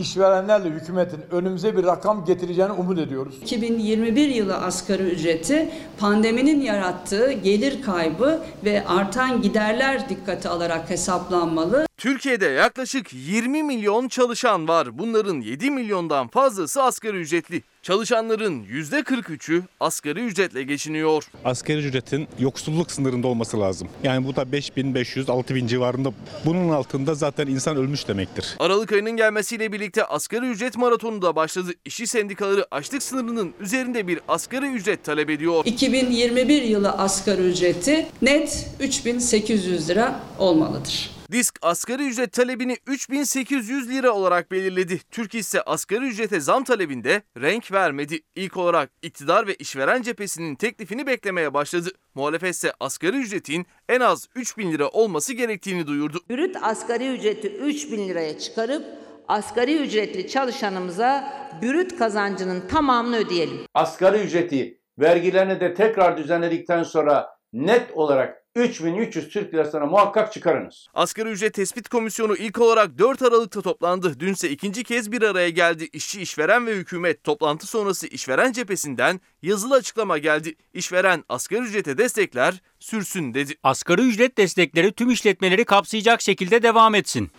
işverenlerle 0.00 0.68
hükümetin 0.68 1.20
önümüze 1.30 1.76
bir 1.76 1.84
rakam 1.84 2.24
getireceğini 2.24 2.72
umut 2.72 2.98
ediyoruz. 2.98 3.34
2021 3.42 4.28
yılı 4.28 4.56
asgari 4.56 5.02
ücreti 5.02 5.70
pandeminin 5.98 6.60
yarattığı 6.60 7.32
gelir 7.32 7.82
kaybı 7.82 8.40
ve 8.64 8.86
artan 8.86 9.42
giderler 9.42 10.08
dikkate 10.08 10.48
alarak 10.48 10.90
hesaplanmalı. 10.90 11.89
Türkiye'de 12.00 12.46
yaklaşık 12.46 13.12
20 13.12 13.62
milyon 13.62 14.08
çalışan 14.08 14.68
var. 14.68 14.98
Bunların 14.98 15.40
7 15.40 15.70
milyondan 15.70 16.28
fazlası 16.28 16.82
asgari 16.82 17.16
ücretli. 17.16 17.62
Çalışanların 17.82 18.64
%43'ü 18.64 19.62
asgari 19.80 20.20
ücretle 20.20 20.62
geçiniyor. 20.62 21.24
Asgari 21.44 21.78
ücretin 21.78 22.28
yoksulluk 22.38 22.90
sınırında 22.90 23.28
olması 23.28 23.60
lazım. 23.60 23.88
Yani 24.02 24.26
bu 24.26 24.36
da 24.36 24.42
5500-6000 24.42 25.66
civarında. 25.66 26.12
Bunun 26.44 26.68
altında 26.68 27.14
zaten 27.14 27.46
insan 27.46 27.76
ölmüş 27.76 28.08
demektir. 28.08 28.56
Aralık 28.58 28.92
ayının 28.92 29.16
gelmesiyle 29.16 29.72
birlikte 29.72 30.04
asgari 30.04 30.46
ücret 30.46 30.76
maratonu 30.76 31.22
da 31.22 31.36
başladı. 31.36 31.70
İşçi 31.84 32.06
sendikaları 32.06 32.66
açlık 32.70 33.02
sınırının 33.02 33.52
üzerinde 33.60 34.06
bir 34.08 34.20
asgari 34.28 34.66
ücret 34.66 35.04
talep 35.04 35.30
ediyor. 35.30 35.64
2021 35.64 36.62
yılı 36.62 36.90
asgari 36.90 37.42
ücreti 37.42 38.06
net 38.22 38.70
3800 38.80 39.88
lira 39.88 40.20
olmalıdır. 40.38 41.19
Disk 41.32 41.58
asgari 41.62 42.08
ücret 42.08 42.32
talebini 42.32 42.76
3800 42.86 43.90
lira 43.90 44.10
olarak 44.10 44.50
belirledi. 44.50 44.98
Türk 45.10 45.34
ise 45.34 45.62
asgari 45.62 46.04
ücrete 46.06 46.40
zam 46.40 46.64
talebinde 46.64 47.22
renk 47.40 47.72
vermedi. 47.72 48.20
İlk 48.34 48.56
olarak 48.56 48.90
iktidar 49.02 49.46
ve 49.46 49.54
işveren 49.54 50.02
cephesinin 50.02 50.54
teklifini 50.54 51.06
beklemeye 51.06 51.54
başladı. 51.54 51.88
Muhalefet 52.14 52.54
ise 52.54 52.72
asgari 52.80 53.16
ücretin 53.16 53.66
en 53.88 54.00
az 54.00 54.28
3000 54.34 54.72
lira 54.72 54.88
olması 54.88 55.32
gerektiğini 55.32 55.86
duyurdu. 55.86 56.18
Brüt 56.30 56.56
asgari 56.62 57.08
ücreti 57.08 57.48
3000 57.48 58.08
liraya 58.08 58.38
çıkarıp 58.38 58.84
asgari 59.28 59.76
ücretli 59.76 60.28
çalışanımıza 60.28 61.32
brüt 61.62 61.98
kazancının 61.98 62.68
tamamını 62.68 63.16
ödeyelim. 63.16 63.58
Asgari 63.74 64.18
ücreti 64.18 64.80
vergilerini 64.98 65.60
de 65.60 65.74
tekrar 65.74 66.16
düzenledikten 66.16 66.82
sonra 66.82 67.28
net 67.52 67.90
olarak 67.94 68.39
3300 68.54 69.28
Türk 69.28 69.54
lirasına 69.54 69.86
muhakkak 69.86 70.32
çıkarınız. 70.32 70.86
Asgari 70.94 71.28
ücret 71.28 71.54
tespit 71.54 71.88
komisyonu 71.88 72.36
ilk 72.36 72.60
olarak 72.60 72.98
4 72.98 73.22
Aralık'ta 73.22 73.62
toplandı. 73.62 74.20
Dünse 74.20 74.50
ikinci 74.50 74.84
kez 74.84 75.12
bir 75.12 75.22
araya 75.22 75.50
geldi. 75.50 75.88
İşçi, 75.92 76.20
işveren 76.22 76.66
ve 76.66 76.74
hükümet 76.74 77.24
toplantı 77.24 77.66
sonrası 77.66 78.06
işveren 78.06 78.52
cephesinden 78.52 79.20
yazılı 79.42 79.74
açıklama 79.74 80.18
geldi. 80.18 80.54
İşveren 80.74 81.24
asgari 81.28 81.60
ücrete 81.60 81.98
destekler 81.98 82.62
sürsün 82.78 83.34
dedi. 83.34 83.54
Asgari 83.62 84.02
ücret 84.02 84.38
destekleri 84.38 84.92
tüm 84.92 85.10
işletmeleri 85.10 85.64
kapsayacak 85.64 86.22
şekilde 86.22 86.62
devam 86.62 86.94
etsin. 86.94 87.30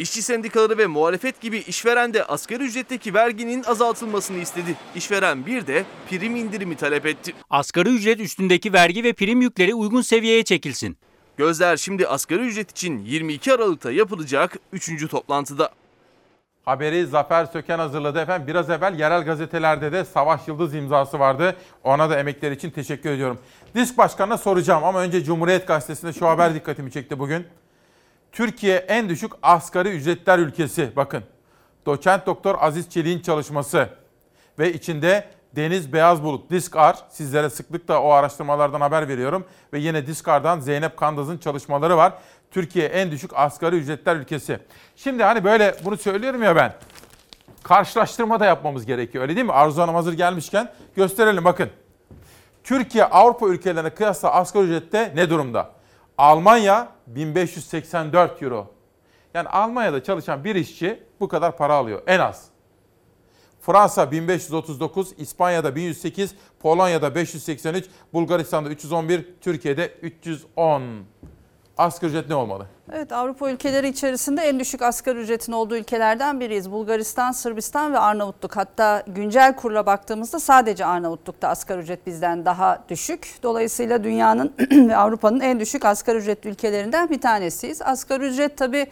İşçi 0.00 0.22
sendikaları 0.22 0.78
ve 0.78 0.86
muhalefet 0.86 1.40
gibi 1.40 1.58
işveren 1.58 2.14
de 2.14 2.24
asgari 2.24 2.64
ücretteki 2.64 3.14
verginin 3.14 3.64
azaltılmasını 3.64 4.38
istedi. 4.38 4.76
İşveren 4.94 5.46
bir 5.46 5.66
de 5.66 5.84
prim 6.10 6.36
indirimi 6.36 6.76
talep 6.76 7.06
etti. 7.06 7.32
Asgari 7.50 7.88
ücret 7.88 8.20
üstündeki 8.20 8.72
vergi 8.72 9.04
ve 9.04 9.12
prim 9.12 9.42
yükleri 9.42 9.74
uygun 9.74 10.02
seviyeye 10.02 10.44
çekilsin. 10.44 10.96
Gözler 11.36 11.76
şimdi 11.76 12.08
asgari 12.08 12.40
ücret 12.40 12.70
için 12.70 12.98
22 12.98 13.52
Aralık'ta 13.52 13.92
yapılacak 13.92 14.58
3. 14.72 15.08
toplantıda. 15.10 15.70
Haberi 16.64 17.06
Zafer 17.06 17.46
Söken 17.46 17.78
hazırladı 17.78 18.20
efendim. 18.20 18.46
Biraz 18.46 18.70
evvel 18.70 18.98
yerel 18.98 19.24
gazetelerde 19.24 19.92
de 19.92 20.04
Savaş 20.04 20.48
Yıldız 20.48 20.74
imzası 20.74 21.18
vardı. 21.18 21.56
Ona 21.84 22.10
da 22.10 22.18
emekleri 22.18 22.54
için 22.54 22.70
teşekkür 22.70 23.10
ediyorum. 23.10 23.38
Disk 23.74 23.98
Başkanı'na 23.98 24.38
soracağım 24.38 24.84
ama 24.84 25.00
önce 25.00 25.24
Cumhuriyet 25.24 25.66
Gazetesi'nde 25.66 26.12
şu 26.12 26.28
haber 26.28 26.54
dikkatimi 26.54 26.92
çekti 26.92 27.18
bugün. 27.18 27.46
Türkiye 28.32 28.76
en 28.76 29.08
düşük 29.08 29.32
asgari 29.42 29.88
ücretler 29.88 30.38
ülkesi. 30.38 30.96
Bakın. 30.96 31.22
Doçent 31.86 32.26
Doktor 32.26 32.56
Aziz 32.60 32.90
Çelik'in 32.90 33.20
çalışması 33.20 33.88
ve 34.58 34.72
içinde 34.72 35.28
Deniz 35.56 35.92
Beyaz 35.92 36.22
Bulut, 36.22 36.50
Diskar, 36.50 36.96
sizlere 37.08 37.50
sıklıkla 37.50 38.02
o 38.02 38.10
araştırmalardan 38.10 38.80
haber 38.80 39.08
veriyorum. 39.08 39.44
Ve 39.72 39.78
yine 39.78 40.06
Diskar'dan 40.06 40.60
Zeynep 40.60 40.96
Kandaz'ın 40.96 41.38
çalışmaları 41.38 41.96
var. 41.96 42.12
Türkiye 42.50 42.86
en 42.86 43.10
düşük 43.10 43.30
asgari 43.34 43.76
ücretler 43.76 44.16
ülkesi. 44.16 44.58
Şimdi 44.96 45.22
hani 45.22 45.44
böyle 45.44 45.74
bunu 45.84 45.96
söylüyorum 45.96 46.42
ya 46.42 46.56
ben. 46.56 46.74
Karşılaştırma 47.62 48.40
da 48.40 48.44
yapmamız 48.44 48.86
gerekiyor 48.86 49.22
öyle 49.22 49.36
değil 49.36 49.46
mi? 49.46 49.52
Arzu 49.52 49.82
Hanım 49.82 49.94
hazır 49.94 50.12
gelmişken 50.12 50.72
gösterelim 50.96 51.44
bakın. 51.44 51.70
Türkiye 52.64 53.04
Avrupa 53.04 53.48
ülkelerine 53.48 53.90
kıyasla 53.90 54.32
asgari 54.32 54.64
ücrette 54.64 55.12
ne 55.14 55.30
durumda? 55.30 55.70
Almanya 56.20 56.88
1584 57.06 58.42
euro. 58.42 58.66
Yani 59.34 59.48
Almanya'da 59.48 60.02
çalışan 60.02 60.44
bir 60.44 60.54
işçi 60.54 61.02
bu 61.20 61.28
kadar 61.28 61.56
para 61.56 61.74
alıyor 61.74 62.02
en 62.06 62.18
az. 62.18 62.44
Fransa 63.60 64.10
1539, 64.10 65.12
İspanya'da 65.18 65.76
1108, 65.76 66.34
Polonya'da 66.60 67.14
583, 67.14 67.86
Bulgaristan'da 68.12 68.68
311, 68.68 69.26
Türkiye'de 69.40 69.86
310. 70.02 70.82
Asgari 71.78 72.10
ücret 72.10 72.28
ne 72.28 72.34
olmalı? 72.34 72.66
Evet 72.92 73.12
Avrupa 73.12 73.50
ülkeleri 73.50 73.88
içerisinde 73.88 74.42
en 74.42 74.60
düşük 74.60 74.82
asgari 74.82 75.18
ücretin 75.18 75.52
olduğu 75.52 75.76
ülkelerden 75.76 76.40
biriyiz. 76.40 76.70
Bulgaristan, 76.70 77.32
Sırbistan 77.32 77.92
ve 77.92 77.98
Arnavutluk. 77.98 78.56
Hatta 78.56 79.02
güncel 79.06 79.56
kurla 79.56 79.86
baktığımızda 79.86 80.40
sadece 80.40 80.84
Arnavutluk'ta 80.84 81.48
asgari 81.48 81.80
ücret 81.80 82.06
bizden 82.06 82.44
daha 82.44 82.84
düşük. 82.88 83.34
Dolayısıyla 83.42 84.04
dünyanın 84.04 84.52
ve 84.70 84.96
Avrupa'nın 84.96 85.40
en 85.40 85.60
düşük 85.60 85.84
asgari 85.84 86.18
ücretli 86.18 86.50
ülkelerinden 86.50 87.10
bir 87.10 87.20
tanesiyiz. 87.20 87.82
Asgari 87.82 88.26
ücret 88.26 88.56
tabii 88.56 88.86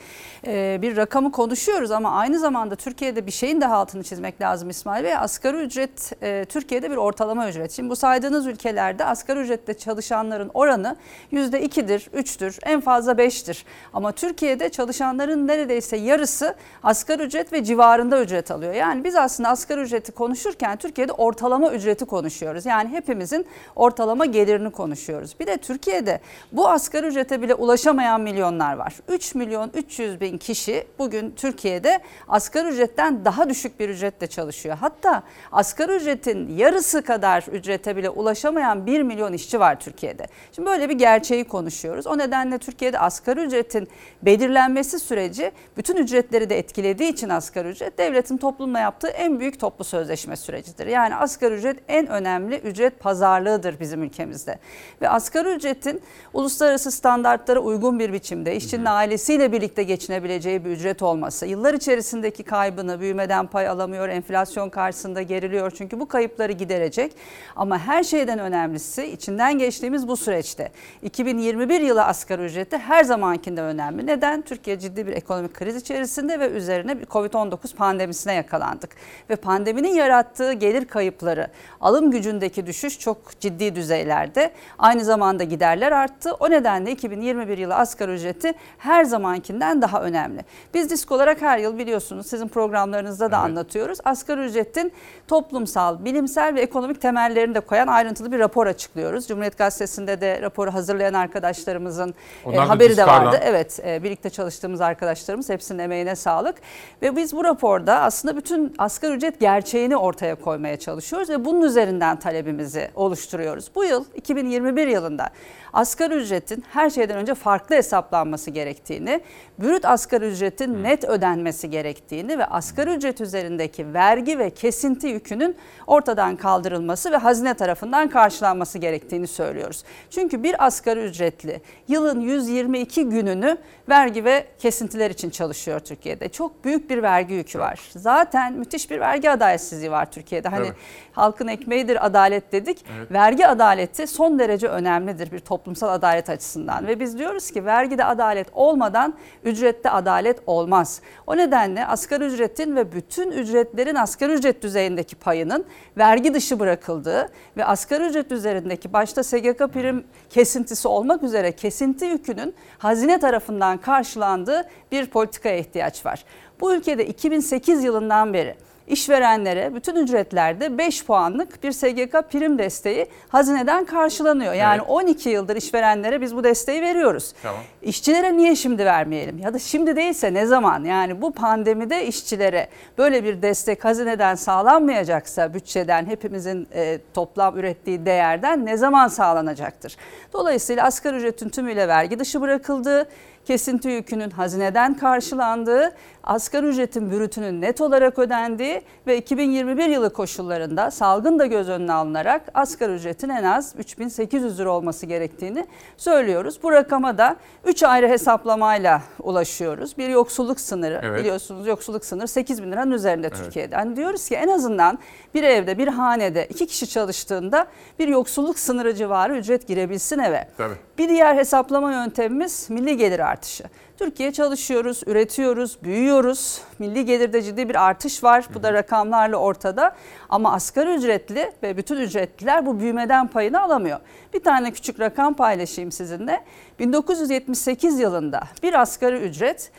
e, 0.46 0.78
bir 0.82 0.96
rakamı 0.96 1.32
konuşuyoruz 1.32 1.90
ama 1.90 2.10
aynı 2.10 2.38
zamanda 2.38 2.76
Türkiye'de 2.76 3.26
bir 3.26 3.30
şeyin 3.32 3.60
daha 3.60 3.76
altını 3.76 4.02
çizmek 4.02 4.40
lazım 4.40 4.70
İsmail 4.70 5.04
Bey. 5.04 5.16
Asgari 5.16 5.56
ücret 5.56 6.12
e, 6.22 6.44
Türkiye'de 6.44 6.90
bir 6.90 6.96
ortalama 6.96 7.48
ücret. 7.48 7.72
Şimdi 7.72 7.90
bu 7.90 7.96
saydığınız 7.96 8.46
ülkelerde 8.46 9.04
asgari 9.04 9.40
ücretle 9.40 9.74
çalışanların 9.74 10.50
oranı 10.54 10.96
%2'dir, 11.32 12.00
3'tür, 12.00 12.58
en 12.62 12.80
fazla 12.80 13.12
5'tir. 13.12 13.64
Ama 13.98 14.12
Türkiye'de 14.12 14.68
çalışanların 14.68 15.46
neredeyse 15.46 15.96
yarısı 15.96 16.54
asgari 16.82 17.22
ücret 17.22 17.52
ve 17.52 17.64
civarında 17.64 18.22
ücret 18.22 18.50
alıyor. 18.50 18.74
Yani 18.74 19.04
biz 19.04 19.16
aslında 19.16 19.48
asgari 19.48 19.80
ücreti 19.80 20.12
konuşurken 20.12 20.76
Türkiye'de 20.76 21.12
ortalama 21.12 21.72
ücreti 21.72 22.04
konuşuyoruz. 22.04 22.66
Yani 22.66 22.88
hepimizin 22.88 23.46
ortalama 23.76 24.26
gelirini 24.26 24.70
konuşuyoruz. 24.70 25.34
Bir 25.40 25.46
de 25.46 25.56
Türkiye'de 25.56 26.20
bu 26.52 26.68
asgari 26.68 27.06
ücrete 27.06 27.42
bile 27.42 27.54
ulaşamayan 27.54 28.20
milyonlar 28.20 28.76
var. 28.76 28.94
3 29.08 29.34
milyon 29.34 29.70
300 29.74 30.20
bin 30.20 30.38
kişi 30.38 30.86
bugün 30.98 31.30
Türkiye'de 31.30 31.98
asgari 32.28 32.68
ücretten 32.68 33.24
daha 33.24 33.48
düşük 33.48 33.80
bir 33.80 33.88
ücretle 33.88 34.26
çalışıyor. 34.26 34.76
Hatta 34.80 35.22
asgari 35.52 35.92
ücretin 35.92 36.56
yarısı 36.56 37.02
kadar 37.02 37.44
ücrete 37.52 37.96
bile 37.96 38.10
ulaşamayan 38.10 38.86
1 38.86 39.02
milyon 39.02 39.32
işçi 39.32 39.60
var 39.60 39.80
Türkiye'de. 39.80 40.26
Şimdi 40.52 40.68
böyle 40.68 40.88
bir 40.88 40.94
gerçeği 40.94 41.44
konuşuyoruz. 41.44 42.06
O 42.06 42.18
nedenle 42.18 42.58
Türkiye'de 42.58 42.98
asgari 42.98 43.40
ücretin 43.40 43.87
belirlenmesi 44.22 44.98
süreci 44.98 45.52
bütün 45.76 45.96
ücretleri 45.96 46.50
de 46.50 46.58
etkilediği 46.58 47.12
için 47.12 47.28
asgari 47.28 47.68
ücret 47.68 47.98
devletin 47.98 48.36
toplumla 48.36 48.78
yaptığı 48.78 49.08
en 49.08 49.40
büyük 49.40 49.60
toplu 49.60 49.84
sözleşme 49.84 50.36
sürecidir. 50.36 50.86
Yani 50.86 51.16
asgari 51.16 51.54
ücret 51.54 51.78
en 51.88 52.06
önemli 52.06 52.56
ücret 52.56 53.00
pazarlığıdır 53.00 53.80
bizim 53.80 54.02
ülkemizde. 54.02 54.58
Ve 55.02 55.08
asgari 55.08 55.48
ücretin 55.48 56.02
uluslararası 56.32 56.90
standartlara 56.90 57.60
uygun 57.60 57.98
bir 57.98 58.12
biçimde 58.12 58.56
işçinin 58.56 58.84
ailesiyle 58.84 59.52
birlikte 59.52 59.82
geçinebileceği 59.82 60.64
bir 60.64 60.70
ücret 60.70 61.02
olması, 61.02 61.46
yıllar 61.46 61.74
içerisindeki 61.74 62.42
kaybını 62.42 63.00
büyümeden 63.00 63.46
pay 63.46 63.68
alamıyor, 63.68 64.08
enflasyon 64.08 64.70
karşısında 64.70 65.22
geriliyor 65.22 65.70
çünkü 65.70 66.00
bu 66.00 66.08
kayıpları 66.08 66.52
giderecek. 66.52 67.12
Ama 67.56 67.78
her 67.78 68.04
şeyden 68.04 68.38
önemlisi 68.38 69.06
içinden 69.06 69.58
geçtiğimiz 69.58 70.08
bu 70.08 70.16
süreçte 70.16 70.72
2021 71.02 71.80
yılı 71.80 72.04
asgari 72.04 72.44
ücreti 72.44 72.78
her 72.78 73.04
zamankinde 73.04 73.62
önemli. 73.68 74.06
Neden? 74.06 74.42
Türkiye 74.42 74.78
ciddi 74.78 75.06
bir 75.06 75.12
ekonomik 75.12 75.54
kriz 75.54 75.76
içerisinde 75.76 76.40
ve 76.40 76.50
üzerine 76.50 77.00
bir 77.00 77.06
Covid-19 77.06 77.74
pandemisine 77.76 78.34
yakalandık. 78.34 78.90
Ve 79.30 79.36
pandeminin 79.36 79.94
yarattığı 79.94 80.52
gelir 80.52 80.84
kayıpları, 80.84 81.48
alım 81.80 82.10
gücündeki 82.10 82.66
düşüş 82.66 82.98
çok 82.98 83.40
ciddi 83.40 83.74
düzeylerde. 83.74 84.52
Aynı 84.78 85.04
zamanda 85.04 85.44
giderler 85.44 85.92
arttı. 85.92 86.32
O 86.40 86.50
nedenle 86.50 86.90
2021 86.90 87.58
yılı 87.58 87.74
asgari 87.74 88.12
ücreti 88.12 88.52
her 88.78 89.04
zamankinden 89.04 89.82
daha 89.82 90.02
önemli. 90.02 90.44
Biz 90.74 90.90
disk 90.90 91.12
olarak 91.12 91.42
her 91.42 91.58
yıl 91.58 91.78
biliyorsunuz 91.78 92.26
sizin 92.26 92.48
programlarınızda 92.48 93.30
da 93.30 93.36
evet. 93.36 93.44
anlatıyoruz. 93.44 93.98
Asgari 94.04 94.40
ücretin 94.40 94.92
toplumsal, 95.28 96.04
bilimsel 96.04 96.54
ve 96.54 96.60
ekonomik 96.60 97.02
temellerini 97.02 97.54
de 97.54 97.60
koyan 97.60 97.86
ayrıntılı 97.86 98.32
bir 98.32 98.38
rapor 98.38 98.66
açıklıyoruz. 98.66 99.28
Cumhuriyet 99.28 99.58
Gazetesi'nde 99.58 100.20
de 100.20 100.42
raporu 100.42 100.74
hazırlayan 100.74 101.14
arkadaşlarımızın 101.14 102.14
e, 102.52 102.56
haberi 102.56 102.96
de 102.96 103.06
vardı. 103.06 103.40
Evet 103.42 103.57
e, 103.84 104.02
birlikte 104.02 104.30
çalıştığımız 104.30 104.80
arkadaşlarımız 104.80 105.48
hepsinin 105.48 105.78
emeğine 105.78 106.16
sağlık. 106.16 106.54
Ve 107.02 107.16
biz 107.16 107.32
bu 107.32 107.44
raporda 107.44 108.00
aslında 108.00 108.36
bütün 108.36 108.74
asgari 108.78 109.12
ücret 109.12 109.40
gerçeğini 109.40 109.96
ortaya 109.96 110.34
koymaya 110.34 110.78
çalışıyoruz 110.78 111.30
ve 111.30 111.44
bunun 111.44 111.62
üzerinden 111.62 112.18
talebimizi 112.18 112.90
oluşturuyoruz. 112.94 113.70
Bu 113.74 113.84
yıl 113.84 114.04
2021 114.14 114.86
yılında 114.86 115.30
asgari 115.72 116.14
ücretin 116.14 116.64
her 116.72 116.90
şeyden 116.90 117.16
önce 117.16 117.34
farklı 117.34 117.76
hesaplanması 117.76 118.50
gerektiğini, 118.50 119.20
brüt 119.58 119.84
asgari 119.84 120.26
ücretin 120.26 120.82
net 120.82 121.04
ödenmesi 121.04 121.70
gerektiğini 121.70 122.38
ve 122.38 122.46
asgari 122.46 122.90
ücret 122.90 123.20
üzerindeki 123.20 123.94
vergi 123.94 124.38
ve 124.38 124.50
kesinti 124.50 125.06
yükünün 125.06 125.56
ortadan 125.86 126.36
kaldırılması 126.36 127.12
ve 127.12 127.16
hazine 127.16 127.54
tarafından 127.54 128.08
karşılanması 128.08 128.78
gerektiğini 128.78 129.26
söylüyoruz. 129.26 129.84
Çünkü 130.10 130.42
bir 130.42 130.66
asgari 130.66 131.00
ücretli 131.00 131.60
yılın 131.88 132.20
122 132.20 133.04
gününü 133.04 133.47
tümünü 133.48 133.58
vergi 133.88 134.24
ve 134.24 134.46
kesintiler 134.58 135.10
için 135.10 135.30
çalışıyor 135.30 135.80
Türkiye'de. 135.80 136.28
Çok 136.28 136.64
büyük 136.64 136.90
bir 136.90 137.02
vergi 137.02 137.34
yükü 137.34 137.58
var. 137.58 137.80
Zaten 137.96 138.52
müthiş 138.52 138.90
bir 138.90 139.00
vergi 139.00 139.30
adaletsizliği 139.30 139.90
var 139.90 140.10
Türkiye'de. 140.12 140.48
Hani 140.48 140.66
Evet. 140.66 140.76
halkın 141.12 141.48
ekmeğidir 141.48 142.06
adalet 142.06 142.52
dedik. 142.52 142.84
Evet. 142.98 143.12
Vergi 143.12 143.46
adaleti 143.46 144.06
son 144.06 144.38
derece 144.38 144.68
önemlidir 144.68 145.32
bir 145.32 145.38
toplumsal 145.38 145.88
adalet 145.88 146.30
açısından. 146.30 146.86
Ve 146.86 147.00
biz 147.00 147.18
diyoruz 147.18 147.50
ki 147.50 147.64
vergide 147.64 148.04
adalet 148.04 148.48
olmadan 148.52 149.14
ücrette 149.44 149.90
adalet 149.90 150.38
olmaz. 150.46 151.00
O 151.26 151.36
nedenle 151.36 151.86
asgari 151.86 152.24
ücretin 152.24 152.76
ve 152.76 152.92
bütün 152.92 153.30
ücretlerin 153.30 153.94
asgari 153.94 154.32
ücret 154.32 154.62
düzeyindeki 154.62 155.16
payının 155.16 155.64
vergi 155.96 156.34
dışı 156.34 156.60
bırakıldığı 156.60 157.28
ve 157.56 157.64
asgari 157.64 158.04
ücret 158.04 158.32
üzerindeki 158.32 158.92
başta 158.92 159.22
SGK 159.22 159.58
prim 159.58 160.04
kesintisi 160.30 160.88
olmak 160.88 161.22
üzere 161.22 161.52
kesinti 161.52 162.04
yükünün 162.04 162.54
hazine 162.78 163.18
tarafından 163.38 163.78
karşılandığı 163.78 164.62
bir 164.92 165.06
politikaya 165.06 165.58
ihtiyaç 165.58 166.06
var. 166.06 166.24
Bu 166.60 166.74
ülkede 166.74 167.06
2008 167.06 167.84
yılından 167.84 168.34
beri 168.34 168.54
işverenlere 168.88 169.74
bütün 169.74 169.96
ücretlerde 169.96 170.78
5 170.78 171.04
puanlık 171.04 171.62
bir 171.62 171.72
SGK 171.72 172.12
prim 172.30 172.58
desteği 172.58 173.06
hazineden 173.28 173.84
karşılanıyor. 173.84 174.52
Yani 174.52 174.78
Evet. 174.78 174.90
12 174.90 175.28
yıldır 175.28 175.56
işverenlere 175.56 176.20
biz 176.20 176.36
bu 176.36 176.44
desteği 176.44 176.82
veriyoruz. 176.82 177.34
Tamam. 177.42 177.60
İşçilere 177.82 178.36
niye 178.36 178.56
şimdi 178.56 178.84
vermeyelim? 178.84 179.38
Ya 179.38 179.54
da 179.54 179.58
şimdi 179.58 179.96
değilse 179.96 180.34
ne 180.34 180.46
zaman? 180.46 180.84
Yani 180.84 181.22
bu 181.22 181.32
pandemide 181.32 182.06
işçilere 182.06 182.68
böyle 182.98 183.24
bir 183.24 183.42
destek 183.42 183.84
hazineden 183.84 184.34
sağlanmayacaksa 184.34 185.54
bütçeden 185.54 186.06
hepimizin 186.06 186.68
e, 186.74 186.98
toplam 187.14 187.58
ürettiği 187.58 188.06
değerden 188.06 188.66
ne 188.66 188.76
zaman 188.76 189.08
sağlanacaktır? 189.08 189.96
Dolayısıyla 190.32 190.84
asgari 190.84 191.16
ücretin 191.16 191.48
tümüyle 191.48 191.88
vergi 191.88 192.18
dışı 192.18 192.40
bırakıldığı, 192.40 193.08
kesinti 193.48 193.88
yükünün 193.88 194.30
hazineden 194.30 194.94
karşılandığı, 194.94 195.94
asgari 196.24 196.66
ücretin 196.66 197.10
bürütünün 197.10 197.60
net 197.60 197.80
olarak 197.80 198.18
ödendiği 198.18 198.82
ve 199.06 199.18
2021 199.18 199.86
yılı 199.88 200.12
koşullarında 200.12 200.90
salgın 200.90 201.38
da 201.38 201.46
göz 201.46 201.68
önüne 201.68 201.92
alınarak 201.92 202.42
asgari 202.54 202.92
ücretin 202.92 203.28
en 203.28 203.44
az 203.44 203.74
3800 203.78 204.60
lira 204.60 204.70
olması 204.70 205.06
gerektiğini 205.06 205.66
söylüyoruz. 205.96 206.62
Bu 206.62 206.72
rakama 206.72 207.18
da 207.18 207.36
3 207.64 207.82
ayrı 207.82 208.08
hesaplamayla 208.08 209.02
ulaşıyoruz. 209.22 209.98
Bir 209.98 210.08
yoksulluk 210.08 210.60
sınırı 210.60 211.00
Evet. 211.02 211.20
biliyorsunuz 211.20 211.66
yoksulluk 211.66 212.04
sınırı 212.04 212.28
8 212.28 212.62
bin 212.62 212.72
liranın 212.72 212.90
üzerinde 212.90 213.26
Evet. 213.26 213.38
Türkiye'de. 213.44 213.76
Hani 213.76 213.96
diyoruz 213.96 214.28
ki 214.28 214.34
en 214.34 214.48
azından 214.48 214.98
bir 215.34 215.42
evde 215.42 215.78
bir 215.78 215.88
hanede 215.88 216.46
iki 216.46 216.66
kişi 216.66 216.88
çalıştığında 216.88 217.66
bir 217.98 218.08
yoksulluk 218.08 218.58
sınırı 218.58 218.94
civarı 218.94 219.36
ücret 219.36 219.66
girebilsin 219.66 220.18
eve. 220.18 220.48
Tabii. 220.56 220.87
Bir 220.98 221.08
diğer 221.08 221.36
hesaplama 221.36 221.92
yöntemimiz 221.92 222.70
milli 222.70 222.96
gelir 222.96 223.18
artışı. 223.18 223.64
Türkiye 223.98 224.32
çalışıyoruz, 224.32 225.02
üretiyoruz, 225.06 225.78
büyüyoruz. 225.82 226.60
Milli 226.78 227.04
gelirde 227.04 227.42
ciddi 227.42 227.68
bir 227.68 227.86
artış 227.86 228.24
var. 228.24 228.44
Bu 228.54 228.62
da 228.62 228.72
rakamlarla 228.72 229.36
ortada. 229.36 229.96
Ama 230.28 230.52
asgari 230.52 230.94
ücretli 230.94 231.52
ve 231.62 231.76
bütün 231.76 231.96
ücretliler 231.96 232.66
bu 232.66 232.80
büyümeden 232.80 233.26
payını 233.26 233.62
alamıyor. 233.62 234.00
Bir 234.34 234.42
tane 234.42 234.70
küçük 234.70 235.00
rakam 235.00 235.34
paylaşayım 235.34 235.92
sizinle. 235.92 236.44
1978 236.78 237.98
yılında 237.98 238.42
bir 238.62 238.80
asgari 238.80 239.16
ücret 239.16 239.70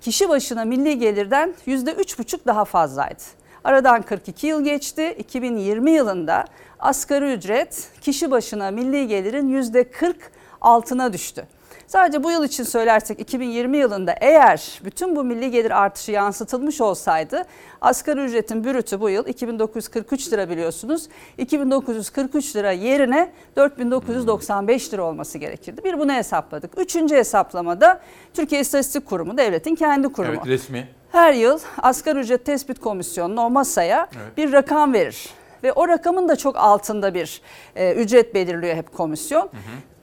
kişi 0.00 0.28
başına 0.28 0.64
milli 0.64 0.98
gelirden 0.98 1.54
%3,5 1.66 2.46
daha 2.46 2.64
fazlaydı. 2.64 3.22
Aradan 3.64 4.02
42 4.02 4.46
yıl 4.46 4.64
geçti. 4.64 5.14
2020 5.18 5.90
yılında 5.90 6.44
asgari 6.78 7.32
ücret 7.32 7.90
kişi 8.00 8.30
başına 8.30 8.70
milli 8.70 9.06
gelirin 9.06 9.62
%40 9.62 10.14
altına 10.60 11.12
düştü. 11.12 11.46
Sadece 11.86 12.24
bu 12.24 12.30
yıl 12.30 12.44
için 12.44 12.64
söylersek 12.64 13.20
2020 13.20 13.76
yılında 13.78 14.14
eğer 14.20 14.80
bütün 14.84 15.16
bu 15.16 15.24
milli 15.24 15.50
gelir 15.50 15.82
artışı 15.82 16.12
yansıtılmış 16.12 16.80
olsaydı 16.80 17.44
asgari 17.80 18.20
ücretin 18.20 18.64
bürütü 18.64 19.00
bu 19.00 19.10
yıl 19.10 19.26
2943 19.26 20.32
lira 20.32 20.50
biliyorsunuz. 20.50 21.08
2943 21.38 22.56
lira 22.56 22.72
yerine 22.72 23.32
4995 23.56 24.92
lira 24.94 25.02
olması 25.02 25.38
gerekirdi. 25.38 25.84
Bir 25.84 25.98
bunu 25.98 26.12
hesapladık. 26.12 26.70
Üçüncü 26.80 27.16
hesaplamada 27.16 28.00
Türkiye 28.34 28.60
İstatistik 28.60 29.06
Kurumu 29.06 29.38
devletin 29.38 29.74
kendi 29.74 30.12
kurumu. 30.12 30.34
Evet 30.34 30.46
resmi. 30.46 30.88
Her 31.12 31.32
yıl 31.32 31.58
asgari 31.82 32.18
ücret 32.18 32.44
tespit 32.44 32.80
komisyonuna 32.80 33.46
o 33.46 33.50
masaya 33.50 34.08
Evet. 34.16 34.36
bir 34.36 34.52
rakam 34.52 34.92
verir. 34.92 35.28
Ve 35.62 35.72
o 35.72 35.88
rakamın 35.88 36.28
da 36.28 36.36
çok 36.36 36.56
altında 36.56 37.14
bir 37.14 37.42
e, 37.76 37.92
ücret 37.94 38.34
belirliyor 38.34 38.76
hep 38.76 38.96
komisyon. 38.96 39.50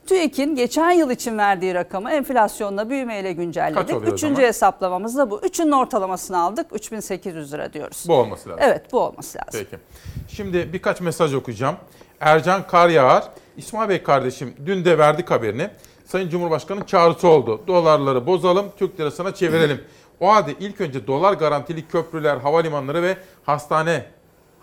TÜİK'in 0.06 0.56
geçen 0.56 0.92
yıl 0.92 1.10
için 1.10 1.38
verdiği 1.38 1.74
rakamı 1.74 2.12
enflasyonla 2.12 2.90
büyümeyle 2.90 3.34
güncelledik. 3.34 4.14
Üçüncü 4.14 4.42
hesaplamamız 4.42 5.18
da 5.18 5.30
bu. 5.32 5.42
Üçünün 5.42 5.72
ortalamasını 5.72 6.40
aldık. 6.40 6.68
3800 6.72 7.54
lira 7.54 7.74
diyoruz. 7.74 8.06
Bu 8.08 8.14
olması 8.14 8.50
lazım. 8.50 8.64
Evet 8.68 8.92
bu 8.92 9.00
olması 9.00 9.38
lazım. 9.38 9.68
Peki. 9.70 9.84
Şimdi 10.28 10.74
birkaç 10.74 11.02
mesaj 11.02 11.34
okuyacağım. 11.34 11.76
Ercan 12.20 12.68
Karyağar, 12.68 13.24
İsmail 13.58 13.90
Bey 13.90 14.04
kardeşim 14.04 14.54
dün 14.66 14.86
de 14.86 14.98
verdik 14.98 15.32
haberini. 15.32 15.70
Sayın 16.06 16.30
Cumhurbaşkanı'nın 16.30 16.86
çağrısı 16.86 17.28
oldu. 17.28 17.62
Dolarları 17.68 18.28
bozalım, 18.28 18.66
Türk 18.78 19.00
lirasına 19.00 19.34
çevirelim. 19.34 19.82
O 20.20 20.34
halde 20.34 20.52
ilk 20.60 20.82
önce 20.82 21.08
dolar 21.08 21.34
garantili 21.34 21.88
köprüler, 21.88 22.38
havalimanları 22.38 23.04
ve 23.04 23.18
hastane, 23.44 24.06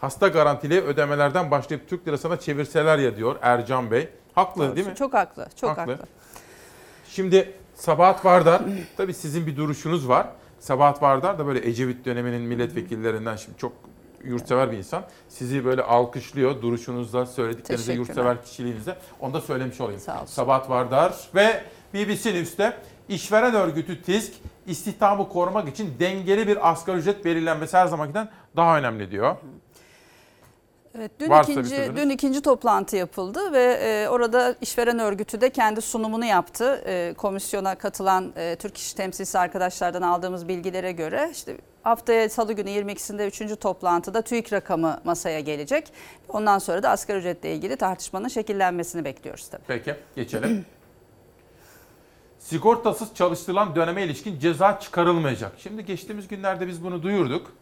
hasta 0.01 0.28
garantili 0.28 0.81
ödemelerden 0.81 1.51
başlayıp 1.51 1.89
Türk 1.89 2.09
lirasına 2.09 2.40
çevirseler 2.40 2.98
ya 2.98 3.16
diyor 3.16 3.36
Ercan 3.43 3.90
Bey. 3.90 4.09
Haklı 4.34 4.76
değil 4.76 4.86
mi? 4.86 4.94
Çok 4.94 5.14
haklı. 5.14 5.46
Çok 5.56 5.78
haklı. 5.78 5.98
Şimdi 7.09 7.54
Sabahat 7.74 8.24
Vardar, 8.24 8.62
tabii 8.96 9.14
sizin 9.14 9.46
bir 9.46 9.56
duruşunuz 9.56 10.09
var. 10.09 10.26
Sabahat 10.60 11.02
Vardar 11.02 11.38
da 11.38 11.46
böyle 11.46 11.68
Ecevit 11.68 12.04
döneminin 12.04 12.42
milletvekillerinden 12.42 13.36
şimdi 13.36 13.59
çok 13.59 13.72
yurtsever 14.24 14.72
bir 14.72 14.76
insan. 14.76 15.04
Sizi 15.28 15.64
böyle 15.64 15.82
alkışlıyor 15.82 16.62
duruşunuzla, 16.62 17.26
söylediklerinizle, 17.26 17.76
Teşekkürler. 17.92 17.96
yurtsever 18.09 18.44
kişiliğinizle. 18.44 18.96
Onu 19.20 19.34
da 19.34 19.40
söylemiş 19.40 19.80
olayım. 19.80 20.00
Sabahat 20.26 20.70
Vardar 20.70 21.14
ve 21.34 21.64
BBC 21.94 22.34
News'te 22.34 22.76
işveren 23.09 23.54
örgütü 23.54 24.02
TİSK 24.02 24.32
istihdamı 24.66 25.28
korumak 25.28 25.68
için 25.68 25.94
dengeli 26.00 26.48
bir 26.48 26.70
asgari 26.70 26.96
ücret 26.98 27.24
belirlenmesi 27.24 27.76
her 27.76 27.86
zamankinden 27.86 28.28
daha 28.56 28.78
önemli 28.78 29.10
diyor. 29.10 29.36
Evet, 30.98 31.10
dün 31.20 31.31
Varsa 31.31 31.52
ikinci 31.52 31.97
dün 31.97 32.10
ikinci 32.10 32.43
toplantı 32.43 32.97
yapıldı 32.97 33.52
ve 33.52 33.62
e, 33.62 34.09
orada 34.09 34.55
işveren 34.60 34.98
örgütü 34.98 35.40
de 35.40 35.51
kendi 35.51 35.81
sunumunu 35.81 36.24
yaptı. 36.24 36.82
E, 36.86 37.14
komisyona 37.16 37.74
katılan 37.74 38.32
e, 38.36 38.56
Türk 38.56 38.78
İş 38.78 38.93
temsilcisi 38.93 39.39
arkadaşlardan 39.39 40.02
aldığımız 40.02 40.48
bilgilere 40.48 40.93
göre 40.93 41.28
işte 41.32 41.56
haftaya 41.82 42.28
Salı 42.28 42.52
günü 42.52 42.70
22'sinde 42.70 43.27
üçüncü 43.27 43.56
toplantıda 43.56 44.23
TÜİK 44.23 44.52
rakamı 44.52 45.01
masaya 45.05 45.40
gelecek. 45.40 45.93
Ondan 46.28 46.59
sonra 46.59 46.82
da 46.82 46.90
asgari 46.90 47.19
ücretle 47.19 47.55
ilgili 47.55 47.77
tartışmanın 47.77 48.28
şekillenmesini 48.28 49.05
bekliyoruz 49.05 49.48
tabii. 49.48 49.62
Peki 49.66 49.94
geçelim. 50.16 50.66
Sigortasız 52.39 53.14
çalıştırılan 53.14 53.77
döneme 53.77 54.02
ilişkin 54.02 54.39
ceza 54.39 54.81
çıkarılmayacak. 54.81 55.52
Şimdi 55.59 55.85
geçtiğimiz 55.85 56.28
günlerde 56.28 56.66
biz 56.66 56.85
bunu 56.85 57.02
duyurduk. 57.02 57.52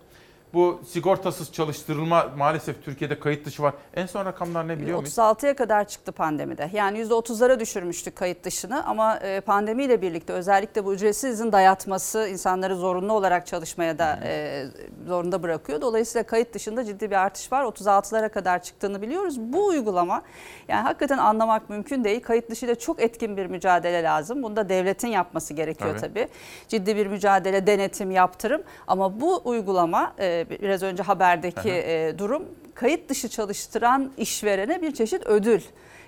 Bu 0.54 0.80
sigortasız 0.88 1.52
çalıştırılma 1.52 2.32
maalesef 2.36 2.84
Türkiye'de 2.84 3.20
kayıt 3.20 3.46
dışı 3.46 3.62
var. 3.62 3.74
En 3.94 4.06
son 4.06 4.24
rakamlar 4.24 4.68
ne 4.68 4.78
biliyor 4.80 4.98
muyuz? 4.98 5.18
36'ya 5.18 5.56
kadar 5.56 5.88
çıktı 5.88 6.12
pandemide. 6.12 6.70
Yani 6.72 6.98
%30'lara 6.98 7.60
düşürmüştük 7.60 8.16
kayıt 8.16 8.44
dışını 8.44 8.86
ama 8.86 9.16
e, 9.16 9.40
pandemiyle 9.40 10.02
birlikte 10.02 10.32
özellikle 10.32 10.84
bu 10.84 10.94
ücretsiz 10.94 11.30
izin 11.30 11.52
dayatması 11.52 12.28
insanları 12.28 12.76
zorunlu 12.76 13.12
olarak 13.12 13.46
çalışmaya 13.46 13.98
da 13.98 14.20
e, 14.24 14.64
zorunda 15.06 15.42
bırakıyor. 15.42 15.80
Dolayısıyla 15.80 16.26
kayıt 16.26 16.54
dışında 16.54 16.84
ciddi 16.84 17.10
bir 17.10 17.16
artış 17.16 17.52
var. 17.52 17.64
36'lara 17.64 18.28
kadar 18.28 18.62
çıktığını 18.62 19.02
biliyoruz. 19.02 19.40
Bu 19.40 19.66
uygulama 19.66 20.22
yani 20.68 20.82
hakikaten 20.82 21.18
anlamak 21.18 21.70
mümkün 21.70 22.04
değil. 22.04 22.22
Kayıt 22.22 22.50
dışıyla 22.50 22.74
çok 22.74 23.02
etkin 23.02 23.36
bir 23.36 23.46
mücadele 23.46 24.02
lazım. 24.02 24.42
Bunu 24.42 24.56
da 24.56 24.68
devletin 24.68 25.08
yapması 25.08 25.54
gerekiyor 25.54 25.90
Tabii. 26.00 26.14
tabii. 26.14 26.28
Ciddi 26.68 26.96
bir 26.96 27.06
mücadele, 27.06 27.66
denetim, 27.66 28.10
yaptırım 28.10 28.62
ama 28.86 29.20
bu 29.20 29.40
uygulama 29.44 30.12
e, 30.18 30.39
biraz 30.50 30.82
önce 30.82 31.02
haberdeki 31.02 31.60
Aha. 31.60 31.68
e, 31.68 32.18
durum 32.18 32.42
kayıt 32.74 33.08
dışı 33.08 33.28
çalıştıran 33.28 34.12
işverene 34.16 34.82
bir 34.82 34.94
çeşit 34.94 35.26
ödül. 35.26 35.60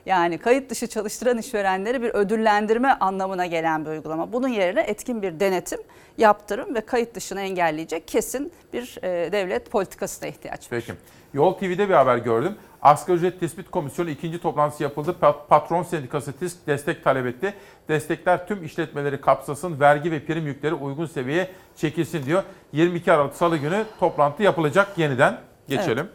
Yani 0.06 0.38
kayıt 0.38 0.70
dışı 0.70 0.86
çalıştıran 0.86 1.38
işverenleri 1.38 2.02
bir 2.02 2.10
ödüllendirme 2.14 2.96
anlamına 3.00 3.46
gelen 3.46 3.84
bir 3.84 3.90
uygulama. 3.90 4.32
Bunun 4.32 4.48
yerine 4.48 4.80
etkin 4.80 5.22
bir 5.22 5.40
denetim, 5.40 5.78
yaptırım 6.18 6.74
ve 6.74 6.80
kayıt 6.80 7.14
dışını 7.14 7.40
engelleyecek 7.40 8.08
kesin 8.08 8.52
bir 8.72 8.98
e, 9.02 9.32
devlet 9.32 9.70
politikasına 9.70 10.28
ihtiyaç 10.28 10.60
var. 10.60 10.68
Peki. 10.70 10.92
Yol 11.34 11.52
TV'de 11.52 11.88
bir 11.88 11.94
haber 11.94 12.16
gördüm. 12.16 12.56
Asgari 12.82 13.16
ücret 13.16 13.40
tespit 13.40 13.70
komisyonu 13.70 14.10
ikinci 14.10 14.38
toplantısı 14.38 14.82
yapıldı. 14.82 15.16
Pa- 15.22 15.46
Patron 15.48 15.82
sendikası 15.82 16.32
TİSK 16.32 16.66
destek 16.66 17.04
talep 17.04 17.26
etti. 17.26 17.54
Destekler 17.88 18.46
tüm 18.46 18.64
işletmeleri 18.64 19.20
kapsasın, 19.20 19.80
vergi 19.80 20.12
ve 20.12 20.24
prim 20.24 20.46
yükleri 20.46 20.74
uygun 20.74 21.06
seviyeye 21.06 21.50
çekilsin 21.76 22.26
diyor. 22.26 22.42
22 22.72 23.12
Aralık 23.12 23.34
Salı 23.34 23.56
günü 23.56 23.84
toplantı 24.00 24.42
yapılacak 24.42 24.98
yeniden. 24.98 25.40
Geçelim. 25.68 26.08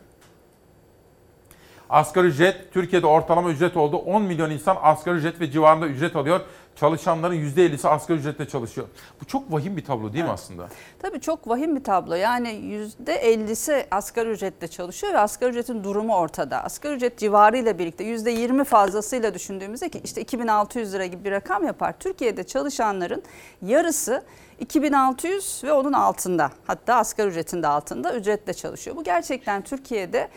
Asgari 1.90 2.28
ücret 2.28 2.74
Türkiye'de 2.74 3.08
ortalama 3.08 3.50
ücret 3.50 3.78
oldu. 3.78 3.98
10 3.98 4.22
milyon 4.22 4.50
insan 4.52 4.78
asgari 4.82 5.18
ücret 5.18 5.42
ve 5.42 5.52
civarında 5.52 5.88
ücret 5.88 6.16
alıyor. 6.16 6.40
Çalışanların 6.80 7.36
%50'si 7.36 7.88
asgari 7.88 8.20
ücretle 8.20 8.48
çalışıyor. 8.48 8.88
Bu 9.22 9.26
çok 9.26 9.52
vahim 9.52 9.78
bir 9.78 9.86
tablo 9.86 10.14
değil 10.14 10.24
mi 10.24 10.32
aslında? 10.32 10.68
Tabii 11.00 11.22
çok 11.22 11.48
vahim 11.48 11.76
bir 11.76 11.84
tablo. 11.84 12.14
Yani 12.14 12.50
%50'si 12.50 13.86
asgari 13.92 14.30
ücretle 14.30 14.68
çalışıyor 14.68 15.14
ve 15.14 15.20
asgari 15.20 15.50
ücretin 15.50 15.84
durumu 15.84 16.16
ortada. 16.16 16.64
Asgari 16.64 16.96
ücret 16.96 17.18
civarıyla 17.18 17.80
birlikte 17.80 18.04
%20 18.04 18.64
fazlasıyla 18.64 19.34
düşündüğümüzde 19.34 19.90
ki 19.90 20.02
işte 20.04 20.22
2600 20.22 20.94
lira 20.94 21.06
gibi 21.06 21.24
bir 21.24 21.32
rakam 21.32 21.64
yapar. 21.66 22.00
Türkiye'de 22.00 22.44
çalışanların 22.44 23.24
yarısı 23.62 24.24
2600 24.60 25.62
ve 25.64 25.74
onun 25.74 25.94
altında 25.94 26.52
hatta 26.68 26.96
asgari 26.96 27.28
ücretin 27.28 27.64
de 27.64 27.68
altında 27.68 28.16
ücretle 28.16 28.54
çalışıyor. 28.54 28.96
Bu 28.96 29.04
gerçekten 29.04 29.62
Türkiye'de 29.62 30.30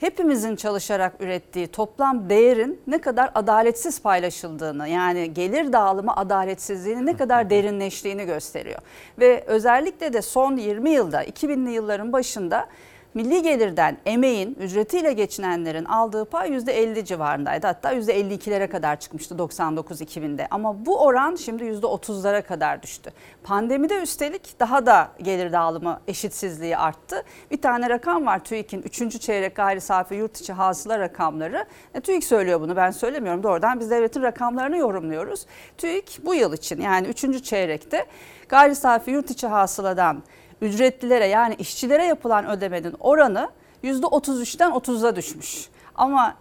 hepimizin 0.00 0.56
çalışarak 0.56 1.12
ürettiği 1.20 1.66
toplam 1.66 2.30
değerin 2.30 2.80
ne 2.86 3.00
kadar 3.00 3.30
adaletsiz 3.34 4.02
paylaşıldığını 4.02 4.88
yani 4.88 5.34
gelir 5.34 5.72
dağılımı 5.72 6.16
adaletsizliğinin 6.16 7.06
ne 7.06 7.16
kadar 7.16 7.50
derinleştiğini 7.50 8.24
gösteriyor. 8.24 8.78
Ve 9.18 9.44
özellikle 9.46 10.12
de 10.12 10.22
son 10.22 10.56
20 10.56 10.90
yılda 10.90 11.24
2000'li 11.24 11.70
yılların 11.70 12.12
başında 12.12 12.68
milli 13.14 13.42
gelirden 13.42 13.96
emeğin 14.06 14.54
ücretiyle 14.54 15.12
geçinenlerin 15.12 15.84
aldığı 15.84 16.24
pay 16.24 16.48
%50 16.48 17.04
civarındaydı. 17.04 17.66
Hatta 17.66 17.94
%52'lere 17.94 18.68
kadar 18.68 19.00
çıkmıştı 19.00 19.34
99-2000'de. 19.34 20.46
Ama 20.50 20.86
bu 20.86 21.02
oran 21.02 21.36
şimdi 21.36 21.64
%30'lara 21.64 22.42
kadar 22.42 22.82
düştü. 22.82 23.10
Pandemide 23.44 24.02
üstelik 24.02 24.60
daha 24.60 24.86
da 24.86 25.08
gelir 25.22 25.52
dağılımı 25.52 26.00
eşitsizliği 26.08 26.76
arttı. 26.76 27.22
Bir 27.50 27.62
tane 27.62 27.90
rakam 27.90 28.26
var 28.26 28.44
TÜİK'in 28.44 28.82
3. 28.82 29.20
çeyrek 29.20 29.56
gayri 29.56 29.80
safi 29.80 30.14
yurt 30.14 30.40
içi 30.40 30.52
hasıla 30.52 30.98
rakamları. 30.98 31.64
E, 31.94 32.00
TÜİK 32.00 32.24
söylüyor 32.24 32.60
bunu 32.60 32.76
ben 32.76 32.90
söylemiyorum 32.90 33.42
doğrudan 33.42 33.80
biz 33.80 33.90
devletin 33.90 34.22
rakamlarını 34.22 34.76
yorumluyoruz. 34.76 35.46
TÜİK 35.78 36.20
bu 36.24 36.34
yıl 36.34 36.52
için 36.52 36.80
yani 36.80 37.06
3. 37.06 37.44
çeyrekte 37.44 38.06
gayri 38.48 38.74
safi 38.74 39.10
yurt 39.10 39.30
içi 39.30 39.46
hasıladan 39.46 40.22
ücretlilere 40.60 41.26
yani 41.26 41.54
işçilere 41.58 42.04
yapılan 42.04 42.48
ödemenin 42.48 42.94
oranı 43.00 43.48
%33'ten 43.84 44.70
30'a 44.70 45.16
düşmüş. 45.16 45.68
Ama 46.00 46.36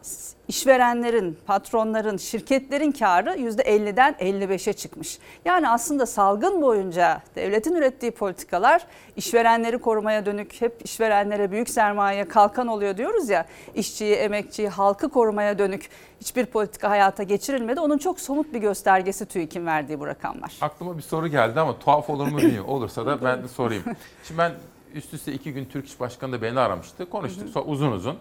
işverenlerin, 0.47 1.37
patronların, 1.45 2.17
şirketlerin 2.17 2.91
karı 2.91 3.29
%50'den 3.29 4.13
55'e 4.13 4.73
çıkmış. 4.73 5.19
Yani 5.45 5.69
aslında 5.69 6.05
salgın 6.05 6.61
boyunca 6.61 7.21
devletin 7.35 7.75
ürettiği 7.75 8.11
politikalar 8.11 8.85
işverenleri 9.15 9.77
korumaya 9.77 10.25
dönük, 10.25 10.61
hep 10.61 10.81
işverenlere 10.83 11.51
büyük 11.51 11.69
sermayeye 11.69 12.27
kalkan 12.27 12.67
oluyor 12.67 12.97
diyoruz 12.97 13.29
ya. 13.29 13.45
İşçiyi, 13.75 14.15
emekçiyi, 14.15 14.69
halkı 14.69 15.09
korumaya 15.09 15.59
dönük 15.59 15.89
hiçbir 16.21 16.45
politika 16.45 16.89
hayata 16.89 17.23
geçirilmedi. 17.23 17.79
Onun 17.79 17.97
çok 17.97 18.19
somut 18.19 18.53
bir 18.53 18.59
göstergesi 18.59 19.25
TÜİK'in 19.25 19.65
verdiği 19.65 19.99
bu 19.99 20.07
rakamlar. 20.07 20.57
Aklıma 20.61 20.97
bir 20.97 21.03
soru 21.03 21.27
geldi 21.27 21.59
ama 21.59 21.79
tuhaf 21.79 22.09
olur 22.09 22.27
mu 22.27 22.37
bilmiyorum. 22.37 22.69
Olursa 22.69 23.05
da 23.05 23.23
ben 23.23 23.43
de 23.43 23.47
sorayım. 23.47 23.83
Şimdi 24.23 24.37
ben 24.37 24.51
üst 24.93 25.13
üste 25.13 25.33
iki 25.33 25.53
gün 25.53 25.65
Türk 25.65 25.87
İş 25.87 25.99
Başkanı 25.99 26.31
da 26.31 26.41
beni 26.41 26.59
aramıştı. 26.59 27.09
Konuştuk 27.09 27.63
uzun 27.65 27.91
uzun. 27.91 28.17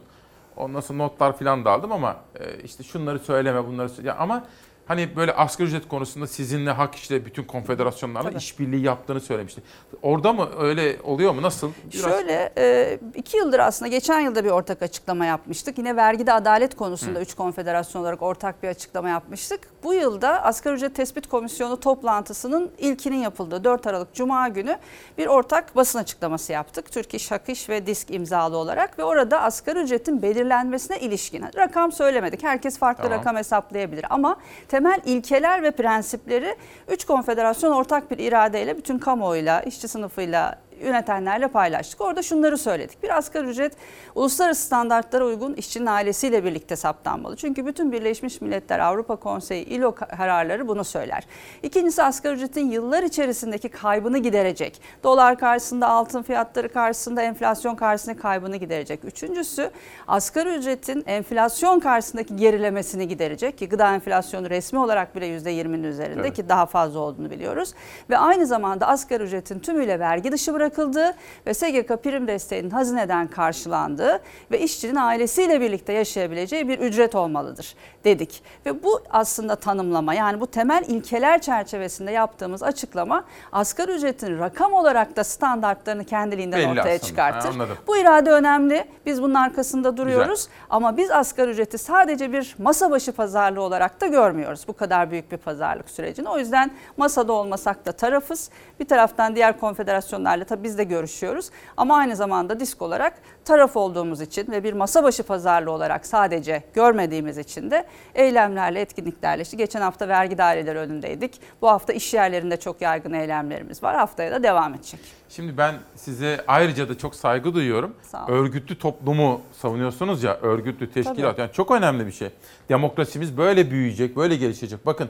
Ondan 0.58 0.80
sonra 0.80 0.98
notlar 0.98 1.38
falan 1.38 1.64
da 1.64 1.70
aldım 1.70 1.92
ama 1.92 2.16
e, 2.40 2.62
işte 2.62 2.82
şunları 2.82 3.18
söyleme 3.18 3.66
bunları 3.66 3.88
söyle. 3.88 4.12
Ama 4.12 4.44
hani 4.88 5.16
böyle 5.16 5.32
asgari 5.32 5.68
ücret 5.68 5.88
konusunda 5.88 6.26
sizinle 6.26 6.70
hak 6.70 6.94
işte 6.94 7.24
bütün 7.24 7.44
konfederasyonlarla 7.44 8.30
işbirliği 8.30 8.82
yaptığını 8.82 9.20
söylemişti. 9.20 9.62
Orada 10.02 10.32
mı 10.32 10.48
öyle 10.58 10.96
oluyor 11.04 11.32
mu? 11.32 11.42
Nasıl? 11.42 11.70
Biraz... 11.92 12.02
Şöyle 12.02 12.52
e, 12.58 12.98
iki 13.14 13.36
yıldır 13.36 13.58
aslında 13.58 13.88
geçen 13.88 14.20
yılda 14.20 14.44
bir 14.44 14.50
ortak 14.50 14.82
açıklama 14.82 15.26
yapmıştık. 15.26 15.78
Yine 15.78 15.96
vergide 15.96 16.32
adalet 16.32 16.76
konusunda 16.76 17.18
Hı. 17.18 17.22
üç 17.22 17.34
konfederasyon 17.34 18.02
olarak 18.02 18.22
ortak 18.22 18.62
bir 18.62 18.68
açıklama 18.68 19.08
yapmıştık. 19.08 19.60
Bu 19.82 19.94
yılda 19.94 20.42
asgari 20.44 20.74
ücret 20.74 20.94
tespit 20.94 21.26
komisyonu 21.26 21.80
toplantısının 21.80 22.70
ilkinin 22.78 23.16
yapıldığı 23.16 23.64
4 23.64 23.86
Aralık 23.86 24.14
Cuma 24.14 24.48
günü 24.48 24.78
bir 25.18 25.26
ortak 25.26 25.76
basın 25.76 25.98
açıklaması 25.98 26.52
yaptık. 26.52 26.92
Türk 26.92 27.14
İş, 27.14 27.30
Hak 27.30 27.48
İş 27.48 27.68
ve 27.68 27.86
Disk 27.86 28.10
imzalı 28.10 28.56
olarak 28.56 28.98
ve 28.98 29.04
orada 29.04 29.42
asgari 29.42 29.78
ücretin 29.78 30.22
belirlenmesine 30.22 31.00
ilişkin 31.00 31.44
rakam 31.56 31.92
söylemedik. 31.92 32.42
Herkes 32.42 32.78
farklı 32.78 33.02
tamam. 33.02 33.18
rakam 33.18 33.36
hesaplayabilir 33.36 34.06
ama 34.10 34.36
temel 34.78 35.00
ilkeler 35.04 35.62
ve 35.62 35.70
prensipleri 35.70 36.56
3 36.88 37.04
konfederasyon 37.04 37.72
ortak 37.72 38.10
bir 38.10 38.18
iradeyle 38.18 38.76
bütün 38.76 38.98
kamuoyuyla, 38.98 39.60
işçi 39.60 39.88
sınıfıyla, 39.88 40.58
yönetenlerle 40.80 41.48
paylaştık. 41.48 42.00
Orada 42.00 42.22
şunları 42.22 42.58
söyledik. 42.58 43.02
Bir 43.02 43.16
asgari 43.16 43.46
ücret 43.46 43.72
uluslararası 44.14 44.66
standartlara 44.66 45.24
uygun 45.24 45.54
işçinin 45.54 45.86
ailesiyle 45.86 46.44
birlikte 46.44 46.76
saptanmalı. 46.76 47.36
Çünkü 47.36 47.66
bütün 47.66 47.92
Birleşmiş 47.92 48.40
Milletler, 48.40 48.78
Avrupa 48.78 49.16
Konseyi, 49.16 49.64
ILO 49.64 49.94
kararları 49.94 50.68
bunu 50.68 50.84
söyler. 50.84 51.26
İkincisi 51.62 52.02
asgari 52.02 52.34
ücretin 52.34 52.70
yıllar 52.70 53.02
içerisindeki 53.02 53.68
kaybını 53.68 54.18
giderecek. 54.18 54.80
Dolar 55.04 55.38
karşısında, 55.38 55.88
altın 55.88 56.22
fiyatları 56.22 56.72
karşısında, 56.72 57.22
enflasyon 57.22 57.74
karşısında 57.74 58.16
kaybını 58.16 58.56
giderecek. 58.56 59.04
Üçüncüsü 59.04 59.70
asgari 60.08 60.48
ücretin 60.48 61.04
enflasyon 61.06 61.80
karşısındaki 61.80 62.36
gerilemesini 62.36 63.08
giderecek 63.08 63.58
ki 63.58 63.68
gıda 63.68 63.94
enflasyonu 63.94 64.50
resmi 64.50 64.78
olarak 64.78 65.16
bile 65.16 65.36
%20'nin 65.36 65.82
üzerinde 65.82 66.20
evet. 66.20 66.36
ki 66.36 66.48
daha 66.48 66.66
fazla 66.66 66.98
olduğunu 66.98 67.30
biliyoruz. 67.30 67.74
Ve 68.10 68.18
aynı 68.18 68.46
zamanda 68.46 68.86
asgari 68.86 69.22
ücretin 69.22 69.58
tümüyle 69.58 70.00
vergi 70.00 70.32
dışı 70.32 70.54
bırakılacak 70.54 70.67
bırakıldığı 70.68 71.14
ve 71.46 71.54
SGK 71.54 72.02
prim 72.02 72.26
desteğinin 72.28 72.70
hazineden 72.70 73.26
karşılandığı 73.26 74.20
ve 74.50 74.60
işçinin 74.60 74.94
ailesiyle 74.96 75.60
birlikte 75.60 75.92
yaşayabileceği 75.92 76.68
bir 76.68 76.78
ücret 76.78 77.14
olmalıdır 77.14 77.74
dedik. 78.04 78.42
Ve 78.66 78.82
bu 78.82 79.00
aslında 79.10 79.56
tanımlama 79.56 80.14
yani 80.14 80.40
bu 80.40 80.46
temel 80.46 80.84
ilkeler 80.88 81.40
çerçevesinde 81.40 82.10
yaptığımız 82.10 82.62
açıklama 82.62 83.24
asgari 83.52 83.92
ücretin 83.92 84.38
rakam 84.38 84.72
olarak 84.72 85.16
da 85.16 85.24
standartlarını 85.24 86.04
kendiliğinden 86.04 86.60
Belli 86.60 86.68
ortaya 86.80 86.94
aslında. 86.94 86.98
çıkartır. 86.98 87.54
Ha, 87.54 87.66
bu 87.86 87.96
irade 87.96 88.30
önemli. 88.30 88.84
Biz 89.06 89.22
bunun 89.22 89.34
arkasında 89.34 89.96
duruyoruz. 89.96 90.38
Güzel. 90.40 90.52
Ama 90.70 90.96
biz 90.96 91.10
asgari 91.10 91.50
ücreti 91.50 91.78
sadece 91.78 92.32
bir 92.32 92.56
masa 92.58 92.90
başı 92.90 93.12
pazarlığı 93.12 93.62
olarak 93.62 94.00
da 94.00 94.06
görmüyoruz. 94.06 94.64
Bu 94.68 94.72
kadar 94.72 95.10
büyük 95.10 95.32
bir 95.32 95.36
pazarlık 95.36 95.90
sürecini. 95.90 96.28
O 96.28 96.38
yüzden 96.38 96.70
masada 96.96 97.32
olmasak 97.32 97.86
da 97.86 97.92
tarafız. 97.92 98.50
Bir 98.80 98.84
taraftan 98.84 99.36
diğer 99.36 99.60
konfederasyonlarla 99.60 100.44
tabii 100.44 100.57
biz 100.62 100.78
de 100.78 100.84
görüşüyoruz. 100.84 101.50
Ama 101.76 101.96
aynı 101.96 102.16
zamanda 102.16 102.60
disk 102.60 102.82
olarak 102.82 103.14
taraf 103.44 103.76
olduğumuz 103.76 104.20
için 104.20 104.50
ve 104.50 104.64
bir 104.64 104.72
masa 104.72 105.04
başı 105.04 105.22
pazarlığı 105.22 105.70
olarak 105.70 106.06
sadece 106.06 106.62
görmediğimiz 106.74 107.38
için 107.38 107.70
de 107.70 107.84
eylemlerle, 108.14 108.80
etkinliklerle 108.80 109.42
işte 109.42 109.56
geçen 109.56 109.80
hafta 109.80 110.08
vergi 110.08 110.38
daireleri 110.38 110.78
önündeydik. 110.78 111.40
Bu 111.62 111.68
hafta 111.68 111.92
iş 111.92 112.14
yerlerinde 112.14 112.56
çok 112.56 112.82
yaygın 112.82 113.12
eylemlerimiz 113.12 113.82
var. 113.82 113.96
Haftaya 113.96 114.32
da 114.32 114.42
devam 114.42 114.74
edecek. 114.74 115.00
Şimdi 115.28 115.56
ben 115.58 115.74
size 115.96 116.44
ayrıca 116.46 116.88
da 116.88 116.98
çok 116.98 117.14
saygı 117.14 117.54
duyuyorum. 117.54 117.94
Örgütlü 118.28 118.78
toplumu 118.78 119.40
savunuyorsunuz 119.52 120.22
ya, 120.22 120.34
örgütlü 120.34 120.92
teşkilat. 120.92 121.16
Tabii. 121.16 121.40
Yani 121.40 121.52
çok 121.52 121.70
önemli 121.70 122.06
bir 122.06 122.12
şey. 122.12 122.28
Demokrasimiz 122.68 123.36
böyle 123.36 123.70
büyüyecek, 123.70 124.16
böyle 124.16 124.36
gelişecek. 124.36 124.86
Bakın 124.86 125.08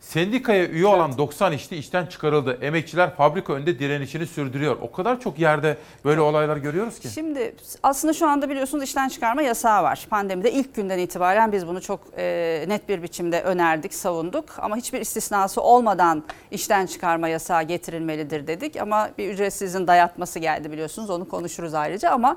Sendikaya 0.00 0.66
üye 0.66 0.86
olan 0.86 1.08
evet. 1.08 1.18
90 1.18 1.52
işçi 1.52 1.76
işten 1.76 2.06
çıkarıldı. 2.06 2.58
Emekçiler 2.62 3.16
fabrika 3.16 3.52
önünde 3.52 3.78
direnişini 3.78 4.26
sürdürüyor. 4.26 4.76
O 4.80 4.92
kadar 4.92 5.20
çok 5.20 5.38
yerde 5.38 5.76
böyle 6.04 6.20
olaylar 6.20 6.56
görüyoruz 6.56 6.98
ki. 6.98 7.08
Şimdi 7.08 7.54
aslında 7.82 8.12
şu 8.12 8.28
anda 8.28 8.50
biliyorsunuz 8.50 8.84
işten 8.84 9.08
çıkarma 9.08 9.42
yasağı 9.42 9.82
var. 9.82 10.06
Pandemide 10.10 10.52
ilk 10.52 10.74
günden 10.74 10.98
itibaren 10.98 11.52
biz 11.52 11.66
bunu 11.66 11.80
çok 11.80 12.00
e, 12.18 12.64
net 12.68 12.88
bir 12.88 13.02
biçimde 13.02 13.42
önerdik, 13.42 13.94
savunduk. 13.94 14.44
Ama 14.58 14.76
hiçbir 14.76 15.00
istisnası 15.00 15.62
olmadan 15.62 16.24
işten 16.50 16.86
çıkarma 16.86 17.28
yasağı 17.28 17.62
getirilmelidir 17.62 18.46
dedik. 18.46 18.76
Ama 18.76 19.10
bir 19.18 19.28
ücretsizin 19.28 19.86
dayatması 19.86 20.38
geldi 20.38 20.72
biliyorsunuz. 20.72 21.10
Onu 21.10 21.28
konuşuruz 21.28 21.74
ayrıca 21.74 22.10
ama 22.10 22.36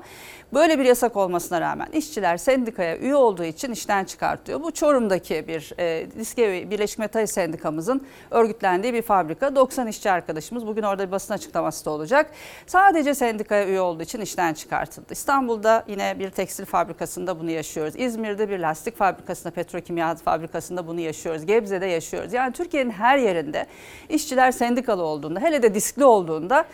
böyle 0.54 0.78
bir 0.78 0.84
yasak 0.84 1.16
olmasına 1.16 1.60
rağmen 1.60 1.88
işçiler 1.92 2.36
sendikaya 2.36 2.98
üye 2.98 3.14
olduğu 3.14 3.44
için 3.44 3.72
işten 3.72 4.04
çıkartıyor. 4.04 4.62
Bu 4.62 4.70
Çorum'daki 4.70 5.48
bir 5.48 5.72
e, 5.78 6.06
Diske 6.18 6.70
Birleşik 6.70 6.98
Metal 6.98 7.26
Sendikası 7.26 7.53
sendikamızın 7.54 8.06
örgütlendiği 8.30 8.94
bir 8.94 9.02
fabrika. 9.02 9.56
90 9.56 9.86
işçi 9.86 10.10
arkadaşımız 10.10 10.66
bugün 10.66 10.82
orada 10.82 11.06
bir 11.06 11.12
basın 11.12 11.34
açıklaması 11.34 11.84
da 11.84 11.90
olacak. 11.90 12.30
Sadece 12.66 13.14
sendikaya 13.14 13.66
üye 13.66 13.80
olduğu 13.80 14.02
için 14.02 14.20
işten 14.20 14.54
çıkartıldı. 14.54 15.12
İstanbul'da 15.12 15.84
yine 15.88 16.18
bir 16.18 16.30
tekstil 16.30 16.64
fabrikasında 16.64 17.40
bunu 17.40 17.50
yaşıyoruz. 17.50 17.94
İzmir'de 17.96 18.48
bir 18.48 18.58
lastik 18.58 18.96
fabrikasında, 18.96 19.50
petrokimya 19.50 20.14
fabrikasında 20.14 20.86
bunu 20.86 21.00
yaşıyoruz. 21.00 21.46
Gebze'de 21.46 21.86
yaşıyoruz. 21.86 22.32
Yani 22.32 22.52
Türkiye'nin 22.52 22.90
her 22.90 23.18
yerinde 23.18 23.66
işçiler 24.08 24.52
sendikalı 24.52 25.02
olduğunda, 25.02 25.40
hele 25.40 25.62
de 25.62 25.74
diskli 25.74 26.04
olduğunda 26.04 26.64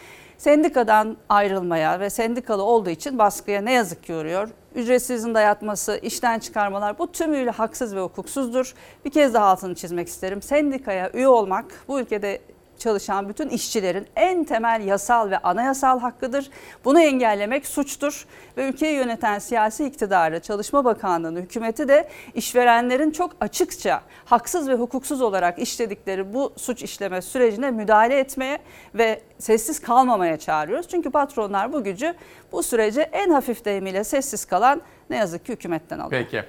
sendikadan 0.40 1.16
ayrılmaya 1.28 2.00
ve 2.00 2.10
sendikalı 2.10 2.62
olduğu 2.62 2.90
için 2.90 3.18
baskıya 3.18 3.60
ne 3.60 3.72
yazık 3.72 4.04
ki 4.04 4.14
uğruyor. 4.14 4.48
Ücretsizin 4.74 5.34
dayatması, 5.34 6.00
işten 6.02 6.38
çıkarmalar 6.38 6.98
bu 6.98 7.12
tümüyle 7.12 7.50
haksız 7.50 7.96
ve 7.96 8.00
hukuksuzdur. 8.00 8.74
Bir 9.04 9.10
kez 9.10 9.34
daha 9.34 9.46
altını 9.46 9.74
çizmek 9.74 10.08
isterim. 10.08 10.42
Sendikaya 10.42 11.10
üye 11.12 11.28
olmak 11.28 11.64
bu 11.88 12.00
ülkede 12.00 12.40
çalışan 12.80 13.28
bütün 13.28 13.48
işçilerin 13.48 14.06
en 14.16 14.44
temel 14.44 14.82
yasal 14.86 15.30
ve 15.30 15.38
anayasal 15.38 16.00
hakkıdır. 16.00 16.50
Bunu 16.84 17.00
engellemek 17.00 17.66
suçtur 17.66 18.26
ve 18.56 18.68
ülkeyi 18.68 18.96
yöneten 18.96 19.38
siyasi 19.38 19.84
iktidarı, 19.84 20.40
Çalışma 20.40 20.84
Bakanlığı'nı, 20.84 21.40
hükümeti 21.40 21.88
de 21.88 22.08
işverenlerin 22.34 23.10
çok 23.10 23.36
açıkça 23.40 24.02
haksız 24.24 24.68
ve 24.68 24.74
hukuksuz 24.74 25.22
olarak 25.22 25.58
işledikleri 25.58 26.34
bu 26.34 26.52
suç 26.56 26.82
işleme 26.82 27.22
sürecine 27.22 27.70
müdahale 27.70 28.18
etmeye 28.18 28.58
ve 28.94 29.20
sessiz 29.38 29.80
kalmamaya 29.80 30.36
çağırıyoruz. 30.36 30.88
Çünkü 30.88 31.10
patronlar 31.10 31.72
bu 31.72 31.84
gücü 31.84 32.14
bu 32.52 32.62
sürece 32.62 33.02
en 33.02 33.30
hafif 33.30 33.64
deyimiyle 33.64 34.04
sessiz 34.04 34.44
kalan 34.44 34.82
ne 35.10 35.16
yazık 35.16 35.46
ki 35.46 35.52
hükümetten 35.52 35.98
alıyor. 35.98 36.22
Peki. 36.22 36.44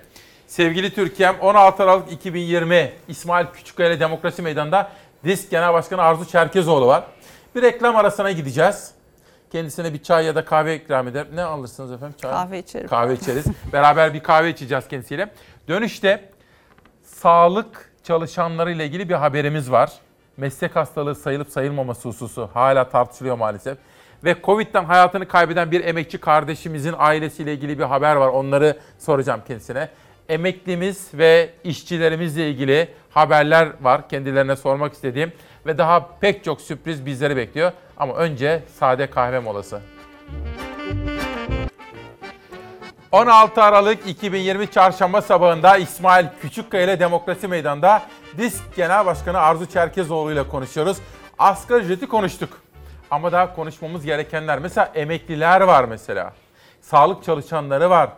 Sevgili 0.51 0.93
Türkiye'm 0.93 1.39
16 1.39 1.83
Aralık 1.83 2.11
2020 2.11 2.91
İsmail 3.07 3.45
Küçükkaya 3.53 3.89
ile 3.89 3.99
Demokrasi 3.99 4.41
Meydanı'nda 4.41 4.91
DİSK 5.23 5.51
Genel 5.51 5.73
Başkanı 5.73 6.01
Arzu 6.01 6.25
Çerkezoğlu 6.25 6.87
var. 6.87 7.03
Bir 7.55 7.61
reklam 7.61 7.95
arasına 7.95 8.31
gideceğiz. 8.31 8.91
Kendisine 9.51 9.93
bir 9.93 10.03
çay 10.03 10.25
ya 10.25 10.35
da 10.35 10.45
kahve 10.45 10.75
ikram 10.75 11.07
eder. 11.07 11.27
Ne 11.33 11.43
alırsınız 11.43 11.91
efendim? 11.91 12.15
Çay? 12.21 12.31
Kahve 12.31 12.59
içerim. 12.59 12.87
Kahve 12.87 13.13
içeriz. 13.13 13.45
Beraber 13.73 14.13
bir 14.13 14.23
kahve 14.23 14.49
içeceğiz 14.49 14.87
kendisiyle. 14.87 15.31
Dönüşte 15.67 16.29
sağlık 17.03 17.91
çalışanları 18.03 18.71
ile 18.71 18.85
ilgili 18.85 19.09
bir 19.09 19.13
haberimiz 19.13 19.71
var. 19.71 19.91
Meslek 20.37 20.75
hastalığı 20.75 21.15
sayılıp 21.15 21.49
sayılmaması 21.49 22.09
hususu 22.09 22.49
hala 22.53 22.89
tartışılıyor 22.89 23.37
maalesef. 23.37 23.77
Ve 24.23 24.35
Covid'den 24.43 24.85
hayatını 24.85 25.27
kaybeden 25.27 25.71
bir 25.71 25.83
emekçi 25.83 26.17
kardeşimizin 26.17 26.95
ailesiyle 26.97 27.53
ilgili 27.53 27.79
bir 27.79 27.83
haber 27.83 28.15
var. 28.15 28.27
Onları 28.27 28.79
soracağım 28.99 29.41
kendisine. 29.47 29.89
Emeklimiz 30.31 31.07
ve 31.13 31.49
işçilerimizle 31.63 32.49
ilgili 32.49 32.89
haberler 33.09 33.69
var 33.81 34.09
kendilerine 34.09 34.55
sormak 34.55 34.93
istediğim. 34.93 35.31
Ve 35.65 35.77
daha 35.77 36.09
pek 36.19 36.43
çok 36.43 36.61
sürpriz 36.61 37.05
bizleri 37.05 37.35
bekliyor. 37.35 37.71
Ama 37.97 38.13
önce 38.13 38.63
sade 38.79 39.09
kahve 39.09 39.39
molası. 39.39 39.81
16 43.11 43.63
Aralık 43.63 44.07
2020 44.07 44.71
Çarşamba 44.71 45.21
sabahında 45.21 45.77
İsmail 45.77 46.25
Küçükkaya 46.41 46.83
ile 46.83 46.99
Demokrasi 46.99 47.47
Meydanı'nda 47.47 48.01
DİSK 48.37 48.75
Genel 48.75 49.05
Başkanı 49.05 49.39
Arzu 49.39 49.65
Çerkezoğlu 49.65 50.31
ile 50.31 50.47
konuşuyoruz. 50.47 50.97
Asgari 51.39 51.83
ücreti 51.83 52.07
konuştuk. 52.07 52.49
Ama 53.11 53.31
daha 53.31 53.55
konuşmamız 53.55 54.05
gerekenler 54.05 54.59
mesela 54.59 54.91
emekliler 54.95 55.61
var 55.61 55.83
mesela. 55.83 56.33
Sağlık 56.81 57.23
çalışanları 57.23 57.89
var. 57.89 58.09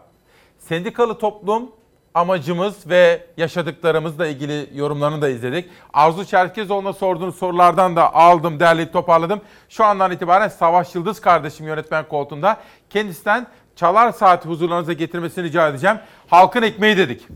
Sendikalı 0.59 1.17
toplum 1.17 1.71
amacımız 2.13 2.89
ve 2.89 3.25
yaşadıklarımızla 3.37 4.27
ilgili 4.27 4.69
yorumlarını 4.73 5.21
da 5.21 5.29
izledik. 5.29 5.69
Arzu 5.93 6.25
Çerkezoğlu'na 6.25 6.93
sorduğunuz 6.93 7.35
sorulardan 7.35 7.95
da 7.95 8.13
aldım, 8.15 8.59
derleyip 8.59 8.93
toparladım. 8.93 9.41
Şu 9.69 9.85
andan 9.85 10.11
itibaren 10.11 10.47
Savaş 10.47 10.95
Yıldız 10.95 11.21
kardeşim 11.21 11.67
yönetmen 11.67 12.07
koltuğunda. 12.07 12.57
Kendisinden 12.89 13.47
çalar 13.75 14.11
saati 14.11 14.49
huzurlarınıza 14.49 14.93
getirmesini 14.93 15.43
rica 15.43 15.69
edeceğim. 15.69 15.97
Halkın 16.27 16.61
ekmeği 16.61 16.97
dedik. 16.97 17.27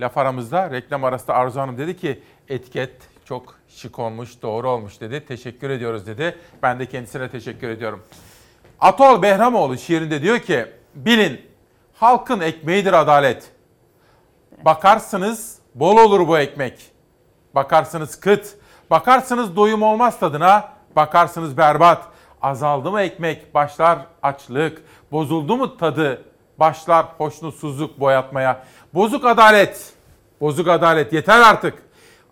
Laf 0.00 0.18
aramızda 0.18 0.70
reklam 0.70 1.04
arasında 1.04 1.34
Arzu 1.34 1.60
Hanım 1.60 1.78
dedi 1.78 1.96
ki 1.96 2.22
etiket 2.48 2.90
çok 3.24 3.54
şık 3.68 3.98
olmuş, 3.98 4.42
doğru 4.42 4.70
olmuş 4.70 5.00
dedi. 5.00 5.24
Teşekkür 5.28 5.70
ediyoruz 5.70 6.06
dedi. 6.06 6.38
Ben 6.62 6.78
de 6.78 6.86
kendisine 6.86 7.28
teşekkür 7.28 7.68
ediyorum. 7.68 8.02
Atol 8.80 9.22
Behramoğlu 9.22 9.78
şiirinde 9.78 10.22
diyor 10.22 10.38
ki 10.38 10.66
bilin 10.94 11.40
halkın 11.94 12.40
ekmeğidir 12.40 12.92
adalet. 12.92 13.51
Bakarsınız 14.64 15.58
bol 15.74 15.96
olur 15.96 16.28
bu 16.28 16.38
ekmek. 16.38 16.92
Bakarsınız 17.54 18.20
kıt. 18.20 18.54
Bakarsınız 18.90 19.56
doyum 19.56 19.82
olmaz 19.82 20.20
tadına. 20.20 20.72
Bakarsınız 20.96 21.56
berbat. 21.56 22.02
Azaldı 22.42 22.90
mı 22.90 23.00
ekmek 23.00 23.54
başlar 23.54 23.98
açlık. 24.22 24.82
Bozuldu 25.12 25.56
mu 25.56 25.76
tadı 25.76 26.24
başlar 26.58 27.06
hoşnutsuzluk 27.18 28.00
boyatmaya. 28.00 28.64
Bozuk 28.94 29.26
adalet. 29.26 29.92
Bozuk 30.40 30.68
adalet 30.68 31.12
yeter 31.12 31.40
artık. 31.40 31.82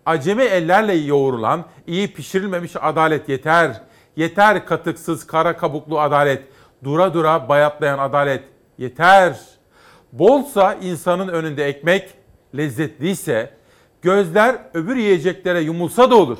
Acemi 0.05 0.43
ellerle 0.43 0.93
yoğrulan, 0.93 1.65
iyi 1.87 2.13
pişirilmemiş 2.13 2.75
adalet 2.81 3.29
yeter. 3.29 3.81
Yeter 4.15 4.65
katıksız 4.65 5.27
kara 5.27 5.57
kabuklu 5.57 5.99
adalet. 5.99 6.43
Dura 6.83 7.13
dura 7.13 7.49
bayatlayan 7.49 7.99
adalet 7.99 8.43
yeter. 8.77 9.39
Bolsa 10.11 10.73
insanın 10.73 11.27
önünde 11.27 11.65
ekmek, 11.65 12.09
lezzetliyse 12.57 13.49
gözler 14.01 14.55
öbür 14.73 14.95
yiyeceklere 14.95 15.61
yumulsa 15.61 16.11
da 16.11 16.15
olur. 16.15 16.37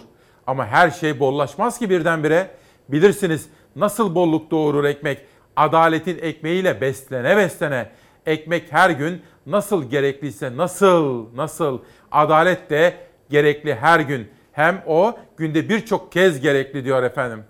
Ama 0.48 0.68
her 0.68 0.90
şey 0.90 1.20
bollaşmaz 1.20 1.80
ki 1.80 1.90
birdenbire. 1.90 2.52
Bilirsiniz 2.90 3.50
nasıl 3.76 4.16
bolluk 4.16 4.52
doğurur 4.52 4.84
ekmek. 4.84 5.22
Adaletin 5.56 6.18
ekmeğiyle 6.22 6.82
beslene 6.82 7.38
beslene. 7.38 7.90
Ekmek 8.26 8.72
her 8.72 8.90
gün 8.90 9.22
nasıl 9.46 9.90
gerekliyse 9.90 10.58
nasıl 10.58 11.36
nasıl 11.36 11.80
adalet 12.12 12.70
de 12.70 12.94
gerekli 13.30 13.76
her 13.76 14.00
gün. 14.00 14.32
Hem 14.52 14.84
o 14.88 15.18
günde 15.38 15.70
birçok 15.70 16.12
kez 16.12 16.40
gerekli 16.40 16.86
diyor 16.86 17.04
efendim. 17.04 17.44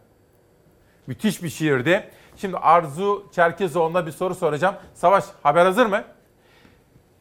Müthiş 1.08 1.44
bir 1.44 1.50
şiirdi. 1.50 2.10
Şimdi 2.38 2.58
Arzu 2.58 3.26
Çerkezoğlu'na 3.36 4.06
bir 4.06 4.12
soru 4.12 4.36
soracağım. 4.36 4.76
Savaş 4.94 5.24
haber 5.44 5.66
hazır 5.66 5.86
mı? 5.86 6.04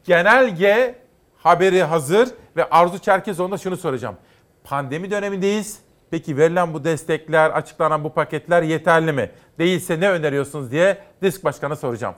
Genelge 0.03 1.00
haberi 1.43 1.83
hazır 1.83 2.29
ve 2.55 2.69
Arzu 2.69 2.99
Çerkezoğlu'na 2.99 3.57
şunu 3.57 3.77
soracağım. 3.77 4.15
Pandemi 4.63 5.11
dönemindeyiz. 5.11 5.79
Peki 6.11 6.37
verilen 6.37 6.73
bu 6.73 6.83
destekler, 6.83 7.49
açıklanan 7.49 8.03
bu 8.03 8.13
paketler 8.13 8.63
yeterli 8.63 9.11
mi? 9.11 9.31
Değilse 9.59 9.99
ne 9.99 10.09
öneriyorsunuz 10.09 10.71
diye 10.71 10.97
Disk 11.21 11.43
Başkan'a 11.43 11.75
soracağım. 11.75 12.15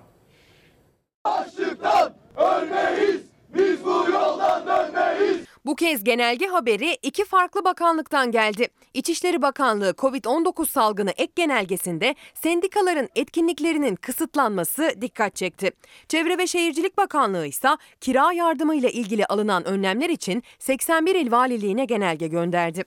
Açlıktan 1.23 2.13
ölmeyiz, 2.37 3.21
biz 3.55 3.85
bu 3.85 3.89
yoldan 3.89 4.67
dönmeyiz. 4.67 5.45
Bu 5.65 5.75
kez 5.75 6.03
genelge 6.03 6.47
haberi 6.47 6.93
iki 7.01 7.25
farklı 7.25 7.65
bakanlıktan 7.65 8.31
geldi. 8.31 8.67
İçişleri 8.93 9.41
Bakanlığı 9.41 9.89
COVID-19 9.97 10.65
salgını 10.65 11.11
ek 11.11 11.31
genelgesinde 11.35 12.15
sendikaların 12.33 13.09
etkinliklerinin 13.15 13.95
kısıtlanması 13.95 14.93
dikkat 15.01 15.35
çekti. 15.35 15.71
Çevre 16.07 16.37
ve 16.37 16.47
Şehircilik 16.47 16.97
Bakanlığı 16.97 17.47
ise 17.47 17.69
kira 18.01 18.33
yardımıyla 18.33 18.89
ilgili 18.89 19.25
alınan 19.25 19.65
önlemler 19.65 20.09
için 20.09 20.43
81 20.59 21.15
il 21.15 21.31
valiliğine 21.31 21.85
genelge 21.85 22.27
gönderdi. 22.27 22.83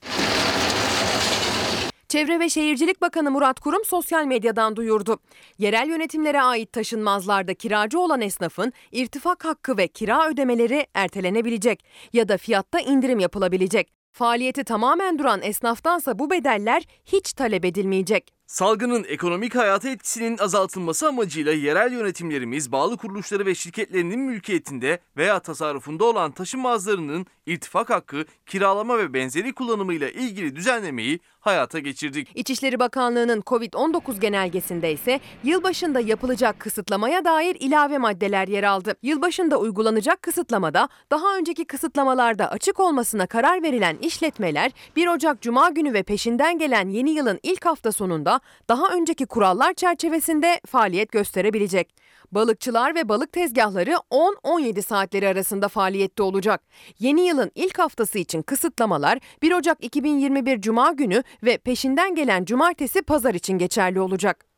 Çevre 2.09 2.41
ve 2.41 2.49
Şehircilik 2.49 3.01
Bakanı 3.01 3.31
Murat 3.31 3.61
Kurum 3.61 3.85
sosyal 3.85 4.25
medyadan 4.25 4.77
duyurdu. 4.77 5.19
Yerel 5.59 5.89
yönetimlere 5.89 6.43
ait 6.43 6.73
taşınmazlarda 6.73 7.55
kiracı 7.55 8.01
olan 8.01 8.21
esnafın 8.21 8.73
irtifak 8.93 9.45
hakkı 9.45 9.77
ve 9.77 9.89
kira 9.89 10.29
ödemeleri 10.29 10.87
ertelenebilecek 10.95 11.85
ya 12.13 12.29
da 12.29 12.37
fiyatta 12.37 12.81
indirim 12.81 13.19
yapılabilecek. 13.19 13.96
Faaliyeti 14.17 14.65
tamamen 14.65 15.19
duran 15.19 15.43
esnaftansa 15.43 16.19
bu 16.19 16.31
bedeller 16.31 16.83
hiç 17.07 17.33
talep 17.33 17.65
edilmeyecek. 17.65 18.36
Salgının 18.47 19.05
ekonomik 19.09 19.55
hayata 19.55 19.89
etkisinin 19.89 20.39
azaltılması 20.39 21.09
amacıyla 21.09 21.53
yerel 21.53 21.93
yönetimlerimiz 21.93 22.73
bağlı 22.73 22.97
kuruluşları 22.97 23.47
ve 23.47 23.55
şirketlerinin 23.55 24.21
mülkiyetinde 24.21 24.99
veya 25.17 25.39
tasarrufunda 25.39 26.05
olan 26.05 26.33
taşınmazlarının 26.33 27.27
irtifak 27.47 27.91
hakkı, 27.91 28.25
kiralama 28.47 28.99
ve 28.99 29.15
benzeri 29.15 29.53
kullanımıyla 29.53 30.09
ilgili 30.09 30.57
düzenlemeyi 30.57 31.21
hayata 31.41 31.79
geçirdik. 31.79 32.29
İçişleri 32.35 32.79
Bakanlığı'nın 32.79 33.41
COVID-19 33.41 34.21
genelgesinde 34.21 34.93
ise 34.93 35.21
yılbaşında 35.45 36.01
yapılacak 36.01 36.61
kısıtlamaya 36.61 37.25
dair 37.25 37.57
ilave 37.61 37.99
maddeler 37.99 38.49
yer 38.49 38.63
aldı. 38.63 38.95
Yılbaşında 39.03 39.59
uygulanacak 39.59 40.23
kısıtlamada 40.23 40.89
daha 41.11 41.37
önceki 41.37 41.65
kısıtlamalarda 41.65 42.51
açık 42.51 42.81
olmasına 42.81 43.27
karar 43.27 43.63
verilen 43.63 43.97
işletmeler 43.97 44.73
1 44.97 45.07
Ocak 45.07 45.41
Cuma 45.41 45.71
günü 45.71 45.95
ve 45.95 46.03
peşinden 46.03 46.59
gelen 46.59 46.89
yeni 46.89 47.11
yılın 47.11 47.41
ilk 47.43 47.67
hafta 47.67 47.93
sonunda 47.93 48.36
daha 48.69 48.95
önceki 48.95 49.27
kurallar 49.27 49.75
çerçevesinde 49.75 50.61
faaliyet 50.67 51.13
gösterebilecek. 51.13 51.95
Balıkçılar 52.33 52.95
ve 52.95 53.09
balık 53.09 53.33
tezgahları 53.33 53.91
10-17 54.11 54.83
saatleri 54.83 55.29
arasında 55.29 55.69
faaliyette 55.69 56.23
olacak. 56.23 56.63
Yeni 56.99 57.27
yılın 57.27 57.51
ilk 57.55 57.79
haftası 57.79 58.19
için 58.19 58.43
kısıtlamalar 58.43 59.19
1 59.43 59.53
Ocak 59.53 59.85
2021 59.85 60.61
Cuma 60.61 60.93
günü 60.93 61.23
ve 61.43 61.59
peşinden 61.59 62.15
gelen 62.15 62.45
cumartesi 62.45 63.03
pazar 63.03 63.35
için 63.35 63.59
geçerli 63.59 64.01
olacak. 64.01 64.56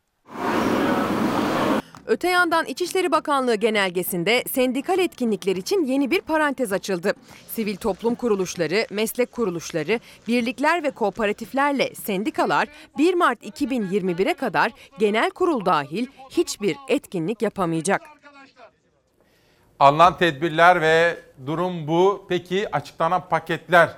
Öte 2.08 2.28
yandan 2.28 2.66
İçişleri 2.66 3.12
Bakanlığı 3.12 3.54
genelgesinde 3.54 4.44
sendikal 4.50 4.98
etkinlikler 4.98 5.56
için 5.56 5.84
yeni 5.84 6.10
bir 6.10 6.20
parantez 6.20 6.72
açıldı. 6.72 7.14
Sivil 7.48 7.76
toplum 7.76 8.14
kuruluşları, 8.14 8.86
meslek 8.90 9.32
kuruluşları, 9.32 10.00
birlikler 10.28 10.82
ve 10.82 10.90
kooperatiflerle 10.90 11.94
sendikalar 11.94 12.68
1 12.98 13.14
Mart 13.14 13.42
2021'e 13.42 14.34
kadar 14.34 14.72
genel 14.98 15.30
kurul 15.30 15.64
dahil 15.64 16.06
hiçbir 16.30 16.76
etkinlik 16.88 17.42
yapamayacak. 17.42 18.02
Alınan 19.78 20.18
tedbirler 20.18 20.80
ve 20.80 21.18
durum 21.46 21.88
bu. 21.88 22.26
Peki 22.28 22.74
açıklanan 22.74 23.28
paketler 23.28 23.90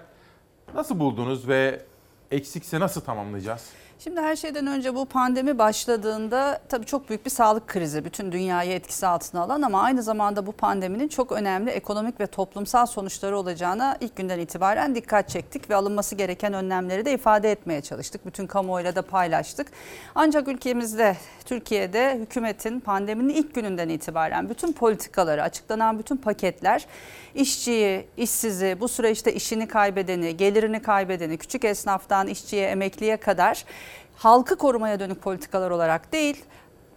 nasıl 0.75 0.99
buldunuz 0.99 1.49
ve 1.49 1.83
eksikse 2.31 2.81
nasıl 2.81 3.01
tamamlayacağız? 3.01 3.80
Şimdi 4.05 4.21
her 4.21 4.37
şeyden 4.37 4.67
önce 4.67 4.95
bu 4.95 5.05
pandemi 5.05 5.59
başladığında 5.59 6.61
tabii 6.69 6.87
çok 6.87 7.09
büyük 7.09 7.25
bir 7.27 7.31
sağlık 7.31 7.67
krizi 7.69 8.05
bütün 8.05 8.33
dünyayı 8.33 8.73
etkisi 8.73 9.07
altına 9.07 9.41
alan 9.41 9.63
ama 9.63 9.83
aynı 9.83 10.03
zamanda 10.03 10.47
bu 10.47 10.53
pandeminin 10.53 11.09
çok 11.09 11.33
önemli 11.33 11.71
ekonomik 11.71 12.21
ve 12.21 12.27
toplumsal 12.27 12.87
sonuçları 12.87 13.39
olacağına 13.39 13.97
ilk 14.01 14.17
günden 14.17 14.39
itibaren 14.39 14.95
dikkat 14.95 15.29
çektik 15.29 15.71
ve 15.71 15.77
alınması 15.77 16.15
gereken 16.15 16.53
önlemleri 16.53 17.05
de 17.05 17.15
ifade 17.15 17.53
etmeye 17.53 17.81
çalıştık. 17.81 18.27
Bütün 18.27 18.47
kamuoyuyla 18.47 18.95
da 18.95 19.03
paylaştık. 19.03 19.67
Ancak 20.15 20.49
ülkemizde 20.49 21.17
Türkiye'de 21.45 22.19
hükümetin 22.21 22.81
pandeminin 22.81 23.35
ilk 23.35 23.55
gününden 23.55 23.89
itibaren 23.89 24.49
bütün 24.49 24.73
politikaları 24.73 25.43
açıklanan 25.43 25.99
bütün 25.99 26.17
paketler 26.17 26.87
işçiyi, 27.35 28.07
işsizi, 28.17 28.77
bu 28.81 28.89
süreçte 28.89 29.35
işini 29.35 29.69
kaybedeni, 29.69 30.37
gelirini 30.37 30.83
kaybedeni, 30.83 31.39
küçük 31.39 31.65
esnaftan 31.65 32.27
işçiye, 32.27 32.69
emekliye 32.69 33.17
kadar 33.17 33.65
halkı 34.21 34.57
korumaya 34.57 35.01
dönük 35.01 35.23
politikalar 35.23 35.71
olarak 35.71 36.13
değil, 36.13 36.45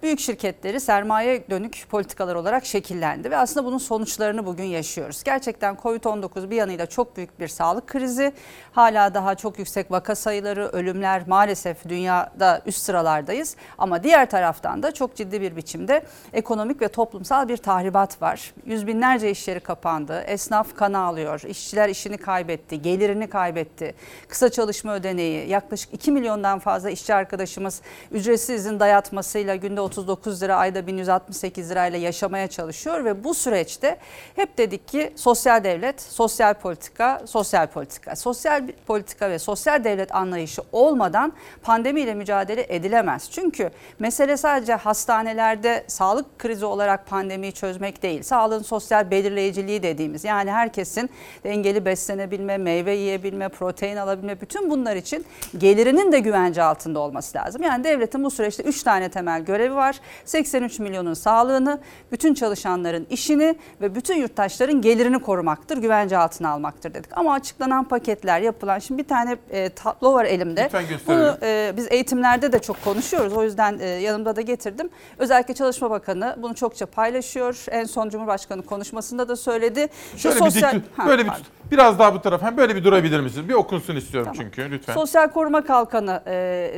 büyük 0.04 0.20
şirketleri 0.20 0.80
sermaye 0.80 1.50
dönük 1.50 1.86
politikalar 1.90 2.36
olarak 2.36 2.66
şekillendi 2.66 3.32
ve 3.32 3.38
aslında 3.38 3.66
bunun 3.66 3.78
sonuçlarını 3.78 4.46
bugün 4.46 4.64
yaşıyoruz. 4.64 5.24
Gerçekten 5.24 5.76
Covid-19 5.76 6.50
bir 6.50 6.56
yanıyla 6.56 6.86
çok 6.86 7.18
büyük 7.18 7.40
bir 7.40 7.48
sağlık 7.48 7.88
krizi. 7.88 8.34
Hala 8.72 9.14
daha 9.14 9.36
çok 9.36 9.60
yüksek 9.60 9.92
vaka 9.92 10.16
sayıları, 10.16 10.68
ölümler 10.68 11.28
maalesef 11.28 11.90
dünyada 11.90 12.62
üst 12.66 12.84
sıralardayız. 12.84 13.56
Ama 13.78 14.04
diğer 14.04 14.30
taraftan 14.30 14.84
da 14.84 14.92
çok 14.92 15.16
ciddi 15.16 15.42
bir 15.42 15.56
biçimde 15.56 16.06
ekonomik 16.34 16.82
ve 16.82 16.88
toplumsal 16.88 17.48
bir 17.48 17.58
tahribat 17.58 18.22
var. 18.22 18.54
Yüz 18.66 18.88
binlerce 18.88 19.32
iş 19.32 19.48
yeri 19.48 19.60
kapandı, 19.60 20.24
esnaf 20.28 20.76
kana 20.76 21.00
alıyor, 21.00 21.42
işçiler 21.48 21.90
işini 21.90 22.18
kaybetti, 22.18 22.82
gelirini 22.82 23.30
kaybetti. 23.30 23.96
Kısa 24.28 24.50
çalışma 24.50 24.96
ödeneği, 24.96 25.50
yaklaşık 25.50 25.94
2 25.94 26.12
milyondan 26.12 26.60
fazla 26.60 26.90
işçi 26.90 27.14
arkadaşımız 27.14 27.82
ücretsiz 28.12 28.62
izin 28.62 28.80
dayatmasıyla 28.80 29.56
günde 29.56 29.82
39 29.94 30.42
lira 30.44 30.56
ayda 30.56 30.88
1168 30.88 31.72
lirayla 31.72 32.00
yaşamaya 32.00 32.48
çalışıyor 32.48 33.06
ve 33.06 33.24
bu 33.24 33.34
süreçte 33.34 33.98
hep 34.36 34.58
dedik 34.58 34.88
ki 34.88 35.14
sosyal 35.16 35.64
devlet, 35.64 36.02
sosyal 36.02 36.54
politika, 36.54 37.22
sosyal 37.26 37.68
politika. 37.68 38.16
Sosyal 38.16 38.64
politika 38.88 39.30
ve 39.30 39.40
sosyal 39.40 39.84
devlet 39.84 40.16
anlayışı 40.16 40.62
olmadan 40.72 41.34
pandemiyle 41.64 42.14
mücadele 42.14 42.66
edilemez. 42.70 43.30
Çünkü 43.32 43.70
mesele 44.00 44.38
sadece 44.38 44.74
hastanelerde 44.74 45.84
sağlık 45.88 46.40
krizi 46.40 46.66
olarak 46.66 47.08
pandemiyi 47.08 47.52
çözmek 47.52 48.04
değil. 48.04 48.24
Sağlığın 48.24 48.64
sosyal 48.64 49.12
belirleyiciliği 49.12 49.84
dediğimiz 49.84 50.24
yani 50.24 50.52
herkesin 50.52 51.10
dengeli 51.44 51.86
beslenebilme, 51.86 52.58
meyve 52.58 52.94
yiyebilme, 52.96 53.50
protein 53.50 53.98
alabilme 53.98 54.42
bütün 54.42 54.70
bunlar 54.70 54.96
için 54.96 55.26
gelirinin 55.58 56.12
de 56.12 56.20
güvence 56.20 56.64
altında 56.64 57.00
olması 57.00 57.38
lazım. 57.38 57.64
Yani 57.64 57.84
devletin 57.84 58.24
bu 58.24 58.32
süreçte 58.32 58.64
3 58.64 58.84
tane 58.84 59.10
temel 59.10 59.42
görevi 59.42 59.76
var. 59.76 59.83
83 60.26 60.80
milyonun 60.80 61.14
sağlığını, 61.14 61.80
bütün 62.12 62.34
çalışanların 62.34 63.08
işini 63.10 63.56
ve 63.82 63.96
bütün 63.96 64.16
yurttaşların 64.16 64.82
gelirini 64.82 65.20
korumaktır, 65.20 65.78
güvence 65.78 66.18
altına 66.18 66.50
almaktır 66.50 66.94
dedik. 66.94 67.18
Ama 67.18 67.34
açıklanan 67.34 67.84
paketler 67.88 68.42
yapılan, 68.42 68.80
şimdi 68.80 69.04
bir 69.04 69.08
tane 69.08 69.38
e, 69.50 69.70
tablo 69.70 70.14
var 70.14 70.26
elimde. 70.26 70.64
Lütfen 70.64 70.88
gösterelim. 70.88 71.24
Bunu 71.24 71.38
e, 71.44 71.74
biz 71.78 71.88
eğitimlerde 71.92 72.52
de 72.52 72.60
çok 72.60 72.84
konuşuyoruz. 72.84 73.34
O 73.34 73.44
yüzden 73.44 73.80
e, 73.80 73.86
yanımda 73.86 74.36
da 74.36 74.42
getirdim. 74.42 74.90
Özellikle 75.18 75.54
Çalışma 75.54 75.90
Bakanı 75.90 76.36
bunu 76.38 76.56
çokça 76.56 76.86
paylaşıyor. 76.86 77.66
En 77.72 77.84
son 77.84 78.10
Cumhurbaşkanı 78.10 78.62
konuşmasında 78.62 79.28
da 79.28 79.36
söyledi. 79.36 79.88
Şu 80.18 80.18
Şöyle 80.18 80.46
bir 80.46 80.54
dik, 80.56 80.98
Ha, 80.98 81.08
böyle 81.08 81.24
bir 81.24 81.30
pardon. 81.30 81.46
biraz 81.72 82.00
daha 82.00 82.14
bu 82.14 82.22
tarafa 82.22 82.46
hem 82.46 82.58
böyle 82.58 82.76
bir 82.76 82.84
durabilir 82.84 83.20
misiniz? 83.20 83.50
Bir 83.50 83.54
okunsun 83.54 83.96
istiyorum 83.96 84.32
çünkü 84.36 84.72
lütfen. 84.72 84.94
Sosyal 84.94 85.28
koruma 85.28 85.64
kalkanı 85.64 86.22
e, 86.28 86.34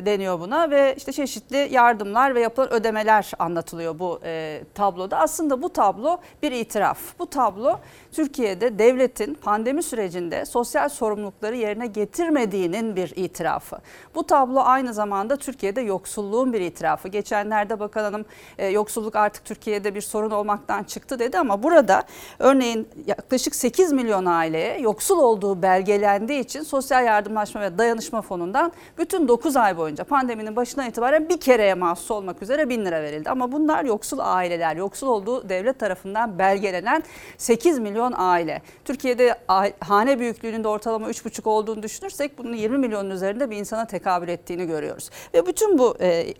deniyor 0.06 0.40
buna 0.40 0.70
ve 0.70 0.94
işte 0.98 1.12
çeşitli 1.12 1.68
yardımlar 1.72 2.36
ve 2.36 2.42
yapılan 2.42 2.74
ödemeler 2.74 2.85
anlatılıyor 3.40 4.00
bu 4.00 4.20
e, 4.24 4.64
tabloda. 4.74 5.18
Aslında 5.18 5.62
bu 5.62 5.74
tablo 5.74 6.18
bir 6.42 6.52
itiraf. 6.52 7.00
Bu 7.20 7.30
tablo 7.30 7.80
Türkiye'de 8.16 8.80
devletin 8.80 9.34
pandemi 9.34 9.84
sürecinde 9.84 10.46
sosyal 10.46 10.90
sorumlulukları 10.90 11.56
yerine 11.56 11.88
getirmediğinin 11.88 12.96
bir 12.96 13.14
itirafı. 13.16 13.78
Bu 14.16 14.28
tablo 14.28 14.60
aynı 14.60 14.94
zamanda 14.94 15.36
Türkiye'de 15.36 15.82
yoksulluğun 15.82 16.54
bir 16.54 16.62
itirafı. 16.62 17.08
Geçenlerde 17.08 17.80
Bakan 17.80 18.04
Hanım 18.04 18.26
e, 18.58 18.68
yoksulluk 18.68 19.16
artık 19.16 19.46
Türkiye'de 19.46 19.96
bir 19.96 20.02
sorun 20.02 20.32
olmaktan 20.32 20.84
çıktı 20.84 21.20
dedi 21.20 21.40
ama 21.40 21.64
burada 21.64 22.04
örneğin 22.40 22.88
yaklaşık 23.08 23.56
8 23.56 23.92
milyon 23.92 24.26
aileye 24.26 24.80
yoksul 24.80 25.20
olduğu 25.20 25.62
belgelendiği 25.62 26.40
için 26.40 26.64
Sosyal 26.64 27.06
Yardımlaşma 27.06 27.62
ve 27.62 27.78
Dayanışma 27.78 28.22
Fonu'ndan 28.22 28.72
bütün 28.98 29.28
9 29.28 29.56
ay 29.56 29.78
boyunca 29.78 30.04
pandeminin 30.04 30.56
başından 30.56 30.90
itibaren 30.90 31.30
bir 31.30 31.40
kereye 31.40 31.74
mahsus 31.74 32.12
olmak 32.12 32.42
üzere 32.42 32.70
1000 32.70 32.86
lira 32.86 33.02
verildi. 33.02 33.30
Ama 33.30 33.52
bunlar 33.52 33.86
yoksul 33.86 34.20
aileler, 34.22 34.76
yoksul 34.76 35.08
olduğu 35.08 35.50
devlet 35.50 35.80
tarafından 35.80 36.40
belgelenen 36.40 37.04
8 37.38 37.80
milyon 37.80 38.05
aile. 38.12 38.62
Türkiye'de 38.86 39.36
hane 39.80 40.20
büyüklüğünün 40.20 40.64
de 40.64 40.68
ortalama 40.68 41.10
3,5 41.10 41.50
olduğunu 41.50 41.84
düşünürsek 41.84 42.38
bunun 42.38 42.54
20 42.54 42.78
milyonun 42.78 43.10
üzerinde 43.10 43.50
bir 43.50 43.58
insana 43.58 43.88
tekabül 43.88 44.28
ettiğini 44.28 44.68
görüyoruz. 44.68 45.10
Ve 45.34 45.46
bütün 45.46 45.78
bu 45.78 45.98
e, 46.02 46.34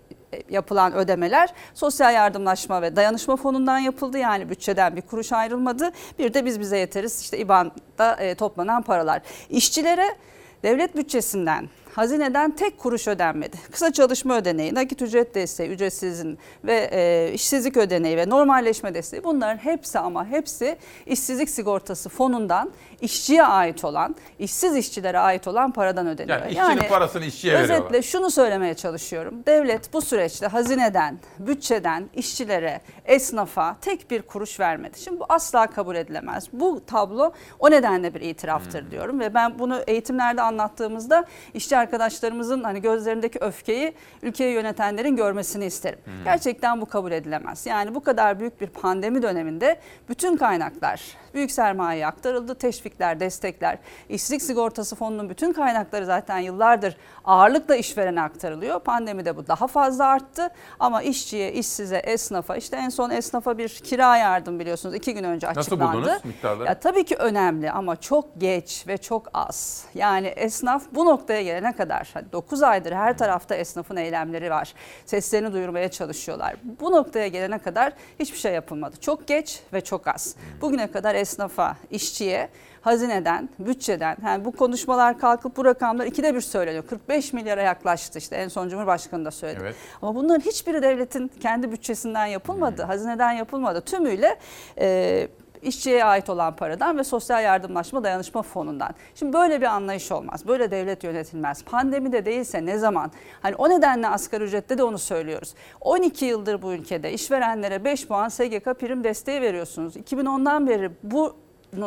yapılan 0.50 0.94
ödemeler 0.94 1.54
sosyal 1.74 2.14
yardımlaşma 2.14 2.82
ve 2.82 2.96
dayanışma 2.96 3.36
fonundan 3.36 3.80
yapıldı. 3.80 4.18
Yani 4.18 4.50
bütçeden 4.50 4.96
bir 4.96 5.02
kuruş 5.02 5.32
ayrılmadı. 5.32 5.92
Bir 6.20 6.34
de 6.34 6.46
biz 6.46 6.60
bize 6.60 6.78
yeteriz 6.78 7.22
işte 7.22 7.38
İBAN'da 7.38 8.16
e, 8.16 8.36
toplanan 8.36 8.82
paralar. 8.82 9.22
İşçilere 9.50 10.16
devlet 10.64 10.98
bütçesinden 10.98 11.70
hazineden 11.96 12.52
tek 12.52 12.78
kuruş 12.80 13.08
ödenmedi. 13.08 13.58
Kısa 13.72 13.94
çalışma 13.94 14.38
ödeneği, 14.38 14.76
nakit 14.76 15.02
ücret 15.02 15.36
desteği, 15.36 15.70
ücretsizin 15.70 16.38
ve 16.64 16.90
e, 16.92 17.32
işsizlik 17.34 17.78
ödeneği 17.78 18.18
ve 18.18 18.30
normalleşme 18.30 18.94
desteği 18.94 19.24
bunların 19.24 19.58
hepsi 19.58 20.00
ama 20.00 20.26
hepsi 20.26 20.78
işsizlik 21.06 21.50
sigortası 21.50 22.10
fonundan 22.10 22.72
işçiye 23.02 23.44
ait 23.44 23.86
olan, 23.86 24.16
işsiz 24.40 24.76
işçilere 24.76 25.20
ait 25.20 25.48
olan 25.48 25.72
paradan 25.72 26.08
ödeniyor. 26.08 26.40
Yani 26.40 26.52
işçinin 26.52 26.90
parasını 26.90 27.26
işçiye 27.26 27.54
veriyorlar. 27.54 27.76
Özetle 27.80 28.02
şunu 28.02 28.32
söylemeye 28.32 28.74
çalışıyorum. 28.74 29.44
Devlet 29.48 29.94
bu 29.94 30.02
süreçte 30.02 30.48
hazineden, 30.48 31.20
bütçeden 31.40 32.10
işçilere, 32.16 32.82
esnafa 33.06 33.76
tek 33.82 34.12
bir 34.12 34.22
kuruş 34.22 34.60
vermedi. 34.60 35.00
Şimdi 35.00 35.20
bu 35.20 35.26
asla 35.30 35.68
kabul 35.68 35.96
edilemez. 35.96 36.48
Bu 36.54 36.82
tablo 36.88 37.32
o 37.60 37.72
nedenle 37.72 38.14
bir 38.14 38.22
itiraftır 38.22 38.82
Hmm. 38.84 38.92
diyorum 38.92 39.20
ve 39.20 39.34
ben 39.34 39.60
bunu 39.60 39.84
eğitimlerde 39.88 40.42
anlattığımızda 40.42 41.26
işçi 41.54 41.78
arkadaşlarımızın 41.86 42.64
hani 42.64 42.82
gözlerindeki 42.82 43.40
öfkeyi 43.40 43.94
ülkeyi 44.24 44.54
yönetenlerin 44.54 45.16
görmesini 45.16 45.66
isterim. 45.66 46.00
Hmm. 46.06 46.24
Gerçekten 46.24 46.82
bu 46.82 46.86
kabul 46.86 47.12
edilemez. 47.12 47.66
Yani 47.66 47.96
bu 47.96 48.04
kadar 48.04 48.40
büyük 48.40 48.62
bir 48.62 48.68
pandemi 48.68 49.22
döneminde 49.22 49.80
bütün 50.10 50.38
kaynaklar 50.38 51.02
büyük 51.36 51.52
sermayeye 51.52 52.08
aktarıldı. 52.08 52.56
Teşvikler, 52.56 53.20
destekler, 53.20 53.78
işsizlik 54.10 54.42
sigortası 54.42 54.96
fonunun 54.96 55.30
bütün 55.30 55.54
kaynakları 55.54 56.06
zaten 56.06 56.40
yıllardır 56.40 56.98
ağırlıkla 57.26 57.76
işverene 57.76 58.22
aktarılıyor. 58.22 58.80
Pandemide 58.80 59.38
bu 59.38 59.48
daha 59.48 59.68
fazla 59.68 60.06
arttı 60.06 60.50
ama 60.80 61.02
işçiye, 61.02 61.54
işsize, 61.54 61.98
esnafa 61.98 62.56
işte 62.56 62.78
en 62.78 62.90
son 62.90 63.10
esnafa 63.10 63.58
bir 63.58 63.70
kira 63.70 64.18
yardım 64.18 64.60
biliyorsunuz 64.60 64.96
iki 64.96 65.14
gün 65.14 65.24
önce 65.24 65.48
Nasıl 65.48 65.60
açıklandı. 65.60 65.98
buldunuz 65.98 66.26
miktarları? 66.26 66.68
Ya 66.68 66.80
tabii 66.80 67.06
ki 67.06 67.16
önemli 67.16 67.72
ama 67.72 67.96
çok 67.96 68.26
geç 68.38 68.88
ve 68.88 68.98
çok 68.98 69.28
az. 69.34 69.86
Yani 69.94 70.28
esnaf 70.28 70.84
bu 70.92 71.06
noktaya 71.06 71.42
gelene 71.42 71.72
kadar 71.74 72.14
9 72.32 72.64
aydır 72.64 72.92
her 72.92 73.18
tarafta 73.18 73.56
esnafın 73.56 73.96
eylemleri 73.96 74.50
var. 74.52 74.74
Seslerini 75.06 75.54
duyurmaya 75.54 75.92
çalışıyorlar. 75.92 76.56
Bu 76.80 76.92
noktaya 76.92 77.28
gelene 77.28 77.60
kadar 77.60 77.94
hiçbir 78.20 78.38
şey 78.38 78.54
yapılmadı. 78.54 78.96
Çok 79.02 79.28
geç 79.28 79.62
ve 79.74 79.82
çok 79.82 80.08
az. 80.08 80.36
Bugüne 80.62 80.92
kadar 80.92 81.16
esnafa, 81.26 81.78
işçiye 81.92 82.50
hazineden, 82.82 83.50
bütçeden 83.60 84.18
yani 84.26 84.46
bu 84.46 84.52
konuşmalar 84.52 85.20
kalkıp 85.20 85.58
bu 85.58 85.66
rakamlar 85.66 86.06
ikide 86.06 86.36
bir 86.36 86.42
söyleniyor. 86.42 86.84
45 86.88 87.34
milyara 87.34 87.62
yaklaştı 87.62 88.20
işte 88.20 88.36
en 88.36 88.48
son 88.48 88.70
Cumhurbaşkanı 88.70 89.26
da 89.26 89.32
söyledi. 89.32 89.60
Evet. 89.62 89.76
Ama 90.02 90.16
bunların 90.16 90.40
hiçbiri 90.40 90.82
devletin 90.82 91.32
kendi 91.42 91.72
bütçesinden 91.72 92.26
yapılmadı, 92.26 92.84
hazineden 92.84 93.32
yapılmadı. 93.32 93.82
Tümüyle 93.82 94.40
e, 94.80 95.28
işçiye 95.66 96.06
ait 96.06 96.30
olan 96.30 96.56
paradan 96.56 96.98
ve 96.98 97.04
sosyal 97.04 97.44
yardımlaşma 97.44 98.04
dayanışma 98.04 98.42
fonundan. 98.42 98.90
Şimdi 99.16 99.34
böyle 99.34 99.62
bir 99.62 99.66
anlayış 99.66 100.12
olmaz. 100.12 100.48
Böyle 100.48 100.72
devlet 100.72 101.04
yönetilmez. 101.04 101.64
Pandemide 101.64 102.26
değilse 102.26 102.66
ne 102.66 102.78
zaman? 102.78 103.12
Hani 103.42 103.56
o 103.56 103.70
nedenle 103.70 104.08
asgari 104.08 104.44
ücrette 104.44 104.78
de 104.78 104.84
onu 104.84 104.98
söylüyoruz. 104.98 105.54
12 105.82 106.26
yıldır 106.26 106.62
bu 106.62 106.74
ülkede 106.74 107.14
işverenlere 107.14 107.84
5 107.84 108.08
puan 108.08 108.30
SGK 108.30 108.80
prim 108.80 109.04
desteği 109.04 109.42
veriyorsunuz. 109.42 109.96
2010'dan 109.96 110.68
beri 110.68 110.92
bu 111.04 111.45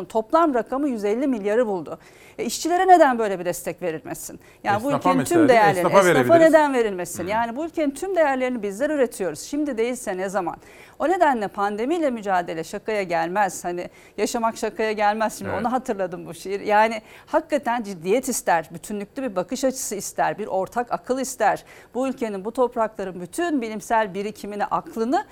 toplam 0.08 0.54
rakamı 0.54 0.88
150 0.88 1.26
milyarı 1.26 1.66
buldu. 1.66 1.98
E, 2.38 2.44
işçilere 2.44 2.88
neden 2.88 3.18
böyle 3.18 3.38
bir 3.38 3.44
destek 3.44 3.82
verilmesin? 3.82 4.40
Yani 4.64 4.84
bu 4.84 4.88
Esnafa 4.88 4.98
ülkenin 4.98 5.16
mesela 5.16 5.40
tüm 5.40 5.48
değerlerini 5.48 5.78
Esnafa 5.78 6.08
esnafa 6.08 6.34
neden 6.38 6.74
verilmesin? 6.74 7.26
Yani 7.26 7.56
bu 7.56 7.64
ülkenin 7.66 7.90
tüm 7.90 8.16
değerlerini 8.16 8.62
bizler 8.62 8.90
üretiyoruz. 8.90 9.40
Şimdi 9.40 9.78
değilse 9.78 10.16
ne 10.16 10.28
zaman? 10.28 10.56
O 10.98 11.08
nedenle 11.08 11.48
pandemiyle 11.48 12.10
mücadele 12.10 12.64
şakaya 12.64 13.02
gelmez. 13.02 13.64
Hani 13.64 13.88
yaşamak 14.16 14.56
şakaya 14.56 14.92
gelmez. 14.92 15.38
Şimdi 15.38 15.50
Evet. 15.50 15.60
onu 15.60 15.72
hatırladım 15.72 16.26
bu 16.26 16.34
şiir. 16.34 16.60
Yani 16.60 17.02
hakikaten 17.26 17.82
ciddiyet 17.82 18.28
ister, 18.28 18.68
bütünlüklü 18.74 19.22
bir 19.22 19.36
bakış 19.36 19.64
açısı 19.64 19.94
ister, 19.94 20.38
bir 20.38 20.46
ortak 20.46 20.92
akıl 20.92 21.18
ister. 21.18 21.64
Bu 21.94 22.08
ülkenin, 22.08 22.44
bu 22.44 22.52
toprakların 22.52 23.20
bütün 23.20 23.62
bilimsel 23.62 24.14
birikimini, 24.14 24.64
aklını 24.64 25.24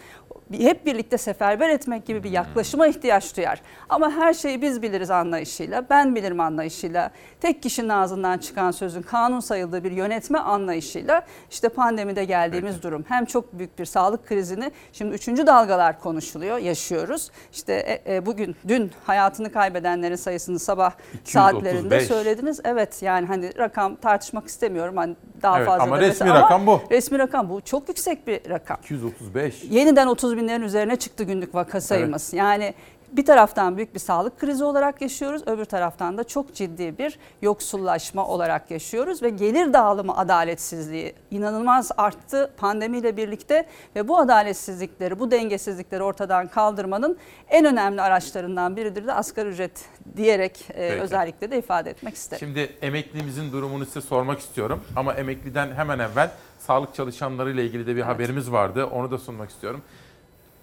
hep 0.52 0.86
birlikte 0.86 1.18
seferber 1.18 1.68
etmek 1.68 2.06
gibi 2.06 2.24
bir 2.24 2.30
yaklaşıma 2.30 2.86
ihtiyaç 2.86 3.36
duyar. 3.36 3.62
Ama 3.88 4.10
her 4.10 4.32
şeyi 4.46 4.62
biz 4.62 4.82
biliriz 4.82 5.10
anlayışıyla, 5.10 5.84
ben 5.90 6.14
bilirim 6.14 6.40
anlayışıyla, 6.40 7.10
tek 7.40 7.62
kişinin 7.62 7.88
ağzından 7.88 8.38
çıkan 8.38 8.70
sözün 8.70 9.02
kanun 9.02 9.40
sayıldığı 9.40 9.84
bir 9.84 9.90
yönetme 9.90 10.38
anlayışıyla 10.38 11.22
işte 11.50 11.68
pandemide 11.68 12.24
geldiğimiz 12.24 12.82
durum 12.82 13.04
hem 13.08 13.24
çok 13.24 13.58
büyük 13.58 13.78
bir 13.78 13.84
sağlık 13.84 14.26
krizini 14.26 14.72
şimdi 14.92 15.14
üçüncü 15.14 15.46
dalgalar 15.46 16.00
konuşuluyor, 16.00 16.58
yaşıyoruz. 16.58 17.30
İşte 17.52 17.72
e, 18.06 18.16
e, 18.16 18.26
bugün, 18.26 18.56
dün 18.68 18.90
hayatını 19.06 19.52
kaybedenlerin 19.52 20.16
sayısını 20.16 20.58
sabah 20.58 20.92
235. 20.92 21.32
saatlerinde 21.32 22.00
söylediniz. 22.00 22.60
Evet 22.64 23.02
yani 23.02 23.26
hani 23.26 23.58
rakam 23.58 23.96
tartışmak 23.96 24.46
istemiyorum. 24.46 24.96
Hani 24.96 25.16
daha 25.42 25.58
Evet, 25.58 25.66
fazla 25.68 25.82
ama 25.82 26.00
demesi 26.00 26.24
resmi 26.24 26.28
rakam 26.30 26.66
bu. 26.66 26.80
Resmi 26.90 27.18
rakam 27.18 27.48
bu. 27.48 27.60
Çok 27.60 27.88
yüksek 27.88 28.26
bir 28.26 28.50
rakam. 28.50 28.76
235. 28.82 29.64
Yeniden 29.70 30.06
30 30.06 30.36
binlerin 30.36 30.62
üzerine 30.62 30.96
çıktı 30.96 31.24
günlük 31.24 31.54
vaka 31.54 31.80
sayımız. 31.80 32.32
Yani 32.32 32.74
bir 33.16 33.24
taraftan 33.24 33.76
büyük 33.76 33.94
bir 33.94 34.00
sağlık 34.00 34.38
krizi 34.38 34.64
olarak 34.64 35.02
yaşıyoruz, 35.02 35.42
öbür 35.46 35.64
taraftan 35.64 36.18
da 36.18 36.24
çok 36.24 36.54
ciddi 36.54 36.98
bir 36.98 37.18
yoksullaşma 37.42 38.26
olarak 38.26 38.70
yaşıyoruz 38.70 39.22
ve 39.22 39.30
gelir 39.30 39.72
dağılımı 39.72 40.16
adaletsizliği 40.16 41.14
inanılmaz 41.30 41.90
arttı 41.96 42.50
pandemiyle 42.56 43.16
birlikte 43.16 43.66
ve 43.96 44.08
bu 44.08 44.18
adaletsizlikleri, 44.18 45.18
bu 45.18 45.30
dengesizlikleri 45.30 46.02
ortadan 46.02 46.48
kaldırmanın 46.48 47.16
en 47.48 47.64
önemli 47.64 48.02
araçlarından 48.02 48.76
biridir 48.76 49.06
de 49.06 49.12
asgari 49.12 49.48
ücret 49.48 49.84
diyerek 50.16 50.68
e, 50.74 50.88
özellikle 50.88 51.50
de 51.50 51.58
ifade 51.58 51.90
etmek 51.90 52.14
isterim. 52.14 52.46
Şimdi 52.46 52.76
emeklimizin 52.82 53.52
durumunu 53.52 53.86
size 53.86 54.00
sormak 54.00 54.40
istiyorum. 54.40 54.80
Ama 54.96 55.14
emekliden 55.14 55.72
hemen 55.72 55.98
evvel 55.98 56.30
sağlık 56.58 56.94
çalışanları 56.94 57.50
ile 57.50 57.64
ilgili 57.64 57.86
de 57.86 57.96
bir 57.96 58.02
haberimiz 58.02 58.52
vardı. 58.52 58.86
Onu 58.86 59.10
da 59.10 59.18
sunmak 59.18 59.50
istiyorum. 59.50 59.82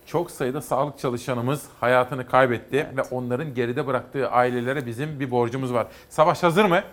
Çok 0.06 0.32
sayıda 0.32 0.62
sağlık 0.62 1.00
çalışanımız 1.00 1.66
hayatını 1.80 2.28
kaybetti 2.28 2.88
ve 2.98 3.02
onların 3.02 3.54
geride 3.54 3.88
bıraktığı 3.88 4.30
ailelere 4.30 4.86
bizim 4.86 5.20
bir 5.20 5.32
borcumuz 5.32 5.74
var. 5.74 5.88
Savaş 6.10 6.44
hazır 6.44 6.66
mı? 6.66 6.84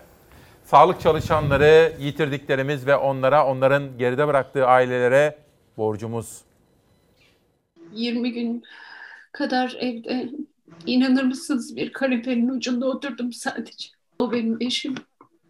Sağlık 0.64 1.00
çalışanları 1.00 1.92
yitirdiklerimiz 2.00 2.86
ve 2.86 2.96
onlara 2.96 3.46
onların 3.46 3.98
geride 3.98 4.26
bıraktığı 4.26 4.66
ailelere 4.66 5.38
borcumuz. 5.76 6.40
20 7.92 8.32
gün 8.32 8.62
kadar 9.32 9.76
evde 9.80 10.30
inanır 10.86 11.22
mısınız 11.22 11.76
bir 11.76 11.92
kanepenin 11.92 12.48
ucunda 12.48 12.86
oturdum 12.86 13.32
sadece. 13.32 13.88
O 14.18 14.32
benim 14.32 14.56
eşim. 14.60 14.94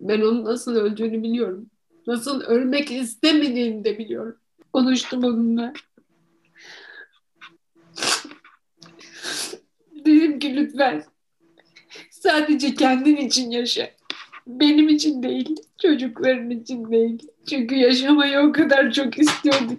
Ben 0.00 0.20
onun 0.20 0.44
nasıl 0.44 0.76
öldüğünü 0.76 1.22
biliyorum. 1.22 1.66
Nasıl 2.06 2.40
ölmek 2.40 2.90
istemediğini 2.90 3.84
de 3.84 3.98
biliyorum. 3.98 4.36
Konuştum 4.72 5.24
onunla. 5.24 5.72
Dedim 10.10 10.38
ki 10.38 10.56
lütfen 10.56 11.02
sadece 12.10 12.74
kendin 12.74 13.16
için 13.16 13.50
yaşa. 13.50 13.90
Benim 14.46 14.88
için 14.88 15.22
değil, 15.22 15.56
çocukların 15.82 16.50
için 16.50 16.90
değil. 16.90 17.28
Çünkü 17.50 17.74
yaşamayı 17.74 18.38
o 18.38 18.52
kadar 18.52 18.92
çok 18.92 19.18
istiyorduk. 19.18 19.78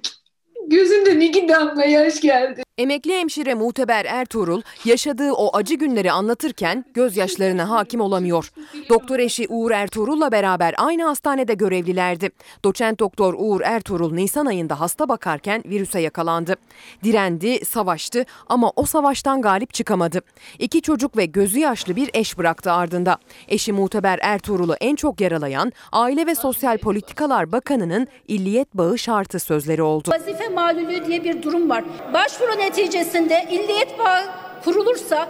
Gözünden 0.68 1.20
iki 1.20 1.50
damla 1.50 1.86
yaş 1.86 2.22
geldi. 2.22 2.64
Emekli 2.82 3.20
hemşire 3.20 3.54
Muteber 3.54 4.06
Ertuğrul 4.06 4.62
yaşadığı 4.86 5.32
o 5.32 5.58
acı 5.58 5.76
günleri 5.76 6.12
anlatırken 6.12 6.86
gözyaşlarına 6.94 7.70
hakim 7.70 8.02
olamıyor. 8.02 8.52
Doktor 8.90 9.20
eşi 9.20 9.46
Uğur 9.50 9.72
Ertuğrul'la 9.72 10.32
beraber 10.32 10.76
aynı 10.78 11.04
hastanede 11.04 11.54
görevlilerdi. 11.54 12.30
Doçent 12.64 13.00
doktor 13.00 13.36
Uğur 13.38 13.62
Ertuğrul 13.62 14.14
Nisan 14.14 14.46
ayında 14.46 14.80
hasta 14.80 15.10
bakarken 15.10 15.64
virüse 15.66 16.00
yakalandı. 16.00 16.56
Direndi, 17.04 17.66
savaştı 17.66 18.26
ama 18.48 18.72
o 18.76 18.86
savaştan 18.86 19.42
galip 19.42 19.74
çıkamadı. 19.74 20.22
İki 20.60 20.82
çocuk 20.82 21.18
ve 21.18 21.26
gözü 21.26 21.60
yaşlı 21.60 21.96
bir 21.96 22.10
eş 22.14 22.38
bıraktı 22.38 22.72
ardında. 22.72 23.18
Eşi 23.48 23.74
Muteber 23.74 24.20
Ertuğrul'u 24.22 24.76
en 24.82 24.96
çok 24.96 25.22
yaralayan 25.22 25.72
Aile 25.92 26.26
ve 26.26 26.36
Sosyal 26.36 26.78
Politikalar 26.78 27.52
Bakanı'nın 27.52 28.08
illiyet 28.28 28.74
bağı 28.74 28.98
şartı 28.98 29.40
sözleri 29.40 29.82
oldu. 29.82 30.12
Vazife 30.12 30.50
malulü 30.50 31.06
diye 31.06 31.24
bir 31.24 31.44
durum 31.44 31.70
var. 31.70 31.84
Başvuru 32.14 32.60
neticesinde 32.72 33.48
illiyet 33.52 34.00
bağı 34.00 34.24
kurulursa, 34.64 35.30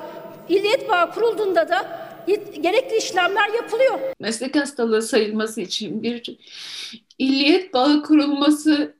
illiyet 0.50 0.90
bağı 0.90 1.12
kurulduğunda 1.14 1.70
da 1.70 2.12
gerekli 2.62 2.98
işlemler 2.98 3.50
yapılıyor. 3.50 4.00
meslek 4.20 4.56
hastalığı 4.56 5.02
sayılması 5.02 5.62
için 5.62 6.04
bir 6.04 6.38
illiyet 7.20 7.74
bağı 7.74 8.04
kurulması 8.04 8.96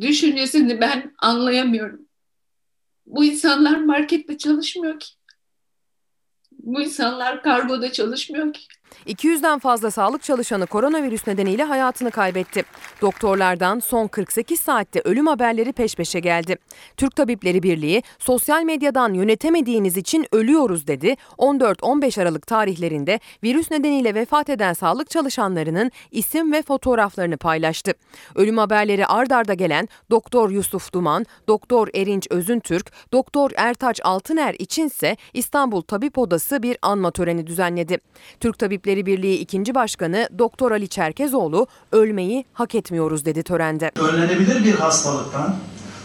düşüncesini 0.00 0.80
ben 0.80 1.14
anlayamıyorum. 1.18 2.00
Bu 3.06 3.24
insanlar 3.24 3.76
markette 3.76 4.38
çalışmıyor 4.38 5.00
ki. 5.00 5.08
Bu 6.52 6.80
insanlar 6.80 7.42
kargoda 7.42 7.92
çalışmıyor 7.92 8.52
ki. 8.52 8.60
200'den 9.06 9.58
fazla 9.58 9.90
sağlık 9.90 10.22
çalışanı 10.22 10.66
koronavirüs 10.66 11.26
nedeniyle 11.26 11.64
hayatını 11.64 12.10
kaybetti. 12.10 12.62
Doktorlardan 13.00 13.80
son 13.80 14.06
48 14.06 14.60
saatte 14.60 15.00
ölüm 15.04 15.26
haberleri 15.26 15.72
peş 15.72 15.94
peşe 15.94 16.20
geldi. 16.20 16.56
Türk 16.96 17.16
Tabipleri 17.16 17.62
Birliği 17.62 18.02
sosyal 18.18 18.62
medyadan 18.62 19.14
yönetemediğiniz 19.14 19.96
için 19.96 20.26
ölüyoruz 20.32 20.86
dedi. 20.86 21.16
14-15 21.38 22.22
Aralık 22.22 22.46
tarihlerinde 22.46 23.20
virüs 23.42 23.70
nedeniyle 23.70 24.14
vefat 24.14 24.50
eden 24.50 24.72
sağlık 24.72 25.10
çalışanlarının 25.10 25.90
isim 26.10 26.52
ve 26.52 26.62
fotoğraflarını 26.62 27.36
paylaştı. 27.36 27.92
Ölüm 28.34 28.58
haberleri 28.58 29.06
ard 29.06 29.30
arda 29.30 29.54
gelen 29.54 29.88
Doktor 30.10 30.50
Yusuf 30.50 30.92
Duman, 30.92 31.26
Doktor 31.48 31.88
Erinç 31.94 32.26
Özüntürk, 32.30 32.92
Doktor 33.12 33.50
Ertaç 33.56 34.00
Altıner 34.04 34.54
içinse 34.58 35.16
İstanbul 35.34 35.82
Tabip 35.82 36.18
Odası 36.18 36.62
bir 36.62 36.78
anma 36.82 37.10
töreni 37.10 37.46
düzenledi. 37.46 37.98
Türk 38.40 38.58
Tabipleri 38.84 39.06
Birliği 39.06 39.38
2. 39.38 39.74
Başkanı 39.74 40.28
Doktor 40.38 40.72
Ali 40.72 40.88
Çerkezoğlu 40.88 41.66
ölmeyi 41.92 42.44
hak 42.52 42.74
etmiyoruz 42.74 43.24
dedi 43.24 43.42
törende. 43.42 43.90
önlenebilir 43.96 44.64
bir 44.64 44.74
hastalıktan, 44.74 45.56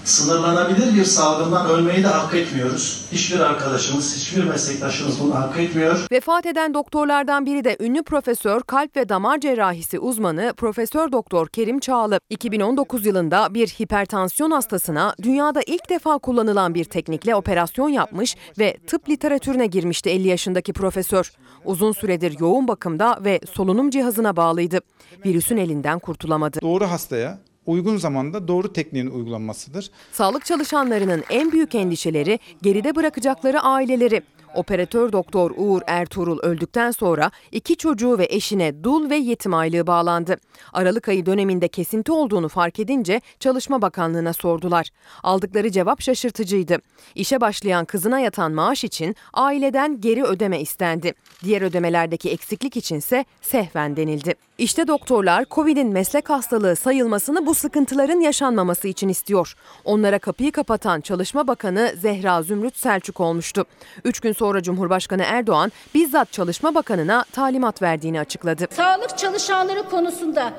sınırlanabilir 0.10 0.96
bir 0.96 1.04
salgından 1.04 1.70
ölmeyi 1.70 2.04
de 2.04 2.08
hak 2.08 2.36
etmiyoruz. 2.36 3.06
Hiçbir 3.12 3.40
arkadaşımız, 3.40 4.16
hiçbir 4.16 4.44
meslektaşımız 4.44 5.20
bunu 5.20 5.36
hak 5.36 5.60
etmiyor. 5.60 6.08
Vefat 6.12 6.46
eden 6.46 6.74
doktorlardan 6.74 7.46
biri 7.46 7.64
de 7.64 7.78
ünlü 7.80 8.04
profesör 8.04 8.62
kalp 8.62 8.96
ve 8.96 9.10
damar 9.10 9.40
cerrahisi 9.40 10.00
uzmanı 10.00 10.54
Profesör 10.58 11.12
Doktor 11.12 11.48
Kerim 11.48 11.80
Çağlı. 11.80 12.20
2019 12.30 13.06
yılında 13.06 13.54
bir 13.54 13.68
hipertansiyon 13.68 14.52
hastasına 14.52 15.16
dünyada 15.22 15.62
ilk 15.68 15.90
defa 15.90 16.18
kullanılan 16.18 16.74
bir 16.74 16.86
teknikle 16.86 17.36
operasyon 17.36 17.90
yapmış 17.90 18.36
ve 18.60 18.78
tıp 18.88 19.10
literatürüne 19.10 19.68
girmişti 19.68 20.10
50 20.10 20.28
yaşındaki 20.28 20.74
profesör. 20.74 21.32
Uzun 21.66 21.92
süredir 21.92 22.40
yoğun 22.40 22.68
bakımda 22.68 23.20
ve 23.24 23.40
solunum 23.52 23.90
cihazına 23.90 24.36
bağlıydı. 24.36 24.80
Virüsün 25.26 25.58
elinden 25.58 26.00
kurtulamadı. 26.00 26.62
Doğru 26.62 26.86
hastaya 26.86 27.49
uygun 27.70 27.98
zamanda 27.98 28.48
doğru 28.48 28.74
tekniğin 28.74 29.08
uygulanmasıdır. 29.08 29.92
Sağlık 30.12 30.46
çalışanlarının 30.46 31.24
en 31.30 31.52
büyük 31.52 31.76
endişeleri 31.76 32.40
geride 32.62 32.96
bırakacakları 32.96 33.62
aileleri. 33.62 34.22
Operatör 34.56 35.12
doktor 35.12 35.52
Uğur 35.58 35.82
Ertuğrul 35.88 36.40
öldükten 36.40 36.92
sonra 36.92 37.32
iki 37.52 37.76
çocuğu 37.76 38.18
ve 38.18 38.28
eşine 38.30 38.84
dul 38.84 39.10
ve 39.10 39.16
yetim 39.16 39.54
aylığı 39.54 39.88
bağlandı. 39.88 40.38
Aralık 40.74 41.10
ayı 41.10 41.26
döneminde 41.26 41.68
kesinti 41.68 42.12
olduğunu 42.12 42.50
fark 42.50 42.80
edince 42.80 43.22
Çalışma 43.40 43.82
Bakanlığı'na 43.82 44.34
sordular. 44.34 44.90
Aldıkları 45.24 45.72
cevap 45.72 46.02
şaşırtıcıydı. 46.02 46.78
İşe 47.16 47.42
başlayan 47.42 47.86
kızına 47.86 48.20
yatan 48.20 48.52
maaş 48.52 48.84
için 48.84 49.16
aileden 49.34 50.02
geri 50.02 50.24
ödeme 50.24 50.62
istendi. 50.62 51.14
Diğer 51.44 51.62
ödemelerdeki 51.62 52.30
eksiklik 52.30 52.78
içinse 52.78 53.26
sehven 53.42 53.96
denildi. 53.96 54.49
İşte 54.60 54.88
doktorlar 54.88 55.46
Covid'in 55.52 55.88
meslek 55.88 56.30
hastalığı 56.30 56.76
sayılmasını 56.76 57.46
bu 57.46 57.56
sıkıntıların 57.56 58.20
yaşanmaması 58.20 58.88
için 58.88 59.10
istiyor. 59.10 59.54
Onlara 59.86 60.20
kapıyı 60.20 60.52
kapatan 60.52 61.02
Çalışma 61.02 61.48
Bakanı 61.48 61.94
Zehra 61.98 62.44
Zümrüt 62.44 62.78
Selçuk 62.78 63.20
olmuştu. 63.20 63.66
Üç 64.04 64.20
gün 64.20 64.32
sonra 64.34 64.64
Cumhurbaşkanı 64.64 65.24
Erdoğan 65.24 65.72
bizzat 65.96 66.32
Çalışma 66.32 66.76
Bakanı'na 66.76 67.26
talimat 67.32 67.82
verdiğini 67.82 68.20
açıkladı. 68.20 68.68
Sağlık 68.72 69.18
çalışanları 69.18 69.84
konusunda 69.90 70.54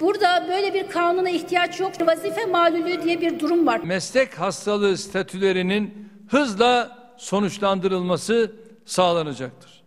burada 0.00 0.46
böyle 0.48 0.74
bir 0.74 0.90
kanuna 0.90 1.30
ihtiyaç 1.30 1.80
yok. 1.80 1.92
Vazife 2.06 2.46
malulü 2.46 3.02
diye 3.02 3.20
bir 3.20 3.40
durum 3.40 3.66
var. 3.66 3.80
Meslek 3.84 4.40
hastalığı 4.40 4.98
statülerinin 4.98 6.08
hızla 6.28 6.98
sonuçlandırılması 7.16 8.52
sağlanacaktır. 8.86 9.81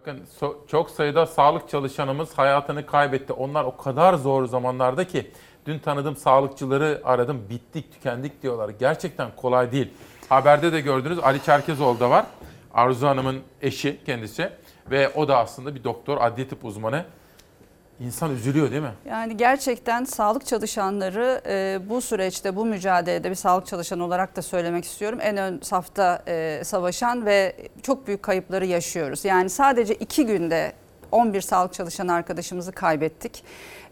Bakın 0.00 0.20
so- 0.40 0.56
çok 0.66 0.90
sayıda 0.90 1.26
sağlık 1.26 1.68
çalışanımız 1.68 2.38
hayatını 2.38 2.86
kaybetti. 2.86 3.32
Onlar 3.32 3.64
o 3.64 3.76
kadar 3.76 4.14
zor 4.14 4.46
zamanlarda 4.46 5.06
ki 5.06 5.30
dün 5.66 5.78
tanıdığım 5.78 6.16
sağlıkçıları 6.16 7.00
aradım. 7.04 7.46
Bittik, 7.50 7.92
tükendik 7.92 8.42
diyorlar. 8.42 8.68
Gerçekten 8.68 9.28
kolay 9.36 9.72
değil. 9.72 9.88
Haberde 10.28 10.72
de 10.72 10.80
gördünüz 10.80 11.18
Ali 11.18 11.42
Çerkezoğlu 11.42 12.00
da 12.00 12.10
var. 12.10 12.26
Arzu 12.74 13.06
Hanım'ın 13.06 13.40
eşi 13.62 14.00
kendisi 14.06 14.50
ve 14.90 15.08
o 15.08 15.28
da 15.28 15.38
aslında 15.38 15.74
bir 15.74 15.84
doktor, 15.84 16.18
adli 16.20 16.48
tıp 16.48 16.64
uzmanı. 16.64 17.04
İnsan 18.00 18.34
üzülüyor 18.34 18.70
değil 18.70 18.82
mi? 18.82 18.92
Yani 19.08 19.36
gerçekten 19.36 20.04
sağlık 20.04 20.46
çalışanları 20.46 21.40
e, 21.46 21.78
bu 21.88 22.00
süreçte, 22.00 22.56
bu 22.56 22.64
mücadelede 22.64 23.30
bir 23.30 23.34
sağlık 23.34 23.66
çalışanı 23.66 24.04
olarak 24.04 24.36
da 24.36 24.42
söylemek 24.42 24.84
istiyorum. 24.84 25.18
En 25.22 25.36
ön 25.36 25.60
safta 25.62 26.22
e, 26.28 26.62
savaşan 26.64 27.26
ve 27.26 27.56
çok 27.82 28.06
büyük 28.06 28.22
kayıpları 28.22 28.66
yaşıyoruz. 28.66 29.24
Yani 29.24 29.50
sadece 29.50 29.94
iki 29.94 30.26
günde 30.26 30.72
11 31.12 31.40
sağlık 31.40 31.72
çalışanı 31.72 32.12
arkadaşımızı 32.12 32.72
kaybettik. 32.72 33.44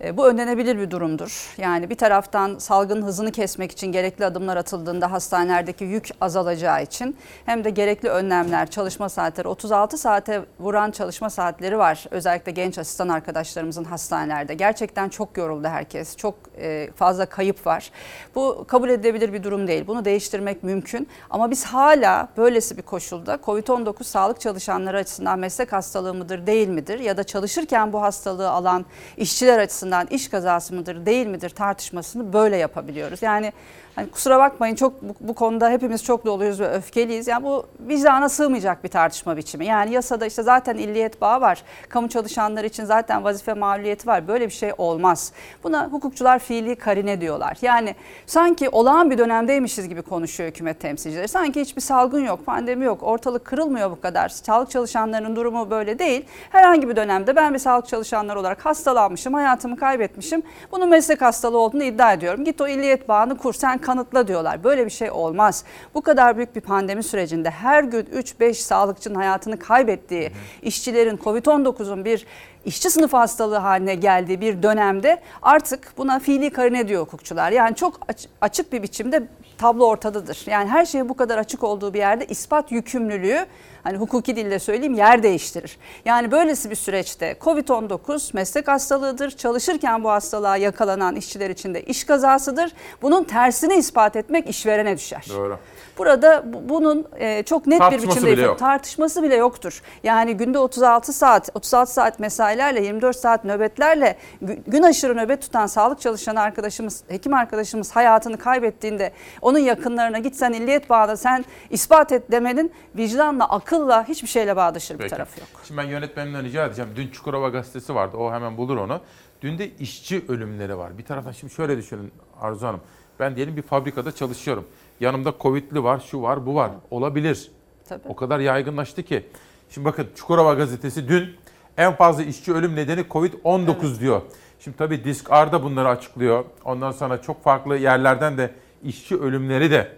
E, 0.04 0.16
Bu 0.16 0.28
önlenebilir 0.28 0.78
bir 0.78 0.90
durumdur. 0.90 1.54
Yani 1.58 1.90
bir 1.90 1.94
taraftan 1.94 2.58
salgının 2.58 3.02
hızını 3.02 3.32
kesmek 3.32 3.72
için 3.72 3.92
gerekli 3.92 4.24
adımlar 4.24 4.56
atıldığında 4.56 5.12
hastanelerdeki 5.12 5.84
yük 5.84 6.08
azalacağı 6.20 6.82
için 6.82 7.16
hem 7.46 7.64
de 7.64 7.70
gerekli 7.70 8.08
önlemler, 8.08 8.70
çalışma 8.70 9.08
saatleri 9.08 9.48
36 9.48 9.98
saate 9.98 10.42
vuran 10.60 10.90
çalışma 10.90 11.30
saatleri 11.30 11.78
var. 11.78 12.04
Özellikle 12.10 12.52
genç 12.52 12.78
asistan 12.78 13.08
arkadaşlarımızın 13.08 13.84
hastanelerde. 13.84 14.54
Gerçekten 14.54 15.08
çok 15.08 15.36
yoruldu 15.36 15.68
herkes. 15.68 16.16
Çok 16.16 16.34
e, 16.60 16.90
fazla 16.96 17.26
kayıp 17.26 17.66
var. 17.66 17.90
Bu 18.34 18.64
kabul 18.68 18.88
edilebilir 18.90 19.32
bir 19.32 19.42
durum 19.42 19.66
değil. 19.66 19.86
Bunu 19.86 20.04
değiştirmek 20.04 20.62
mümkün. 20.62 21.08
Ama 21.30 21.50
biz 21.50 21.64
hala 21.64 22.28
böylesi 22.36 22.76
bir 22.76 22.82
koşulda 22.82 23.34
COVID-19 23.34 24.04
sağlık 24.04 24.40
çalışanları 24.40 24.98
açısından 24.98 25.38
meslek 25.38 25.72
hastalığı 25.72 26.14
mıdır 26.14 26.46
değil 26.46 26.68
midir? 26.68 26.98
Ya 26.98 27.16
da 27.16 27.24
çalışırken 27.24 27.92
bu 27.92 28.02
hastalığı 28.02 28.50
alan 28.50 28.86
işçiler 29.16 29.58
açısından 29.58 29.87
iş 30.10 30.28
kazası 30.28 30.74
mıdır 30.74 31.06
değil 31.06 31.26
midir 31.26 31.50
tartışmasını 31.50 32.32
böyle 32.32 32.56
yapabiliyoruz. 32.56 33.22
Yani 33.22 33.52
hani 33.98 34.10
kusura 34.10 34.38
bakmayın 34.38 34.74
çok 34.74 35.02
bu, 35.02 35.14
bu 35.20 35.34
konuda 35.34 35.70
hepimiz 35.70 36.04
çok 36.04 36.26
doluyuz 36.26 36.60
ve 36.60 36.70
öfkeliyiz. 36.70 37.26
Yani 37.26 37.44
bu 37.44 37.66
vicdana 37.80 38.28
sığmayacak 38.28 38.84
bir 38.84 38.88
tartışma 38.88 39.36
biçimi. 39.36 39.66
Yani 39.66 39.94
yasada 39.94 40.26
işte 40.26 40.42
zaten 40.42 40.76
illiyet 40.76 41.20
bağı 41.20 41.40
var. 41.40 41.62
Kamu 41.88 42.08
çalışanları 42.08 42.66
için 42.66 42.84
zaten 42.84 43.24
vazife 43.24 43.54
mağluliyeti 43.54 44.06
var. 44.06 44.28
Böyle 44.28 44.46
bir 44.46 44.52
şey 44.52 44.72
olmaz. 44.78 45.32
Buna 45.64 45.88
hukukçular 45.88 46.38
fiili 46.38 46.76
karine 46.76 47.20
diyorlar. 47.20 47.58
Yani 47.62 47.94
sanki 48.26 48.68
olağan 48.68 49.10
bir 49.10 49.18
dönemdeymişiz 49.18 49.88
gibi 49.88 50.02
konuşuyor 50.02 50.50
hükümet 50.50 50.80
temsilcileri. 50.80 51.28
Sanki 51.28 51.60
hiçbir 51.60 51.80
salgın 51.80 52.24
yok, 52.24 52.46
pandemi 52.46 52.84
yok, 52.84 53.02
ortalık 53.02 53.44
kırılmıyor 53.44 53.90
bu 53.90 54.00
kadar. 54.00 54.28
Sağlık 54.28 54.70
çalışanlarının 54.70 55.36
durumu 55.36 55.70
böyle 55.70 55.98
değil. 55.98 56.24
Herhangi 56.50 56.88
bir 56.88 56.96
dönemde 56.96 57.36
ben 57.36 57.54
bir 57.54 57.58
sağlık 57.58 57.88
çalışanları 57.88 58.40
olarak 58.40 58.66
hastalanmışım, 58.66 59.34
hayatımı 59.34 59.76
kaybetmişim. 59.76 60.42
Bunun 60.72 60.88
meslek 60.88 61.22
hastalığı 61.22 61.58
olduğunu 61.58 61.82
iddia 61.82 62.12
ediyorum. 62.12 62.44
Git 62.44 62.60
o 62.60 62.68
illiyet 62.68 63.08
bağını 63.08 63.38
kur, 63.38 63.52
sen 63.52 63.78
kanıtla 63.88 64.28
diyorlar. 64.28 64.64
Böyle 64.64 64.84
bir 64.84 64.90
şey 64.90 65.10
olmaz. 65.10 65.64
Bu 65.94 66.00
kadar 66.02 66.36
büyük 66.36 66.56
bir 66.56 66.60
pandemi 66.60 67.02
sürecinde 67.02 67.50
her 67.50 67.84
gün 67.84 68.02
3-5 68.02 68.54
sağlıkçının 68.54 69.14
hayatını 69.14 69.58
kaybettiği, 69.58 70.30
işçilerin 70.62 71.16
COVID-19'un 71.16 72.04
bir 72.04 72.26
işçi 72.64 72.90
sınıfı 72.90 73.16
hastalığı 73.16 73.56
haline 73.56 73.94
geldiği 73.94 74.40
bir 74.40 74.62
dönemde 74.62 75.20
artık 75.42 75.92
buna 75.98 76.18
fiili 76.18 76.50
karine 76.50 76.88
diyor 76.88 77.02
hukukçular. 77.02 77.52
Yani 77.52 77.76
çok 77.76 78.00
aç- 78.08 78.28
açık 78.40 78.72
bir 78.72 78.82
biçimde 78.82 79.22
tablo 79.58 79.86
ortadadır. 79.86 80.44
Yani 80.46 80.68
her 80.68 80.84
şey 80.84 81.08
bu 81.08 81.16
kadar 81.16 81.38
açık 81.38 81.64
olduğu 81.64 81.94
bir 81.94 81.98
yerde 81.98 82.26
ispat 82.26 82.72
yükümlülüğü 82.72 83.46
hani 83.82 83.96
hukuki 83.96 84.36
dille 84.36 84.58
söyleyeyim 84.58 84.94
yer 84.94 85.22
değiştirir. 85.22 85.78
Yani 86.04 86.30
böylesi 86.30 86.70
bir 86.70 86.74
süreçte 86.76 87.36
Covid-19 87.40 88.30
meslek 88.32 88.68
hastalığıdır. 88.68 89.30
Çalışırken 89.30 90.04
bu 90.04 90.10
hastalığa 90.10 90.56
yakalanan 90.56 91.16
işçiler 91.16 91.50
için 91.50 91.74
de 91.74 91.82
iş 91.82 92.04
kazasıdır. 92.04 92.72
Bunun 93.02 93.24
tersini 93.24 93.74
ispat 93.74 94.16
etmek 94.16 94.48
işverene 94.50 94.96
düşer. 94.96 95.26
Doğru. 95.30 95.58
Burada 95.98 96.42
bu- 96.52 96.68
bunun 96.68 97.06
e, 97.18 97.42
çok 97.42 97.66
net 97.66 97.80
bir 97.90 98.02
biçimde 98.02 98.32
bile 98.32 98.42
yok. 98.42 98.58
tartışması 98.58 99.22
bile 99.22 99.36
yoktur. 99.36 99.82
Yani 100.02 100.36
günde 100.36 100.58
36 100.58 101.12
saat, 101.12 101.48
36 101.54 101.92
saat 101.92 102.18
mesailerle, 102.20 102.84
24 102.84 103.16
saat 103.16 103.44
nöbetlerle 103.44 104.16
gü- 104.44 104.58
gün 104.66 104.82
aşırı 104.82 105.16
nöbet 105.16 105.42
tutan 105.42 105.66
sağlık 105.66 106.00
çalışanı 106.00 106.40
arkadaşımız, 106.40 107.02
hekim 107.08 107.34
arkadaşımız 107.34 107.96
hayatını 107.96 108.36
kaybettiğinde 108.38 109.12
onun 109.42 109.58
yakınlarına 109.58 110.18
git 110.18 110.36
sen 110.36 110.52
illiyet 110.52 110.90
bağla 110.90 111.16
sen 111.16 111.44
ispat 111.70 112.12
et 112.12 112.30
demenin 112.30 112.72
vicdanla, 112.96 113.48
akılla 113.68 114.08
hiçbir 114.08 114.28
şeyle 114.28 114.56
bağdaşır 114.56 114.98
bir 114.98 115.08
tarafı 115.08 115.40
yok. 115.40 115.48
Şimdi 115.64 115.80
ben 115.80 115.84
yönetmenimden 115.84 116.44
rica 116.44 116.66
edeceğim. 116.66 116.90
Dün 116.96 117.08
Çukurova 117.08 117.48
gazetesi 117.48 117.94
vardı. 117.94 118.16
O 118.16 118.32
hemen 118.32 118.56
bulur 118.56 118.76
onu. 118.76 119.00
Dün 119.42 119.58
de 119.58 119.70
işçi 119.76 120.24
ölümleri 120.28 120.78
var. 120.78 120.98
Bir 120.98 121.04
taraftan 121.04 121.32
şimdi 121.32 121.52
şöyle 121.52 121.76
düşünün 121.76 122.12
Arzu 122.40 122.66
Hanım. 122.66 122.80
Ben 123.20 123.36
diyelim 123.36 123.56
bir 123.56 123.62
fabrikada 123.62 124.12
çalışıyorum. 124.12 124.64
Yanımda 125.00 125.34
Covid'li 125.40 125.84
var, 125.84 126.00
şu 126.10 126.22
var, 126.22 126.46
bu 126.46 126.54
var. 126.54 126.70
Olabilir. 126.90 127.50
Tabii. 127.88 128.08
O 128.08 128.16
kadar 128.16 128.38
yaygınlaştı 128.38 129.02
ki. 129.02 129.26
Şimdi 129.70 129.84
bakın 129.84 130.08
Çukurova 130.14 130.54
gazetesi 130.54 131.08
dün 131.08 131.36
en 131.76 131.92
fazla 131.92 132.22
işçi 132.22 132.52
ölüm 132.52 132.76
nedeni 132.76 133.00
Covid-19 133.00 134.00
diyor. 134.00 134.22
Şimdi 134.60 134.76
tabii 134.76 135.04
Disk 135.04 135.30
R 135.30 135.52
da 135.52 135.62
bunları 135.62 135.88
açıklıyor. 135.88 136.44
Ondan 136.64 136.92
sonra 136.92 137.22
çok 137.22 137.44
farklı 137.44 137.76
yerlerden 137.76 138.38
de 138.38 138.50
işçi 138.84 139.16
ölümleri 139.16 139.70
de 139.70 139.97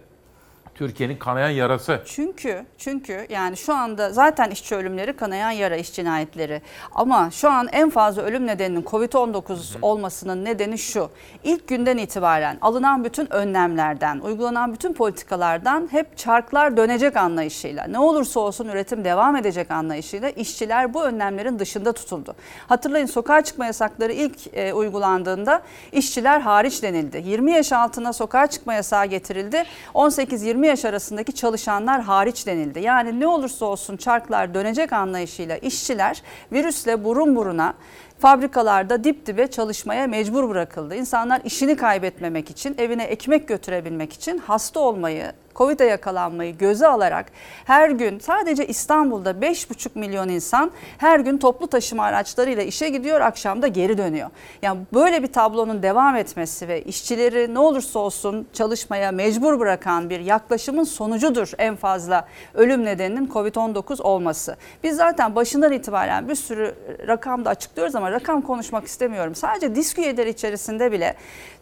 Türkiye'nin 0.75 1.17
kanayan 1.17 1.49
yarası. 1.49 2.01
Çünkü 2.05 2.65
çünkü 2.77 3.25
yani 3.29 3.57
şu 3.57 3.73
anda 3.73 4.09
zaten 4.09 4.49
işçi 4.49 4.75
ölümleri 4.75 5.13
kanayan 5.13 5.51
yara 5.51 5.75
iş 5.75 5.93
cinayetleri. 5.93 6.61
Ama 6.91 7.31
şu 7.31 7.49
an 7.49 7.67
en 7.71 7.89
fazla 7.89 8.21
ölüm 8.21 8.47
nedeninin 8.47 8.83
Covid-19 8.83 9.75
olmasının 9.81 10.45
nedeni 10.45 10.77
şu. 10.77 11.09
İlk 11.43 11.67
günden 11.67 11.97
itibaren 11.97 12.57
alınan 12.61 13.03
bütün 13.03 13.33
önlemlerden, 13.33 14.19
uygulanan 14.19 14.73
bütün 14.73 14.93
politikalardan 14.93 15.87
hep 15.91 16.17
çarklar 16.17 16.77
dönecek 16.77 17.17
anlayışıyla, 17.17 17.83
ne 17.83 17.99
olursa 17.99 18.39
olsun 18.39 18.67
üretim 18.67 19.03
devam 19.03 19.35
edecek 19.35 19.71
anlayışıyla 19.71 20.29
işçiler 20.29 20.93
bu 20.93 21.03
önlemlerin 21.03 21.59
dışında 21.59 21.91
tutuldu. 21.93 22.35
Hatırlayın 22.67 23.05
sokağa 23.05 23.41
çıkma 23.41 23.65
yasakları 23.65 24.13
ilk 24.13 24.53
e, 24.53 24.73
uygulandığında 24.73 25.61
işçiler 25.91 26.39
hariç 26.39 26.83
denildi. 26.83 27.23
20 27.25 27.51
yaş 27.51 27.71
altına 27.71 28.13
sokağa 28.13 28.47
çıkma 28.47 28.73
yasağı 28.73 29.05
getirildi. 29.05 29.63
18-20 29.93 30.60
yaş 30.67 30.85
arasındaki 30.85 31.33
çalışanlar 31.33 32.01
hariç 32.01 32.47
denildi. 32.47 32.79
Yani 32.79 33.19
ne 33.19 33.27
olursa 33.27 33.65
olsun 33.65 33.97
çarklar 33.97 34.53
dönecek 34.53 34.93
anlayışıyla 34.93 35.57
işçiler 35.57 36.21
virüsle 36.51 37.03
burun 37.03 37.35
buruna 37.35 37.73
fabrikalarda 38.19 39.03
dip 39.03 39.25
dibe 39.25 39.47
çalışmaya 39.47 40.07
mecbur 40.07 40.49
bırakıldı. 40.49 40.95
İnsanlar 40.95 41.41
işini 41.45 41.75
kaybetmemek 41.75 42.49
için, 42.49 42.75
evine 42.77 43.03
ekmek 43.03 43.47
götürebilmek 43.47 44.13
için 44.13 44.37
hasta 44.37 44.79
olmayı, 44.79 45.31
Covid'e 45.55 45.85
yakalanmayı 45.85 46.57
göze 46.57 46.87
alarak 46.87 47.25
her 47.65 47.89
gün 47.89 48.19
sadece 48.19 48.67
İstanbul'da 48.67 49.31
5,5 49.31 49.89
milyon 49.95 50.29
insan 50.29 50.71
her 50.97 51.19
gün 51.19 51.37
toplu 51.37 51.67
taşıma 51.67 52.03
araçlarıyla 52.03 52.63
işe 52.63 52.89
gidiyor, 52.89 53.21
akşam 53.21 53.61
da 53.61 53.67
geri 53.67 53.97
dönüyor. 53.97 54.29
Yani 54.61 54.79
böyle 54.93 55.23
bir 55.23 55.33
tablonun 55.33 55.83
devam 55.83 56.15
etmesi 56.15 56.67
ve 56.67 56.81
işçileri 56.81 57.53
ne 57.53 57.59
olursa 57.59 57.99
olsun 57.99 58.47
çalışmaya 58.53 59.11
mecbur 59.11 59.59
bırakan 59.59 60.09
bir 60.09 60.19
yaklaşımın 60.19 60.83
sonucudur 60.83 61.51
en 61.57 61.75
fazla 61.75 62.27
ölüm 62.53 62.85
nedeninin 62.85 63.27
Covid-19 63.27 64.01
olması. 64.01 64.55
Biz 64.83 64.95
zaten 64.95 65.35
başından 65.35 65.71
itibaren 65.71 66.29
bir 66.29 66.35
sürü 66.35 66.75
rakam 67.07 67.45
da 67.45 67.49
açıklıyoruz 67.49 67.95
ama 67.95 68.11
rakam 68.11 68.41
konuşmak 68.41 68.85
istemiyorum. 68.85 69.35
Sadece 69.35 69.75
disk 69.75 69.99
üyeleri 69.99 70.29
içerisinde 70.29 70.91
bile 70.91 71.15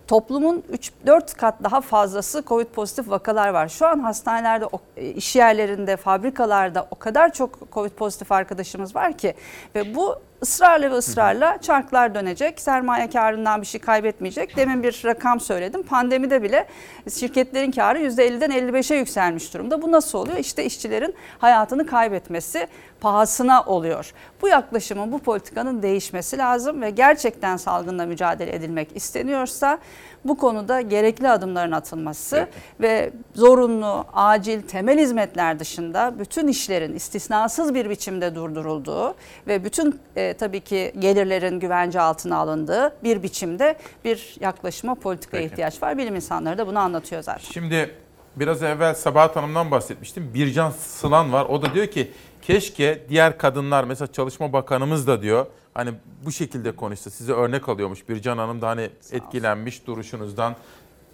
toplumun 0.10 0.64
3-4 1.06 1.38
kat 1.38 1.56
daha 1.64 1.82
fazlası 1.82 2.44
Covid 2.48 2.66
pozitif 2.66 3.10
vakalar 3.10 3.50
var. 3.50 3.68
Şu 3.68 3.88
an 3.88 4.00
hastanelerde, 4.00 4.66
e, 4.98 5.10
iş 5.10 5.36
yerlerinde, 5.36 5.98
fabrikalarda 5.98 6.88
o 6.92 6.96
kadar 6.96 7.34
çok 7.34 7.72
Covid 7.72 7.92
pozitif 7.92 8.32
arkadaşımız 8.32 8.96
var 8.96 9.18
ki 9.18 9.34
ve 9.76 9.96
bu 9.96 10.16
ısrarla 10.42 10.92
ve 10.92 10.96
ısrarla 10.96 11.62
çarklar 11.62 12.16
dönecek. 12.16 12.62
Sermaye 12.62 13.10
karından 13.10 13.62
bir 13.62 13.68
şey 13.68 13.82
kaybetmeyecek. 13.82 14.58
Demin 14.58 14.84
bir 14.84 15.02
rakam 15.06 15.40
söyledim. 15.40 15.84
Pandemide 15.84 16.44
bile 16.44 16.68
şirketlerin 17.14 17.72
karı 17.72 18.00
%50'den 18.00 18.52
55'e 18.52 18.98
yükselmiş 18.98 19.54
durumda. 19.54 19.82
Bu 19.82 19.92
nasıl 19.92 20.18
oluyor? 20.18 20.38
İşte 20.38 20.66
işçilerin 20.66 21.16
hayatını 21.40 21.86
kaybetmesi 21.86 22.68
pahasına 23.02 23.64
oluyor. 23.64 24.14
Bu 24.42 24.48
yaklaşımın, 24.48 25.12
bu 25.12 25.20
politikanın 25.20 25.82
değişmesi 25.82 26.38
lazım 26.38 26.82
ve 26.82 26.90
gerçekten 26.90 27.58
salgınla 27.58 28.06
mücadele 28.06 28.56
edilmek 28.56 28.96
isteniyorsa 28.96 29.80
bu 30.26 30.38
konuda 30.38 30.82
gerekli 30.82 31.30
adımların 31.30 31.72
atılması 31.72 32.48
ve 32.82 33.12
zorunlu, 33.36 34.06
acil, 34.14 34.62
temel 34.62 35.00
hizmetler 35.00 35.60
dışında 35.60 36.14
bütün 36.20 36.48
işlerin 36.48 36.96
istisnasız 36.96 37.74
bir 37.74 37.90
biçimde 37.90 38.36
durdurulduğu 38.36 39.16
ve 39.48 39.64
bütün 39.64 40.00
e, 40.16 40.29
tabii 40.34 40.62
ki 40.62 40.94
gelirlerin 41.00 41.60
güvence 41.60 42.02
altına 42.02 42.38
alındığı 42.38 42.96
bir 43.04 43.24
biçimde 43.24 43.76
bir 44.06 44.36
yaklaşıma 44.40 44.96
politikaya 44.96 45.44
Peki. 45.44 45.54
ihtiyaç 45.54 45.84
var. 45.84 45.98
Bilim 45.98 46.16
insanları 46.16 46.58
da 46.58 46.68
bunu 46.68 46.80
anlatıyor 46.80 47.22
zaten. 47.22 47.52
Şimdi 47.54 47.96
Biraz 48.36 48.64
evvel 48.64 48.94
Sabahat 48.96 49.36
Hanım'dan 49.36 49.72
bahsetmiştim. 49.72 50.34
Bircan 50.34 50.72
Sılan 50.72 51.34
var. 51.34 51.46
O 51.46 51.62
da 51.62 51.74
diyor 51.74 51.88
ki 51.88 52.12
keşke 52.42 53.06
diğer 53.10 53.38
kadınlar 53.38 53.84
mesela 53.84 54.12
Çalışma 54.12 54.54
Bakanımız 54.54 55.08
da 55.08 55.22
diyor 55.22 55.46
hani 55.74 55.92
bu 56.26 56.32
şekilde 56.32 56.76
konuşsa 56.76 57.10
size 57.10 57.34
örnek 57.34 57.70
alıyormuş. 57.70 58.10
Bircan 58.10 58.38
Hanım 58.38 58.62
da 58.62 58.68
hani 58.68 58.90
etkilenmiş 59.12 59.88
duruşunuzdan, 59.88 60.56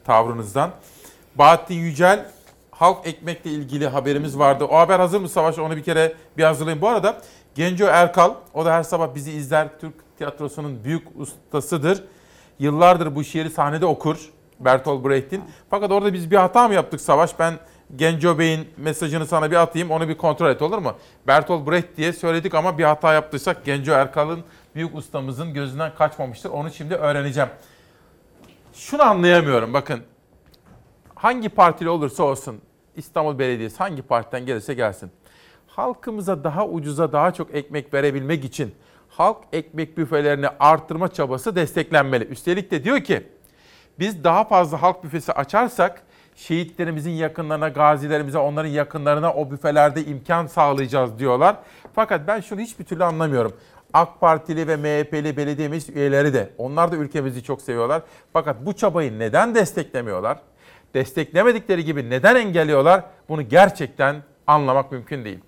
tavrınızdan. 0.05 0.71
Bahattin 1.35 1.75
Yücel 1.75 2.25
halk 2.71 3.07
ekmekle 3.07 3.51
ilgili 3.51 3.87
haberimiz 3.87 4.39
vardı. 4.39 4.65
O 4.65 4.75
haber 4.77 4.99
hazır 4.99 5.19
mı 5.19 5.29
Savaş? 5.29 5.59
Onu 5.59 5.75
bir 5.75 5.83
kere 5.83 6.13
bir 6.37 6.43
hazırlayın. 6.43 6.81
Bu 6.81 6.87
arada 6.87 7.21
Genco 7.55 7.85
Erkal, 7.85 8.33
o 8.53 8.65
da 8.65 8.73
her 8.73 8.83
sabah 8.83 9.15
bizi 9.15 9.31
izler. 9.31 9.67
Türk 9.79 9.93
tiyatrosunun 10.17 10.83
büyük 10.83 11.07
ustasıdır. 11.15 12.03
Yıllardır 12.59 13.15
bu 13.15 13.23
şiiri 13.23 13.49
sahnede 13.49 13.85
okur. 13.85 14.29
Bertolt 14.59 15.05
Brecht'in. 15.05 15.43
Fakat 15.69 15.91
orada 15.91 16.13
biz 16.13 16.31
bir 16.31 16.35
hata 16.35 16.67
mı 16.67 16.73
yaptık 16.73 17.01
Savaş? 17.01 17.39
Ben 17.39 17.53
Genco 17.95 18.39
Bey'in 18.39 18.67
mesajını 18.77 19.25
sana 19.25 19.51
bir 19.51 19.55
atayım. 19.55 19.91
Onu 19.91 20.07
bir 20.09 20.17
kontrol 20.17 20.49
et 20.49 20.61
olur 20.61 20.77
mu? 20.77 20.93
Bertolt 21.27 21.69
Brecht 21.69 21.97
diye 21.97 22.13
söyledik 22.13 22.53
ama 22.53 22.77
bir 22.77 22.83
hata 22.83 23.13
yaptıysak 23.13 23.65
Genco 23.65 23.91
Erkal'ın 23.91 24.43
büyük 24.75 24.95
ustamızın 24.95 25.53
gözünden 25.53 25.95
kaçmamıştır. 25.95 26.49
Onu 26.49 26.71
şimdi 26.71 26.95
öğreneceğim. 26.95 27.49
Şunu 28.73 29.03
anlayamıyorum 29.03 29.73
bakın. 29.73 30.01
Hangi 31.15 31.49
partili 31.49 31.89
olursa 31.89 32.23
olsun 32.23 32.61
İstanbul 32.95 33.39
Belediyesi 33.39 33.77
hangi 33.77 34.01
partiden 34.01 34.45
gelirse 34.45 34.73
gelsin. 34.73 35.11
Halkımıza 35.75 36.43
daha 36.43 36.67
ucuza 36.67 37.11
daha 37.11 37.33
çok 37.33 37.55
ekmek 37.55 37.93
verebilmek 37.93 38.45
için 38.45 38.75
halk 39.09 39.37
ekmek 39.53 39.97
büfelerini 39.97 40.47
arttırma 40.59 41.07
çabası 41.07 41.55
desteklenmeli. 41.55 42.23
Üstelik 42.23 42.71
de 42.71 42.83
diyor 42.83 42.99
ki 42.99 43.27
biz 43.99 44.23
daha 44.23 44.43
fazla 44.43 44.81
halk 44.81 45.03
büfesi 45.03 45.33
açarsak 45.33 46.01
şehitlerimizin 46.35 47.11
yakınlarına, 47.11 47.69
gazilerimize, 47.69 48.37
onların 48.37 48.69
yakınlarına 48.69 49.33
o 49.33 49.51
büfelerde 49.51 50.05
imkan 50.05 50.47
sağlayacağız 50.47 51.19
diyorlar. 51.19 51.55
Fakat 51.93 52.27
ben 52.27 52.41
şunu 52.41 52.59
hiçbir 52.59 52.85
türlü 52.85 53.03
anlamıyorum. 53.03 53.53
AK 53.93 54.21
Partili 54.21 54.67
ve 54.67 54.75
MHP'li 54.75 55.37
belediye 55.37 55.67
meclis 55.67 55.89
üyeleri 55.89 56.33
de 56.33 56.49
onlar 56.57 56.91
da 56.91 56.95
ülkemizi 56.95 57.43
çok 57.43 57.61
seviyorlar. 57.61 58.01
Fakat 58.33 58.65
bu 58.65 58.73
çabayı 58.73 59.19
neden 59.19 59.55
desteklemiyorlar? 59.55 60.37
Desteklemedikleri 60.93 61.85
gibi 61.85 62.09
neden 62.09 62.35
engelliyorlar? 62.35 63.03
Bunu 63.29 63.41
gerçekten 63.41 64.15
anlamak 64.47 64.91
mümkün 64.91 65.25
değil. 65.25 65.39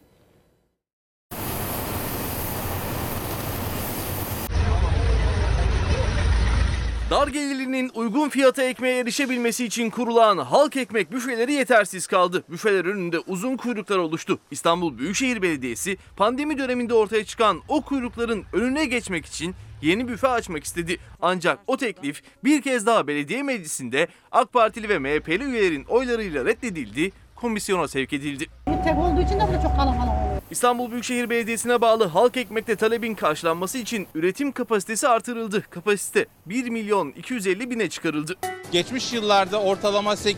Dar 7.10 7.28
gelirlinin 7.28 7.92
uygun 7.94 8.30
fiyata 8.30 8.64
ekmeğe 8.64 9.00
erişebilmesi 9.00 9.66
için 9.66 9.90
kurulan 9.90 10.38
halk 10.38 10.76
ekmek 10.76 11.12
büfeleri 11.12 11.54
yetersiz 11.54 12.08
kaldı. 12.08 12.44
Büfeler 12.50 12.86
önünde 12.86 13.20
uzun 13.20 13.58
kuyruklar 13.58 13.98
oluştu. 13.98 14.40
İstanbul 14.52 14.98
Büyükşehir 14.98 15.42
Belediyesi 15.42 15.98
pandemi 16.18 16.58
döneminde 16.58 16.94
ortaya 16.94 17.26
çıkan 17.26 17.62
o 17.68 17.82
kuyrukların 17.82 18.44
önüne 18.54 18.86
geçmek 18.86 19.26
için 19.26 19.56
yeni 19.82 20.08
büfe 20.08 20.28
açmak 20.28 20.64
istedi. 20.64 20.98
Ancak 21.22 21.60
o 21.68 21.78
teklif 21.78 22.24
bir 22.44 22.62
kez 22.62 22.86
daha 22.86 23.08
belediye 23.08 23.44
meclisinde 23.44 24.08
AK 24.32 24.54
Partili 24.54 24.90
ve 24.90 25.00
MHP'li 25.00 25.44
üyelerin 25.44 25.84
oylarıyla 25.84 26.46
reddedildi, 26.46 27.12
komisyona 27.42 27.88
sevk 27.88 28.14
edildi. 28.14 28.46
Tek 28.84 28.98
olduğu 28.98 29.22
için 29.22 29.40
de 29.40 29.44
burada 29.48 29.62
çok 29.62 29.76
kalabalık 29.76 30.02
oluyor. 30.02 30.42
İstanbul 30.52 30.92
Büyükşehir 30.92 31.30
Belediyesi'ne 31.30 31.82
bağlı 31.82 32.06
halk 32.06 32.38
ekmekte 32.38 32.76
talebin 32.76 33.16
karşılanması 33.16 33.78
için 33.78 34.08
üretim 34.16 34.52
kapasitesi 34.52 35.08
artırıldı. 35.08 35.64
Kapasite 35.70 36.26
1 36.46 36.70
milyon 36.70 37.10
250 37.12 37.70
bine 37.70 37.90
çıkarıldı. 37.90 38.36
Geçmiş 38.72 39.14
yıllarda 39.14 39.62
ortalama 39.62 40.14
800-900 40.14 40.36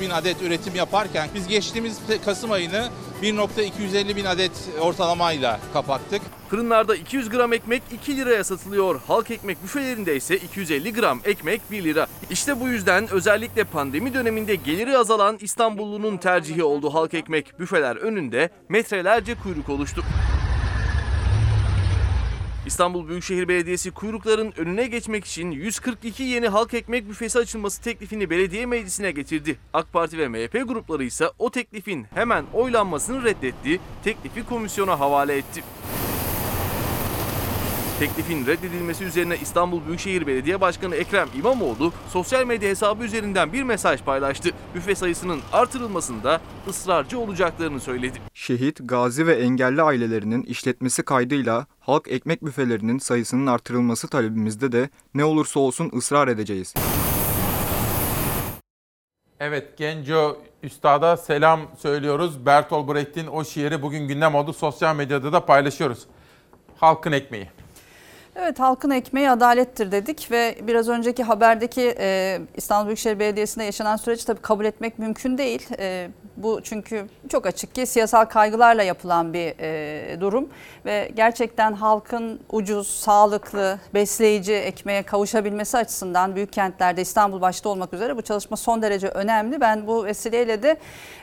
bin 0.00 0.10
adet 0.10 0.42
üretim 0.42 0.74
yaparken 0.74 1.28
biz 1.34 1.48
geçtiğimiz 1.48 1.98
Kasım 2.24 2.52
ayını 2.52 2.88
1.250 3.22 4.16
bin 4.16 4.24
adet 4.24 4.52
ortalamayla 4.80 5.60
kapattık. 5.72 6.22
Fırınlarda 6.50 6.96
200 6.96 7.28
gram 7.28 7.52
ekmek 7.52 7.82
2 7.92 8.16
liraya 8.16 8.44
satılıyor. 8.44 9.00
Halk 9.06 9.30
ekmek 9.30 9.62
büfelerinde 9.62 10.16
ise 10.16 10.36
250 10.36 10.92
gram 10.92 11.20
ekmek 11.24 11.60
1 11.70 11.84
lira. 11.84 12.06
İşte 12.30 12.60
bu 12.60 12.68
yüzden 12.68 13.08
özellikle 13.10 13.64
pandemi 13.64 14.14
döneminde 14.14 14.54
geliri 14.54 14.98
azalan 14.98 15.38
İstanbullunun 15.40 16.16
tercihi 16.16 16.64
oldu 16.64 16.94
halk 16.94 17.14
ekmek. 17.14 17.58
Büfeler 17.58 17.96
önünde 17.96 18.50
metrelerce 18.68 19.34
kuyruk 19.34 19.68
oluştu. 19.68 20.04
İstanbul 22.66 23.08
Büyükşehir 23.08 23.48
Belediyesi 23.48 23.90
kuyrukların 23.90 24.52
önüne 24.56 24.86
geçmek 24.86 25.24
için 25.24 25.50
142 25.50 26.22
yeni 26.22 26.48
halk 26.48 26.74
ekmek 26.74 27.08
büfesi 27.08 27.38
açılması 27.38 27.82
teklifini 27.82 28.30
belediye 28.30 28.66
meclisine 28.66 29.10
getirdi. 29.10 29.58
AK 29.72 29.92
Parti 29.92 30.18
ve 30.18 30.28
MHP 30.28 30.68
grupları 30.68 31.04
ise 31.04 31.30
o 31.38 31.50
teklifin 31.50 32.06
hemen 32.14 32.44
oylanmasını 32.54 33.24
reddetti, 33.24 33.80
teklifi 34.04 34.46
komisyona 34.46 35.00
havale 35.00 35.36
etti. 35.36 35.62
Teklifin 38.00 38.46
reddedilmesi 38.46 39.04
üzerine 39.04 39.36
İstanbul 39.42 39.86
Büyükşehir 39.86 40.26
Belediye 40.26 40.60
Başkanı 40.60 40.96
Ekrem 40.96 41.28
İmamoğlu 41.34 41.92
sosyal 42.08 42.46
medya 42.46 42.70
hesabı 42.70 43.04
üzerinden 43.04 43.52
bir 43.52 43.62
mesaj 43.62 44.02
paylaştı. 44.02 44.50
Büfe 44.74 44.94
sayısının 44.94 45.40
artırılmasında 45.52 46.40
ısrarcı 46.68 47.18
olacaklarını 47.18 47.80
söyledi. 47.80 48.18
Şehit, 48.34 48.78
gazi 48.84 49.26
ve 49.26 49.34
engelli 49.34 49.82
ailelerinin 49.82 50.42
işletmesi 50.42 51.02
kaydıyla 51.02 51.66
halk 51.80 52.08
ekmek 52.08 52.44
büfelerinin 52.44 52.98
sayısının 52.98 53.46
artırılması 53.46 54.08
talebimizde 54.08 54.72
de 54.72 54.88
ne 55.14 55.24
olursa 55.24 55.60
olsun 55.60 55.90
ısrar 55.96 56.28
edeceğiz. 56.28 56.74
Evet 59.40 59.78
Genco 59.78 60.38
Üstad'a 60.62 61.16
selam 61.16 61.60
söylüyoruz. 61.78 62.46
Bertolt 62.46 62.94
Brecht'in 62.94 63.26
o 63.26 63.44
şiiri 63.44 63.82
bugün 63.82 64.08
gündem 64.08 64.34
oldu. 64.34 64.52
Sosyal 64.52 64.96
medyada 64.96 65.32
da 65.32 65.46
paylaşıyoruz. 65.46 66.06
Halkın 66.76 67.12
ekmeği. 67.12 67.59
Evet 68.36 68.60
halkın 68.60 68.90
ekmeği 68.90 69.30
adalettir 69.30 69.92
dedik 69.92 70.30
ve 70.30 70.54
biraz 70.62 70.88
önceki 70.88 71.22
haberdeki 71.22 71.94
e, 71.98 72.38
İstanbul 72.56 72.86
Büyükşehir 72.86 73.18
Belediyesi'nde 73.18 73.64
yaşanan 73.64 73.96
süreci 73.96 74.26
tabii 74.26 74.40
kabul 74.40 74.64
etmek 74.64 74.98
mümkün 74.98 75.38
değil. 75.38 75.68
E, 75.78 76.10
bu 76.36 76.60
çünkü 76.62 77.06
çok 77.28 77.46
açık 77.46 77.74
ki 77.74 77.86
siyasal 77.86 78.24
kaygılarla 78.24 78.82
yapılan 78.82 79.32
bir 79.32 79.54
e, 79.58 80.20
durum 80.20 80.48
ve 80.84 81.10
gerçekten 81.14 81.72
halkın 81.72 82.40
ucuz, 82.52 82.90
sağlıklı, 82.90 83.78
besleyici 83.94 84.52
ekmeğe 84.52 85.02
kavuşabilmesi 85.02 85.78
açısından 85.78 86.36
büyük 86.36 86.52
kentlerde 86.52 87.02
İstanbul 87.02 87.40
başta 87.40 87.68
olmak 87.68 87.92
üzere 87.92 88.16
bu 88.16 88.22
çalışma 88.22 88.56
son 88.56 88.82
derece 88.82 89.08
önemli. 89.08 89.60
Ben 89.60 89.86
bu 89.86 90.04
vesileyle 90.04 90.62
de 90.62 90.76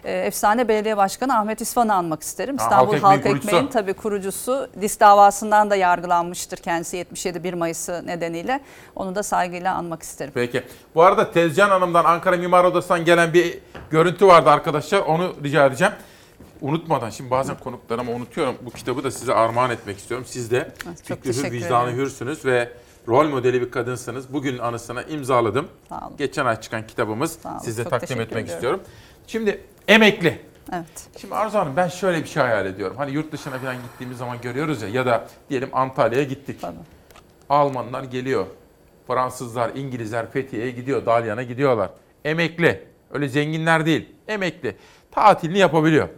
e, 0.03 0.17
efsane 0.17 0.67
belediye 0.67 0.97
başkanı 0.97 1.37
Ahmet 1.37 1.61
İsfan'ı 1.61 1.93
anmak 1.93 2.23
isterim. 2.23 2.57
Ha, 2.57 2.63
İstanbul 2.63 2.93
halk 2.93 3.03
Halk, 3.03 3.19
ekmeği 3.19 3.35
Ekmeği'nin 3.35 3.67
tabii 3.67 3.93
kurucusu 3.93 4.69
dis 4.81 4.99
davasından 4.99 5.69
da 5.69 5.75
yargılanmıştır 5.75 6.57
kendisi 6.57 6.97
77 6.97 7.43
1 7.43 7.53
Mayıs'ı 7.53 8.07
nedeniyle. 8.07 8.59
Onu 8.95 9.15
da 9.15 9.23
saygıyla 9.23 9.75
anmak 9.75 10.03
isterim. 10.03 10.31
Peki. 10.35 10.63
Bu 10.95 11.03
arada 11.03 11.31
Tezcan 11.31 11.69
Hanım'dan 11.69 12.05
Ankara 12.05 12.37
Mimar 12.37 12.63
Odası'ndan 12.63 13.05
gelen 13.05 13.33
bir 13.33 13.59
görüntü 13.89 14.27
vardı 14.27 14.49
arkadaşlar. 14.49 14.96
Onu 14.99 15.35
rica 15.43 15.65
edeceğim. 15.65 15.93
Unutmadan 16.61 17.09
şimdi 17.09 17.31
bazen 17.31 17.57
konuklarıma 17.57 18.11
unutuyorum. 18.11 18.55
Bu 18.61 18.69
kitabı 18.71 19.03
da 19.03 19.11
size 19.11 19.33
armağan 19.33 19.69
etmek 19.71 19.97
istiyorum. 19.97 20.25
Siz 20.29 20.51
de 20.51 20.71
çok 21.07 21.23
fikri 21.23 21.43
hür, 21.47 21.51
vicdanı 21.51 21.91
hürsünüz 21.91 22.45
ve 22.45 22.71
rol 23.07 23.29
modeli 23.29 23.61
bir 23.61 23.71
kadınsınız. 23.71 24.33
Bugün 24.33 24.57
anısına 24.57 25.03
imzaladım. 25.03 25.67
Sağ 25.89 26.07
olun. 26.07 26.17
Geçen 26.17 26.45
ay 26.45 26.61
çıkan 26.61 26.87
kitabımız. 26.87 27.39
olun, 27.45 27.57
Size 27.59 27.83
çok 27.83 27.91
takdim 27.91 28.21
etmek 28.21 28.29
ediyorum. 28.43 28.53
istiyorum. 28.55 28.79
Şimdi 29.27 29.61
emekli. 29.87 30.41
Evet. 30.73 31.07
Şimdi 31.17 31.35
Arzu 31.35 31.57
Hanım 31.57 31.75
ben 31.75 31.87
şöyle 31.87 32.23
bir 32.23 32.27
şey 32.27 32.43
hayal 32.43 32.65
ediyorum. 32.65 32.97
Hani 32.97 33.11
yurt 33.11 33.31
dışına 33.31 33.59
falan 33.59 33.75
gittiğimiz 33.75 34.17
zaman 34.17 34.41
görüyoruz 34.41 34.81
ya 34.81 34.89
ya 34.89 35.05
da 35.05 35.27
diyelim 35.49 35.69
Antalya'ya 35.73 36.23
gittik. 36.23 36.61
Almanlar 37.49 38.03
geliyor. 38.03 38.45
Fransızlar, 39.07 39.71
İngilizler 39.75 40.31
Fethiye'ye 40.31 40.71
gidiyor. 40.71 41.05
Dalyan'a 41.05 41.43
gidiyorlar. 41.43 41.89
Emekli. 42.25 42.87
Öyle 43.11 43.27
zenginler 43.27 43.85
değil. 43.85 44.09
Emekli. 44.27 44.75
Tatilini 45.11 45.57
yapabiliyor. 45.57 46.09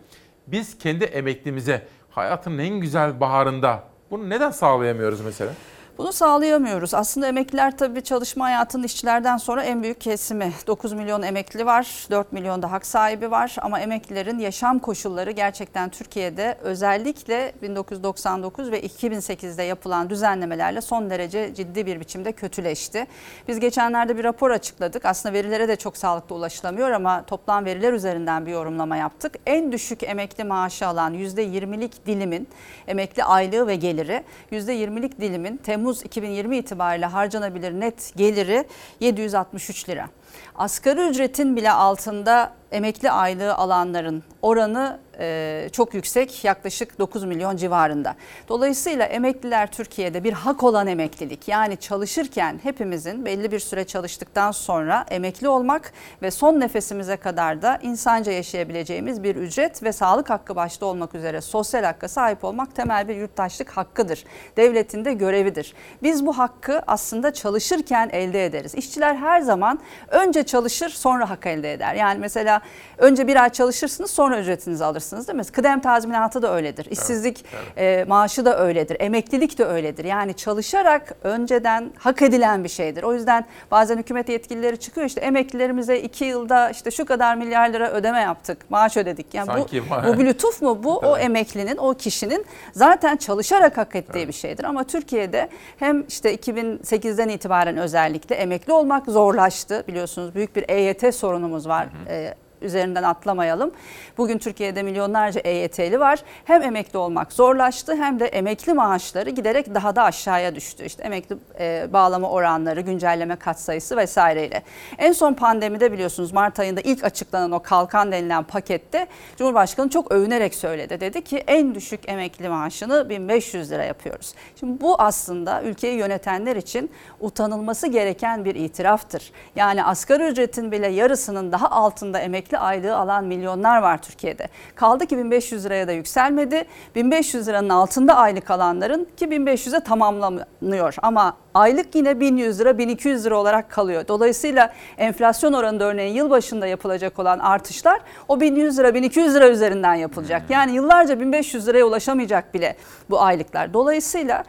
Biz 0.47 0.77
kendi 0.77 1.03
emeklimize 1.03 1.87
hayatın 2.09 2.57
en 2.57 2.79
güzel 2.79 3.19
baharında 3.19 3.83
bunu 4.11 4.29
neden 4.29 4.51
sağlayamıyoruz 4.51 5.21
mesela? 5.21 5.51
Bunu 5.99 6.13
sağlayamıyoruz. 6.13 6.93
Aslında 6.93 7.27
emekliler 7.27 7.77
tabii 7.77 8.01
çalışma 8.01 8.45
hayatının 8.45 8.83
işçilerden 8.83 9.37
sonra 9.37 9.63
en 9.63 9.83
büyük 9.83 10.01
kesimi. 10.01 10.51
9 10.67 10.93
milyon 10.93 11.21
emekli 11.21 11.65
var, 11.65 12.07
4 12.11 12.33
milyon 12.33 12.61
da 12.61 12.71
hak 12.71 12.85
sahibi 12.85 13.31
var 13.31 13.55
ama 13.61 13.79
emeklilerin 13.79 14.39
yaşam 14.39 14.79
koşulları 14.79 15.31
gerçekten 15.31 15.89
Türkiye'de 15.89 16.57
özellikle 16.61 17.53
1999 17.61 18.71
ve 18.71 18.81
2008'de 18.81 19.63
yapılan 19.63 20.09
düzenlemelerle 20.09 20.81
son 20.81 21.09
derece 21.09 21.55
ciddi 21.55 21.85
bir 21.85 21.99
biçimde 21.99 22.31
kötüleşti. 22.31 23.07
Biz 23.47 23.59
geçenlerde 23.59 24.17
bir 24.17 24.23
rapor 24.23 24.51
açıkladık. 24.51 25.05
Aslında 25.05 25.33
verilere 25.33 25.67
de 25.67 25.75
çok 25.75 25.97
sağlıklı 25.97 26.35
ulaşılamıyor 26.35 26.91
ama 26.91 27.23
toplam 27.25 27.65
veriler 27.65 27.93
üzerinden 27.93 28.45
bir 28.45 28.51
yorumlama 28.51 28.97
yaptık. 28.97 29.35
En 29.45 29.71
düşük 29.71 30.03
emekli 30.03 30.43
maaşı 30.43 30.87
alan 30.87 31.13
%20'lik 31.13 32.05
dilimin 32.05 32.47
emekli 32.87 33.23
aylığı 33.23 33.67
ve 33.67 33.75
geliri 33.75 34.23
%20'lik 34.51 35.21
dilimin 35.21 35.57
Temmuz 35.57 35.88
2020 35.97 36.57
itibariyle 36.57 37.05
harcanabilir 37.05 37.71
net 37.71 38.13
geliri 38.15 38.65
763 38.99 39.89
lira. 39.89 40.09
Asgari 40.55 41.09
ücretin 41.09 41.55
bile 41.55 41.71
altında 41.71 42.53
emekli 42.71 43.11
aylığı 43.11 43.55
alanların 43.55 44.23
oranı 44.41 44.99
e, 45.19 45.69
çok 45.71 45.93
yüksek 45.93 46.43
yaklaşık 46.43 46.99
9 46.99 47.23
milyon 47.23 47.57
civarında. 47.57 48.15
Dolayısıyla 48.47 49.05
emekliler 49.05 49.71
Türkiye'de 49.71 50.23
bir 50.23 50.33
hak 50.33 50.63
olan 50.63 50.87
emeklilik 50.87 51.47
yani 51.47 51.77
çalışırken 51.77 52.59
hepimizin 52.63 53.25
belli 53.25 53.51
bir 53.51 53.59
süre 53.59 53.83
çalıştıktan 53.83 54.51
sonra 54.51 55.05
emekli 55.09 55.49
olmak 55.49 55.93
ve 56.21 56.31
son 56.31 56.59
nefesimize 56.59 57.17
kadar 57.17 57.61
da 57.61 57.79
insanca 57.81 58.31
yaşayabileceğimiz 58.31 59.23
bir 59.23 59.35
ücret 59.35 59.83
ve 59.83 59.91
sağlık 59.91 60.29
hakkı 60.29 60.55
başta 60.55 60.85
olmak 60.85 61.15
üzere 61.15 61.41
sosyal 61.41 61.83
hakka 61.83 62.07
sahip 62.07 62.43
olmak 62.43 62.75
temel 62.75 63.07
bir 63.07 63.15
yurttaşlık 63.15 63.69
hakkıdır. 63.69 64.23
Devletin 64.57 65.05
de 65.05 65.13
görevidir. 65.13 65.73
Biz 66.03 66.25
bu 66.25 66.37
hakkı 66.37 66.81
aslında 66.87 67.33
çalışırken 67.33 68.09
elde 68.11 68.45
ederiz. 68.45 68.75
İşçiler 68.75 69.15
her 69.15 69.41
zaman 69.41 69.79
önce 70.07 70.43
çalışır 70.43 70.89
sonra 70.89 71.29
hak 71.29 71.45
elde 71.45 71.73
eder. 71.73 71.95
Yani 71.95 72.19
mesela 72.19 72.61
önce 72.97 73.27
bir 73.27 73.43
ay 73.43 73.49
çalışırsınız 73.49 74.11
sonra 74.11 74.39
ücretinizi 74.39 74.85
alırsınız 74.85 75.08
değil 75.11 75.37
mi? 75.37 75.43
Kıdem 75.45 75.79
tazminatı 75.81 76.41
da 76.41 76.53
öyledir. 76.53 76.87
İşsizlik 76.91 77.45
e, 77.77 78.05
maaşı 78.07 78.45
da 78.45 78.59
öyledir. 78.59 78.97
Emeklilik 78.99 79.57
de 79.57 79.65
öyledir. 79.65 80.05
Yani 80.05 80.33
çalışarak 80.33 81.15
önceden 81.23 81.91
hak 81.97 82.21
edilen 82.21 82.63
bir 82.63 82.69
şeydir. 82.69 83.03
O 83.03 83.13
yüzden 83.13 83.45
bazen 83.71 83.97
hükümet 83.97 84.29
yetkilileri 84.29 84.77
çıkıyor 84.77 85.07
işte 85.07 85.21
emeklilerimize 85.21 85.99
iki 85.99 86.25
yılda 86.25 86.69
işte 86.69 86.91
şu 86.91 87.05
kadar 87.05 87.35
milyar 87.35 87.69
lira 87.69 87.91
ödeme 87.91 88.19
yaptık, 88.19 88.57
maaş 88.69 88.97
ödedik. 88.97 89.33
Yani 89.33 89.45
Sanki 89.45 89.83
bu, 89.89 90.07
bu 90.07 90.19
bir 90.19 90.25
lütuf 90.25 90.61
mu? 90.61 90.83
Bu 90.83 90.97
o 90.97 91.17
emeklinin, 91.17 91.77
o 91.77 91.93
kişinin 91.93 92.45
zaten 92.71 93.17
çalışarak 93.17 93.77
hak 93.77 93.95
ettiği 93.95 94.27
bir 94.27 94.33
şeydir. 94.33 94.63
Ama 94.63 94.83
Türkiye'de 94.83 95.49
hem 95.77 96.05
işte 96.07 96.35
2008'den 96.35 97.29
itibaren 97.29 97.77
özellikle 97.77 98.35
emekli 98.35 98.73
olmak 98.73 99.05
zorlaştı. 99.05 99.83
Biliyorsunuz 99.87 100.35
büyük 100.35 100.55
bir 100.55 100.65
EYT 100.69 101.15
sorunumuz 101.15 101.67
var. 101.67 101.87
Ee, 102.09 102.33
üzerinden 102.61 103.03
atlamayalım. 103.03 103.71
Bugün 104.17 104.37
Türkiye'de 104.37 104.83
milyonlarca 104.83 105.41
EYT'li 105.41 105.99
var. 105.99 106.19
Hem 106.45 106.61
emekli 106.61 106.97
olmak 106.97 107.33
zorlaştı 107.33 107.95
hem 107.95 108.19
de 108.19 108.25
emekli 108.25 108.73
maaşları 108.73 109.29
giderek 109.29 109.75
daha 109.75 109.95
da 109.95 110.03
aşağıya 110.03 110.55
düştü. 110.55 110.85
İşte 110.85 111.03
emekli 111.03 111.37
e, 111.59 111.87
bağlama 111.93 112.29
oranları, 112.29 112.81
güncelleme 112.81 113.35
katsayısı 113.35 113.97
vesaireyle. 113.97 114.63
En 114.97 115.11
son 115.11 115.33
pandemide 115.33 115.91
biliyorsunuz 115.91 116.31
Mart 116.31 116.59
ayında 116.59 116.81
ilk 116.81 117.03
açıklanan 117.03 117.51
o 117.51 117.61
kalkan 117.61 118.11
denilen 118.11 118.43
pakette 118.43 119.07
Cumhurbaşkanı 119.37 119.89
çok 119.89 120.11
övünerek 120.11 120.55
söyledi. 120.55 120.99
Dedi 120.99 121.21
ki 121.21 121.43
en 121.47 121.75
düşük 121.75 122.09
emekli 122.09 122.49
maaşını 122.49 123.09
1500 123.09 123.71
lira 123.71 123.83
yapıyoruz. 123.83 124.33
Şimdi 124.59 124.81
bu 124.81 124.95
aslında 125.01 125.63
ülkeyi 125.63 125.97
yönetenler 125.97 126.55
için 126.55 126.91
utanılması 127.19 127.87
gereken 127.87 128.45
bir 128.45 128.55
itiraftır. 128.55 129.31
Yani 129.55 129.83
asgari 129.83 130.23
ücretin 130.23 130.71
bile 130.71 130.87
yarısının 130.87 131.51
daha 131.51 131.69
altında 131.69 132.19
emekli 132.19 132.48
aylığı 132.57 132.95
alan 132.97 133.25
milyonlar 133.25 133.81
var 133.81 134.01
Türkiye'de. 134.01 134.47
Kaldı 134.75 135.05
ki 135.05 135.17
1500 135.17 135.65
liraya 135.65 135.87
da 135.87 135.91
yükselmedi. 135.91 136.65
1500 136.95 137.47
liranın 137.47 137.69
altında 137.69 138.15
aylık 138.15 138.51
alanların 138.51 139.07
ki 139.17 139.25
1500'e 139.25 139.79
tamamlanıyor 139.79 140.95
ama 141.01 141.37
aylık 141.53 141.95
yine 141.95 142.19
1100 142.19 142.59
lira 142.59 142.77
1200 142.77 143.25
lira 143.25 143.37
olarak 143.37 143.71
kalıyor. 143.71 144.07
Dolayısıyla 144.07 144.73
enflasyon 144.97 145.53
oranında 145.53 145.83
örneğin 145.83 146.13
yılbaşında 146.13 146.67
yapılacak 146.67 147.19
olan 147.19 147.39
artışlar 147.39 147.99
o 148.27 148.39
1100 148.39 148.79
lira 148.79 148.93
1200 148.93 149.35
lira 149.35 149.49
üzerinden 149.49 149.95
yapılacak. 149.95 150.43
Yani 150.49 150.71
yıllarca 150.71 151.19
1500 151.19 151.67
liraya 151.67 151.83
ulaşamayacak 151.83 152.53
bile 152.53 152.75
bu 153.09 153.21
aylıklar. 153.21 153.73
Dolayısıyla 153.73 154.43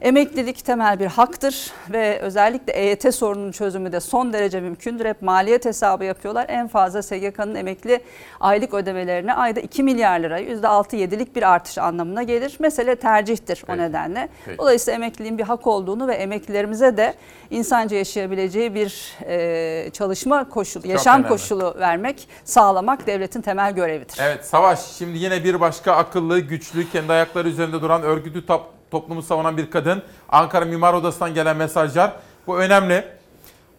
Emeklilik 0.00 0.64
temel 0.64 1.00
bir 1.00 1.06
haktır 1.06 1.72
ve 1.90 2.20
özellikle 2.20 2.72
EYT 2.72 3.14
sorununun 3.14 3.52
çözümü 3.52 3.92
de 3.92 4.00
son 4.00 4.32
derece 4.32 4.60
mümkündür. 4.60 5.04
Hep 5.04 5.22
maliyet 5.22 5.64
hesabı 5.64 6.04
yapıyorlar. 6.04 6.46
En 6.48 6.68
fazla 6.68 7.02
SGK'nın 7.02 7.54
emekli 7.54 8.00
aylık 8.40 8.74
ödemelerine 8.74 9.34
ayda 9.34 9.60
2 9.60 9.82
milyar 9.82 10.20
lira 10.20 10.40
%6-7'lik 10.40 11.36
bir 11.36 11.42
artış 11.42 11.78
anlamına 11.78 12.22
gelir. 12.22 12.56
Mesele 12.58 12.96
tercihtir 12.96 13.64
o 13.68 13.76
nedenle. 13.76 14.28
Peki. 14.44 14.58
Dolayısıyla 14.58 14.96
emekliliğin 14.96 15.38
bir 15.38 15.42
hak 15.42 15.66
olduğunu 15.66 16.08
ve 16.08 16.14
emeklilerimize 16.14 16.96
de 16.96 17.14
insanca 17.50 17.96
yaşayabileceği 17.96 18.74
bir 18.74 19.14
e, 19.26 19.90
çalışma 19.90 20.48
koşulu, 20.48 20.88
yaşam 20.88 21.14
önemli. 21.14 21.28
koşulu 21.28 21.74
vermek, 21.78 22.28
sağlamak 22.44 23.06
devletin 23.06 23.40
temel 23.40 23.74
görevidir. 23.74 24.18
Evet 24.22 24.44
Savaş 24.44 24.80
şimdi 24.80 25.18
yine 25.18 25.44
bir 25.44 25.60
başka 25.60 25.92
akıllı, 25.92 26.40
güçlü, 26.40 26.90
kendi 26.90 27.12
ayakları 27.12 27.48
üzerinde 27.48 27.80
duran 27.80 28.02
örgütü 28.02 28.46
toplumu 28.90 29.22
savunan 29.22 29.56
bir 29.56 29.70
kadın. 29.70 30.02
Ankara 30.28 30.64
Mimar 30.64 30.94
Odası'ndan 30.94 31.34
gelen 31.34 31.56
mesajlar. 31.56 32.12
Bu 32.46 32.58
önemli. 32.58 33.04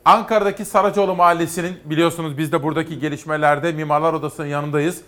Ankara'daki 0.06 0.66
Saracoğlu 0.66 1.16
Mahallesi'nin 1.16 1.80
biliyorsunuz 1.86 2.38
biz 2.38 2.52
de 2.52 2.64
buradaki 2.64 3.00
gelişmelerde 3.00 3.72
Mimarlar 3.72 4.14
Odası'nın 4.14 4.48
yanındayız. 4.48 5.02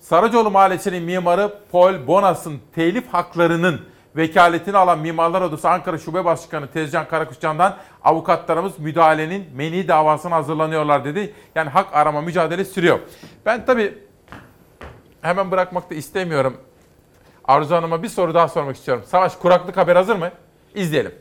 Saracoğlu 0.00 0.50
Mahallesi'nin 0.50 1.02
mimarı 1.02 1.54
Paul 1.72 2.06
Bonas'ın 2.06 2.60
telif 2.74 3.08
haklarının 3.08 3.80
vekaletini 4.16 4.76
alan 4.76 4.98
Mimarlar 4.98 5.40
Odası 5.40 5.70
Ankara 5.70 5.98
Şube 5.98 6.24
Başkanı 6.24 6.66
Tezcan 6.66 7.08
Karakuşcan'dan 7.08 7.76
avukatlarımız 8.04 8.78
müdahalenin 8.78 9.46
meni 9.54 9.88
davasına 9.88 10.36
hazırlanıyorlar 10.36 11.04
dedi. 11.04 11.34
Yani 11.54 11.70
hak 11.70 11.86
arama 11.92 12.20
mücadele 12.20 12.64
sürüyor. 12.64 12.98
Ben 13.46 13.66
tabii 13.66 13.98
hemen 15.20 15.50
bırakmak 15.50 15.90
da 15.90 15.94
istemiyorum. 15.94 16.56
Arzu 17.48 17.74
Hanım'a 17.74 18.02
bir 18.02 18.08
soru 18.08 18.34
daha 18.34 18.48
sormak 18.48 18.76
istiyorum. 18.76 19.04
Savaş 19.06 19.36
kuraklık 19.36 19.76
haber 19.76 19.96
hazır 19.96 20.16
mı? 20.16 20.30
İzleyelim. 20.74 21.14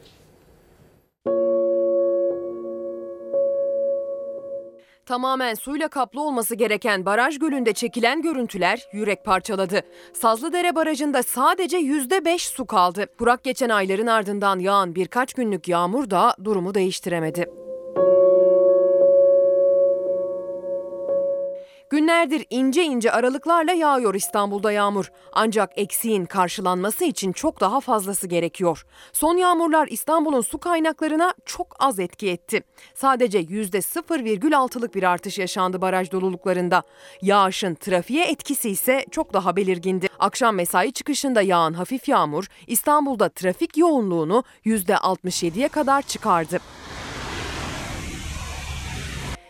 Tamamen 5.05 5.53
suyla 5.53 5.87
kaplı 5.87 6.21
olması 6.21 6.55
gereken 6.55 7.05
baraj 7.05 7.39
gölünde 7.39 7.73
çekilen 7.73 8.21
görüntüler 8.21 8.87
yürek 8.93 9.25
parçaladı. 9.25 9.81
Sazlıdere 10.13 10.75
Barajı'nda 10.75 11.23
sadece 11.23 11.77
%5 11.77 12.39
su 12.39 12.65
kaldı. 12.65 13.05
Kurak 13.19 13.43
geçen 13.43 13.69
ayların 13.69 14.07
ardından 14.07 14.59
yağan 14.59 14.95
birkaç 14.95 15.33
günlük 15.33 15.67
yağmur 15.67 16.09
da 16.09 16.35
durumu 16.43 16.73
değiştiremedi. 16.73 17.66
Günlerdir 21.89 22.45
ince 22.49 22.83
ince 22.83 23.11
aralıklarla 23.11 23.71
yağıyor 23.73 24.15
İstanbul'da 24.15 24.71
yağmur. 24.71 25.11
Ancak 25.33 25.71
eksiğin 25.75 26.25
karşılanması 26.25 27.05
için 27.05 27.31
çok 27.31 27.59
daha 27.59 27.79
fazlası 27.79 28.27
gerekiyor. 28.27 28.85
Son 29.13 29.37
yağmurlar 29.37 29.87
İstanbul'un 29.87 30.41
su 30.41 30.57
kaynaklarına 30.57 31.33
çok 31.45 31.75
az 31.79 31.99
etki 31.99 32.29
etti. 32.29 32.63
Sadece 32.95 33.41
%0,6'lık 33.41 34.95
bir 34.95 35.03
artış 35.03 35.37
yaşandı 35.37 35.81
baraj 35.81 36.11
doluluklarında. 36.11 36.83
Yağışın 37.21 37.75
trafiğe 37.75 38.25
etkisi 38.25 38.69
ise 38.69 39.05
çok 39.11 39.33
daha 39.33 39.55
belirgindi. 39.55 40.07
Akşam 40.19 40.55
mesai 40.55 40.91
çıkışında 40.91 41.41
yağan 41.41 41.73
hafif 41.73 42.09
yağmur 42.09 42.47
İstanbul'da 42.67 43.29
trafik 43.29 43.77
yoğunluğunu 43.77 44.43
%67'ye 44.65 45.67
kadar 45.67 46.01
çıkardı. 46.01 46.59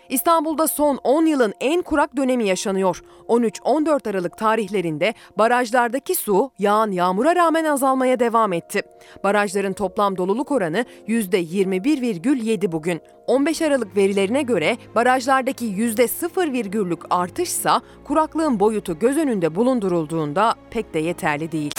İstanbul'da 0.09 0.67
son 0.67 0.99
10 1.03 1.25
yılın 1.25 1.53
en 1.61 1.81
kurak 1.81 2.17
dönemi 2.17 2.47
yaşanıyor. 2.47 3.03
13-14 3.27 4.09
Aralık 4.09 4.37
tarihlerinde 4.37 5.13
barajlardaki 5.37 6.15
su 6.15 6.51
yağan 6.59 6.91
yağmura 6.91 7.35
rağmen 7.35 7.65
azalmaya 7.65 8.19
devam 8.19 8.53
etti. 8.53 8.81
Barajların 9.23 9.73
toplam 9.73 10.17
doluluk 10.17 10.51
oranı 10.51 10.85
%21,7 11.07 12.71
bugün. 12.71 13.01
15 13.27 13.61
Aralık 13.61 13.97
verilerine 13.97 14.41
göre 14.41 14.77
barajlardaki 14.95 15.65
%0,'lük 15.65 16.99
artışsa 17.09 17.81
kuraklığın 18.03 18.59
boyutu 18.59 18.99
göz 18.99 19.17
önünde 19.17 19.55
bulundurulduğunda 19.55 20.55
pek 20.69 20.93
de 20.93 20.99
yeterli 20.99 21.51
değil. 21.51 21.71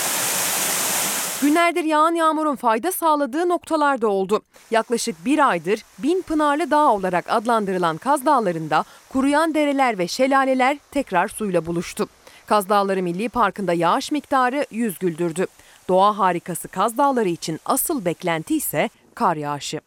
Günlerdir 1.43 1.85
yağan 1.85 2.15
yağmurun 2.15 2.56
fayda 2.56 2.93
sağladığı 2.93 3.48
noktalarda 3.48 4.09
oldu. 4.09 4.43
Yaklaşık 4.70 5.24
bir 5.24 5.48
aydır 5.48 5.85
Bin 5.98 6.23
Pınarlı 6.23 6.70
Dağ 6.70 6.93
olarak 6.93 7.24
adlandırılan 7.28 7.97
Kaz 7.97 8.27
Dağları'nda 8.27 8.85
kuruyan 9.09 9.55
dereler 9.55 9.98
ve 9.98 10.09
şelaleler 10.09 10.78
tekrar 10.90 11.28
suyla 11.28 11.66
buluştu. 11.66 12.09
Kaz 12.47 12.69
Dağları 12.69 13.02
Milli 13.02 13.28
Parkı'nda 13.28 13.73
yağış 13.73 14.12
miktarı 14.12 14.66
yüz 14.70 14.98
güldürdü. 14.98 15.47
Doğa 15.89 16.19
harikası 16.19 16.69
Kaz 16.69 16.98
Dağları 16.98 17.28
için 17.28 17.60
asıl 17.65 18.05
beklenti 18.05 18.56
ise 18.56 18.89
kar 19.15 19.36
yağışı. 19.36 19.81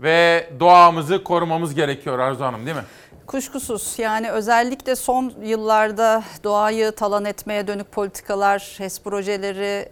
Ve 0.00 0.50
doğamızı 0.60 1.24
korumamız 1.24 1.74
gerekiyor 1.74 2.18
Arzu 2.18 2.44
Hanım 2.44 2.66
değil 2.66 2.76
mi? 2.76 2.84
Kuşkusuz 3.26 3.94
yani 3.98 4.30
özellikle 4.30 4.96
son 4.96 5.32
yıllarda 5.42 6.22
doğayı 6.44 6.92
talan 6.92 7.24
etmeye 7.24 7.66
dönük 7.66 7.92
politikalar, 7.92 8.74
HES 8.78 9.00
projeleri, 9.00 9.88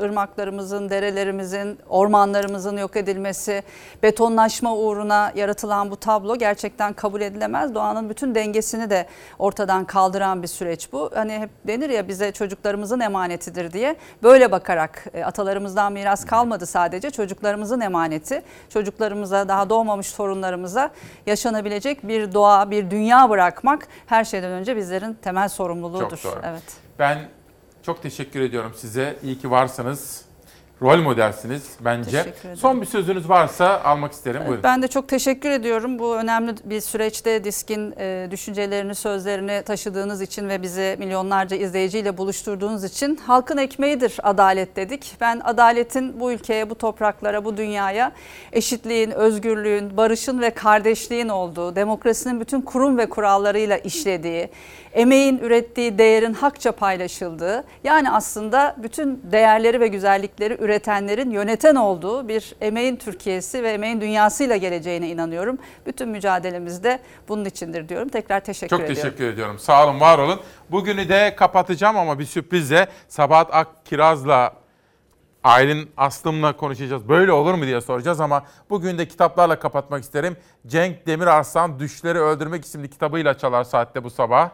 ırmaklarımızın, 0.00 0.90
derelerimizin, 0.90 1.78
ormanlarımızın 1.88 2.76
yok 2.76 2.96
edilmesi, 2.96 3.62
betonlaşma 4.02 4.76
uğruna 4.76 5.32
yaratılan 5.34 5.90
bu 5.90 5.96
tablo 5.96 6.36
gerçekten 6.36 6.92
kabul 6.92 7.20
edilemez. 7.20 7.74
Doğanın 7.74 8.10
bütün 8.10 8.34
dengesini 8.34 8.90
de 8.90 9.06
ortadan 9.38 9.84
kaldıran 9.84 10.42
bir 10.42 10.48
süreç 10.48 10.92
bu. 10.92 11.10
Hani 11.14 11.32
hep 11.32 11.50
denir 11.66 11.90
ya 11.90 12.08
bize 12.08 12.32
çocuklarımızın 12.32 13.00
emanetidir 13.00 13.72
diye. 13.72 13.96
Böyle 14.22 14.52
bakarak 14.52 15.04
e, 15.14 15.24
atalarımızdan 15.24 15.92
miras 15.92 16.24
kalmadı 16.24 16.66
sadece 16.66 17.10
çocuklarımızın 17.10 17.80
emaneti. 17.80 18.42
Çocuklarımıza, 18.68 19.48
daha 19.48 19.70
doğmamış 19.70 20.12
torunlarımıza 20.12 20.90
yaşanabilecek 21.26 22.08
bir 22.08 22.32
doğa 22.32 22.61
refah, 22.62 22.70
bir 22.70 22.90
dünya 22.90 23.30
bırakmak 23.30 23.88
her 24.06 24.24
şeyden 24.24 24.50
önce 24.50 24.76
bizlerin 24.76 25.14
temel 25.14 25.48
sorumluluğudur. 25.48 26.16
Çok 26.16 26.32
doğru. 26.32 26.40
Evet. 26.44 26.62
Ben 26.98 27.28
çok 27.82 28.02
teşekkür 28.02 28.40
ediyorum 28.40 28.72
size. 28.76 29.16
İyi 29.22 29.38
ki 29.38 29.50
varsınız. 29.50 30.24
Rol 30.82 31.02
modelsiniz 31.02 31.62
bence. 31.80 32.34
Son 32.56 32.80
bir 32.80 32.86
sözünüz 32.86 33.28
varsa 33.28 33.80
almak 33.80 34.12
isterim. 34.12 34.42
Buyurun. 34.46 34.62
Ben 34.62 34.82
de 34.82 34.88
çok 34.88 35.08
teşekkür 35.08 35.50
ediyorum. 35.50 35.98
Bu 35.98 36.16
önemli 36.16 36.54
bir 36.64 36.80
süreçte 36.80 37.44
DİSK'in 37.44 37.94
e, 37.98 38.28
düşüncelerini, 38.30 38.94
sözlerini 38.94 39.62
taşıdığınız 39.62 40.22
için 40.22 40.48
ve 40.48 40.62
bizi 40.62 40.96
milyonlarca 40.98 41.56
izleyiciyle 41.56 42.18
buluşturduğunuz 42.18 42.84
için 42.84 43.16
halkın 43.16 43.56
ekmeğidir 43.56 44.16
adalet 44.22 44.76
dedik. 44.76 45.16
Ben 45.20 45.40
adaletin 45.44 46.20
bu 46.20 46.32
ülkeye, 46.32 46.70
bu 46.70 46.74
topraklara, 46.74 47.44
bu 47.44 47.56
dünyaya 47.56 48.12
eşitliğin, 48.52 49.10
özgürlüğün, 49.10 49.96
barışın 49.96 50.40
ve 50.40 50.50
kardeşliğin 50.50 51.28
olduğu, 51.28 51.76
demokrasinin 51.76 52.40
bütün 52.40 52.60
kurum 52.60 52.98
ve 52.98 53.06
kurallarıyla 53.06 53.76
işlediği, 53.78 54.48
emeğin 54.92 55.38
ürettiği 55.38 55.98
değerin 55.98 56.34
hakça 56.34 56.72
paylaşıldığı, 56.72 57.64
yani 57.84 58.10
aslında 58.10 58.76
bütün 58.82 59.22
değerleri 59.32 59.80
ve 59.80 59.88
güzellikleri 59.88 60.54
üretenlerin 60.72 61.30
yöneten 61.30 61.74
olduğu 61.74 62.28
bir 62.28 62.54
emeğin 62.60 62.96
Türkiye'si 62.96 63.62
ve 63.62 63.70
emeğin 63.70 64.00
dünyasıyla 64.00 64.56
geleceğine 64.56 65.08
inanıyorum. 65.08 65.58
Bütün 65.86 66.08
mücadelemizde 66.08 67.00
bunun 67.28 67.44
içindir 67.44 67.88
diyorum. 67.88 68.08
Tekrar 68.08 68.40
teşekkür 68.40 68.76
Çok 68.76 68.80
ediyorum. 68.80 69.02
teşekkür 69.02 69.24
ediyorum. 69.24 69.58
Sağ 69.58 69.86
olun, 69.86 70.00
var 70.00 70.18
olun. 70.18 70.40
Bugünü 70.70 71.08
de 71.08 71.34
kapatacağım 71.36 71.96
ama 71.96 72.18
bir 72.18 72.24
sürprizle 72.24 72.88
Sabahat 73.08 73.54
Akkiraz'la 73.54 74.52
Aylin 75.44 75.90
Aslım'la 75.96 76.56
konuşacağız. 76.56 77.08
Böyle 77.08 77.32
olur 77.32 77.54
mu 77.54 77.66
diye 77.66 77.80
soracağız 77.80 78.20
ama 78.20 78.44
bugün 78.70 78.98
de 78.98 79.08
kitaplarla 79.08 79.58
kapatmak 79.58 80.02
isterim. 80.02 80.36
Cenk 80.66 81.06
Demirarslan 81.06 81.78
Düşleri 81.78 82.18
Öldürmek 82.18 82.64
isimli 82.64 82.90
kitabıyla 82.90 83.38
çalar 83.38 83.64
saatte 83.64 84.04
bu 84.04 84.10
sabah. 84.10 84.50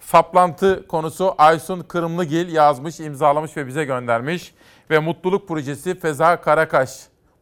Saplantı 0.00 0.86
konusu 0.86 1.34
Aysun 1.38 1.80
Kırımlıgil 1.80 2.52
yazmış, 2.52 3.00
imzalamış 3.00 3.56
ve 3.56 3.66
bize 3.66 3.84
göndermiş. 3.84 4.54
Ve 4.90 4.98
mutluluk 4.98 5.48
projesi 5.48 5.98
Feza 5.98 6.40
Karakaş. 6.40 6.90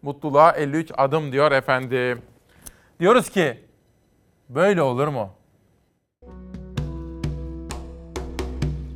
Mutluluğa 0.02 0.52
53 0.52 0.90
adım 0.96 1.32
diyor 1.32 1.52
efendim. 1.52 2.22
Diyoruz 3.00 3.30
ki 3.30 3.60
böyle 4.48 4.82
olur 4.82 5.08
mu? 5.08 5.30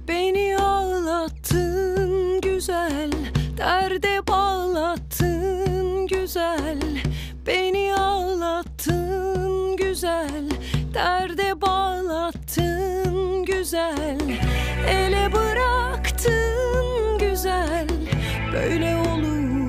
Beni 0.09 0.56
ağlattın 0.59 2.40
güzel, 2.40 3.10
derde 3.59 4.27
bağlattın 4.27 6.06
güzel. 6.06 6.78
Beni 7.47 7.94
ağlattın 7.94 9.77
güzel, 9.77 10.51
derde 10.94 11.60
bağlattın 11.60 13.44
güzel. 13.44 14.18
Ele 14.89 15.32
bıraktın 15.32 17.18
güzel, 17.18 17.89
böyle 18.52 18.97
olur 18.97 19.60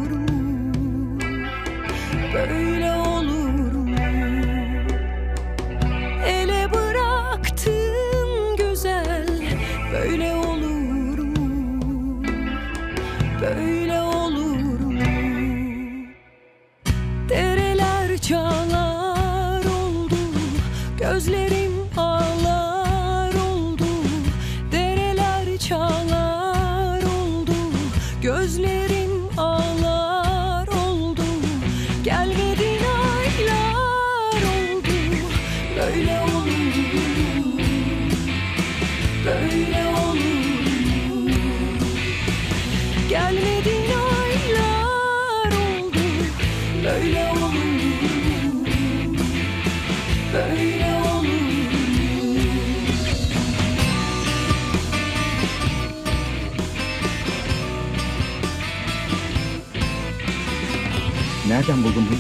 Nereden 61.61 61.83
buldun 61.83 62.05
bunu? 62.09 62.19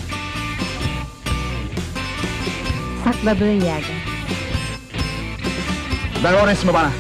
Sakladığın 3.03 3.45
yerden. 3.51 3.95
Ver 6.23 6.43
o 6.43 6.47
resmi 6.47 6.73
bana. 6.73 6.91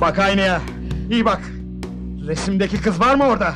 Bak 0.00 0.18
aynaya. 0.18 0.60
İyi 1.10 1.24
bak. 1.24 1.40
Resimdeki 2.26 2.80
kız 2.80 3.00
var 3.00 3.14
mı 3.14 3.24
orada? 3.24 3.54